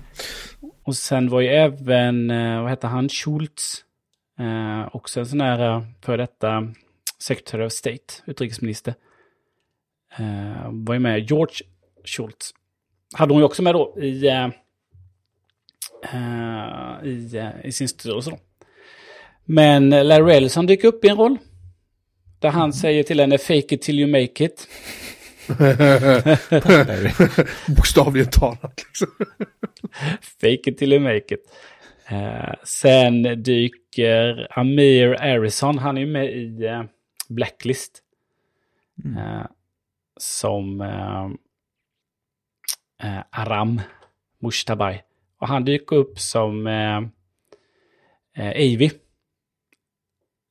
Och 0.84 0.96
sen 0.96 1.28
var 1.28 1.40
ju 1.40 1.48
även, 1.48 2.30
eh, 2.30 2.60
vad 2.60 2.70
hette 2.70 2.86
han, 2.86 3.08
Schultz. 3.08 3.84
Eh, 4.38 4.96
också 4.96 5.20
en 5.20 5.26
sån 5.26 5.40
här 5.40 5.76
eh, 5.76 5.82
för 6.02 6.18
detta 6.18 6.68
Secretary 7.18 7.66
of 7.66 7.72
State, 7.72 8.14
utrikesminister. 8.26 8.94
Eh, 10.18 10.68
var 10.70 10.94
ju 10.94 11.00
med, 11.00 11.30
George 11.30 11.56
Schultz. 12.04 12.50
Hade 13.14 13.32
hon 13.32 13.40
ju 13.40 13.44
också 13.44 13.62
med 13.62 13.74
då 13.74 13.94
i, 14.00 14.26
eh, 14.26 14.44
eh, 16.12 17.04
i, 17.04 17.36
eh, 17.36 17.66
i 17.68 17.72
sin 17.72 17.88
styrelse 17.88 18.30
då. 18.30 18.38
Men 19.44 19.90
Larry 19.90 20.34
Ellison 20.34 20.66
dyker 20.66 20.88
upp 20.88 21.04
i 21.04 21.08
en 21.08 21.16
roll. 21.16 21.38
Där 22.46 22.52
han 22.52 22.72
säger 22.72 23.02
till 23.02 23.20
henne, 23.20 23.38
fake 23.38 23.74
it 23.74 23.82
till 23.82 24.00
you 24.00 24.10
make 24.10 24.44
it. 24.44 24.68
Bokstavligen 27.76 28.30
talat 28.30 28.84
liksom. 28.86 29.08
Fake 30.40 30.70
it 30.70 30.78
till 30.78 30.92
you 30.92 31.02
make 31.02 31.34
it. 31.34 31.40
Eh, 32.08 32.54
sen 32.64 33.42
dyker 33.42 34.58
Amir 34.58 35.22
Arison, 35.22 35.78
han 35.78 35.96
är 35.96 36.00
ju 36.00 36.06
med 36.06 36.36
i 36.36 36.64
eh, 36.64 36.82
Blacklist. 37.28 38.02
Eh, 39.04 39.46
som 40.16 40.80
eh, 40.80 41.26
eh, 43.02 43.22
Aram 43.30 43.80
Mushtabai. 44.42 45.02
Och 45.38 45.48
han 45.48 45.64
dyker 45.64 45.96
upp 45.96 46.18
som 46.18 46.66
eh, 46.66 46.98
eh, 48.36 48.50
Avi. 48.50 48.90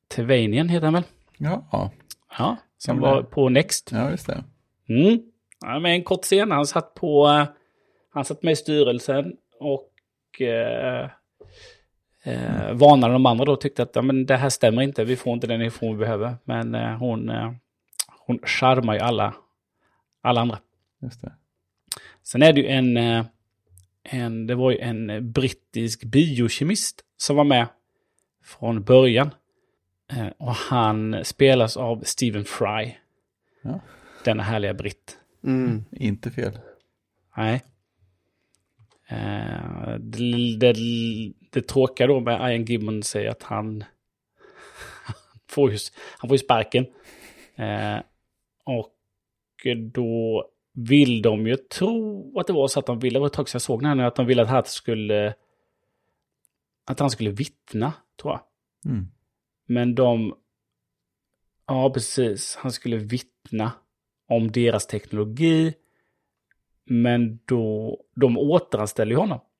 Tevanian 0.08 0.68
heter 0.68 0.84
han 0.86 0.94
väl? 0.94 1.04
Ja, 1.38 1.90
Ja, 2.38 2.56
som 2.78 3.00
var 3.00 3.22
på 3.22 3.48
Next. 3.48 3.90
ja 3.92 4.10
just 4.10 4.26
det. 4.26 4.44
Mm. 4.88 5.20
Ja, 5.60 5.78
men 5.78 5.92
en 5.92 6.04
kort 6.04 6.22
scen, 6.22 6.50
han 6.50 6.66
satt 6.66 6.94
på, 6.94 7.28
eh, 7.28 7.46
han 8.10 8.24
satt 8.24 8.42
med 8.42 8.52
i 8.52 8.56
styrelsen 8.56 9.32
och 9.60 9.92
eh, 10.40 11.10
eh, 12.22 12.72
varnade 12.72 13.12
de 13.12 13.26
andra 13.26 13.44
då 13.44 13.52
och 13.52 13.60
tyckte 13.60 13.82
att 13.82 13.96
ja, 13.96 14.02
men 14.02 14.26
det 14.26 14.36
här 14.36 14.48
stämmer 14.48 14.82
inte, 14.82 15.04
vi 15.04 15.16
får 15.16 15.32
inte 15.32 15.46
den 15.46 15.62
information 15.62 15.98
vi 15.98 16.04
behöver. 16.04 16.36
Men 16.44 16.74
eh, 16.74 16.96
hon, 16.98 17.28
eh, 17.28 17.52
hon 18.26 18.38
charmar 18.38 18.94
ju 18.94 19.00
alla, 19.00 19.34
alla 20.22 20.40
andra. 20.40 20.58
Just 21.02 21.22
det. 21.22 21.32
Sen 22.22 22.42
är 22.42 22.52
det 22.52 22.60
ju 22.60 22.66
en, 22.66 22.96
eh, 22.96 23.24
en, 24.02 24.46
det 24.46 24.54
var 24.54 24.70
ju 24.70 24.78
en 24.78 25.32
brittisk 25.32 26.04
biokemist 26.04 27.00
som 27.16 27.36
var 27.36 27.44
med 27.44 27.66
från 28.44 28.82
början. 28.82 29.30
Eh, 30.08 30.28
Och 30.38 30.54
han 30.54 31.24
spelas 31.24 31.76
av 31.76 32.00
Stephen 32.04 32.44
Fry. 32.44 32.94
Ja. 33.62 33.80
Denna 34.24 34.42
härliga 34.42 34.74
britt. 34.74 35.18
Mm. 35.44 35.84
Inte 35.90 36.30
fel. 36.30 36.58
Nej. 37.36 37.64
Eh, 39.08 39.96
det, 39.98 40.56
det, 40.56 40.72
det 41.50 41.62
tråkiga 41.62 42.06
då 42.06 42.20
med 42.20 42.52
Ian 42.52 42.64
Gibbons 42.64 43.16
är 43.16 43.28
att 43.28 43.42
han, 43.42 43.84
får 45.48 45.70
ju, 45.72 45.78
han 46.18 46.28
får 46.28 46.34
ju 46.34 46.38
sparken. 46.44 46.86
Eh, 47.56 47.98
och 48.64 48.92
då 49.92 50.44
vill 50.72 51.22
de 51.22 51.46
ju 51.46 51.56
tro 51.56 52.38
att 52.40 52.46
det 52.46 52.52
var 52.52 52.68
så 52.68 52.80
att 52.80 52.86
de 52.86 52.98
ville, 52.98 53.16
det 53.16 53.20
var 53.20 53.26
ett 53.26 53.32
tag 53.32 53.48
sedan 53.48 53.56
jag 53.56 53.62
såg 53.62 53.80
den 53.80 53.88
här 53.88 53.94
nu, 53.94 54.04
att 54.04 54.16
de 54.16 54.26
ville 54.26 54.42
att 54.42 54.48
han 54.48 54.64
skulle, 54.64 55.34
att 56.84 57.00
han 57.00 57.10
skulle 57.10 57.30
vittna, 57.30 57.92
tror 58.22 58.32
jag. 58.32 58.40
Mm. 58.92 59.08
Men 59.66 59.94
de... 59.94 60.34
Ja, 61.66 61.90
precis. 61.90 62.56
Han 62.56 62.72
skulle 62.72 62.96
vittna 62.96 63.72
om 64.28 64.52
deras 64.52 64.86
teknologi. 64.86 65.74
Men 66.84 67.38
då... 67.44 67.96
De 68.14 68.38
återanställer 68.38 69.10
ju 69.12 69.18
honom. 69.18 69.40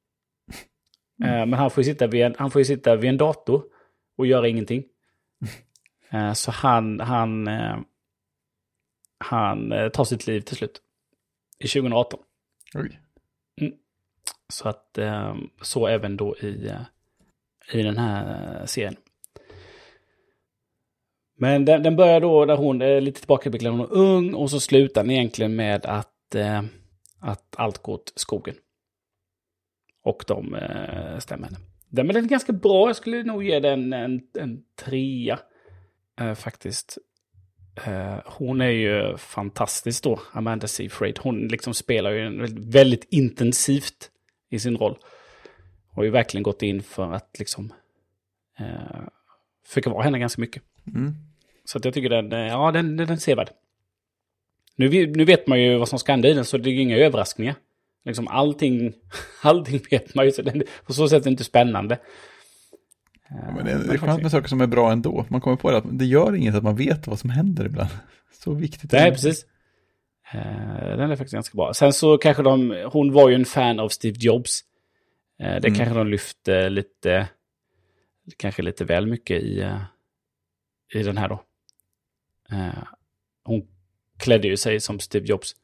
Eh, 1.25 1.47
Men 1.47 1.53
han 1.53 1.71
får, 1.71 1.85
ju 1.85 1.93
sitta 1.93 2.07
vid 2.07 2.23
en, 2.23 2.35
han 2.39 2.51
får 2.51 2.63
sitta 2.63 2.97
vid 2.97 3.11
en 3.11 3.17
dator 3.17 3.65
och 4.17 4.27
göra 4.27 4.49
ingenting. 4.49 4.85
Eh, 6.11 6.33
Så 6.33 6.51
han... 6.51 7.01
Han, 7.01 7.49
eh, 7.49 7.79
han 9.19 9.71
tar 9.93 10.05
sitt 10.05 10.27
liv 10.27 10.41
till 10.41 10.57
slut. 10.57 10.83
I 11.59 11.69
2018. 11.69 12.21
Oj. 12.75 13.01
Så 14.49 14.69
att 14.69 14.99
så 15.63 15.87
även 15.87 16.17
då 16.17 16.37
i, 16.37 16.73
i 17.73 17.83
den 17.83 17.97
här 17.99 18.67
serien. 18.67 18.97
Men 21.39 21.65
den, 21.65 21.83
den 21.83 21.97
börjar 21.97 22.21
då 22.21 22.45
där 22.45 22.57
hon 22.57 22.83
är 22.83 23.01
lite 23.01 23.21
tillbakablickad, 23.21 23.73
hon 23.73 23.81
är 23.81 23.93
ung 23.93 24.35
och 24.35 24.51
så 24.51 24.61
slutar 24.61 25.03
den 25.03 25.11
egentligen 25.11 25.57
med 25.57 25.87
att, 25.87 26.35
eh, 26.35 26.63
att 27.21 27.55
allt 27.57 27.79
går 27.79 27.95
åt 27.95 28.13
skogen. 28.17 28.55
Och 30.03 30.25
de 30.27 30.55
eh, 30.55 31.19
stämmer 31.19 31.45
henne. 31.47 31.59
Den, 31.89 32.07
men 32.07 32.15
den 32.15 32.25
är 32.25 32.29
ganska 32.29 32.53
bra, 32.53 32.89
jag 32.89 32.97
skulle 32.97 33.23
nog 33.23 33.45
ge 33.45 33.61
den 33.61 33.93
en, 33.93 34.21
en 34.39 34.63
trea 34.85 35.39
eh, 36.21 36.35
faktiskt. 36.35 36.99
Eh, 37.87 38.19
hon 38.25 38.61
är 38.61 38.71
ju 38.71 39.17
fantastisk 39.17 40.05
då, 40.05 40.21
Amanda 40.33 40.67
Seyfried. 40.67 41.19
Hon 41.19 41.49
liksom 41.49 41.75
spelar 41.75 42.11
ju 42.11 42.27
en 42.27 42.41
väldigt, 42.41 42.75
väldigt 42.75 43.07
intensivt 43.11 44.11
i 44.51 44.59
sin 44.59 44.77
roll. 44.77 44.99
Hon 45.89 45.97
Har 45.97 46.05
ju 46.05 46.11
verkligen 46.11 46.43
gått 46.43 46.63
in 46.63 46.83
för 46.83 47.13
att 47.13 47.39
liksom 47.39 47.73
eh, 48.59 49.09
försöka 49.67 49.91
vara 49.91 50.03
henne 50.03 50.19
ganska 50.19 50.41
mycket. 50.41 50.63
Mm. 50.87 51.15
Så 51.65 51.79
att 51.79 51.85
jag 51.85 51.95
tycker 51.95 52.09
den, 52.09 52.33
eh, 52.33 52.39
ja, 52.47 52.73
den, 52.73 52.97
den 52.97 53.11
är 53.11 53.17
sevärd. 53.17 53.51
Nu, 54.77 55.07
nu 55.07 55.25
vet 55.25 55.47
man 55.47 55.63
ju 55.63 55.79
vad 55.79 55.89
som 55.89 55.99
ska 55.99 56.13
hända 56.13 56.29
i 56.29 56.35
den, 56.35 56.45
så 56.45 56.59
det 56.59 56.71
är 56.71 56.73
ju 56.73 56.81
inga 56.81 56.97
överraskningar. 56.97 57.55
Liksom 58.05 58.29
allting, 58.29 58.93
allting 59.43 59.81
vet 59.91 60.15
man 60.15 60.25
ju, 60.25 60.33
så 60.33 60.43
den, 60.43 60.63
på 60.87 60.93
så 60.93 61.09
sätt 61.09 61.21
är 61.21 61.25
det 61.25 61.31
inte 61.31 61.45
spännande. 61.45 61.99
Ja, 63.29 63.53
men 63.57 63.65
det, 63.65 63.71
är- 63.73 63.79
det 63.79 63.95
är 63.95 63.99
skönt 63.99 64.23
med 64.23 64.31
saker 64.31 64.49
som 64.49 64.61
är 64.61 64.67
bra 64.67 64.93
ändå. 64.93 65.27
Man 65.29 65.41
kommer 65.41 65.57
på 65.57 65.71
det 65.71 65.77
att 65.77 65.99
det 65.99 66.05
gör 66.07 66.35
inget 66.35 66.55
att 66.55 66.63
man 66.63 66.77
vet 66.77 67.07
vad 67.07 67.19
som 67.19 67.31
händer 67.31 67.65
ibland. 67.67 67.91
Så 68.43 68.55
viktigt. 68.55 68.93
Nej, 68.93 69.11
precis. 69.11 69.47
Eh, 70.33 70.97
den 70.97 71.11
är 71.11 71.17
faktiskt 71.17 71.35
ganska 71.35 71.57
bra. 71.57 71.75
Sen 71.75 71.93
så 71.93 72.19
kanske 72.19 72.43
de, 72.43 72.85
hon 72.93 73.13
var 73.13 73.29
ju 73.29 73.35
en 73.35 73.45
fan 73.45 73.81
av 73.81 73.89
Steve 73.89 74.17
Jobs. 74.21 74.61
Eh, 75.41 75.47
det 75.61 75.69
Mm. 75.69 75.75
kanske 75.75 75.95
de 75.95 76.07
lyfte 76.09 76.69
lite, 76.69 77.29
kanske 78.37 78.63
lite 78.63 78.85
väl 78.85 79.07
mycket 79.07 79.43
i, 79.43 79.61
eh, 79.61 79.81
i 80.95 81.03
den 81.03 81.17
här 81.19 81.29
då. 81.29 81.43
Eh, 82.53 82.83
hon 83.45 83.69
klädde 84.19 84.49
ju 84.49 84.57
sig 84.57 84.81
som 84.81 85.01
Steve 85.01 85.27
Jobs. 85.27 85.57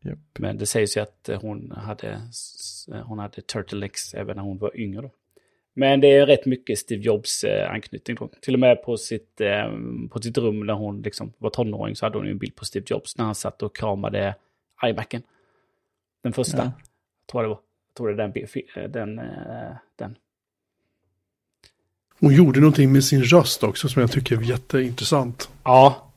Japp. 0.00 0.18
Men 0.38 0.58
det 0.58 0.66
sägs 0.66 0.96
ju 0.96 1.00
att 1.00 1.28
eh, 1.28 1.40
hon 1.40 1.70
hade, 1.70 2.08
s- 2.30 2.88
hon 3.04 3.18
hade 3.18 3.40
turtlenecks 3.42 4.14
även 4.14 4.36
när 4.36 4.42
hon 4.42 4.58
var 4.58 4.76
yngre 4.80 5.02
då. 5.02 5.10
Men 5.74 6.00
det 6.00 6.08
är 6.16 6.26
rätt 6.26 6.46
mycket 6.46 6.78
Steve 6.78 7.02
Jobs 7.02 7.44
eh, 7.44 7.70
anknytning 7.70 8.16
då. 8.16 8.28
Till 8.40 8.54
och 8.54 8.60
med 8.60 8.82
på 8.82 8.96
sitt, 8.96 9.40
eh, 9.40 9.70
på 10.10 10.20
sitt 10.22 10.38
rum 10.38 10.66
när 10.66 10.74
hon 10.74 11.02
liksom 11.02 11.32
var 11.38 11.50
tonåring 11.50 11.96
så 11.96 12.06
hade 12.06 12.18
hon 12.18 12.26
en 12.26 12.38
bild 12.38 12.56
på 12.56 12.64
Steve 12.64 12.86
Jobs 12.88 13.18
när 13.18 13.24
han 13.24 13.34
satt 13.34 13.62
och 13.62 13.76
kramade 13.76 14.34
iMacen. 14.84 15.22
Den 16.22 16.32
första. 16.32 16.56
Ja. 16.58 16.64
Jag 16.64 17.26
tror 17.30 17.42
det 17.42 17.48
var. 17.48 17.60
Jag 17.88 17.94
tror 17.96 18.08
det 18.08 18.22
är 18.22 18.28
den. 18.28 18.38
eh, 18.84 18.90
den, 18.90 19.18
eh, 19.18 19.76
den. 19.96 20.16
Hon 22.20 22.34
gjorde 22.34 22.60
någonting 22.60 22.92
med 22.92 23.04
sin 23.04 23.22
röst 23.22 23.62
också 23.62 23.88
som 23.88 24.00
jag 24.00 24.12
tycker 24.12 24.36
är 24.36 24.42
jätteintressant. 24.42 25.48
Ja. 25.64 26.12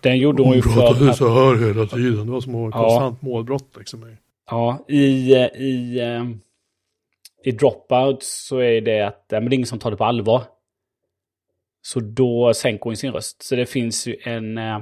Den 0.00 0.18
gjorde 0.18 0.42
hon 0.42 0.52
ju 0.54 0.60
Hon 0.62 0.72
för 0.72 0.80
pratade 0.80 1.10
att, 1.10 1.16
så 1.16 1.28
här 1.34 1.66
hela 1.68 1.86
tiden. 1.86 2.26
Det 2.26 2.32
var 2.32 2.40
som 2.40 2.54
ett 2.54 2.74
Ja. 2.74 2.80
konstant 2.88 3.22
målbrott 3.22 3.74
liksom. 3.78 4.16
Ja, 4.50 4.84
i, 4.88 5.34
eh, 5.34 5.46
i, 5.46 6.00
eh, 6.00 6.24
i 7.44 7.52
Dropout 7.52 8.22
så 8.22 8.58
är 8.58 8.80
det 8.80 9.00
att 9.00 9.26
men 9.30 9.44
det 9.44 9.54
är 9.54 9.54
ingen 9.54 9.66
som 9.66 9.78
tar 9.78 9.90
det 9.90 9.96
på 9.96 10.04
allvar. 10.04 10.42
Så 11.82 12.00
då 12.00 12.54
sänker 12.54 12.84
hon 12.84 12.96
sin 12.96 13.12
röst. 13.12 13.42
Så 13.42 13.56
det 13.56 13.66
finns 13.66 14.06
ju 14.06 14.16
en... 14.24 14.58
eh, 14.58 14.80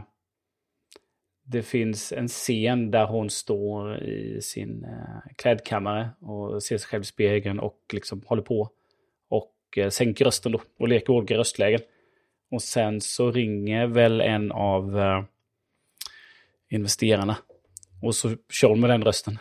Det 1.51 1.63
finns 1.63 2.13
en 2.13 2.29
scen 2.29 2.91
där 2.91 3.07
hon 3.07 3.31
står 3.31 3.97
i 4.03 4.39
sin 4.43 4.85
eh, 4.85 5.33
klädkammare 5.37 6.11
och 6.21 6.63
ser 6.63 6.79
sig 6.79 6.89
själv 6.89 7.03
i 7.03 7.07
spegeln 7.07 7.59
och 7.59 7.79
liksom 7.93 8.23
håller 8.27 8.43
på. 8.43 8.71
Och 9.69 9.79
eh, 9.79 9.91
sänker 9.91 10.25
rösten 10.25 10.53
då 10.53 10.61
och 10.79 10.89
leker 10.89 11.13
olika 11.13 11.39
röstlägen. 11.39 11.81
Och 12.51 12.63
sen 12.63 13.01
så 13.01 13.31
ringer 13.31 13.87
väl 13.87 14.21
en 14.21 14.53
av 14.53 14.99
eh, 14.99 15.25
investerarna. 16.69 17.37
Och 18.03 18.15
så 18.15 18.37
kör 18.51 18.69
hon 18.69 18.81
med 18.81 18.91
den 18.91 19.05
rösten. 19.05 19.39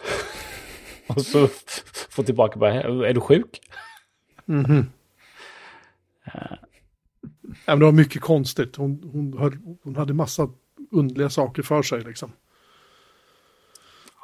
och 1.08 1.22
så 1.22 1.48
får 2.10 2.24
tillbaka 2.24 2.60
bara, 2.60 2.74
är 2.84 3.14
du 3.14 3.22
sjuk? 3.22 3.62
Mhm. 4.46 4.86
Ja, 7.66 7.74
men 7.74 7.80
det 7.80 7.86
var 7.86 7.92
mycket 7.92 8.22
konstigt. 8.22 8.76
Hon, 8.76 9.10
hon, 9.14 9.38
höll, 9.38 9.58
hon 9.84 9.96
hade 9.96 10.14
massa 10.14 10.50
underliga 10.92 11.30
saker 11.30 11.64
för 11.64 11.82
sig 11.82 12.02
liksom. 12.02 12.32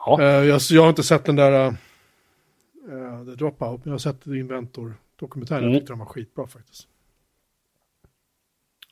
Ja. 0.05 0.21
Eh, 0.21 0.45
jag, 0.45 0.61
jag 0.69 0.81
har 0.81 0.89
inte 0.89 1.03
sett 1.03 1.25
den 1.25 1.35
där 1.35 1.67
uh, 2.88 3.25
The 3.25 3.35
Dropout, 3.35 3.85
men 3.85 3.91
jag 3.91 3.93
har 3.93 3.97
sett 3.97 4.27
Inventor-dokumentären. 5.14 5.64
Mm. 5.64 5.73
Jag 5.73 5.81
tyckte 5.81 5.94
den 5.94 5.99
var 5.99 6.06
skitbra 6.06 6.48
faktiskt. 6.48 6.88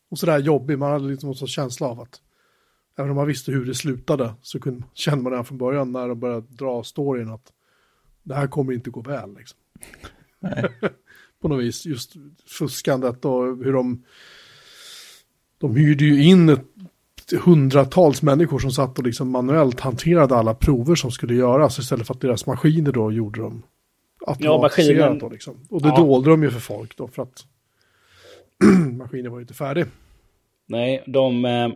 Och 0.09 0.19
sådär 0.19 0.39
jobbig, 0.39 0.79
man 0.79 0.91
hade 0.91 1.07
liksom 1.07 1.27
någon 1.27 1.35
sorts 1.35 1.53
känsla 1.53 1.87
av 1.87 1.99
att 1.99 2.21
även 2.97 3.09
om 3.09 3.15
man 3.15 3.27
visste 3.27 3.51
hur 3.51 3.65
det 3.65 3.75
slutade 3.75 4.33
så 4.41 4.59
kunde, 4.59 4.83
kände 4.93 5.23
man 5.23 5.31
redan 5.31 5.45
från 5.45 5.57
början 5.57 5.91
när 5.91 6.07
de 6.07 6.19
började 6.19 6.47
dra 6.49 6.83
storyn 6.83 7.29
att 7.29 7.53
det 8.23 8.35
här 8.35 8.47
kommer 8.47 8.73
inte 8.73 8.89
gå 8.89 9.01
väl. 9.01 9.35
Liksom. 9.37 9.59
Nej. 10.39 10.65
På 11.41 11.47
något 11.47 11.63
vis, 11.63 11.85
just 11.85 12.13
fuskandet 12.45 13.25
och 13.25 13.43
hur 13.43 13.73
de... 13.73 14.03
De 15.57 15.75
hyrde 15.75 16.05
ju 16.05 16.23
in 16.23 16.49
ett 16.49 16.65
hundratals 17.41 18.21
människor 18.21 18.59
som 18.59 18.71
satt 18.71 18.99
och 18.99 19.05
liksom 19.05 19.29
manuellt 19.29 19.79
hanterade 19.79 20.35
alla 20.35 20.53
prover 20.53 20.95
som 20.95 21.11
skulle 21.11 21.33
göras 21.33 21.79
istället 21.79 22.07
för 22.07 22.13
att 22.13 22.21
deras 22.21 22.45
maskiner 22.45 22.91
då 22.91 23.11
gjorde 23.11 23.41
dem 23.41 23.63
automatiserat 24.27 24.97
maskinen- 24.97 25.19
då 25.19 25.29
liksom. 25.29 25.67
Och 25.69 25.81
det 25.81 25.87
Ja. 25.87 25.95
dolde 25.95 26.29
de 26.29 26.43
ju 26.43 26.51
för 26.51 26.59
folk 26.59 26.97
då 26.97 27.07
för 27.07 27.23
att 27.23 27.45
maskinen 28.97 29.31
var 29.31 29.39
ju 29.39 29.41
inte 29.43 29.53
färdig. 29.53 29.85
Nej, 30.67 31.03
de, 31.07 31.45
eh, 31.45 31.69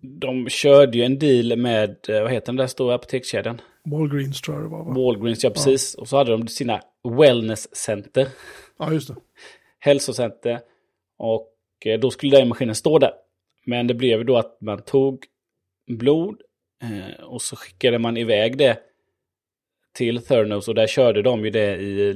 de 0.00 0.48
körde 0.48 0.98
ju 0.98 1.04
en 1.04 1.18
deal 1.18 1.56
med, 1.56 1.96
eh, 2.08 2.22
vad 2.22 2.30
heter 2.32 2.46
den 2.46 2.56
där 2.56 2.66
stora 2.66 2.94
apotekskedjan? 2.94 3.60
Walgreens 3.84 4.40
tror 4.40 4.56
jag 4.56 4.64
det 4.64 4.68
var 4.70 4.84
va? 4.84 4.92
Walgreens, 4.94 5.44
ja 5.44 5.50
precis. 5.50 5.94
Och 5.94 6.08
så 6.08 6.16
hade 6.16 6.30
de 6.30 6.48
sina 6.48 6.80
wellness-center, 7.18 8.28
Ja, 8.78 8.92
just 8.92 9.08
det. 9.08 9.14
hälsocenter. 9.78 10.60
Och 11.18 11.52
eh, 11.84 12.00
då 12.00 12.10
skulle 12.10 12.36
den 12.36 12.48
maskinen 12.48 12.74
stå 12.74 12.98
där. 12.98 13.12
Men 13.66 13.86
det 13.86 13.94
blev 13.94 14.24
då 14.24 14.36
att 14.36 14.60
man 14.60 14.82
tog 14.82 15.24
blod 15.98 16.40
och 17.22 17.42
så 17.42 17.56
skickade 17.56 17.98
man 17.98 18.16
iväg 18.16 18.58
det 18.58 18.78
till 19.94 20.22
Thurnos 20.22 20.68
och 20.68 20.74
där 20.74 20.86
körde 20.86 21.22
de 21.22 21.44
ju 21.44 21.50
det 21.50 21.76
i 21.76 22.12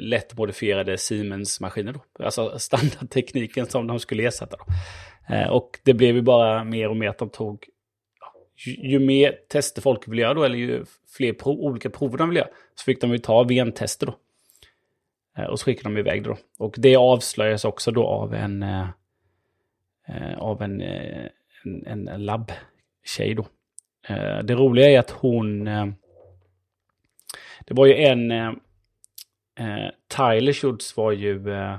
lätt 0.00 0.36
modifierade 0.36 0.98
Siemens-maskiner 0.98 1.92
då. 1.92 2.24
Alltså 2.24 2.58
standardtekniken 2.58 3.66
som 3.66 3.86
de 3.86 3.98
skulle 4.00 4.26
ersätta 4.26 4.56
då. 4.56 4.64
Eh, 5.34 5.48
och 5.48 5.78
det 5.82 5.94
blev 5.94 6.14
ju 6.14 6.22
bara 6.22 6.64
mer 6.64 6.88
och 6.88 6.96
mer 6.96 7.08
att 7.08 7.18
de 7.18 7.30
tog, 7.30 7.66
ja, 8.20 8.32
ju, 8.66 8.90
ju 8.90 8.98
mer 8.98 9.38
tester 9.48 9.82
folk 9.82 10.08
vill 10.08 10.18
göra 10.18 10.34
då, 10.34 10.44
eller 10.44 10.58
ju 10.58 10.84
fler 11.16 11.32
prov, 11.32 11.60
olika 11.60 11.90
prover 11.90 12.18
de 12.18 12.28
vill 12.28 12.36
göra, 12.36 12.48
så 12.74 12.84
fick 12.84 13.00
de 13.00 13.10
ju 13.10 13.18
ta 13.18 13.42
ventester 13.42 14.06
då. 14.06 14.14
Eh, 15.38 15.44
och 15.44 15.60
så 15.60 15.64
skickade 15.64 15.94
de 15.94 16.00
iväg 16.00 16.22
det 16.22 16.28
då. 16.28 16.36
Och 16.58 16.74
det 16.78 16.96
avslöjas 16.96 17.64
också 17.64 17.90
då 17.90 18.06
av 18.06 18.34
en, 18.34 18.62
eh, 18.62 18.88
eh 20.08 20.38
av 20.38 20.62
en, 20.62 20.80
eh, 20.80 21.26
en, 21.64 21.86
en, 21.86 22.08
en 22.08 22.24
labbtjej 22.24 23.34
då. 23.36 23.46
Eh, 24.08 24.38
det 24.38 24.54
roliga 24.54 24.90
är 24.90 24.98
att 24.98 25.10
hon, 25.10 25.66
eh, 25.66 25.86
det 27.66 27.74
var 27.74 27.86
ju 27.86 27.94
en, 27.94 28.30
eh, 28.30 28.52
eh, 29.58 29.90
Tyler 30.16 30.52
Schultz 30.52 30.96
var 30.96 31.12
ju 31.12 31.50
eh, 31.50 31.76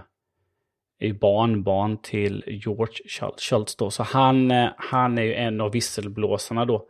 är 0.99 1.13
barnbarn 1.13 1.97
till 2.01 2.43
George 2.47 2.95
Schultz 3.37 3.75
då. 3.75 3.91
Så 3.91 4.03
han, 4.03 4.51
eh, 4.51 4.69
han 4.77 5.17
är 5.17 5.21
ju 5.21 5.33
en 5.33 5.61
av 5.61 5.71
visselblåsarna 5.71 6.65
då. 6.65 6.87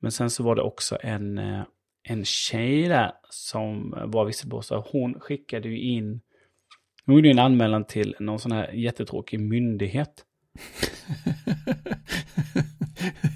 Men 0.00 0.12
sen 0.12 0.30
så 0.30 0.42
var 0.42 0.56
det 0.56 0.62
också 0.62 0.98
en, 1.02 1.38
eh, 1.38 1.62
en 2.02 2.24
tjej 2.24 2.88
där 2.88 3.12
som 3.30 3.94
var 4.06 4.24
visselblåsare. 4.24 4.82
Hon 4.86 5.20
skickade 5.20 5.68
ju 5.68 5.80
in, 5.80 6.20
hon 7.06 7.14
gjorde 7.14 7.28
ju 7.28 7.32
en 7.32 7.38
anmälan 7.38 7.84
till 7.84 8.16
någon 8.20 8.38
sån 8.38 8.52
här 8.52 8.72
jättetråkig 8.72 9.40
myndighet. 9.40 10.24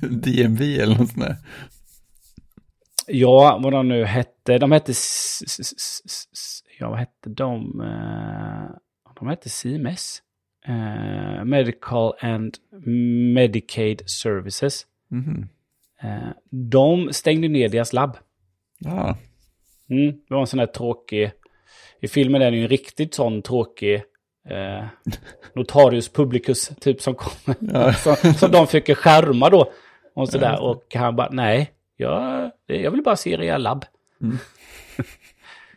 DMV 0.10 0.78
eller 0.80 0.98
något 0.98 1.10
sånt 1.10 1.24
där. 1.24 1.36
Ja, 3.06 3.58
vad 3.62 3.72
de 3.72 3.88
nu 3.88 4.04
hette. 4.04 4.58
De 4.58 4.72
hette... 4.72 4.92
Ja, 6.78 6.88
vad 6.88 6.98
hette 6.98 7.28
de? 7.30 7.80
Eh, 7.80 8.76
De 9.14 9.28
hette 9.28 9.48
CMS. 9.48 10.22
Eh, 10.66 11.44
Medical 11.44 12.12
and 12.20 12.54
Medicaid 13.34 14.02
Services. 14.10 14.86
Mhm. 15.10 15.48
Eh, 16.02 16.28
De 16.50 17.12
stängde 17.12 17.48
ner 17.48 17.68
deras 17.68 17.92
labb. 17.92 18.16
Ja, 18.78 19.16
Mm, 19.90 20.12
det 20.28 20.34
var 20.34 20.40
en 20.40 20.46
sån 20.46 20.58
här 20.58 20.66
tråkig... 20.66 21.30
I 22.00 22.08
filmen 22.08 22.42
är 22.42 22.50
det 22.50 22.56
ju 22.56 22.62
en 22.62 22.68
riktigt 22.68 23.14
sån 23.14 23.42
tråkig... 23.42 23.94
Eh, 24.48 24.84
Notarius 25.54 26.08
Publicus, 26.08 26.68
typ 26.80 27.00
som 27.02 27.14
kommer. 27.14 27.56
Ja. 27.60 27.92
som, 28.16 28.34
som 28.34 28.50
de 28.50 28.66
försöker 28.66 28.94
skärma 28.94 29.50
då. 29.50 29.72
Och 30.14 30.28
sådär. 30.28 30.62
Och 30.62 30.94
han 30.94 31.16
bara, 31.16 31.28
nej, 31.32 31.70
jag, 31.96 32.50
jag 32.66 32.90
vill 32.90 33.02
bara 33.02 33.16
se 33.16 33.30
era 33.30 33.58
labb. 33.58 33.84
Mm. 34.20 34.36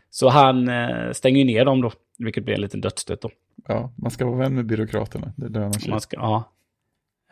Så 0.09 0.29
han 0.29 0.67
eh, 0.67 1.11
stänger 1.11 1.45
ner 1.45 1.65
dem 1.65 1.81
då. 1.81 1.91
Vilket 2.17 2.43
blir 2.43 2.55
en 2.55 2.61
liten 2.61 2.81
dödsstöt 2.81 3.21
då. 3.21 3.29
ja, 3.67 3.93
man 3.95 4.11
ska 4.11 4.25
vara 4.25 4.37
vän 4.37 4.55
med 4.55 4.65
byråkraterna. 4.65 5.33
Det 5.37 5.49
lönar 5.49 5.71
sig. 5.71 5.89
Man 5.89 6.01
ska, 6.01 6.17
ja. 6.17 6.51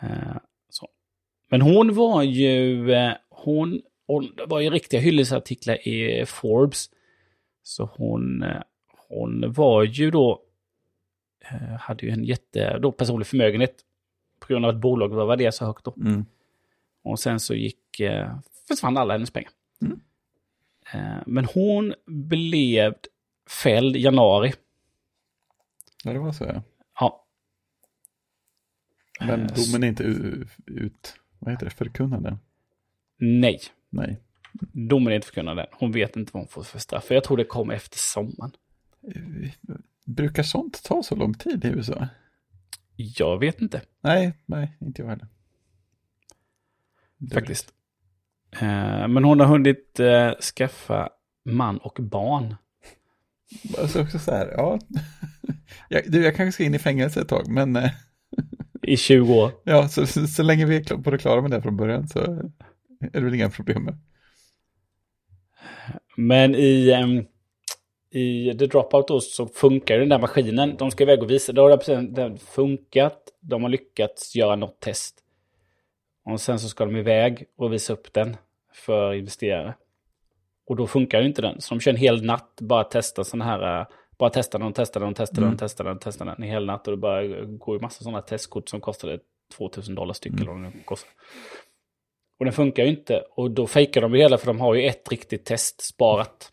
Eh, 0.02 0.38
så. 0.70 0.88
Men 1.49 1.62
hon 1.62 1.95
var 1.95 2.24
ju, 2.24 2.91
eh, 2.94 3.14
hon, 3.30 3.82
hon 4.07 4.32
var 4.48 4.60
ju 4.60 4.70
riktiga 4.70 4.99
hyllesartiklar 4.99 5.88
i 5.88 6.26
Forbes. 6.26 6.90
Så 7.64 7.90
hon, 7.94 8.45
hon 9.10 9.53
var 9.53 9.84
ju 9.84 10.12
då, 10.12 10.41
hade 11.80 12.06
ju 12.06 12.12
en 12.12 12.24
jätte, 12.24 12.80
då 12.80 12.91
personlig 12.91 13.28
förmögenhet. 13.28 13.76
På 14.40 14.48
grund 14.48 14.66
av 14.66 14.70
att 14.76 14.82
bolaget 14.82 15.16
var 15.16 15.26
värderat 15.26 15.56
så 15.56 15.66
högt 15.66 15.86
då. 15.86 15.94
Mm. 15.98 16.26
Och 17.03 17.20
sen 17.20 17.40
så 17.40 17.53
gick, 17.56 18.02
försvann 18.68 18.98
alla 18.98 19.14
hennes 19.14 19.32
pengar. 19.32 19.52
Mm. 19.82 20.00
Eh, 20.94 21.24
men 21.26 21.46
hon 21.46 21.94
blev 22.06 22.96
fälld 23.64 23.96
i 23.96 24.00
januari. 24.00 24.54
Ja, 26.04 26.14
det 26.14 26.20
var 26.20 26.32
så 26.32 26.44
ja. 26.44 26.64
Ja. 27.00 27.26
Men 29.20 29.42
Eh, 29.42 29.48
domen 29.48 29.84
är 29.84 29.88
inte 29.88 30.04
ut, 30.66 31.16
vad 31.40 31.54
heter 31.54 31.66
det, 31.66 31.72
förkunnande? 31.72 32.38
Nej, 33.18 33.60
Nej. 33.90 34.20
domen 34.72 35.12
är 35.12 35.16
inte 35.16 35.28
förkunnad 35.28 35.60
än. 35.60 35.66
Hon 35.72 35.92
vet 35.92 36.16
inte 36.16 36.32
vad 36.34 36.42
hon 36.42 36.48
får 36.48 36.64
för 36.64 36.80
straff. 36.80 37.04
För 37.06 37.16
jag 37.16 37.24
tror 37.24 37.38
det 37.38 37.46
kom 37.46 37.72
efter 37.72 37.98
sommaren. 37.98 38.52
Brukar 40.06 40.44
sånt 40.44 40.84
ta 40.84 41.04
så 41.04 41.16
lång 41.16 41.34
tid 41.34 41.66
i 41.66 41.68
USA? 41.68 42.08
Jag 42.96 43.40
vet 43.40 43.62
inte 43.62 43.82
Nej, 44.02 44.34
nej, 44.46 44.78
inte 44.80 45.02
jag 45.02 45.10
heller. 45.10 45.28
Faktiskt. 47.34 47.74
Eh, 48.61 49.07
men 49.07 49.23
hon 49.23 49.40
har 49.40 49.48
hunnit 49.48 49.99
eh, 49.99 50.32
skaffa 50.32 51.10
man 51.45 51.77
och 51.77 51.98
barn. 52.02 52.56
Alltså 53.77 54.02
också 54.02 54.19
så 54.19 54.32
här, 54.32 54.53
ja. 54.57 54.80
jag, 55.90 56.11
du, 56.11 56.23
jag 56.23 56.36
kanske 56.36 56.52
ska 56.52 56.64
in 56.64 56.76
i 56.76 56.80
fängelse 56.80 57.22
ett 57.22 57.30
tag, 57.30 57.48
men 57.48 57.76
eh, 57.76 57.91
I 58.82 58.98
20 58.98 59.34
år. 59.34 59.52
ja, 59.64 59.88
så, 59.88 60.07
så, 60.07 60.27
så 60.27 60.44
länge 60.44 60.65
vi 60.65 60.76
är 60.76 61.03
på 61.03 61.11
det 61.11 61.18
klara 61.18 61.41
med 61.41 61.52
det 61.52 61.61
från 61.61 61.77
början 61.77 62.07
så 62.07 62.19
är 62.19 63.11
det 63.11 63.22
väl 63.22 63.36
inga 63.36 63.49
problem 63.49 63.84
med. 63.84 63.98
Men 66.18 66.56
i, 66.56 66.91
ehm, 66.91 67.26
i 68.11 68.57
The 68.57 68.65
Dropout 68.65 69.07
då 69.07 69.22
så 69.22 69.48
funkar 69.48 69.99
den 69.99 70.10
där 70.10 70.19
maskinen. 70.19 70.76
De 70.77 70.91
ska 70.91 71.03
iväg 71.03 71.23
och 71.23 71.30
visa. 71.30 71.53
Då 71.53 71.61
har 71.61 72.15
den 72.15 72.38
funkat. 72.38 73.19
De 73.41 73.64
har 73.64 73.69
lyckats 73.69 74.36
göra 74.36 74.56
något 74.56 74.80
test. 74.80 75.15
Och 76.26 76.41
sen 76.41 76.60
så 76.60 76.69
ska 76.69 76.86
de 76.86 76.95
iväg 76.95 77.45
och 77.57 77.73
visa 77.73 77.94
upp 77.94 78.14
den 78.14 78.38
för 78.76 79.14
investerare. 79.14 79.76
Och 80.68 80.76
då 80.76 80.88
funkar 80.88 81.19
ju 81.22 81.27
inte 81.27 81.41
den. 81.41 81.61
Så 81.61 81.73
de 81.76 81.80
kör 81.80 81.91
en 81.91 81.97
hel 81.97 82.26
natt 82.26 82.57
bara 82.61 82.84
testa 82.84 83.23
sån 83.23 83.41
här... 83.41 83.80
eh, 83.81 83.88
Bara 84.18 84.30
testa 84.30 84.57
den, 84.57 84.73
testa 84.73 84.99
den, 84.99 85.14
testa 85.14 85.41
den, 85.41 85.57
testa 85.57 85.84
den, 85.84 85.99
testa 85.99 86.26
den 86.26 86.35
en 86.38 86.43
hel 86.43 86.65
natt. 86.65 86.88
Och 86.88 86.93
det 86.93 86.97
bara 86.97 87.27
går 87.45 87.76
ju 87.76 87.81
massa 87.81 88.03
sådana 88.03 88.22
testkort 88.22 88.69
som 88.69 88.81
kostade 88.81 89.19
2000 89.57 89.95
dollar 89.95 90.14
styck 90.14 90.34
eller 90.34 90.52
vad 90.52 90.56
det 90.56 90.69
nu 90.69 90.72
kostar. 90.85 91.10
Och 92.39 92.45
den 92.45 92.53
funkar 92.53 92.84
ju 92.84 92.89
inte. 92.89 93.23
Och 93.35 93.52
då 93.52 93.68
fejkar 93.68 94.02
de 94.02 94.11
det 94.11 94.18
hela 94.18 94.38
för 94.38 94.47
de 94.47 94.60
har 94.60 94.73
ju 94.76 94.84
ett 94.88 95.11
riktigt 95.11 95.45
test 95.45 95.81
sparat 95.81 96.52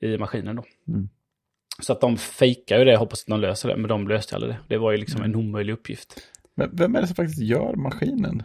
i 0.00 0.18
maskinen 0.18 0.56
då. 0.56 0.64
Mm. 0.88 1.08
Så 1.82 1.92
att 1.92 2.00
de 2.00 2.16
fejkar 2.16 2.78
ju 2.78 2.84
det, 2.84 2.96
hoppas 2.96 3.22
att 3.22 3.26
de 3.26 3.40
löser 3.40 3.68
det, 3.68 3.76
men 3.76 3.88
de 3.88 4.08
löste 4.08 4.34
aldrig 4.34 4.52
det. 4.54 4.58
Det 4.68 4.78
var 4.78 4.92
ju 4.92 4.98
liksom 4.98 5.22
en 5.22 5.36
omöjlig 5.36 5.72
uppgift. 5.72 6.14
Men 6.54 6.70
vem 6.76 6.96
är 6.96 7.00
det 7.00 7.06
som 7.06 7.16
faktiskt 7.16 7.42
gör 7.42 7.76
maskinen? 7.76 8.42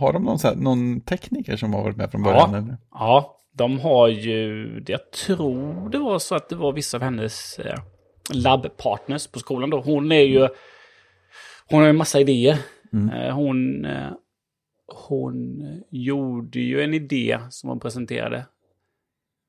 Har 0.00 0.12
de 0.12 0.22
någon, 0.24 0.38
så 0.38 0.48
här, 0.48 0.56
någon 0.56 1.00
tekniker 1.00 1.56
som 1.56 1.74
har 1.74 1.82
varit 1.82 1.96
med 1.96 2.10
från 2.10 2.24
Ja. 2.24 2.30
början? 2.30 2.54
Eller? 2.54 2.76
Ja, 2.90 3.36
de 3.52 3.80
har 3.80 4.08
ju, 4.08 4.68
jag 4.86 5.10
tror 5.10 5.88
det 5.90 5.98
var 5.98 6.18
så 6.18 6.34
att 6.34 6.48
det 6.48 6.56
var 6.56 6.72
vissa 6.72 6.96
av 6.96 7.02
hennes 7.02 7.58
eh, 7.58 7.78
labbpartners 8.32 9.26
på 9.26 9.38
skolan 9.38 9.70
då. 9.70 9.80
Hon 9.80 10.12
är 10.12 10.20
ju, 10.20 10.48
hon 11.70 11.78
har 11.78 11.82
ju 11.82 11.90
en 11.90 11.96
massa 11.96 12.20
idéer. 12.20 12.58
Mm. 12.92 13.08
Eh, 13.10 13.34
hon, 13.34 13.84
eh, 13.84 14.10
hon 15.08 15.62
gjorde 15.90 16.60
ju 16.60 16.82
en 16.82 16.94
idé 16.94 17.38
som 17.50 17.68
hon 17.70 17.80
presenterade 17.80 18.46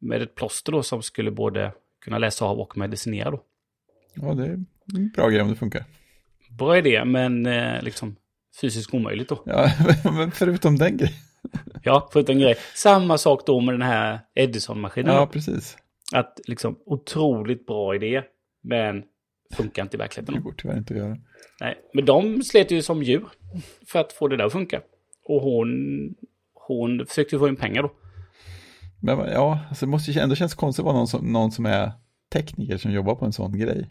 med 0.01 0.21
ett 0.21 0.35
plåster 0.35 0.71
då 0.71 0.83
som 0.83 1.01
skulle 1.01 1.31
både 1.31 1.71
kunna 2.01 2.17
läsa 2.17 2.45
av 2.45 2.59
och 2.59 2.77
medicinera 2.77 3.31
då. 3.31 3.43
Ja, 4.13 4.33
det 4.33 4.43
är 4.45 4.49
en 4.95 5.11
bra 5.15 5.29
grej 5.29 5.41
om 5.41 5.49
det 5.49 5.55
funkar. 5.55 5.83
Bra 6.49 6.77
idé, 6.77 7.05
men 7.05 7.45
eh, 7.45 7.81
liksom 7.81 8.15
fysiskt 8.61 8.93
omöjligt 8.93 9.29
då. 9.29 9.43
Ja, 9.45 9.71
men 10.03 10.31
förutom 10.31 10.77
den 10.77 10.97
grejen. 10.97 11.15
Ja, 11.83 12.09
förutom 12.13 12.39
grej. 12.39 12.55
Samma 12.75 13.17
sak 13.17 13.45
då 13.45 13.59
med 13.61 13.73
den 13.73 13.81
här 13.81 14.19
Edison-maskinen. 14.35 15.15
Ja, 15.15 15.27
precis. 15.27 15.77
Att 16.13 16.39
liksom 16.47 16.79
otroligt 16.85 17.65
bra 17.65 17.95
idé, 17.95 18.23
men 18.63 19.03
funkar 19.53 19.83
inte 19.83 19.95
i 19.95 19.97
Det 19.97 20.03
verkligheten. 20.03 20.43
går 20.43 20.53
tyvärr 20.57 20.77
inte 20.77 20.93
att 20.93 20.99
göra. 20.99 21.17
Nej, 21.61 21.75
men 21.93 22.05
de 22.05 22.43
slet 22.43 22.71
ju 22.71 22.81
som 22.81 23.03
djur 23.03 23.25
för 23.87 23.99
att 23.99 24.13
få 24.13 24.27
det 24.27 24.37
där 24.37 24.45
att 24.45 24.51
funka. 24.51 24.81
Och 25.25 25.41
hon, 25.41 25.69
hon 26.53 27.05
försökte 27.05 27.39
få 27.39 27.47
in 27.47 27.55
pengar 27.55 27.83
då. 27.83 27.91
Men 29.01 29.19
ja, 29.19 29.59
alltså 29.69 29.85
det 29.85 29.89
måste 29.89 30.11
ju 30.11 30.19
ändå 30.19 30.35
kännas 30.35 30.53
konstigt 30.55 30.79
att 30.83 30.85
vara 30.85 30.95
någon 30.97 31.07
som, 31.07 31.33
någon 31.33 31.51
som 31.51 31.65
är 31.65 31.91
tekniker 32.33 32.77
som 32.77 32.91
jobbar 32.91 33.15
på 33.15 33.25
en 33.25 33.33
sån 33.33 33.59
grej. 33.59 33.89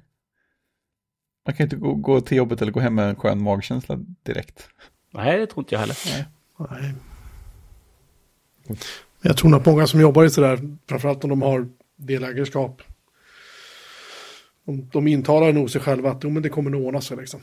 Man 1.47 1.55
kan 1.55 1.57
ju 1.59 1.65
inte 1.65 1.77
gå, 1.77 1.95
gå 1.95 2.21
till 2.21 2.37
jobbet 2.37 2.63
eller 2.63 2.73
gå 2.73 2.81
hem 2.81 2.95
med 2.95 3.09
en 3.09 3.17
skön 3.17 3.43
magkänsla 3.43 3.99
direkt. 4.23 4.69
Nej, 5.11 5.39
det 5.39 5.47
tror 5.47 5.59
inte 5.63 5.75
jag 5.75 5.81
heller. 5.81 5.97
Nej. 6.59 6.95
Men 8.67 8.77
jag 9.23 9.37
tror 9.37 9.57
att 9.57 9.67
många 9.67 9.87
som 9.87 10.01
jobbar 10.01 10.25
i 10.25 10.31
sådär, 10.31 10.77
framförallt 10.89 11.25
om 11.25 11.31
de 11.31 11.43
har 11.43 11.69
delägarskap, 11.97 12.83
de, 14.67 14.89
de 14.93 15.07
intalar 15.09 15.53
nog 15.53 15.71
sig 15.71 15.81
själva 15.81 16.11
att 16.11 16.25
jo, 16.25 16.31
men 16.31 16.43
det 16.43 16.49
kommer 16.49 16.71
nog 16.71 16.83
ordna 16.87 17.01
sig 17.01 17.17
liksom. 17.17 17.41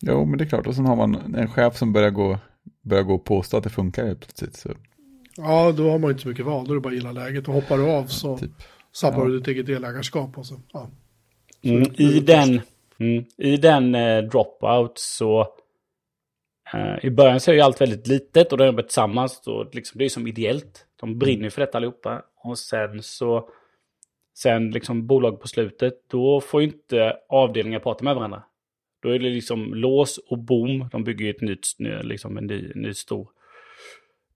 Jo, 0.00 0.24
men 0.24 0.38
det 0.38 0.44
är 0.44 0.48
klart. 0.48 0.66
Och 0.66 0.74
sen 0.74 0.86
har 0.86 0.96
man 0.96 1.34
en 1.34 1.48
chef 1.50 1.76
som 1.76 1.92
börjar 1.92 2.10
gå, 2.10 2.38
börjar 2.82 3.02
gå 3.04 3.14
och 3.14 3.24
påstå 3.24 3.56
att 3.56 3.64
det 3.64 3.70
funkar 3.70 4.06
helt 4.06 4.20
plötsligt. 4.20 4.56
Så, 4.56 4.70
Ja, 5.36 5.72
då 5.72 5.90
har 5.90 5.98
man 5.98 6.10
inte 6.10 6.22
så 6.22 6.28
mycket 6.28 6.46
val, 6.46 6.66
då 6.66 6.72
är 6.72 6.74
det 6.74 6.80
bara 6.80 6.88
att 6.88 6.94
gilla 6.94 7.12
läget 7.12 7.48
och 7.48 7.54
hoppar 7.54 7.78
du 7.78 7.84
av 7.90 8.06
så 8.06 8.38
typ. 8.38 8.50
sabbar 8.92 9.18
Ja. 9.18 9.24
du 9.28 9.38
ditt 9.38 9.48
eget 9.48 9.66
delägarskap. 9.66 10.38
Och 10.38 10.46
så, 10.46 10.60
ja. 10.72 10.90
Mm, 11.62 11.82
I 11.94 12.20
den, 12.20 12.60
mm, 12.98 13.24
i 13.38 13.56
den 13.56 13.94
eh, 13.94 14.24
dropout 14.24 14.98
så... 14.98 15.48
Eh, 16.74 17.04
I 17.04 17.10
början 17.10 17.40
så 17.40 17.50
är 17.50 17.54
ju 17.54 17.60
allt 17.60 17.80
väldigt 17.80 18.06
litet 18.06 18.52
och 18.52 18.58
de 18.58 18.66
jobbar 18.66 18.82
tillsammans. 18.82 19.46
Och 19.46 19.74
liksom, 19.74 19.98
det 19.98 20.02
är 20.02 20.06
ju 20.06 20.10
som 20.10 20.26
ideellt. 20.26 20.86
De 21.00 21.18
brinner 21.18 21.44
ju 21.44 21.50
för 21.50 21.60
detta 21.60 21.78
allihopa. 21.78 22.22
Och 22.36 22.58
sen 22.58 23.02
så... 23.02 23.48
Sen 24.36 24.70
liksom 24.70 25.06
bolag 25.06 25.40
på 25.40 25.48
slutet, 25.48 25.94
då 26.10 26.40
får 26.40 26.62
ju 26.62 26.68
inte 26.68 27.16
avdelningar 27.28 27.78
prata 27.78 28.04
med 28.04 28.14
varandra. 28.14 28.42
Då 29.02 29.08
är 29.08 29.18
det 29.18 29.30
liksom 29.30 29.74
lås 29.74 30.18
och 30.18 30.38
bom. 30.38 30.88
De 30.92 31.04
bygger 31.04 31.24
ju 31.24 31.30
ett 31.30 31.40
nytt, 31.40 31.66
liksom 32.02 32.38
en 32.38 32.46
ny, 32.46 32.72
ny 32.74 32.94
stor 32.94 33.28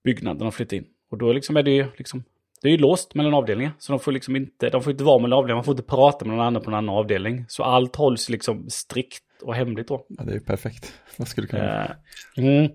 byggnad 0.05 0.37
när 0.37 0.45
de 0.45 0.53
flyttar 0.53 0.77
in. 0.77 0.87
Och 1.11 1.19
då 1.19 1.33
liksom 1.33 1.57
är 1.57 1.63
det 1.63 1.71
ju 1.71 1.87
liksom 1.97 2.25
det 2.63 2.69
är 2.69 2.73
ju 2.73 2.79
låst 2.79 3.15
mellan 3.15 3.35
avdelningar. 3.35 3.73
Så 3.79 3.93
de 3.93 4.01
får 4.01 4.13
liksom 4.13 4.37
inte, 4.37 4.71
de 4.71 4.83
får 4.83 4.91
inte 4.91 5.05
vara 5.05 5.19
mellan 5.19 5.39
avdelningar, 5.39 5.57
man 5.57 5.65
får 5.65 5.73
inte 5.73 5.83
prata 5.83 6.25
med 6.25 6.37
någon 6.37 6.47
annan 6.47 6.63
på 6.63 6.71
en 6.71 6.75
annan 6.75 6.95
avdelning. 6.95 7.45
Så 7.49 7.63
allt 7.63 7.97
hålls 7.97 8.29
liksom 8.29 8.71
strikt 8.71 9.25
och 9.43 9.55
hemligt 9.55 9.89
då. 9.89 10.07
Ja, 10.09 10.25
det 10.25 10.31
är 10.31 10.35
ju 10.35 10.41
perfekt. 10.41 10.93
Vad 11.17 11.29
skulle 11.29 11.47
kunna? 11.47 11.85
Eh, 11.85 11.91
mm, 12.37 12.73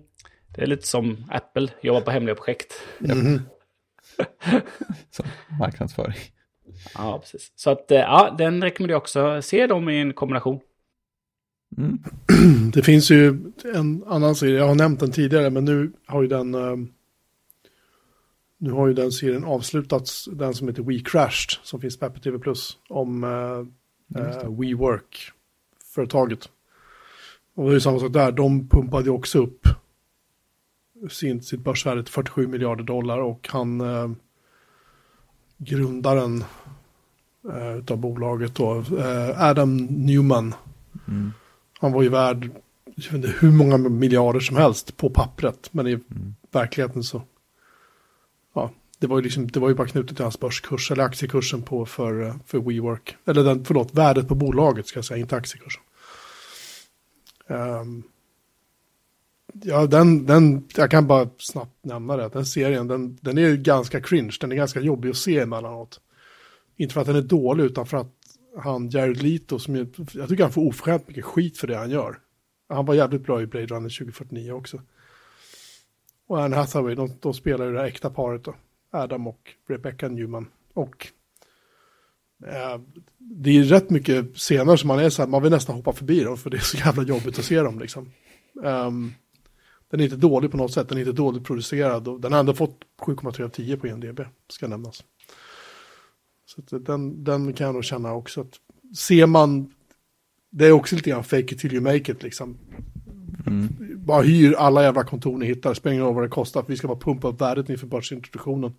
det 0.54 0.62
är 0.62 0.66
lite 0.66 0.86
som 0.86 1.24
Apple, 1.30 1.68
jobbar 1.82 2.00
på 2.00 2.10
hemliga 2.10 2.34
projekt. 2.34 2.74
Mhm. 2.98 3.40
Som 5.10 5.26
marknadsföring. 5.58 6.16
Ja, 6.94 7.18
precis. 7.18 7.52
Så 7.56 7.70
att, 7.70 7.90
eh, 7.90 7.98
ja, 7.98 8.34
den 8.38 8.62
rekommenderar 8.62 8.94
jag 8.94 9.02
också. 9.02 9.42
Se 9.42 9.66
dem 9.66 9.88
i 9.88 10.00
en 10.00 10.12
kombination. 10.12 10.60
Mm. 11.76 11.98
Det 12.72 12.82
finns 12.82 13.10
ju 13.10 13.28
en 13.74 14.04
annan 14.06 14.34
serie, 14.34 14.56
jag 14.56 14.66
har 14.66 14.74
nämnt 14.74 15.00
den 15.00 15.10
tidigare, 15.10 15.50
men 15.50 15.64
nu 15.64 15.92
har 16.06 16.22
ju 16.22 16.28
den 16.28 16.54
eh, 16.54 16.76
nu 18.58 18.70
har 18.70 18.86
ju 18.88 18.94
den 18.94 19.12
serien 19.12 19.44
avslutats, 19.44 20.28
den 20.32 20.54
som 20.54 20.68
heter 20.68 20.82
We 20.82 20.98
Crashed, 20.98 21.58
som 21.62 21.80
finns 21.80 21.98
på 21.98 22.06
Apple 22.06 22.22
TV 22.22 22.38
Plus, 22.38 22.78
om 22.88 23.24
eh, 23.24 24.20
eh, 24.22 24.50
WeWork-företaget. 24.58 26.48
Och 27.54 27.64
det 27.64 27.70
är 27.70 27.74
ju 27.74 27.80
samma 27.80 27.98
sak 27.98 28.12
där, 28.12 28.32
de 28.32 28.68
pumpade 28.68 29.04
ju 29.04 29.10
också 29.10 29.38
upp 29.38 29.68
sin, 31.10 31.42
sitt 31.42 31.60
börsvärde 31.60 32.02
till 32.02 32.12
47 32.12 32.46
miljarder 32.46 32.84
dollar 32.84 33.18
och 33.18 33.48
han, 33.50 33.80
eh, 33.80 34.10
grundaren 35.58 36.44
eh, 37.52 37.76
utav 37.78 37.98
bolaget 37.98 38.54
då, 38.54 38.84
eh, 38.98 39.42
Adam 39.42 39.76
Newman, 39.76 40.54
Mm. 41.08 41.32
han 41.80 41.92
var 41.92 42.02
ju 42.02 42.08
värd 42.08 42.50
jag 42.96 43.04
vet 43.04 43.12
inte, 43.12 43.28
hur 43.40 43.50
många 43.50 43.78
miljarder 43.78 44.40
som 44.40 44.56
helst 44.56 44.96
på 44.96 45.10
pappret. 45.10 45.68
Men 45.72 45.86
i 45.86 45.92
Mm. 45.92 46.34
verkligheten 46.50 47.02
så. 47.04 47.22
Det 48.98 49.06
var 49.06 49.18
ju 49.18 49.22
liksom, 49.22 49.46
det 49.46 49.60
var 49.60 49.68
ju 49.68 49.74
bara 49.74 49.88
knutet 49.88 50.16
till 50.16 50.24
hans 50.24 50.40
börskurs 50.40 50.90
eller 50.90 51.04
aktiekursen 51.04 51.62
på 51.62 51.86
för, 51.86 52.34
för 52.46 52.58
WeWork. 52.58 53.16
Eller 53.24 53.44
den, 53.44 53.64
förlåt, 53.64 53.94
värdet 53.94 54.28
på 54.28 54.34
bolaget 54.34 54.86
ska 54.86 54.98
jag 54.98 55.04
säga, 55.04 55.18
inte 55.18 55.36
aktiekursen. 55.36 55.82
Um, 57.46 58.02
ja, 59.52 59.86
den, 59.86 60.26
den, 60.26 60.68
jag 60.76 60.90
kan 60.90 61.06
bara 61.06 61.28
snabbt 61.38 61.84
nämna 61.84 62.16
det. 62.16 62.28
Den 62.28 62.46
serien, 62.46 62.88
den, 62.88 63.18
den 63.20 63.38
är 63.38 63.48
ju 63.48 63.56
ganska 63.56 64.00
cringe. 64.00 64.36
Den 64.40 64.52
är 64.52 64.56
ganska 64.56 64.80
jobbig 64.80 65.10
att 65.10 65.16
se 65.16 65.38
emellanåt. 65.38 66.00
Inte 66.76 66.94
för 66.94 67.00
att 67.00 67.06
den 67.06 67.16
är 67.16 67.22
dålig, 67.22 67.64
utan 67.64 67.86
för 67.86 67.96
att 67.96 68.12
han, 68.58 68.88
Jared 68.88 69.22
Leto, 69.22 69.58
som 69.58 69.76
ju, 69.76 69.86
jag 70.12 70.28
tycker 70.28 70.42
han 70.42 70.52
får 70.52 70.62
oförskämt 70.62 71.08
mycket 71.08 71.24
skit 71.24 71.58
för 71.58 71.66
det 71.66 71.76
han 71.76 71.90
gör. 71.90 72.18
Han 72.68 72.86
var 72.86 72.94
jävligt 72.94 73.24
bra 73.24 73.42
i 73.42 73.46
Blade 73.46 73.66
Runner 73.66 73.98
2049 73.98 74.52
också. 74.52 74.80
Och 76.26 76.42
Anne 76.42 76.56
Hathaway, 76.56 76.94
de, 76.94 77.10
de 77.20 77.34
spelar 77.34 77.66
ju 77.66 77.72
det 77.72 77.78
här 77.78 77.86
äkta 77.86 78.10
paret 78.10 78.44
då. 78.44 78.54
Adam 78.94 79.26
och 79.26 79.54
Rebecca 79.68 80.08
Newman. 80.08 80.46
Och 80.74 81.06
eh, 82.46 82.80
det 83.18 83.50
är 83.50 83.62
rätt 83.62 83.90
mycket 83.90 84.36
scener 84.36 84.76
som 84.76 84.88
man 84.88 84.98
är 84.98 85.10
så 85.10 85.22
här, 85.22 85.28
man 85.28 85.42
vill 85.42 85.52
nästan 85.52 85.76
hoppa 85.76 85.92
förbi 85.92 86.24
dem 86.24 86.36
för 86.36 86.50
det 86.50 86.56
är 86.56 86.60
så 86.60 86.76
jävla 86.76 87.02
jobbigt 87.02 87.38
att 87.38 87.44
se 87.44 87.60
dem 87.60 87.78
liksom. 87.78 88.10
Um, 88.54 89.14
den 89.90 90.00
är 90.00 90.04
inte 90.04 90.16
dålig 90.16 90.50
på 90.50 90.56
något 90.56 90.72
sätt, 90.72 90.88
den 90.88 90.98
är 90.98 91.02
inte 91.02 91.12
dåligt 91.12 91.44
producerad 91.44 92.08
och 92.08 92.20
den 92.20 92.32
har 92.32 92.40
ändå 92.40 92.54
fått 92.54 92.80
7,3 92.98 93.44
av 93.44 93.48
10 93.48 93.76
på 93.76 93.86
IMDB, 93.86 94.20
ska 94.48 94.68
nämnas. 94.68 95.04
Så 96.46 96.78
den, 96.78 97.24
den 97.24 97.52
kan 97.52 97.66
jag 97.66 97.74
nog 97.74 97.84
känna 97.84 98.12
också 98.12 98.40
att 98.40 98.60
ser 98.96 99.26
man, 99.26 99.74
det 100.50 100.66
är 100.66 100.72
också 100.72 100.96
lite 100.96 101.10
grann 101.10 101.24
fake 101.24 101.54
it 101.54 101.58
till 101.58 101.72
you 101.72 101.82
make 101.82 102.12
it 102.12 102.22
liksom. 102.22 102.58
Mm. 103.46 103.68
Bara 104.04 104.22
hyr 104.22 104.54
alla 104.54 104.82
jävla 104.82 105.04
kontor 105.04 105.38
ni 105.38 105.46
hittar, 105.46 105.74
spelar 105.74 105.94
ingen 105.94 106.06
roll 106.06 106.14
vad 106.14 106.24
det 106.24 106.28
kostar, 106.28 106.62
för 106.62 106.68
vi 106.68 106.76
ska 106.76 106.88
bara 106.88 106.98
pumpa 106.98 107.28
upp 107.28 107.40
värdet 107.40 107.70
inför 107.70 107.86
börsintroduktionen. 107.86 108.74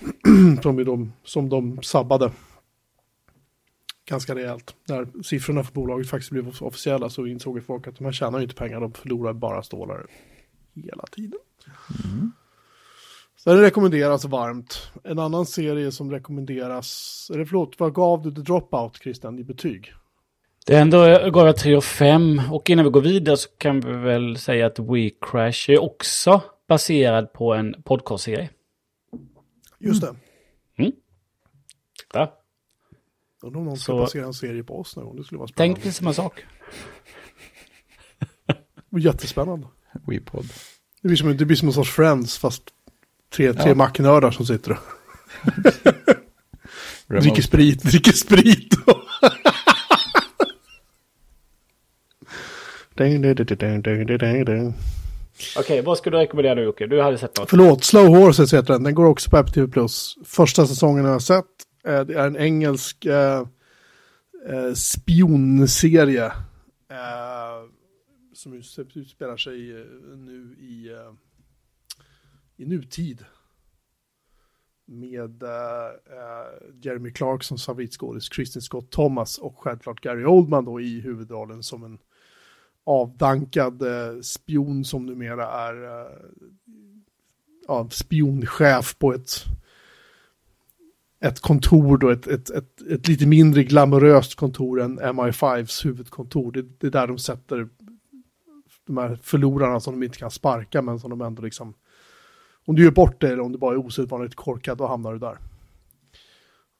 som, 0.62 0.84
de, 0.84 1.12
som 1.24 1.48
de 1.48 1.82
sabbade 1.82 2.32
ganska 4.10 4.34
rejält. 4.34 4.74
När 4.88 5.22
siffrorna 5.22 5.64
för 5.64 5.72
bolaget 5.72 6.08
faktiskt 6.08 6.30
blev 6.30 6.48
officiella 6.60 7.10
så 7.10 7.26
insåg 7.26 7.64
folk 7.66 7.86
att 7.86 7.96
de 7.96 8.04
här 8.04 8.12
tjänar 8.12 8.38
ju 8.38 8.42
inte 8.42 8.54
pengar, 8.54 8.80
de 8.80 8.92
förlorar 8.92 9.32
bara 9.32 9.62
stålar 9.62 10.06
hela 10.74 11.04
tiden. 11.12 11.38
Mm. 12.04 12.32
Så 13.36 13.50
den 13.50 13.60
rekommenderas 13.60 14.24
varmt. 14.24 14.90
En 15.04 15.18
annan 15.18 15.46
serie 15.46 15.92
som 15.92 16.10
rekommenderas, 16.10 17.30
eller 17.34 17.44
förlåt, 17.44 17.80
vad 17.80 17.94
gav 17.94 18.22
du 18.22 18.34
The 18.34 18.40
Dropout, 18.40 18.96
Christian, 18.96 19.38
i 19.38 19.44
betyg? 19.44 19.92
Det 20.66 20.76
ändå 20.76 21.30
gav 21.30 21.46
jag 21.46 21.56
3 21.56 21.76
och 21.76 21.84
5 21.84 22.42
och 22.50 22.70
innan 22.70 22.84
vi 22.84 22.90
går 22.90 23.00
vidare 23.00 23.36
så 23.36 23.48
kan 23.58 23.80
vi 23.80 23.92
väl 23.92 24.38
säga 24.38 24.66
att 24.66 24.78
We 24.78 25.10
Crash 25.20 25.70
är 25.70 25.78
också 25.82 26.42
baserad 26.68 27.32
på 27.32 27.54
en 27.54 27.82
podcastserie. 27.82 28.50
Just 29.78 30.00
det. 30.00 30.14
Mm. 30.76 30.92
Ja. 32.12 32.40
Undrar 33.42 33.60
om 33.60 33.64
någon 33.66 33.76
ska 33.76 33.96
basera 33.96 34.24
en 34.24 34.34
serie 34.34 34.64
på 34.64 34.80
oss 34.80 34.96
någon 34.96 35.16
Det 35.16 35.24
skulle 35.24 35.38
vara 35.38 35.48
spännande. 35.48 35.74
Tänk 35.74 35.84
dig 35.84 35.92
samma 35.92 36.12
sak. 36.12 36.44
Jättespännande. 38.98 39.66
WePod. 40.06 40.46
Det 41.02 41.08
blir, 41.08 41.16
som, 41.16 41.36
det 41.36 41.44
blir 41.44 41.56
som 41.56 41.68
en 41.68 41.74
sorts 41.74 41.90
Friends 41.90 42.38
fast 42.38 42.62
tre, 43.32 43.52
tre 43.52 43.68
ja. 43.68 43.74
macknördar 43.74 44.30
som 44.30 44.46
sitter 44.46 44.72
och 44.72 44.78
dricker 47.22 47.42
sprit, 47.42 47.82
dricker 47.82 48.12
sprit. 48.12 48.74
Okej, 55.56 55.60
okay, 55.60 55.82
vad 55.82 55.98
skulle 55.98 56.16
du 56.16 56.20
rekommendera 56.20 56.54
nu 56.54 56.62
Jocke? 56.62 56.86
Du 56.86 57.02
hade 57.02 57.18
sett 57.18 57.36
något. 57.38 57.50
Förlåt, 57.50 57.84
Slow 57.84 58.06
Horses 58.06 58.54
heter 58.54 58.72
den. 58.72 58.82
Den 58.82 58.94
går 58.94 59.04
också 59.04 59.30
på 59.30 59.36
Apple 59.36 59.52
TV+. 59.52 59.68
Plus. 59.68 60.16
Första 60.24 60.66
säsongen 60.66 61.04
jag 61.04 61.12
har 61.12 61.18
sett. 61.20 61.46
Eh, 61.86 62.00
det 62.00 62.14
är 62.14 62.26
en 62.26 62.36
engelsk 62.36 63.04
eh, 63.04 63.46
eh, 64.48 64.72
spionserie. 64.74 66.26
Eh, 66.26 67.30
som 68.32 68.54
utspelar 68.94 69.36
sig 69.36 69.80
eh, 69.80 69.86
nu 70.16 70.56
i, 70.58 70.88
eh, 70.88 71.12
i 72.56 72.66
nutid. 72.66 73.24
Med 74.86 75.42
eh, 75.42 75.90
Jeremy 76.82 77.12
Clark 77.12 77.42
som 77.42 77.58
favoritskådis, 77.58 78.28
Kristin 78.28 78.62
Scott 78.62 78.90
Thomas 78.90 79.38
och 79.38 79.58
självklart 79.58 80.00
Gary 80.00 80.24
Oldman 80.24 80.64
då 80.64 80.80
i 80.80 81.00
huvudrollen 81.00 81.62
som 81.62 81.84
en 81.84 81.98
avdankad 82.86 83.82
eh, 83.82 84.20
spion 84.22 84.84
som 84.84 85.06
numera 85.06 85.46
är 85.46 85.84
eh, 85.84 86.12
ja, 87.68 87.88
spionchef 87.90 88.98
på 88.98 89.12
ett 89.14 89.44
ett 91.22 91.40
kontor 91.40 91.98
då, 91.98 92.10
ett, 92.10 92.26
ett, 92.26 92.50
ett, 92.50 92.82
ett 92.90 93.08
lite 93.08 93.26
mindre 93.26 93.64
glamoröst 93.64 94.34
kontor 94.34 94.80
än 94.80 95.00
MI5s 95.00 95.84
huvudkontor. 95.84 96.52
Det, 96.52 96.62
det 96.78 96.86
är 96.86 96.90
där 96.90 97.06
de 97.06 97.18
sätter 97.18 97.68
de 98.86 98.96
här 98.96 99.18
förlorarna 99.22 99.80
som 99.80 100.00
de 100.00 100.06
inte 100.06 100.18
kan 100.18 100.30
sparka 100.30 100.82
men 100.82 100.98
som 100.98 101.10
de 101.10 101.20
ändå 101.20 101.42
liksom 101.42 101.74
om 102.64 102.76
du 102.76 102.84
gör 102.84 102.90
bort 102.90 103.20
det 103.20 103.28
eller 103.28 103.42
om 103.42 103.52
du 103.52 103.58
bara 103.58 103.74
är 103.74 103.78
osedvanligt 103.78 104.34
korkad 104.34 104.78
då 104.78 104.86
hamnar 104.86 105.12
du 105.12 105.18
där. 105.18 105.38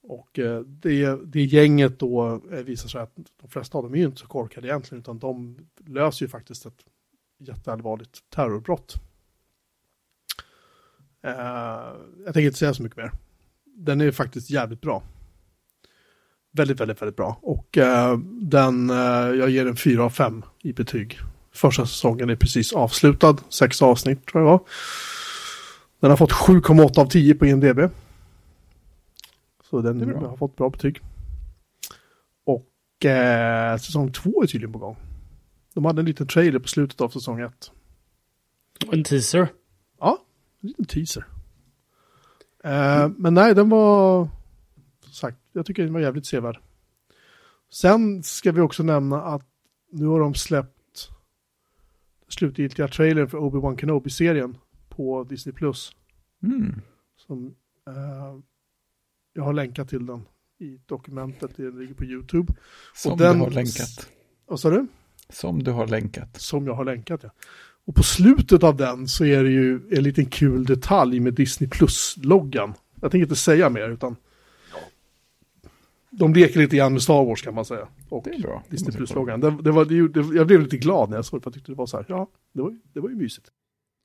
Och 0.03 0.39
eh, 0.39 0.61
det, 0.61 1.19
det 1.25 1.43
gänget 1.43 1.99
då 1.99 2.43
eh, 2.53 2.59
visar 2.59 2.89
sig 2.89 3.01
att 3.01 3.17
de 3.41 3.49
flesta 3.49 3.79
av 3.79 3.85
dem 3.85 3.95
är 3.95 3.99
ju 3.99 4.05
inte 4.05 4.21
så 4.21 4.27
korkade 4.27 4.69
egentligen 4.69 5.01
utan 5.01 5.19
de 5.19 5.59
löser 5.87 6.25
ju 6.25 6.29
faktiskt 6.29 6.67
ett 6.67 6.85
jätteallvarligt 7.39 8.31
terrorbrott. 8.31 8.95
Eh, 11.23 11.33
jag 12.25 12.35
tänker 12.35 12.41
inte 12.41 12.59
säga 12.59 12.75
så 12.75 12.83
mycket 12.83 12.97
mer 12.97 13.13
den 13.85 14.01
är 14.01 14.11
faktiskt 14.11 14.51
jävligt 14.51 14.81
bra. 14.81 15.03
Väldigt, 16.53 16.81
väldigt, 16.81 17.03
väldigt 17.03 17.17
bra. 17.17 17.39
Och 17.43 17.79
uh, 17.79 18.19
den, 18.43 18.91
uh, 18.91 19.37
jag 19.37 19.51
ger 19.51 19.65
den 19.65 19.77
4 19.77 20.05
av 20.05 20.11
5 20.11 20.43
i 20.63 20.73
betyg. 20.73 21.19
Första 21.53 21.87
säsongen 21.87 22.31
är 22.31 22.37
precis 22.37 22.73
avslutad, 22.73 23.37
sex 23.49 23.83
avsnitt 23.83 24.27
tror 24.27 24.45
jag 24.45 24.51
var. 24.51 24.61
Den 26.01 26.11
har 26.11 26.17
fått 26.17 26.33
7,8 26.33 27.01
av 27.01 27.07
10 27.07 27.35
på 27.35 27.47
IMDB. 27.47 27.81
Så 29.71 29.81
den 29.81 30.15
har 30.15 30.37
fått 30.37 30.57
bra 30.57 30.71
betyg. 30.71 31.01
Och 32.45 33.05
uh, 33.05 33.79
säsong 33.79 34.13
2 34.13 34.43
är 34.43 34.47
tydligen 34.47 34.73
på 34.73 34.79
gång. 34.79 34.97
De 35.75 35.85
hade 35.85 36.01
en 36.01 36.07
liten 36.07 36.27
trailer 36.27 36.59
på 36.59 36.69
slutet 36.69 37.01
av 37.01 37.09
säsong 37.09 37.41
1. 37.41 37.73
En 38.93 39.05
teaser? 39.05 39.49
Ja, 39.99 40.19
en 40.61 40.69
liten 40.69 40.85
teaser. 40.85 41.25
Eh, 42.65 43.09
men 43.17 43.35
nej, 43.35 43.55
den 43.55 43.69
var, 43.69 44.29
sagt, 45.13 45.39
jag 45.53 45.67
tycker 45.67 45.83
den 45.83 45.93
var 45.93 46.01
jävligt 46.01 46.27
sevärd. 46.27 46.59
Sen 47.71 48.23
ska 48.23 48.53
vi 48.53 48.61
också 48.61 48.83
nämna 48.83 49.23
att 49.23 49.47
nu 49.91 50.07
har 50.07 50.21
de 50.21 50.35
släppt 50.35 51.11
slutgiltiga 52.29 52.89
trailern 52.89 53.29
för 53.29 53.39
Obi-Wan 53.39 53.77
Kenobi-serien 53.77 54.57
på 54.89 55.25
Disney+. 55.25 55.55
Plus. 55.55 55.93
Mm. 56.43 56.81
Som, 57.17 57.47
uh, 57.89 58.41
jag 59.32 59.43
har 59.43 59.52
länkat 59.52 59.89
till 59.89 60.07
den 60.07 60.23
i 60.59 60.81
dokumentet, 60.86 61.51
det 61.57 61.70
ligger 61.70 61.94
på 61.94 62.05
YouTube. 62.05 62.52
Som 62.94 63.19
den, 63.19 63.39
du 63.39 63.44
har 63.44 63.51
länkat. 63.51 64.11
Vad 64.47 64.61
sa 64.61 64.70
du? 64.70 64.86
Som 65.28 65.62
du 65.62 65.70
har 65.70 65.86
länkat. 65.86 66.40
Som 66.40 66.66
jag 66.66 66.74
har 66.74 66.85
länkat, 66.85 67.20
ja. 67.23 67.31
Och 67.85 67.94
på 67.94 68.02
slutet 68.02 68.62
av 68.62 68.77
den 68.77 69.09
så 69.09 69.24
är 69.24 69.44
det 69.44 69.51
ju 69.51 69.81
en 69.90 70.02
liten 70.02 70.27
kul 70.27 70.65
detalj 70.65 71.20
med 71.20 71.35
Disney 71.35 71.70
Plus-loggan. 71.70 72.74
Jag 73.01 73.11
tänker 73.11 73.23
inte 73.23 73.36
säga 73.36 73.70
mer 73.70 73.89
utan 73.89 74.16
de 76.11 76.35
leker 76.35 76.61
lite 76.61 76.77
grann 76.77 76.93
med 76.93 77.02
Star 77.02 77.24
Wars 77.24 77.43
kan 77.43 77.55
man 77.55 77.65
säga. 77.65 77.89
Och 78.09 78.24
det 78.24 78.31
är 78.31 78.40
bra. 78.40 78.62
Disney 78.69 78.97
Plus-loggan. 78.97 79.40
Det, 79.40 79.51
det, 79.62 79.70
var, 79.70 79.85
det, 79.85 80.36
jag 80.36 80.47
blev 80.47 80.61
lite 80.61 80.77
glad 80.77 81.11
när 81.11 81.16
jag 81.16 81.24
såg 81.24 81.40
det 81.40 81.43
för 81.43 81.51
jag 81.51 81.55
tyckte 81.55 81.73
det 81.73 81.77
var 81.77 81.86
så 81.86 81.97
här, 81.97 82.07
ja, 82.09 82.31
det 82.52 82.62
var, 82.62 82.78
det 82.93 83.01
var 83.01 83.09
ju 83.09 83.16
mysigt. 83.16 83.47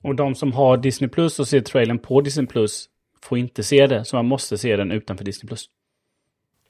Och 0.04 0.16
de 0.16 0.36
som 0.36 0.52
har 0.52 0.78
Disney 0.78 1.10
Plus 1.10 1.40
och 1.40 1.48
ser 1.48 1.62
trailern 1.62 2.00
på 2.00 2.22
Disney 2.22 2.46
Plus 2.46 2.90
får 3.26 3.38
inte 3.38 3.64
se 3.64 3.88
det, 3.88 4.06
så 4.06 4.16
man 4.16 4.26
måste 4.26 4.58
se 4.58 4.76
den 4.76 4.92
utanför 4.92 5.26
Disney 5.26 5.48
Plus. 5.48 5.70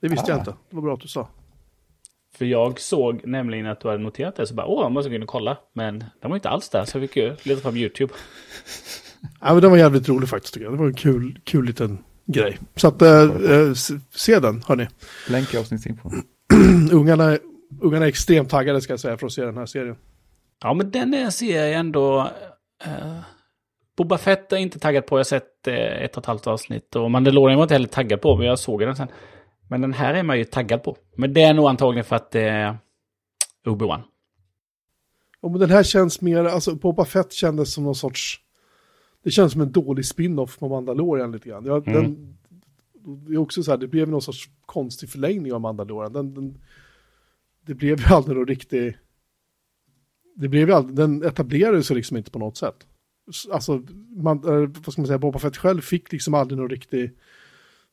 Det 0.02 0.08
visste 0.08 0.26
ah. 0.26 0.30
jag 0.30 0.40
inte. 0.42 0.52
Det 0.70 0.76
var 0.76 0.82
bra 0.82 0.94
att 0.94 1.02
du 1.02 1.08
sa. 1.08 1.30
För 2.38 2.46
jag 2.46 2.80
såg 2.80 3.28
nämligen 3.28 3.66
att 3.66 3.80
du 3.80 3.88
hade 3.88 4.04
noterat 4.04 4.36
det, 4.36 4.48
så 4.48 4.54
bara 4.54 4.66
åh, 4.66 4.84
jag 4.84 4.92
måste 4.92 5.10
gå 5.10 5.16
in 5.16 5.24
och 5.24 5.30
kolla. 5.30 5.58
Men 5.74 6.00
den 6.00 6.30
var 6.30 6.36
inte 6.36 6.50
alls 6.50 6.70
där, 6.70 6.86
så 6.86 6.98
jag 6.98 7.10
fick 7.10 7.18
ju 7.18 7.36
leta 7.44 7.62
fram 7.62 7.78
YouTube. 7.78 8.14
Ja, 9.42 9.54
men 9.54 9.62
den 9.62 9.72
var 9.72 9.78
jävligt 9.78 10.10
rolig 10.10 10.30
faktiskt 10.30 10.54
tycker 10.54 10.66
jag. 10.66 10.74
Det 10.74 10.78
var 10.78 10.88
en 10.88 10.94
kul, 10.94 11.40
kul 11.44 11.66
liten 11.66 12.04
grej. 12.26 12.60
Så 12.76 12.88
att, 12.88 13.02
äh, 13.02 13.74
se 14.12 14.40
den, 14.40 14.64
hörni. 14.68 14.88
Länk 15.30 15.54
i 15.54 15.58
avsnittsinfo. 15.58 16.12
ungarna, 16.92 17.38
ungarna 17.82 18.06
är 18.06 18.10
extremt 18.10 18.50
taggade 18.50 18.82
ska 18.82 18.94
jag 18.94 19.00
säga 19.00 19.18
för 19.18 19.26
att 19.26 19.34
se 19.34 19.46
den 19.46 19.58
här 19.58 19.66
serien. 19.66 19.96
Ja, 20.64 20.74
men 20.74 20.92
den 20.92 21.32
ser 21.32 21.66
jag 21.66 21.74
ändå... 21.74 22.32
Uh, 22.88 23.20
Boba 23.98 24.18
Fett 24.18 24.54
är 24.54 24.58
inte 24.58 24.80
taggad 24.80 25.06
på. 25.06 25.16
Jag 25.16 25.20
har 25.20 25.24
sett 25.24 25.68
uh, 25.68 25.74
ett 25.74 26.18
och 26.18 26.24
ett 26.24 26.26
halvt 26.26 26.48
avsnitt. 26.48 26.96
Och 26.96 27.12
Mandalorian 27.12 27.58
var 27.58 27.64
inte 27.64 27.74
heller 27.74 27.88
taggad 27.88 28.22
på, 28.22 28.38
men 28.38 28.48
jag 28.48 28.60
såg 28.60 28.80
den 28.80 28.96
sen. 28.96 29.08
Men 29.68 29.82
den 29.82 29.94
här 29.94 30.14
är 30.14 30.24
man 30.24 30.38
ju 30.38 30.44
taggad 30.44 30.84
på. 30.84 30.98
Men 31.16 31.34
det 31.34 31.42
är 31.42 31.54
nog 31.54 31.68
antagligen 31.70 32.06
för 32.06 32.16
att 32.16 32.32
det 32.32 32.42
är 32.42 32.78
Obi-Wan. 33.66 34.02
Ja, 35.42 35.50
men 35.50 35.60
den 35.60 35.70
här 35.70 35.84
känns 35.84 36.22
mer, 36.22 36.46
alltså 36.46 36.76
Boba 36.76 37.06
Fett 37.06 37.34
kändes 37.34 37.74
som 37.74 37.84
någon 37.84 37.96
sorts, 37.96 38.40
det 39.24 39.32
känns 39.32 39.52
som 39.52 39.62
en 39.62 39.72
dålig 39.72 40.06
spin-off 40.06 40.60
på 40.60 40.70
Mandalorian 40.70 41.32
lite 41.32 41.50
grann. 41.50 41.66
Ja, 41.66 41.78
mm. 41.78 41.94
den, 41.94 42.38
det 43.28 43.34
är 43.34 43.38
också 43.38 43.64
så 43.64 43.72
här, 43.72 43.78
det 43.78 43.88
blev 43.88 44.10
någon 44.10 44.22
sorts 44.22 44.50
konstig 44.66 45.10
förlängning 45.10 45.54
av 45.54 45.62
Mandalorian. 45.62 46.14
Den, 46.14 46.34
den, 46.34 46.58
det 47.66 47.74
blev 47.74 48.00
ju 48.00 48.06
aldrig 48.16 48.38
någon 48.38 48.48
riktig, 48.48 48.98
det 50.36 50.48
blev 50.48 50.70
ju 50.70 50.76
aldrig, 50.76 50.96
den 50.96 51.24
etablerade 51.24 51.84
sig 51.84 51.96
liksom 51.96 52.18
inte 52.18 52.32
på 52.32 52.40
något 52.40 52.58
sätt. 52.58 52.88
Alltså, 53.52 53.82
man, 54.16 54.42
vad 54.86 54.94
ska 54.94 55.02
man 55.02 55.08
säga, 55.08 55.18
Boba 55.18 55.40
Fett 55.40 55.58
själv 55.58 55.82
fick 55.82 56.12
liksom 56.12 56.34
aldrig 56.34 56.58
någon 56.58 56.70
riktig, 56.70 57.12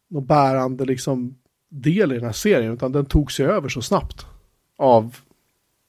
någon 0.09 0.27
bärande 0.27 0.85
liksom 0.85 1.39
del 1.69 2.13
i 2.13 2.15
den 2.15 2.25
här 2.25 2.33
serien, 2.33 2.73
utan 2.73 2.93
den 2.93 3.07
tog 3.07 3.33
sig 3.33 3.47
över 3.47 3.69
så 3.69 3.83
snabbt 3.83 4.27
av, 4.77 5.17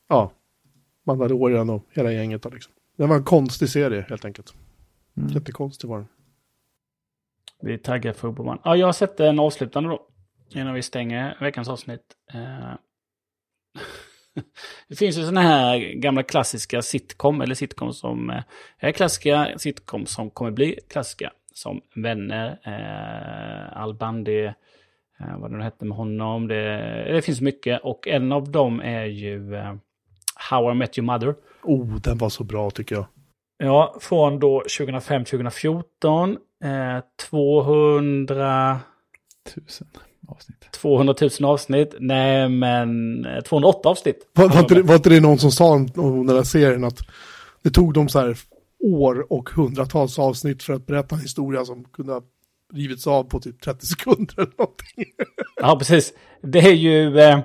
ja, 0.08 0.32
Mandalorian 1.04 1.70
och 1.70 1.86
hela 1.90 2.12
gänget. 2.12 2.42
Då, 2.42 2.50
liksom. 2.50 2.74
Det 2.98 3.06
var 3.06 3.16
en 3.16 3.24
konstig 3.24 3.70
serie 3.70 4.06
helt 4.10 4.26
enkelt. 4.26 4.54
Mm. 5.18 5.30
Jättekonstig 5.30 5.90
var 5.90 5.98
den. 5.98 6.08
Vi 7.62 7.78
taggar 7.78 8.14
för 8.14 8.28
Oboman. 8.28 8.60
Ja, 8.64 8.76
jag 8.76 8.88
har 8.88 8.94
sett 8.94 9.20
en 9.20 9.40
avslutande 9.40 9.90
då. 9.90 10.08
Innan 10.50 10.74
vi 10.74 10.82
stänger 10.82 11.38
veckans 11.42 11.70
avsnitt. 11.70 12.16
Eh, 12.34 12.74
det 14.88 14.96
finns 14.96 15.18
ju 15.18 15.22
sådana 15.22 15.42
här 15.42 15.80
gamla 15.80 16.24
klassiska 16.24 16.82
sitcom, 16.82 17.42
eller 17.42 17.56
sitcom 17.56 17.94
som 17.94 18.30
eh, 18.30 18.44
är 18.78 18.92
klassiska, 18.92 19.54
sitcom 19.58 20.06
som 20.06 20.30
kommer 20.30 20.52
bli 20.52 20.80
klassiska. 20.90 21.32
Som 21.54 21.82
Vänner, 21.96 22.60
eh, 22.64 23.82
Al 23.82 23.94
Bundy, 23.94 24.46
eh, 24.46 24.54
vad 25.38 25.52
det 25.52 25.58
nu 25.58 25.64
hette 25.64 25.86
med 25.86 25.98
honom. 25.98 26.48
Det, 26.48 27.14
det 27.14 27.22
finns 27.22 27.42
mycket 27.42 27.82
och 27.84 28.08
en 28.08 28.32
av 28.32 28.52
dem 28.52 28.80
är 28.80 29.06
ju 29.06 29.56
eh, 29.56 29.76
How 30.50 30.72
I 30.72 30.76
Met 30.76 30.98
Your 30.98 31.06
Mother. 31.06 31.36
Oh, 31.64 31.96
den 31.96 32.18
var 32.18 32.30
så 32.30 32.44
bra 32.44 32.72
tycker 32.72 32.96
jag. 32.96 33.06
Ja, 33.58 33.96
från 34.02 34.40
då 34.40 34.62
2005-2014. 34.62 36.38
Eh, 36.64 37.04
200... 37.30 38.80
Tusen 39.56 39.88
avsnitt. 40.28 40.72
200 40.72 41.16
000 41.40 41.50
avsnitt. 41.52 41.96
Nej, 42.00 42.50
men 42.50 43.26
eh, 43.26 43.42
208 43.42 43.90
avsnitt. 43.90 44.28
Var, 44.34 44.50
var, 44.50 44.60
inte, 44.60 44.76
det- 44.76 44.82
var 44.82 44.96
inte 44.96 45.10
det 45.10 45.20
någon 45.20 45.38
som 45.38 45.52
sa 45.52 45.66
om, 45.74 45.90
om 45.96 46.28
den 46.28 46.36
här 46.36 46.44
serien 46.44 46.84
att 46.84 47.00
det 47.64 47.70
tog 47.70 47.94
dem 47.94 48.10
så 48.10 48.20
här 48.20 48.38
år 48.84 49.34
och 49.34 49.50
hundratals 49.50 50.20
avsnitt 50.20 50.64
för 50.64 50.74
att 50.74 50.86
berätta 50.86 51.16
en 51.16 51.22
historia 51.22 51.66
som 51.66 51.84
kunde 51.84 52.14
ha 52.14 52.22
rivits 52.74 53.08
av 53.08 53.24
på 53.24 53.40
typ 53.40 53.62
30 53.62 53.86
sekunder 53.86 54.34
eller 54.38 54.54
någonting. 54.58 55.06
Ja, 55.62 55.76
precis. 55.80 56.14
Det 56.42 56.60
är 56.60 56.74
ju... 56.74 57.20
Eh, 57.20 57.40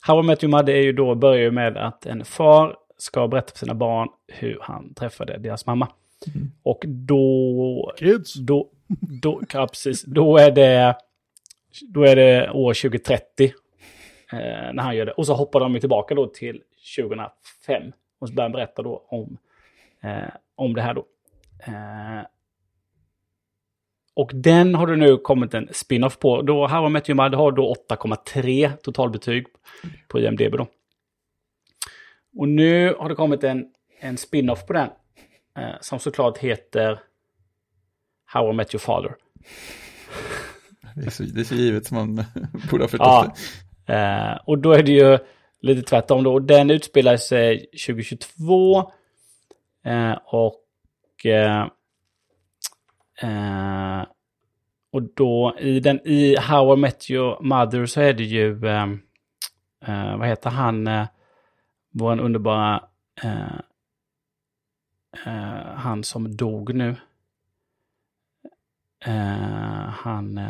How 0.00 0.20
I 0.20 0.22
Met 0.22 0.44
Your 0.44 0.50
Mother 0.50 0.72
är 0.74 0.82
ju 0.82 0.92
då, 0.92 1.14
börjar 1.14 1.40
ju 1.42 1.50
med 1.50 1.76
att 1.76 2.06
en 2.06 2.24
far 2.24 2.76
ska 2.98 3.28
berätta 3.28 3.50
för 3.52 3.58
sina 3.58 3.74
barn 3.74 4.08
hur 4.32 4.58
han 4.62 4.94
träffade 4.94 5.38
deras 5.38 5.66
mamma. 5.66 5.88
Och 6.62 6.82
då... 6.86 7.92
Kids. 7.98 8.34
Då, 8.34 8.68
då, 9.22 9.40
ja, 9.52 9.66
precis. 9.66 10.02
Då 10.04 10.36
är 10.38 10.50
det... 10.50 10.96
Då 11.82 12.04
är 12.04 12.16
det 12.16 12.50
år 12.50 12.74
2030. 12.74 13.52
Eh, 14.32 14.72
när 14.72 14.82
han 14.82 14.96
gör 14.96 15.06
det. 15.06 15.12
Och 15.12 15.26
så 15.26 15.34
hoppar 15.34 15.60
de 15.60 15.80
tillbaka 15.80 16.14
då 16.14 16.26
till 16.26 16.62
2005. 16.96 17.92
Och 18.18 18.28
så 18.28 18.34
börjar 18.34 18.44
han 18.44 18.52
berätta 18.52 18.82
då 18.82 19.06
om, 19.08 19.38
eh, 20.02 20.34
om 20.54 20.74
det 20.74 20.82
här 20.82 20.94
då. 20.94 21.06
Eh, 21.66 22.26
och 24.14 24.30
den 24.34 24.74
har 24.74 24.86
det 24.86 24.96
nu 24.96 25.16
kommit 25.16 25.54
en 25.54 25.68
spin-off 25.72 26.18
på. 26.18 26.42
Då 26.42 26.66
How 26.66 26.86
I 26.86 26.90
Met 26.90 27.08
Your 27.08 27.16
Mother 27.16 27.36
har 27.36 27.52
då 27.52 27.74
8,3 27.88 28.72
totalbetyg 28.82 29.46
på 30.08 30.20
IMDB 30.20 30.56
då. 30.56 30.66
Och 32.38 32.48
nu 32.48 32.94
har 32.98 33.08
det 33.08 33.14
kommit 33.14 33.44
en, 33.44 33.66
en 34.00 34.16
spin-off 34.16 34.66
på 34.66 34.72
den. 34.72 34.88
Eh, 35.58 35.74
som 35.80 35.98
såklart 35.98 36.38
heter 36.38 37.00
How 38.24 38.50
I 38.50 38.52
Met 38.52 38.74
Your 38.74 38.80
Father. 38.80 39.14
Det 40.94 41.06
är 41.06 41.10
så, 41.10 41.22
det 41.22 41.40
är 41.40 41.44
så 41.44 41.54
givet 41.54 41.86
som 41.86 41.96
man 41.96 42.24
borde 42.70 42.84
ha 42.84 42.88
förstått 42.88 43.06
Ja. 43.06 43.34
det. 43.86 43.94
Eh, 43.94 44.38
och 44.44 44.58
då 44.58 44.72
är 44.72 44.82
det 44.82 44.92
ju 44.92 45.18
lite 45.60 45.82
tvärtom 45.82 46.22
då. 46.24 46.32
Och 46.32 46.42
Den 46.42 46.70
utspelar 46.70 47.16
sig 47.16 47.66
2022. 47.86 48.78
Eh, 49.84 50.18
och... 50.24 51.26
Eh, 51.26 51.66
eh, 53.22 54.04
och 54.92 55.02
då 55.02 55.56
i, 55.58 55.80
den, 55.80 56.00
i 56.08 56.36
How 56.36 56.74
I 56.74 56.76
Met 56.76 57.10
Your 57.10 57.42
Mother 57.42 57.86
så 57.86 58.00
är 58.00 58.12
det 58.12 58.24
ju... 58.24 58.66
Eh, 58.66 58.86
eh, 59.86 60.16
vad 60.18 60.28
heter 60.28 60.50
han? 60.50 60.86
Eh, 60.86 61.06
vår 61.90 62.20
underbara... 62.20 62.84
Han 65.76 66.04
som 66.04 66.36
dog 66.36 66.74
nu. 66.74 66.96
Han... 69.88 70.40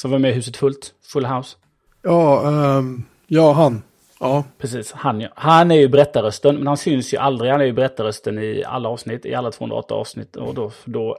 Som 0.00 0.10
var 0.10 0.18
med 0.18 0.30
i 0.30 0.34
Huset 0.34 0.56
Fullt, 0.56 0.94
Full 1.12 1.26
House. 1.26 1.56
Ja, 2.02 2.48
ehm, 2.48 3.02
ja 3.26 3.52
han. 3.52 3.82
Ja, 4.20 4.44
Precis, 4.58 4.92
han, 4.92 5.20
ja. 5.20 5.28
han 5.34 5.70
är 5.70 5.74
ju 5.74 5.88
berättarrösten, 5.88 6.56
men 6.56 6.66
han 6.66 6.76
syns 6.76 7.14
ju 7.14 7.18
aldrig. 7.18 7.50
Han 7.50 7.60
är 7.60 7.64
ju 7.64 7.72
berättarrösten 7.72 8.38
i 8.38 8.64
alla 8.66 8.88
avsnitt, 8.88 9.26
i 9.26 9.34
alla 9.34 9.50
208 9.50 9.94
avsnitt. 9.94 10.36
Och 10.36 10.54
då, 10.54 10.72
då, 10.84 11.18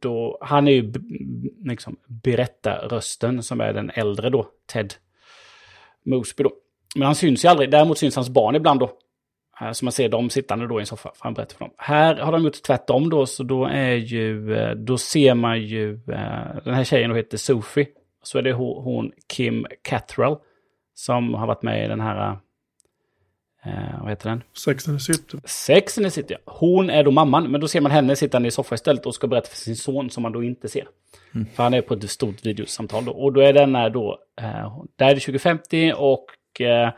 då, 0.00 0.38
han 0.40 0.68
är 0.68 0.72
ju 0.72 0.92
liksom 1.64 1.96
berättarrösten 2.06 3.42
som 3.42 3.60
är 3.60 3.72
den 3.72 3.90
äldre 3.94 4.30
då, 4.30 4.46
Ted 4.72 4.94
Mosby 6.06 6.42
då. 6.42 6.52
Men 6.94 7.06
han 7.06 7.14
syns 7.14 7.44
ju 7.44 7.48
aldrig, 7.48 7.70
däremot 7.70 7.98
syns 7.98 8.16
hans 8.16 8.28
barn 8.28 8.54
ibland 8.56 8.80
då. 8.80 8.90
Eh, 9.60 9.72
Så 9.72 9.84
man 9.84 9.92
ser 9.92 10.08
dem 10.08 10.30
sittande 10.30 10.66
då 10.66 10.78
i 10.78 10.82
en 10.82 10.86
soffa, 10.86 11.12
för 11.14 11.24
han 11.24 11.34
berättar 11.34 11.56
för 11.56 11.64
dem. 11.64 11.74
Här 11.76 12.14
har 12.14 12.32
de 12.32 12.44
gjort 12.44 12.62
tvärtom 12.62 13.10
då, 13.10 13.26
så 13.26 13.42
då 13.42 13.64
är 13.64 13.94
ju, 13.94 14.54
eh, 14.54 14.74
då 14.74 14.98
ser 14.98 15.34
man 15.34 15.62
ju, 15.62 15.92
eh, 15.94 16.62
den 16.64 16.74
här 16.74 16.84
tjejen 16.84 17.10
då 17.10 17.16
heter 17.16 17.38
Sophie. 17.38 17.86
Så 18.22 18.38
är 18.38 18.42
det 18.42 18.52
ho- 18.52 18.82
hon 18.82 19.12
Kim 19.26 19.66
Cattrall 19.82 20.36
som 20.94 21.34
har 21.34 21.46
varit 21.46 21.62
med 21.62 21.84
i 21.84 21.88
den 21.88 22.00
här, 22.00 22.36
eh, 23.64 24.00
vad 24.00 24.10
heter 24.10 24.28
den? 24.30 24.42
Sex 24.56 24.88
and 24.88 24.98
the 24.98 25.04
City. 25.04 25.38
Sex 25.44 25.98
and 25.98 26.06
the 26.06 26.10
City. 26.10 26.34
ja. 26.34 26.52
Hon 26.52 26.90
är 26.90 27.04
då 27.04 27.10
mamman, 27.10 27.50
men 27.50 27.60
då 27.60 27.68
ser 27.68 27.80
man 27.80 27.92
henne 27.92 28.16
sittande 28.16 28.48
i 28.48 28.50
soffa 28.50 28.74
istället 28.74 29.06
och 29.06 29.14
ska 29.14 29.26
berätta 29.26 29.48
för 29.48 29.56
sin 29.56 29.76
son 29.76 30.10
som 30.10 30.22
man 30.22 30.32
då 30.32 30.44
inte 30.44 30.68
ser. 30.68 30.88
För 31.54 31.62
han 31.62 31.74
är 31.74 31.82
på 31.82 31.94
ett 31.94 32.10
stort 32.10 32.46
videosamtal 32.46 33.04
då. 33.04 33.12
Och 33.12 33.32
då 33.32 33.40
är 33.40 33.52
den 33.52 33.74
här 33.74 33.90
då, 33.90 34.18
eh, 34.40 34.82
där 34.96 35.06
är 35.10 35.14
det 35.14 35.20
2050 35.20 35.92
och 35.96 36.60
eh, 36.60 36.90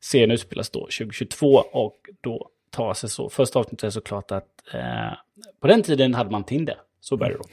serien 0.00 0.30
utspelas 0.30 0.70
då 0.70 0.80
2022 0.80 1.46
och 1.72 1.96
då 2.20 2.48
tar 2.70 2.94
sig 2.94 3.10
så, 3.10 3.28
första 3.28 3.58
avsnittet 3.58 3.84
är 3.84 3.90
såklart 3.90 4.30
att 4.32 4.48
eh, 4.74 5.12
på 5.60 5.66
den 5.66 5.82
tiden 5.82 6.14
hade 6.14 6.30
man 6.30 6.44
Tinder. 6.44 6.76
Så 7.00 7.16
började 7.16 7.38
det 7.38 7.42
då. 7.42 7.48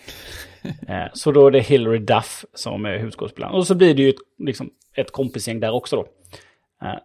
Eh, 0.87 1.07
så 1.13 1.31
då 1.31 1.47
är 1.47 1.51
det 1.51 1.59
Hillary 1.59 1.99
Duff 1.99 2.45
som 2.53 2.85
är 2.85 2.97
huvudskådespelaren. 2.97 3.55
Och 3.55 3.67
så 3.67 3.75
blir 3.75 3.93
det 3.93 4.01
ju 4.01 4.09
ett, 4.09 4.15
liksom, 4.37 4.69
ett 4.93 5.11
kompisgäng 5.11 5.59
där 5.59 5.71
också 5.71 5.95
då. 5.95 6.07
Eh, 6.87 6.99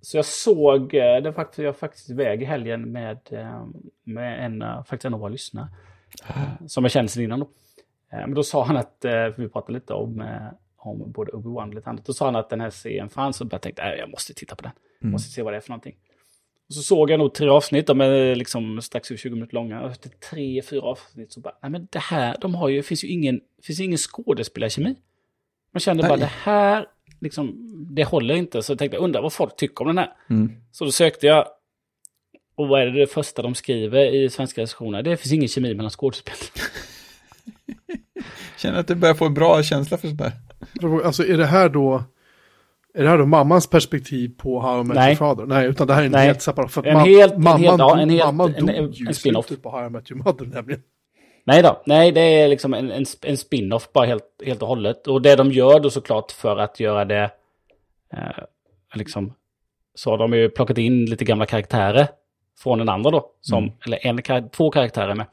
så 0.00 0.16
jag 0.16 0.24
såg, 0.24 0.94
eh, 0.94 1.22
det 1.22 1.32
faktiskt, 1.32 1.58
jag 1.58 1.66
var 1.66 1.72
faktiskt 1.72 2.10
iväg 2.10 2.42
i 2.42 2.44
helgen 2.44 2.92
med, 2.92 3.18
eh, 3.30 3.64
med 4.04 4.44
en, 4.44 4.64
faktiskt 4.84 5.04
en 5.04 5.14
av 5.14 5.20
våra 5.20 5.30
lyssnare. 5.30 5.68
Som 6.66 6.84
jag 6.84 6.90
känner 6.90 7.08
sedan 7.08 7.22
innan 7.22 7.40
då. 7.40 7.48
Men 8.10 8.34
då 8.34 8.42
sa 8.42 8.64
han 8.64 8.76
att, 8.76 8.96
för 9.00 9.42
vi 9.42 9.48
pratade 9.48 9.72
lite 9.72 9.94
om, 9.94 10.24
om 10.76 11.12
både 11.12 11.32
Obi-Wan 11.32 11.68
och 11.68 11.74
lite 11.74 11.90
annat. 11.90 12.04
Då 12.04 12.12
sa 12.12 12.24
han 12.24 12.36
att 12.36 12.50
den 12.50 12.60
här 12.60 12.70
serien 12.70 13.08
fanns 13.08 13.40
och 13.40 13.46
jag 13.50 13.60
tänkte 13.60 13.82
att 13.82 13.98
jag 13.98 14.10
måste 14.10 14.34
titta 14.34 14.56
på 14.56 14.62
den. 14.62 14.72
Måste 15.10 15.30
se 15.30 15.42
vad 15.42 15.52
det 15.52 15.56
är 15.56 15.60
för 15.60 15.70
någonting. 15.70 15.96
Och 16.68 16.74
så 16.74 16.82
såg 16.82 17.10
jag 17.10 17.18
nog 17.18 17.34
tre 17.34 17.48
avsnitt, 17.48 17.86
de 17.86 18.00
är 18.00 18.34
liksom 18.34 18.82
strax 18.82 19.10
över 19.10 19.18
20 19.18 19.34
minuter 19.34 19.54
långa. 19.54 19.82
Och 19.82 19.90
efter 19.90 20.10
tre, 20.30 20.62
fyra 20.62 20.82
avsnitt 20.82 21.32
så 21.32 21.40
bara, 21.40 21.54
nej 21.62 21.70
men 21.70 21.88
det 21.90 21.98
här, 21.98 22.36
de 22.40 22.54
har 22.54 22.68
ju, 22.68 22.82
finns 22.82 23.04
ju 23.04 23.08
ingen, 23.08 23.40
finns 23.62 23.80
ingen 23.80 23.98
skådespelarkemi. 23.98 24.96
Man 25.72 25.80
kände 25.80 26.02
bara, 26.02 26.16
Nej. 26.16 26.18
det 26.18 26.50
här, 26.50 26.86
liksom, 27.20 27.56
det 27.94 28.04
håller 28.04 28.34
inte. 28.34 28.62
Så 28.62 28.72
jag 28.72 28.78
tänkte, 28.78 28.96
undra 28.96 29.20
vad 29.20 29.32
folk 29.32 29.56
tycker 29.56 29.80
om 29.82 29.86
den 29.86 29.98
här. 29.98 30.12
Mm. 30.30 30.52
Så 30.72 30.84
då 30.84 30.92
sökte 30.92 31.26
jag, 31.26 31.46
och 32.54 32.68
vad 32.68 32.82
är 32.82 32.86
det, 32.86 33.00
det 33.00 33.06
första 33.06 33.42
de 33.42 33.54
skriver 33.54 34.14
i 34.14 34.30
svenska 34.30 34.62
recensioner? 34.62 35.02
Det 35.02 35.16
finns 35.16 35.32
ingen 35.32 35.48
kemi 35.48 35.74
mellan 35.74 35.90
skådespelare. 35.90 36.40
Känner 38.56 38.78
att 38.78 38.88
du 38.88 38.94
börjar 38.94 39.14
få 39.14 39.26
en 39.26 39.34
bra 39.34 39.62
känsla 39.62 39.98
för 39.98 40.08
sånt 40.08 40.20
där. 40.20 40.32
Alltså 41.04 41.26
är 41.26 41.36
det 41.36 41.46
här 41.46 41.68
då, 41.68 42.04
är 42.96 43.02
det 43.02 43.08
här 43.08 43.18
då 43.18 43.26
mammans 43.26 43.70
perspektiv 43.70 44.28
på 44.38 44.60
How 44.60 44.80
I 44.80 44.84
Met 44.84 44.94
Nej. 44.96 45.08
Your 45.08 45.16
Father? 45.16 45.46
Nej, 45.46 45.66
utan 45.66 45.86
det 45.86 45.94
här 45.94 46.02
är 46.02 46.06
en 46.06 46.12
Nej. 46.12 46.26
helt 46.26 46.42
separat. 46.42 46.72
För 46.72 46.86
En 46.86 46.96
helt- 46.98 47.32
en 47.34 47.42
mamman, 47.42 47.60
helt- 47.60 47.78
ja, 47.78 47.98
en 47.98 48.10
helt- 48.10 48.24
mamman 48.24 48.54
en- 48.54 48.66
dog 48.66 48.74
en- 48.76 48.92
ju 48.92 49.04
en 49.04 49.10
i 49.10 49.14
slutet 49.14 49.62
på 49.62 49.70
How 49.70 49.86
I 49.86 49.90
Met 49.90 50.10
Your 50.10 50.22
Mother 50.24 50.46
nämligen. 50.46 50.82
Nej 51.44 51.62
då, 51.62 51.82
nej 51.86 52.12
det 52.12 52.20
är 52.20 52.48
liksom 52.48 52.74
en, 52.74 52.90
en, 52.90 53.04
en 53.22 53.36
spin-off 53.36 53.92
bara 53.92 54.06
helt, 54.06 54.24
helt 54.46 54.62
och 54.62 54.68
hållet. 54.68 55.06
Och 55.06 55.22
det 55.22 55.36
de 55.36 55.50
gör 55.52 55.80
då 55.80 55.90
såklart 55.90 56.32
för 56.32 56.56
att 56.56 56.80
göra 56.80 57.04
det, 57.04 57.30
eh, 58.12 58.44
liksom, 58.94 59.32
så 59.94 60.10
har 60.10 60.18
de 60.18 60.32
ju 60.32 60.48
plockat 60.48 60.78
in 60.78 61.04
lite 61.04 61.24
gamla 61.24 61.46
karaktärer 61.46 62.06
från 62.58 62.78
den 62.78 62.88
andra 62.88 63.10
då. 63.10 63.30
Som, 63.40 63.72
Eller 63.86 64.06
en, 64.06 64.48
två 64.50 64.70
karaktärer 64.70 65.14
med. 65.14 65.26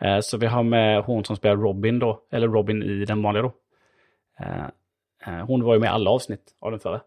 Eh, 0.00 0.20
så 0.20 0.36
vi 0.38 0.46
har 0.46 0.62
med 0.62 1.02
hon 1.04 1.24
som 1.24 1.36
spelar 1.36 1.56
Robin 1.56 1.98
då, 1.98 2.20
eller 2.32 2.48
Robin 2.48 2.82
i 2.82 3.04
den 3.04 3.22
vanliga 3.22 3.42
då. 3.42 3.52
Eh, 4.40 4.64
hon 5.46 5.64
var 5.64 5.74
ju 5.74 5.80
med 5.80 5.86
i 5.86 5.90
alla 5.90 6.10
avsnitt 6.10 6.54
av 6.60 6.70
den 6.70 6.80
förra. 6.80 7.00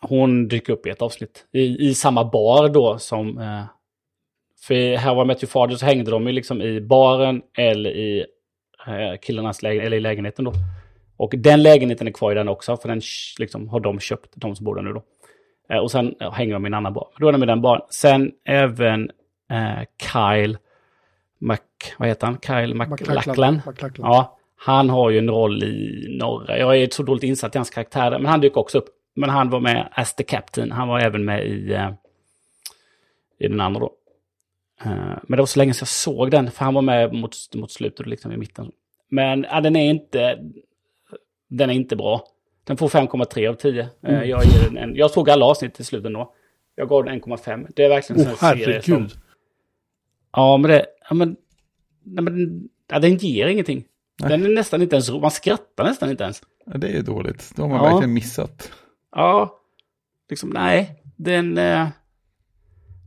Hon 0.00 0.48
dyker 0.48 0.72
upp 0.72 0.86
i 0.86 0.90
ett 0.90 1.02
avsnitt. 1.02 1.46
I, 1.52 1.88
i 1.88 1.94
samma 1.94 2.24
bar 2.24 2.68
då 2.68 2.98
som... 2.98 3.38
Eh, 3.38 3.64
för 4.62 4.96
How 4.96 5.22
I 5.22 5.24
Met 5.24 5.42
Your 5.42 5.50
Father 5.50 5.76
så 5.76 5.86
hängde 5.86 6.10
de 6.10 6.26
ju 6.26 6.32
liksom 6.32 6.62
i 6.62 6.80
baren 6.80 7.42
eller 7.58 7.90
i 7.90 8.26
eh, 8.86 9.18
killarnas 9.22 9.62
lägenhet, 9.62 9.86
eller 9.86 9.96
i 9.96 10.00
lägenheten 10.00 10.44
då. 10.44 10.52
Och 11.16 11.34
den 11.36 11.62
lägenheten 11.62 12.06
är 12.06 12.12
kvar 12.12 12.32
i 12.32 12.34
den 12.34 12.48
också, 12.48 12.76
för 12.76 12.88
den 12.88 13.00
liksom, 13.38 13.68
har 13.68 13.80
de 13.80 14.00
köpt, 14.00 14.32
de 14.34 14.56
som 14.56 14.64
bor 14.64 14.74
där 14.74 14.82
nu 14.82 14.92
då. 14.92 15.02
Eh, 15.70 15.78
och 15.78 15.90
sen 15.90 16.14
hänger 16.32 16.52
de 16.52 16.66
i 16.66 16.68
en 16.68 16.74
annan 16.74 16.92
bar. 16.92 17.08
Då 17.18 17.28
är 17.28 17.32
de 17.32 17.42
i 17.42 17.46
den 17.46 17.62
baren. 17.62 17.82
Sen 17.90 18.32
även 18.44 19.10
eh, 19.50 19.80
Kyle 20.12 20.58
Mac... 21.38 21.58
Vad 21.98 22.08
heter 22.08 22.26
han? 22.26 22.38
Kyle. 22.40 22.74
McLachlan. 22.74 23.60
Ja, 23.96 24.38
han 24.62 24.90
har 24.90 25.10
ju 25.10 25.18
en 25.18 25.30
roll 25.30 25.62
i 25.62 26.06
norra. 26.20 26.58
Jag 26.58 26.76
är 26.76 26.88
så 26.90 27.02
dåligt 27.02 27.24
insatt 27.24 27.54
i 27.54 27.58
hans 27.58 27.70
karaktär, 27.70 28.10
men 28.10 28.26
han 28.26 28.40
dyker 28.40 28.58
också 28.58 28.78
upp. 28.78 28.88
Men 29.14 29.30
han 29.30 29.50
var 29.50 29.60
med 29.60 29.88
as 29.92 30.14
the 30.14 30.22
captain. 30.24 30.72
Han 30.72 30.88
var 30.88 31.00
även 31.00 31.24
med 31.24 31.46
i, 31.46 31.72
eh, 31.72 31.90
i 33.38 33.48
den 33.48 33.60
andra 33.60 33.80
då. 33.80 33.92
Eh, 34.84 35.18
men 35.22 35.36
det 35.36 35.36
var 35.36 35.46
så 35.46 35.58
länge 35.58 35.74
sedan 35.74 35.80
jag 35.80 35.88
såg 35.88 36.30
den, 36.30 36.50
för 36.50 36.64
han 36.64 36.74
var 36.74 36.82
med 36.82 37.12
mot, 37.14 37.36
mot 37.54 37.70
slutet, 37.70 38.06
liksom 38.06 38.32
i 38.32 38.36
mitten. 38.36 38.72
Men 39.08 39.46
ja, 39.50 39.60
den 39.60 39.76
är 39.76 39.90
inte... 39.90 40.38
Den 41.48 41.70
är 41.70 41.74
inte 41.74 41.96
bra. 41.96 42.24
Den 42.64 42.76
får 42.76 42.88
5,3 42.88 43.48
av 43.48 43.54
10. 43.54 43.88
Eh, 44.02 44.22
Jag, 44.22 44.44
ger 44.44 44.78
en, 44.78 44.96
jag 44.96 45.10
såg 45.10 45.30
alla 45.30 45.44
avsnitt 45.44 45.74
till 45.74 45.84
slut 45.84 46.04
ändå. 46.04 46.34
Jag 46.74 46.88
gav 46.88 47.04
den 47.04 47.22
1,5. 47.22 47.66
Det 47.76 47.84
är 47.84 47.88
verkligen 47.88 48.20
en 48.22 48.36
sån 48.36 48.48
här 48.48 48.56
serie 48.56 48.82
som... 48.82 49.08
Ja, 50.32 50.56
men 50.56 50.70
det... 50.70 50.86
Ja, 51.08 51.14
men, 51.14 51.36
nej, 52.04 52.24
men 52.24 52.68
ja, 52.90 52.98
den 52.98 53.16
ger 53.16 53.46
ingenting. 53.46 53.84
Den 54.28 54.44
är 54.44 54.48
nästan 54.48 54.82
inte 54.82 54.96
ens 54.96 55.08
ro- 55.10 55.20
Man 55.20 55.30
skrattar 55.30 55.84
nästan 55.84 56.10
inte 56.10 56.24
ens. 56.24 56.42
Ja, 56.66 56.78
det 56.78 56.88
är 56.88 57.02
dåligt. 57.02 57.52
Då 57.56 57.62
har 57.62 57.68
man 57.68 57.78
Ja. 57.78 57.84
verkligen 57.84 58.12
missat. 58.14 58.72
Ja, 59.16 59.58
liksom 60.30 60.50
nej. 60.50 61.02
Den... 61.16 61.58
Eh, 61.58 61.88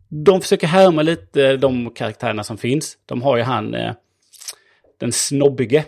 de 0.10 0.42
försöker 0.42 0.68
härma 0.68 1.02
lite 1.02 1.58
de 1.58 1.90
karaktärerna 1.90 2.44
som 2.44 2.58
finns. 2.58 2.98
De 3.06 3.22
har 3.22 3.38
ju 3.38 3.44
han, 3.44 3.74
eh, 3.76 3.94
den 5.00 5.12
snobbige. 5.12 5.86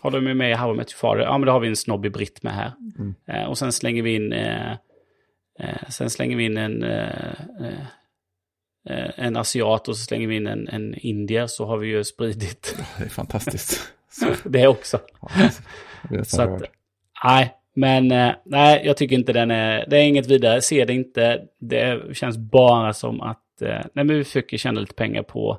Har 0.00 0.10
de 0.10 0.26
ju 0.26 0.34
med 0.34 0.50
i 0.50 0.54
How 0.54 0.74
I 0.74 0.76
Met 0.76 0.92
Your 0.92 0.98
Father. 0.98 1.20
Ja, 1.22 1.38
men 1.38 1.46
då 1.46 1.52
har 1.52 1.60
vi 1.60 1.68
en 1.68 1.76
snobbig 1.76 2.12
britt 2.12 2.42
med 2.42 2.52
här. 2.54 2.72
Eh, 3.28 3.44
och 3.44 3.58
sen 3.58 3.72
slänger 3.72 4.02
vi 4.02 4.14
in... 4.14 4.34
Sen 5.88 6.10
slänger 6.10 6.36
vi 6.36 6.44
in 6.44 6.56
en... 6.56 6.84
En 9.16 9.36
asiat 9.36 9.88
och 9.88 9.96
så 9.96 10.04
slänger 10.04 10.28
vi 10.28 10.36
in 10.36 10.46
en, 10.46 10.68
en 10.68 10.94
indier 10.94 11.46
så 11.46 11.66
har 11.66 11.76
vi 11.78 11.88
ju 11.88 12.04
spridit 12.04 12.76
Det 12.98 13.04
är 13.04 13.08
fantastiskt. 13.08 13.92
Det 14.44 14.66
också. 14.66 14.98
Blir 16.08 16.22
Så 16.22 16.42
att, 16.42 16.62
nej, 17.24 17.54
men 17.76 18.12
eh, 18.12 18.32
nej, 18.44 18.82
jag 18.84 18.96
tycker 18.96 19.16
inte 19.16 19.32
den 19.32 19.50
är, 19.50 19.86
det 19.90 19.96
är 19.96 20.02
inget 20.02 20.26
vidare, 20.26 20.62
se 20.62 20.84
det 20.84 20.92
inte. 20.92 21.42
Det 21.60 22.16
känns 22.16 22.38
bara 22.38 22.92
som 22.92 23.20
att, 23.20 23.62
eh, 23.62 23.68
nej 23.68 24.04
men 24.04 24.08
vi 24.08 24.24
försöker 24.24 24.56
tjäna 24.56 24.80
lite 24.80 24.94
pengar 24.94 25.22
på, 25.22 25.58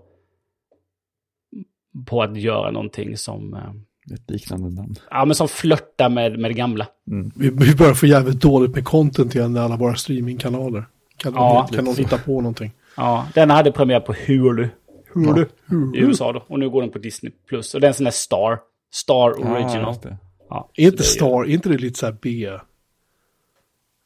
på 2.06 2.22
att 2.24 2.38
göra 2.38 2.72
någonting 2.72 3.18
som, 3.18 3.54
eh, 3.54 4.14
Ett 4.14 4.30
liknande 4.30 4.70
namn. 4.70 4.96
ja 5.10 5.26
men 5.26 5.36
som 5.36 5.48
flörtar 5.48 6.10
med, 6.10 6.40
med 6.40 6.52
det 6.52 6.56
gamla. 6.56 6.88
Vi, 7.36 7.50
vi 7.50 7.76
börjar 7.76 7.94
få 7.94 8.06
jävligt 8.06 8.42
dåligt 8.42 8.76
med 8.76 8.86
content 8.86 9.36
igen 9.36 9.54
med 9.54 9.64
alla 9.64 9.76
våra 9.78 9.96
streamingkanaler. 9.96 10.86
Kan, 11.18 11.34
Ja, 11.34 11.68
de, 11.70 11.76
kan 11.76 11.86
de 11.86 11.96
hitta 11.98 12.18
på 12.18 12.42
någonting? 12.42 12.72
Ja, 12.98 13.28
den 13.34 13.50
hade 13.50 13.72
premiär 13.72 14.00
på 14.00 14.16
Hulu. 14.28 14.70
Hulu. 15.14 15.46
Hur? 15.66 15.96
I 15.98 16.00
USA 16.00 16.32
då. 16.34 16.44
Och 16.48 16.60
nu 16.60 16.70
går 16.70 16.82
den 16.82 16.92
på 16.92 17.00
Disney+. 17.00 17.32
Plus. 17.48 17.74
Och 17.76 17.82
den 17.82 17.88
är 17.88 17.90
en 17.90 17.94
sån 17.94 18.04
där 18.04 18.12
Star. 18.12 18.60
Star 18.92 19.36
Ja, 19.40 19.52
Original. 19.60 19.96
det. 20.04 20.18
Ja, 20.50 20.70
Är 20.76 20.86
inte 20.86 20.98
det 20.98 21.04
Star, 21.04 21.44
är 21.44 21.50
inte 21.50 21.70
det 21.70 21.78
lite 21.78 22.00
så 22.00 22.06
här 22.06 22.18
B? 22.22 22.30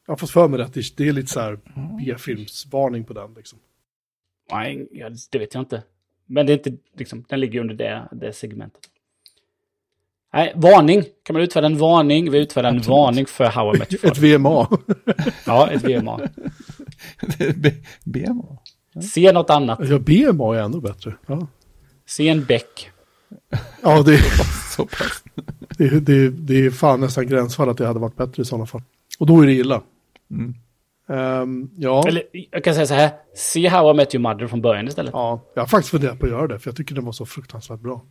Jag 0.07 0.11
har 0.11 0.17
fått 0.17 0.29
för 0.31 0.47
mig 0.47 0.61
att 0.61 0.73
det, 0.73 0.97
det 0.97 1.07
är 1.07 1.13
lite 1.13 1.31
så 1.31 1.39
här 1.39 1.59
B-filmsvarning 1.97 3.03
på 3.03 3.13
den 3.13 3.33
liksom. 3.33 3.59
Nej, 4.51 4.87
det 5.31 5.39
vet 5.39 5.53
jag 5.53 5.61
inte. 5.61 5.83
Men 6.25 6.45
det 6.45 6.53
är 6.53 6.57
inte, 6.57 6.73
liksom, 6.97 7.25
den 7.29 7.39
ligger 7.39 7.59
under 7.61 7.75
det, 7.75 8.07
det 8.11 8.33
segmentet. 8.33 8.81
Nej, 10.33 10.53
varning. 10.55 11.03
Kan 11.23 11.33
man 11.33 11.41
utfärda 11.41 11.65
en 11.67 11.77
varning? 11.77 12.31
Vi 12.31 12.37
utfärdar 12.37 12.69
en 12.69 12.81
varning 12.81 13.25
för 13.25 13.45
How 13.45 13.75
I 13.75 13.79
Met 13.79 13.93
Your 13.93 14.05
Ett. 14.11 14.17
VMA. 14.17 14.67
Ja, 15.45 15.69
ett 15.71 15.83
VMA. 15.83 16.19
Det 17.55 17.73
BMA. 18.03 18.57
Se 19.01 19.31
något 19.31 19.49
annat. 19.49 19.79
ja, 19.89 19.99
BMA 19.99 20.57
är 20.57 20.61
ännu 20.61 20.81
bättre. 20.81 21.15
Ja, 21.27 21.47
Se 22.05 22.29
en 22.29 22.45
bäck. 22.45 22.91
ja 23.81 24.03
det, 24.03 24.17
Så 24.75 24.85
pass. 24.85 25.23
det, 25.77 25.99
det, 25.99 26.29
det 26.29 26.65
är 26.65 26.71
fan 26.71 26.99
nästan 26.99 27.27
gränsfall 27.27 27.69
att 27.69 27.77
det 27.77 27.87
hade 27.87 27.99
varit 27.99 28.15
bättre 28.15 28.41
i 28.41 28.45
sådana 28.45 28.65
fall. 28.65 28.81
Och 29.19 29.25
då 29.25 29.41
är 29.41 29.45
det 29.47 29.53
illa. 29.53 29.81
Mm. 30.31 30.53
Ehm, 31.09 31.69
ja. 31.77 32.07
Eller 32.07 32.23
jag 32.51 32.63
kan 32.63 32.73
säga 32.73 32.85
så 32.87 32.93
här. 32.93 33.11
Se 33.35 33.67
How 33.67 33.91
I 33.91 33.93
Met 33.93 34.15
Your 34.15 34.21
Mother 34.21 34.47
från 34.47 34.61
början 34.61 34.87
istället. 34.87 35.13
ja, 35.13 35.41
jag 35.53 35.61
har 35.61 35.67
faktiskt 35.67 35.91
funderat 35.91 36.19
på 36.19 36.25
att 36.25 36.31
göra 36.31 36.47
det, 36.47 36.59
för 36.59 36.69
jag 36.69 36.75
tycker 36.77 36.95
den 36.95 37.05
var 37.05 37.11
så 37.11 37.25
fruktansvärt 37.25 37.79
bra. 37.79 38.05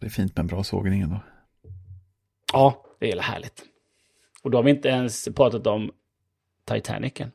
Det 0.00 0.06
är 0.06 0.10
fint 0.10 0.36
med 0.36 0.40
en 0.42 0.46
bra 0.46 0.64
sågning 0.64 1.00
ändå. 1.00 1.20
Ja, 2.52 2.84
det 3.00 3.12
är 3.12 3.20
härligt. 3.20 3.62
Och 4.42 4.50
då 4.50 4.58
har 4.58 4.62
vi 4.62 4.70
inte 4.70 4.88
ens 4.88 5.28
pratat 5.36 5.66
om 5.66 5.90
Titanic 6.64 7.12
än. 7.20 7.30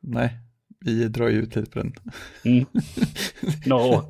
Nej, 0.00 0.38
vi 0.84 1.08
drar 1.08 1.28
ju 1.28 1.42
ut 1.42 1.56
lite 1.56 1.70
på 1.70 1.78
den. 1.78 1.94
Mm. 2.44 2.66
År. 3.72 4.04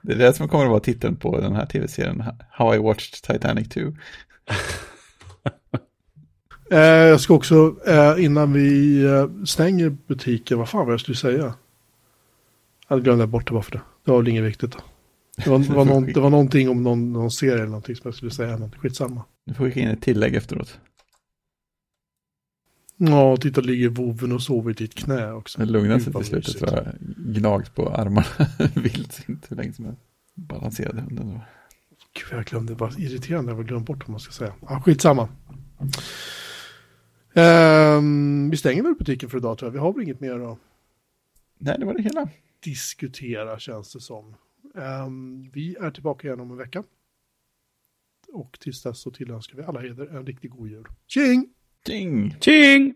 Det 0.00 0.12
är 0.12 0.18
det 0.18 0.32
som 0.32 0.48
kommer 0.48 0.64
att 0.64 0.70
vara 0.70 0.80
titeln 0.80 1.16
på 1.16 1.40
den 1.40 1.54
här 1.54 1.66
tv-serien, 1.66 2.24
How 2.50 2.74
I 2.74 2.78
Watched 2.78 3.22
Titanic 3.22 3.68
2. 3.68 3.80
Eh, 6.70 6.78
jag 6.80 7.20
ska 7.20 7.34
också, 7.34 7.76
eh, 7.86 8.24
innan 8.24 8.52
vi 8.52 9.02
eh, 9.04 9.44
stänger 9.44 9.96
butiken, 10.06 10.58
vad 10.58 10.68
fan 10.68 10.80
var 10.80 10.86
det 10.86 10.92
jag 10.92 11.00
skulle 11.00 11.16
säga? 11.16 11.54
Jag 12.88 13.04
glömde 13.04 13.26
bort 13.26 13.46
det 13.46 13.52
bara 13.52 13.62
för 13.62 13.72
det. 13.72 13.80
Det 14.04 14.10
var 14.10 14.18
väl 14.18 14.28
inget 14.28 14.44
viktigt. 14.44 14.72
Då. 14.72 14.78
Det 15.44 15.50
var, 15.50 15.58
det 15.58 15.72
var, 15.72 15.84
någon, 15.94 16.06
det 16.06 16.20
var 16.20 16.30
någonting 16.30 16.68
om 16.68 16.82
någon, 16.82 17.12
någon 17.12 17.30
serie 17.30 17.54
eller 17.54 17.66
någonting 17.66 17.96
som 17.96 18.02
jag 18.04 18.14
skulle 18.14 18.30
säga, 18.30 18.58
men 18.58 18.70
skitsamma. 18.70 19.24
Du 19.46 19.54
får 19.54 19.64
skicka 19.64 19.80
in 19.80 19.88
ett 19.88 20.02
tillägg 20.02 20.34
efteråt. 20.34 20.78
Ja, 23.10 23.36
titta, 23.36 23.60
ligger 23.60 23.88
voven 23.88 24.32
och 24.32 24.42
sover 24.42 24.70
i 24.70 24.74
ditt 24.74 24.94
knä 24.94 25.32
också. 25.32 25.58
Det 25.58 25.64
lugnar 25.66 25.98
sig 25.98 26.12
till 26.12 26.24
slutet 26.24 26.58
så 26.58 26.66
jag 26.66 26.86
gnagt 27.34 27.74
på 27.74 27.88
armarna 27.88 28.26
vilt 28.74 29.28
inte 29.28 29.46
hur 29.50 29.56
länge 29.56 29.72
som 29.72 29.84
helst. 29.84 30.00
Balanserade 30.34 31.00
hunden 31.00 31.28
då. 31.28 31.40
Gud, 32.12 32.38
jag 32.38 32.44
glömde, 32.44 32.74
vad 32.74 32.98
irriterande, 32.98 33.52
jag 33.52 33.56
har 33.56 33.64
glömt 33.64 33.86
bort 33.86 33.98
vad 34.00 34.08
man 34.10 34.20
ska 34.20 34.32
säga. 34.32 34.54
Ja, 34.68 34.80
skitsamma. 34.80 35.28
Ehm, 37.34 38.50
vi 38.50 38.56
stänger 38.56 38.82
väl 38.82 38.94
butiken 38.94 39.30
för 39.30 39.38
idag 39.38 39.58
tror 39.58 39.66
jag. 39.66 39.72
Vi 39.72 39.78
har 39.78 39.92
väl 39.92 40.02
inget 40.02 40.20
mer 40.20 40.52
att 40.52 40.58
Nej, 41.58 41.76
det 41.78 41.84
var 41.86 41.94
det 41.94 42.02
hela. 42.02 42.28
diskutera 42.64 43.58
känns 43.58 43.92
det 43.92 44.00
som. 44.00 44.34
Ehm, 44.74 45.50
vi 45.52 45.76
är 45.80 45.90
tillbaka 45.90 46.26
igen 46.28 46.40
om 46.40 46.50
en 46.50 46.56
vecka. 46.56 46.82
Och 48.32 48.58
tills 48.60 48.82
dess 48.82 49.00
så 49.00 49.10
tillönskar 49.10 49.56
vi 49.56 49.62
alla 49.62 49.80
heder 49.80 50.16
en 50.16 50.26
riktigt 50.26 50.50
god 50.50 50.68
jul. 50.68 50.86
Tjing! 51.06 51.48
Ding! 51.84 52.36
Tjing! 52.38 52.94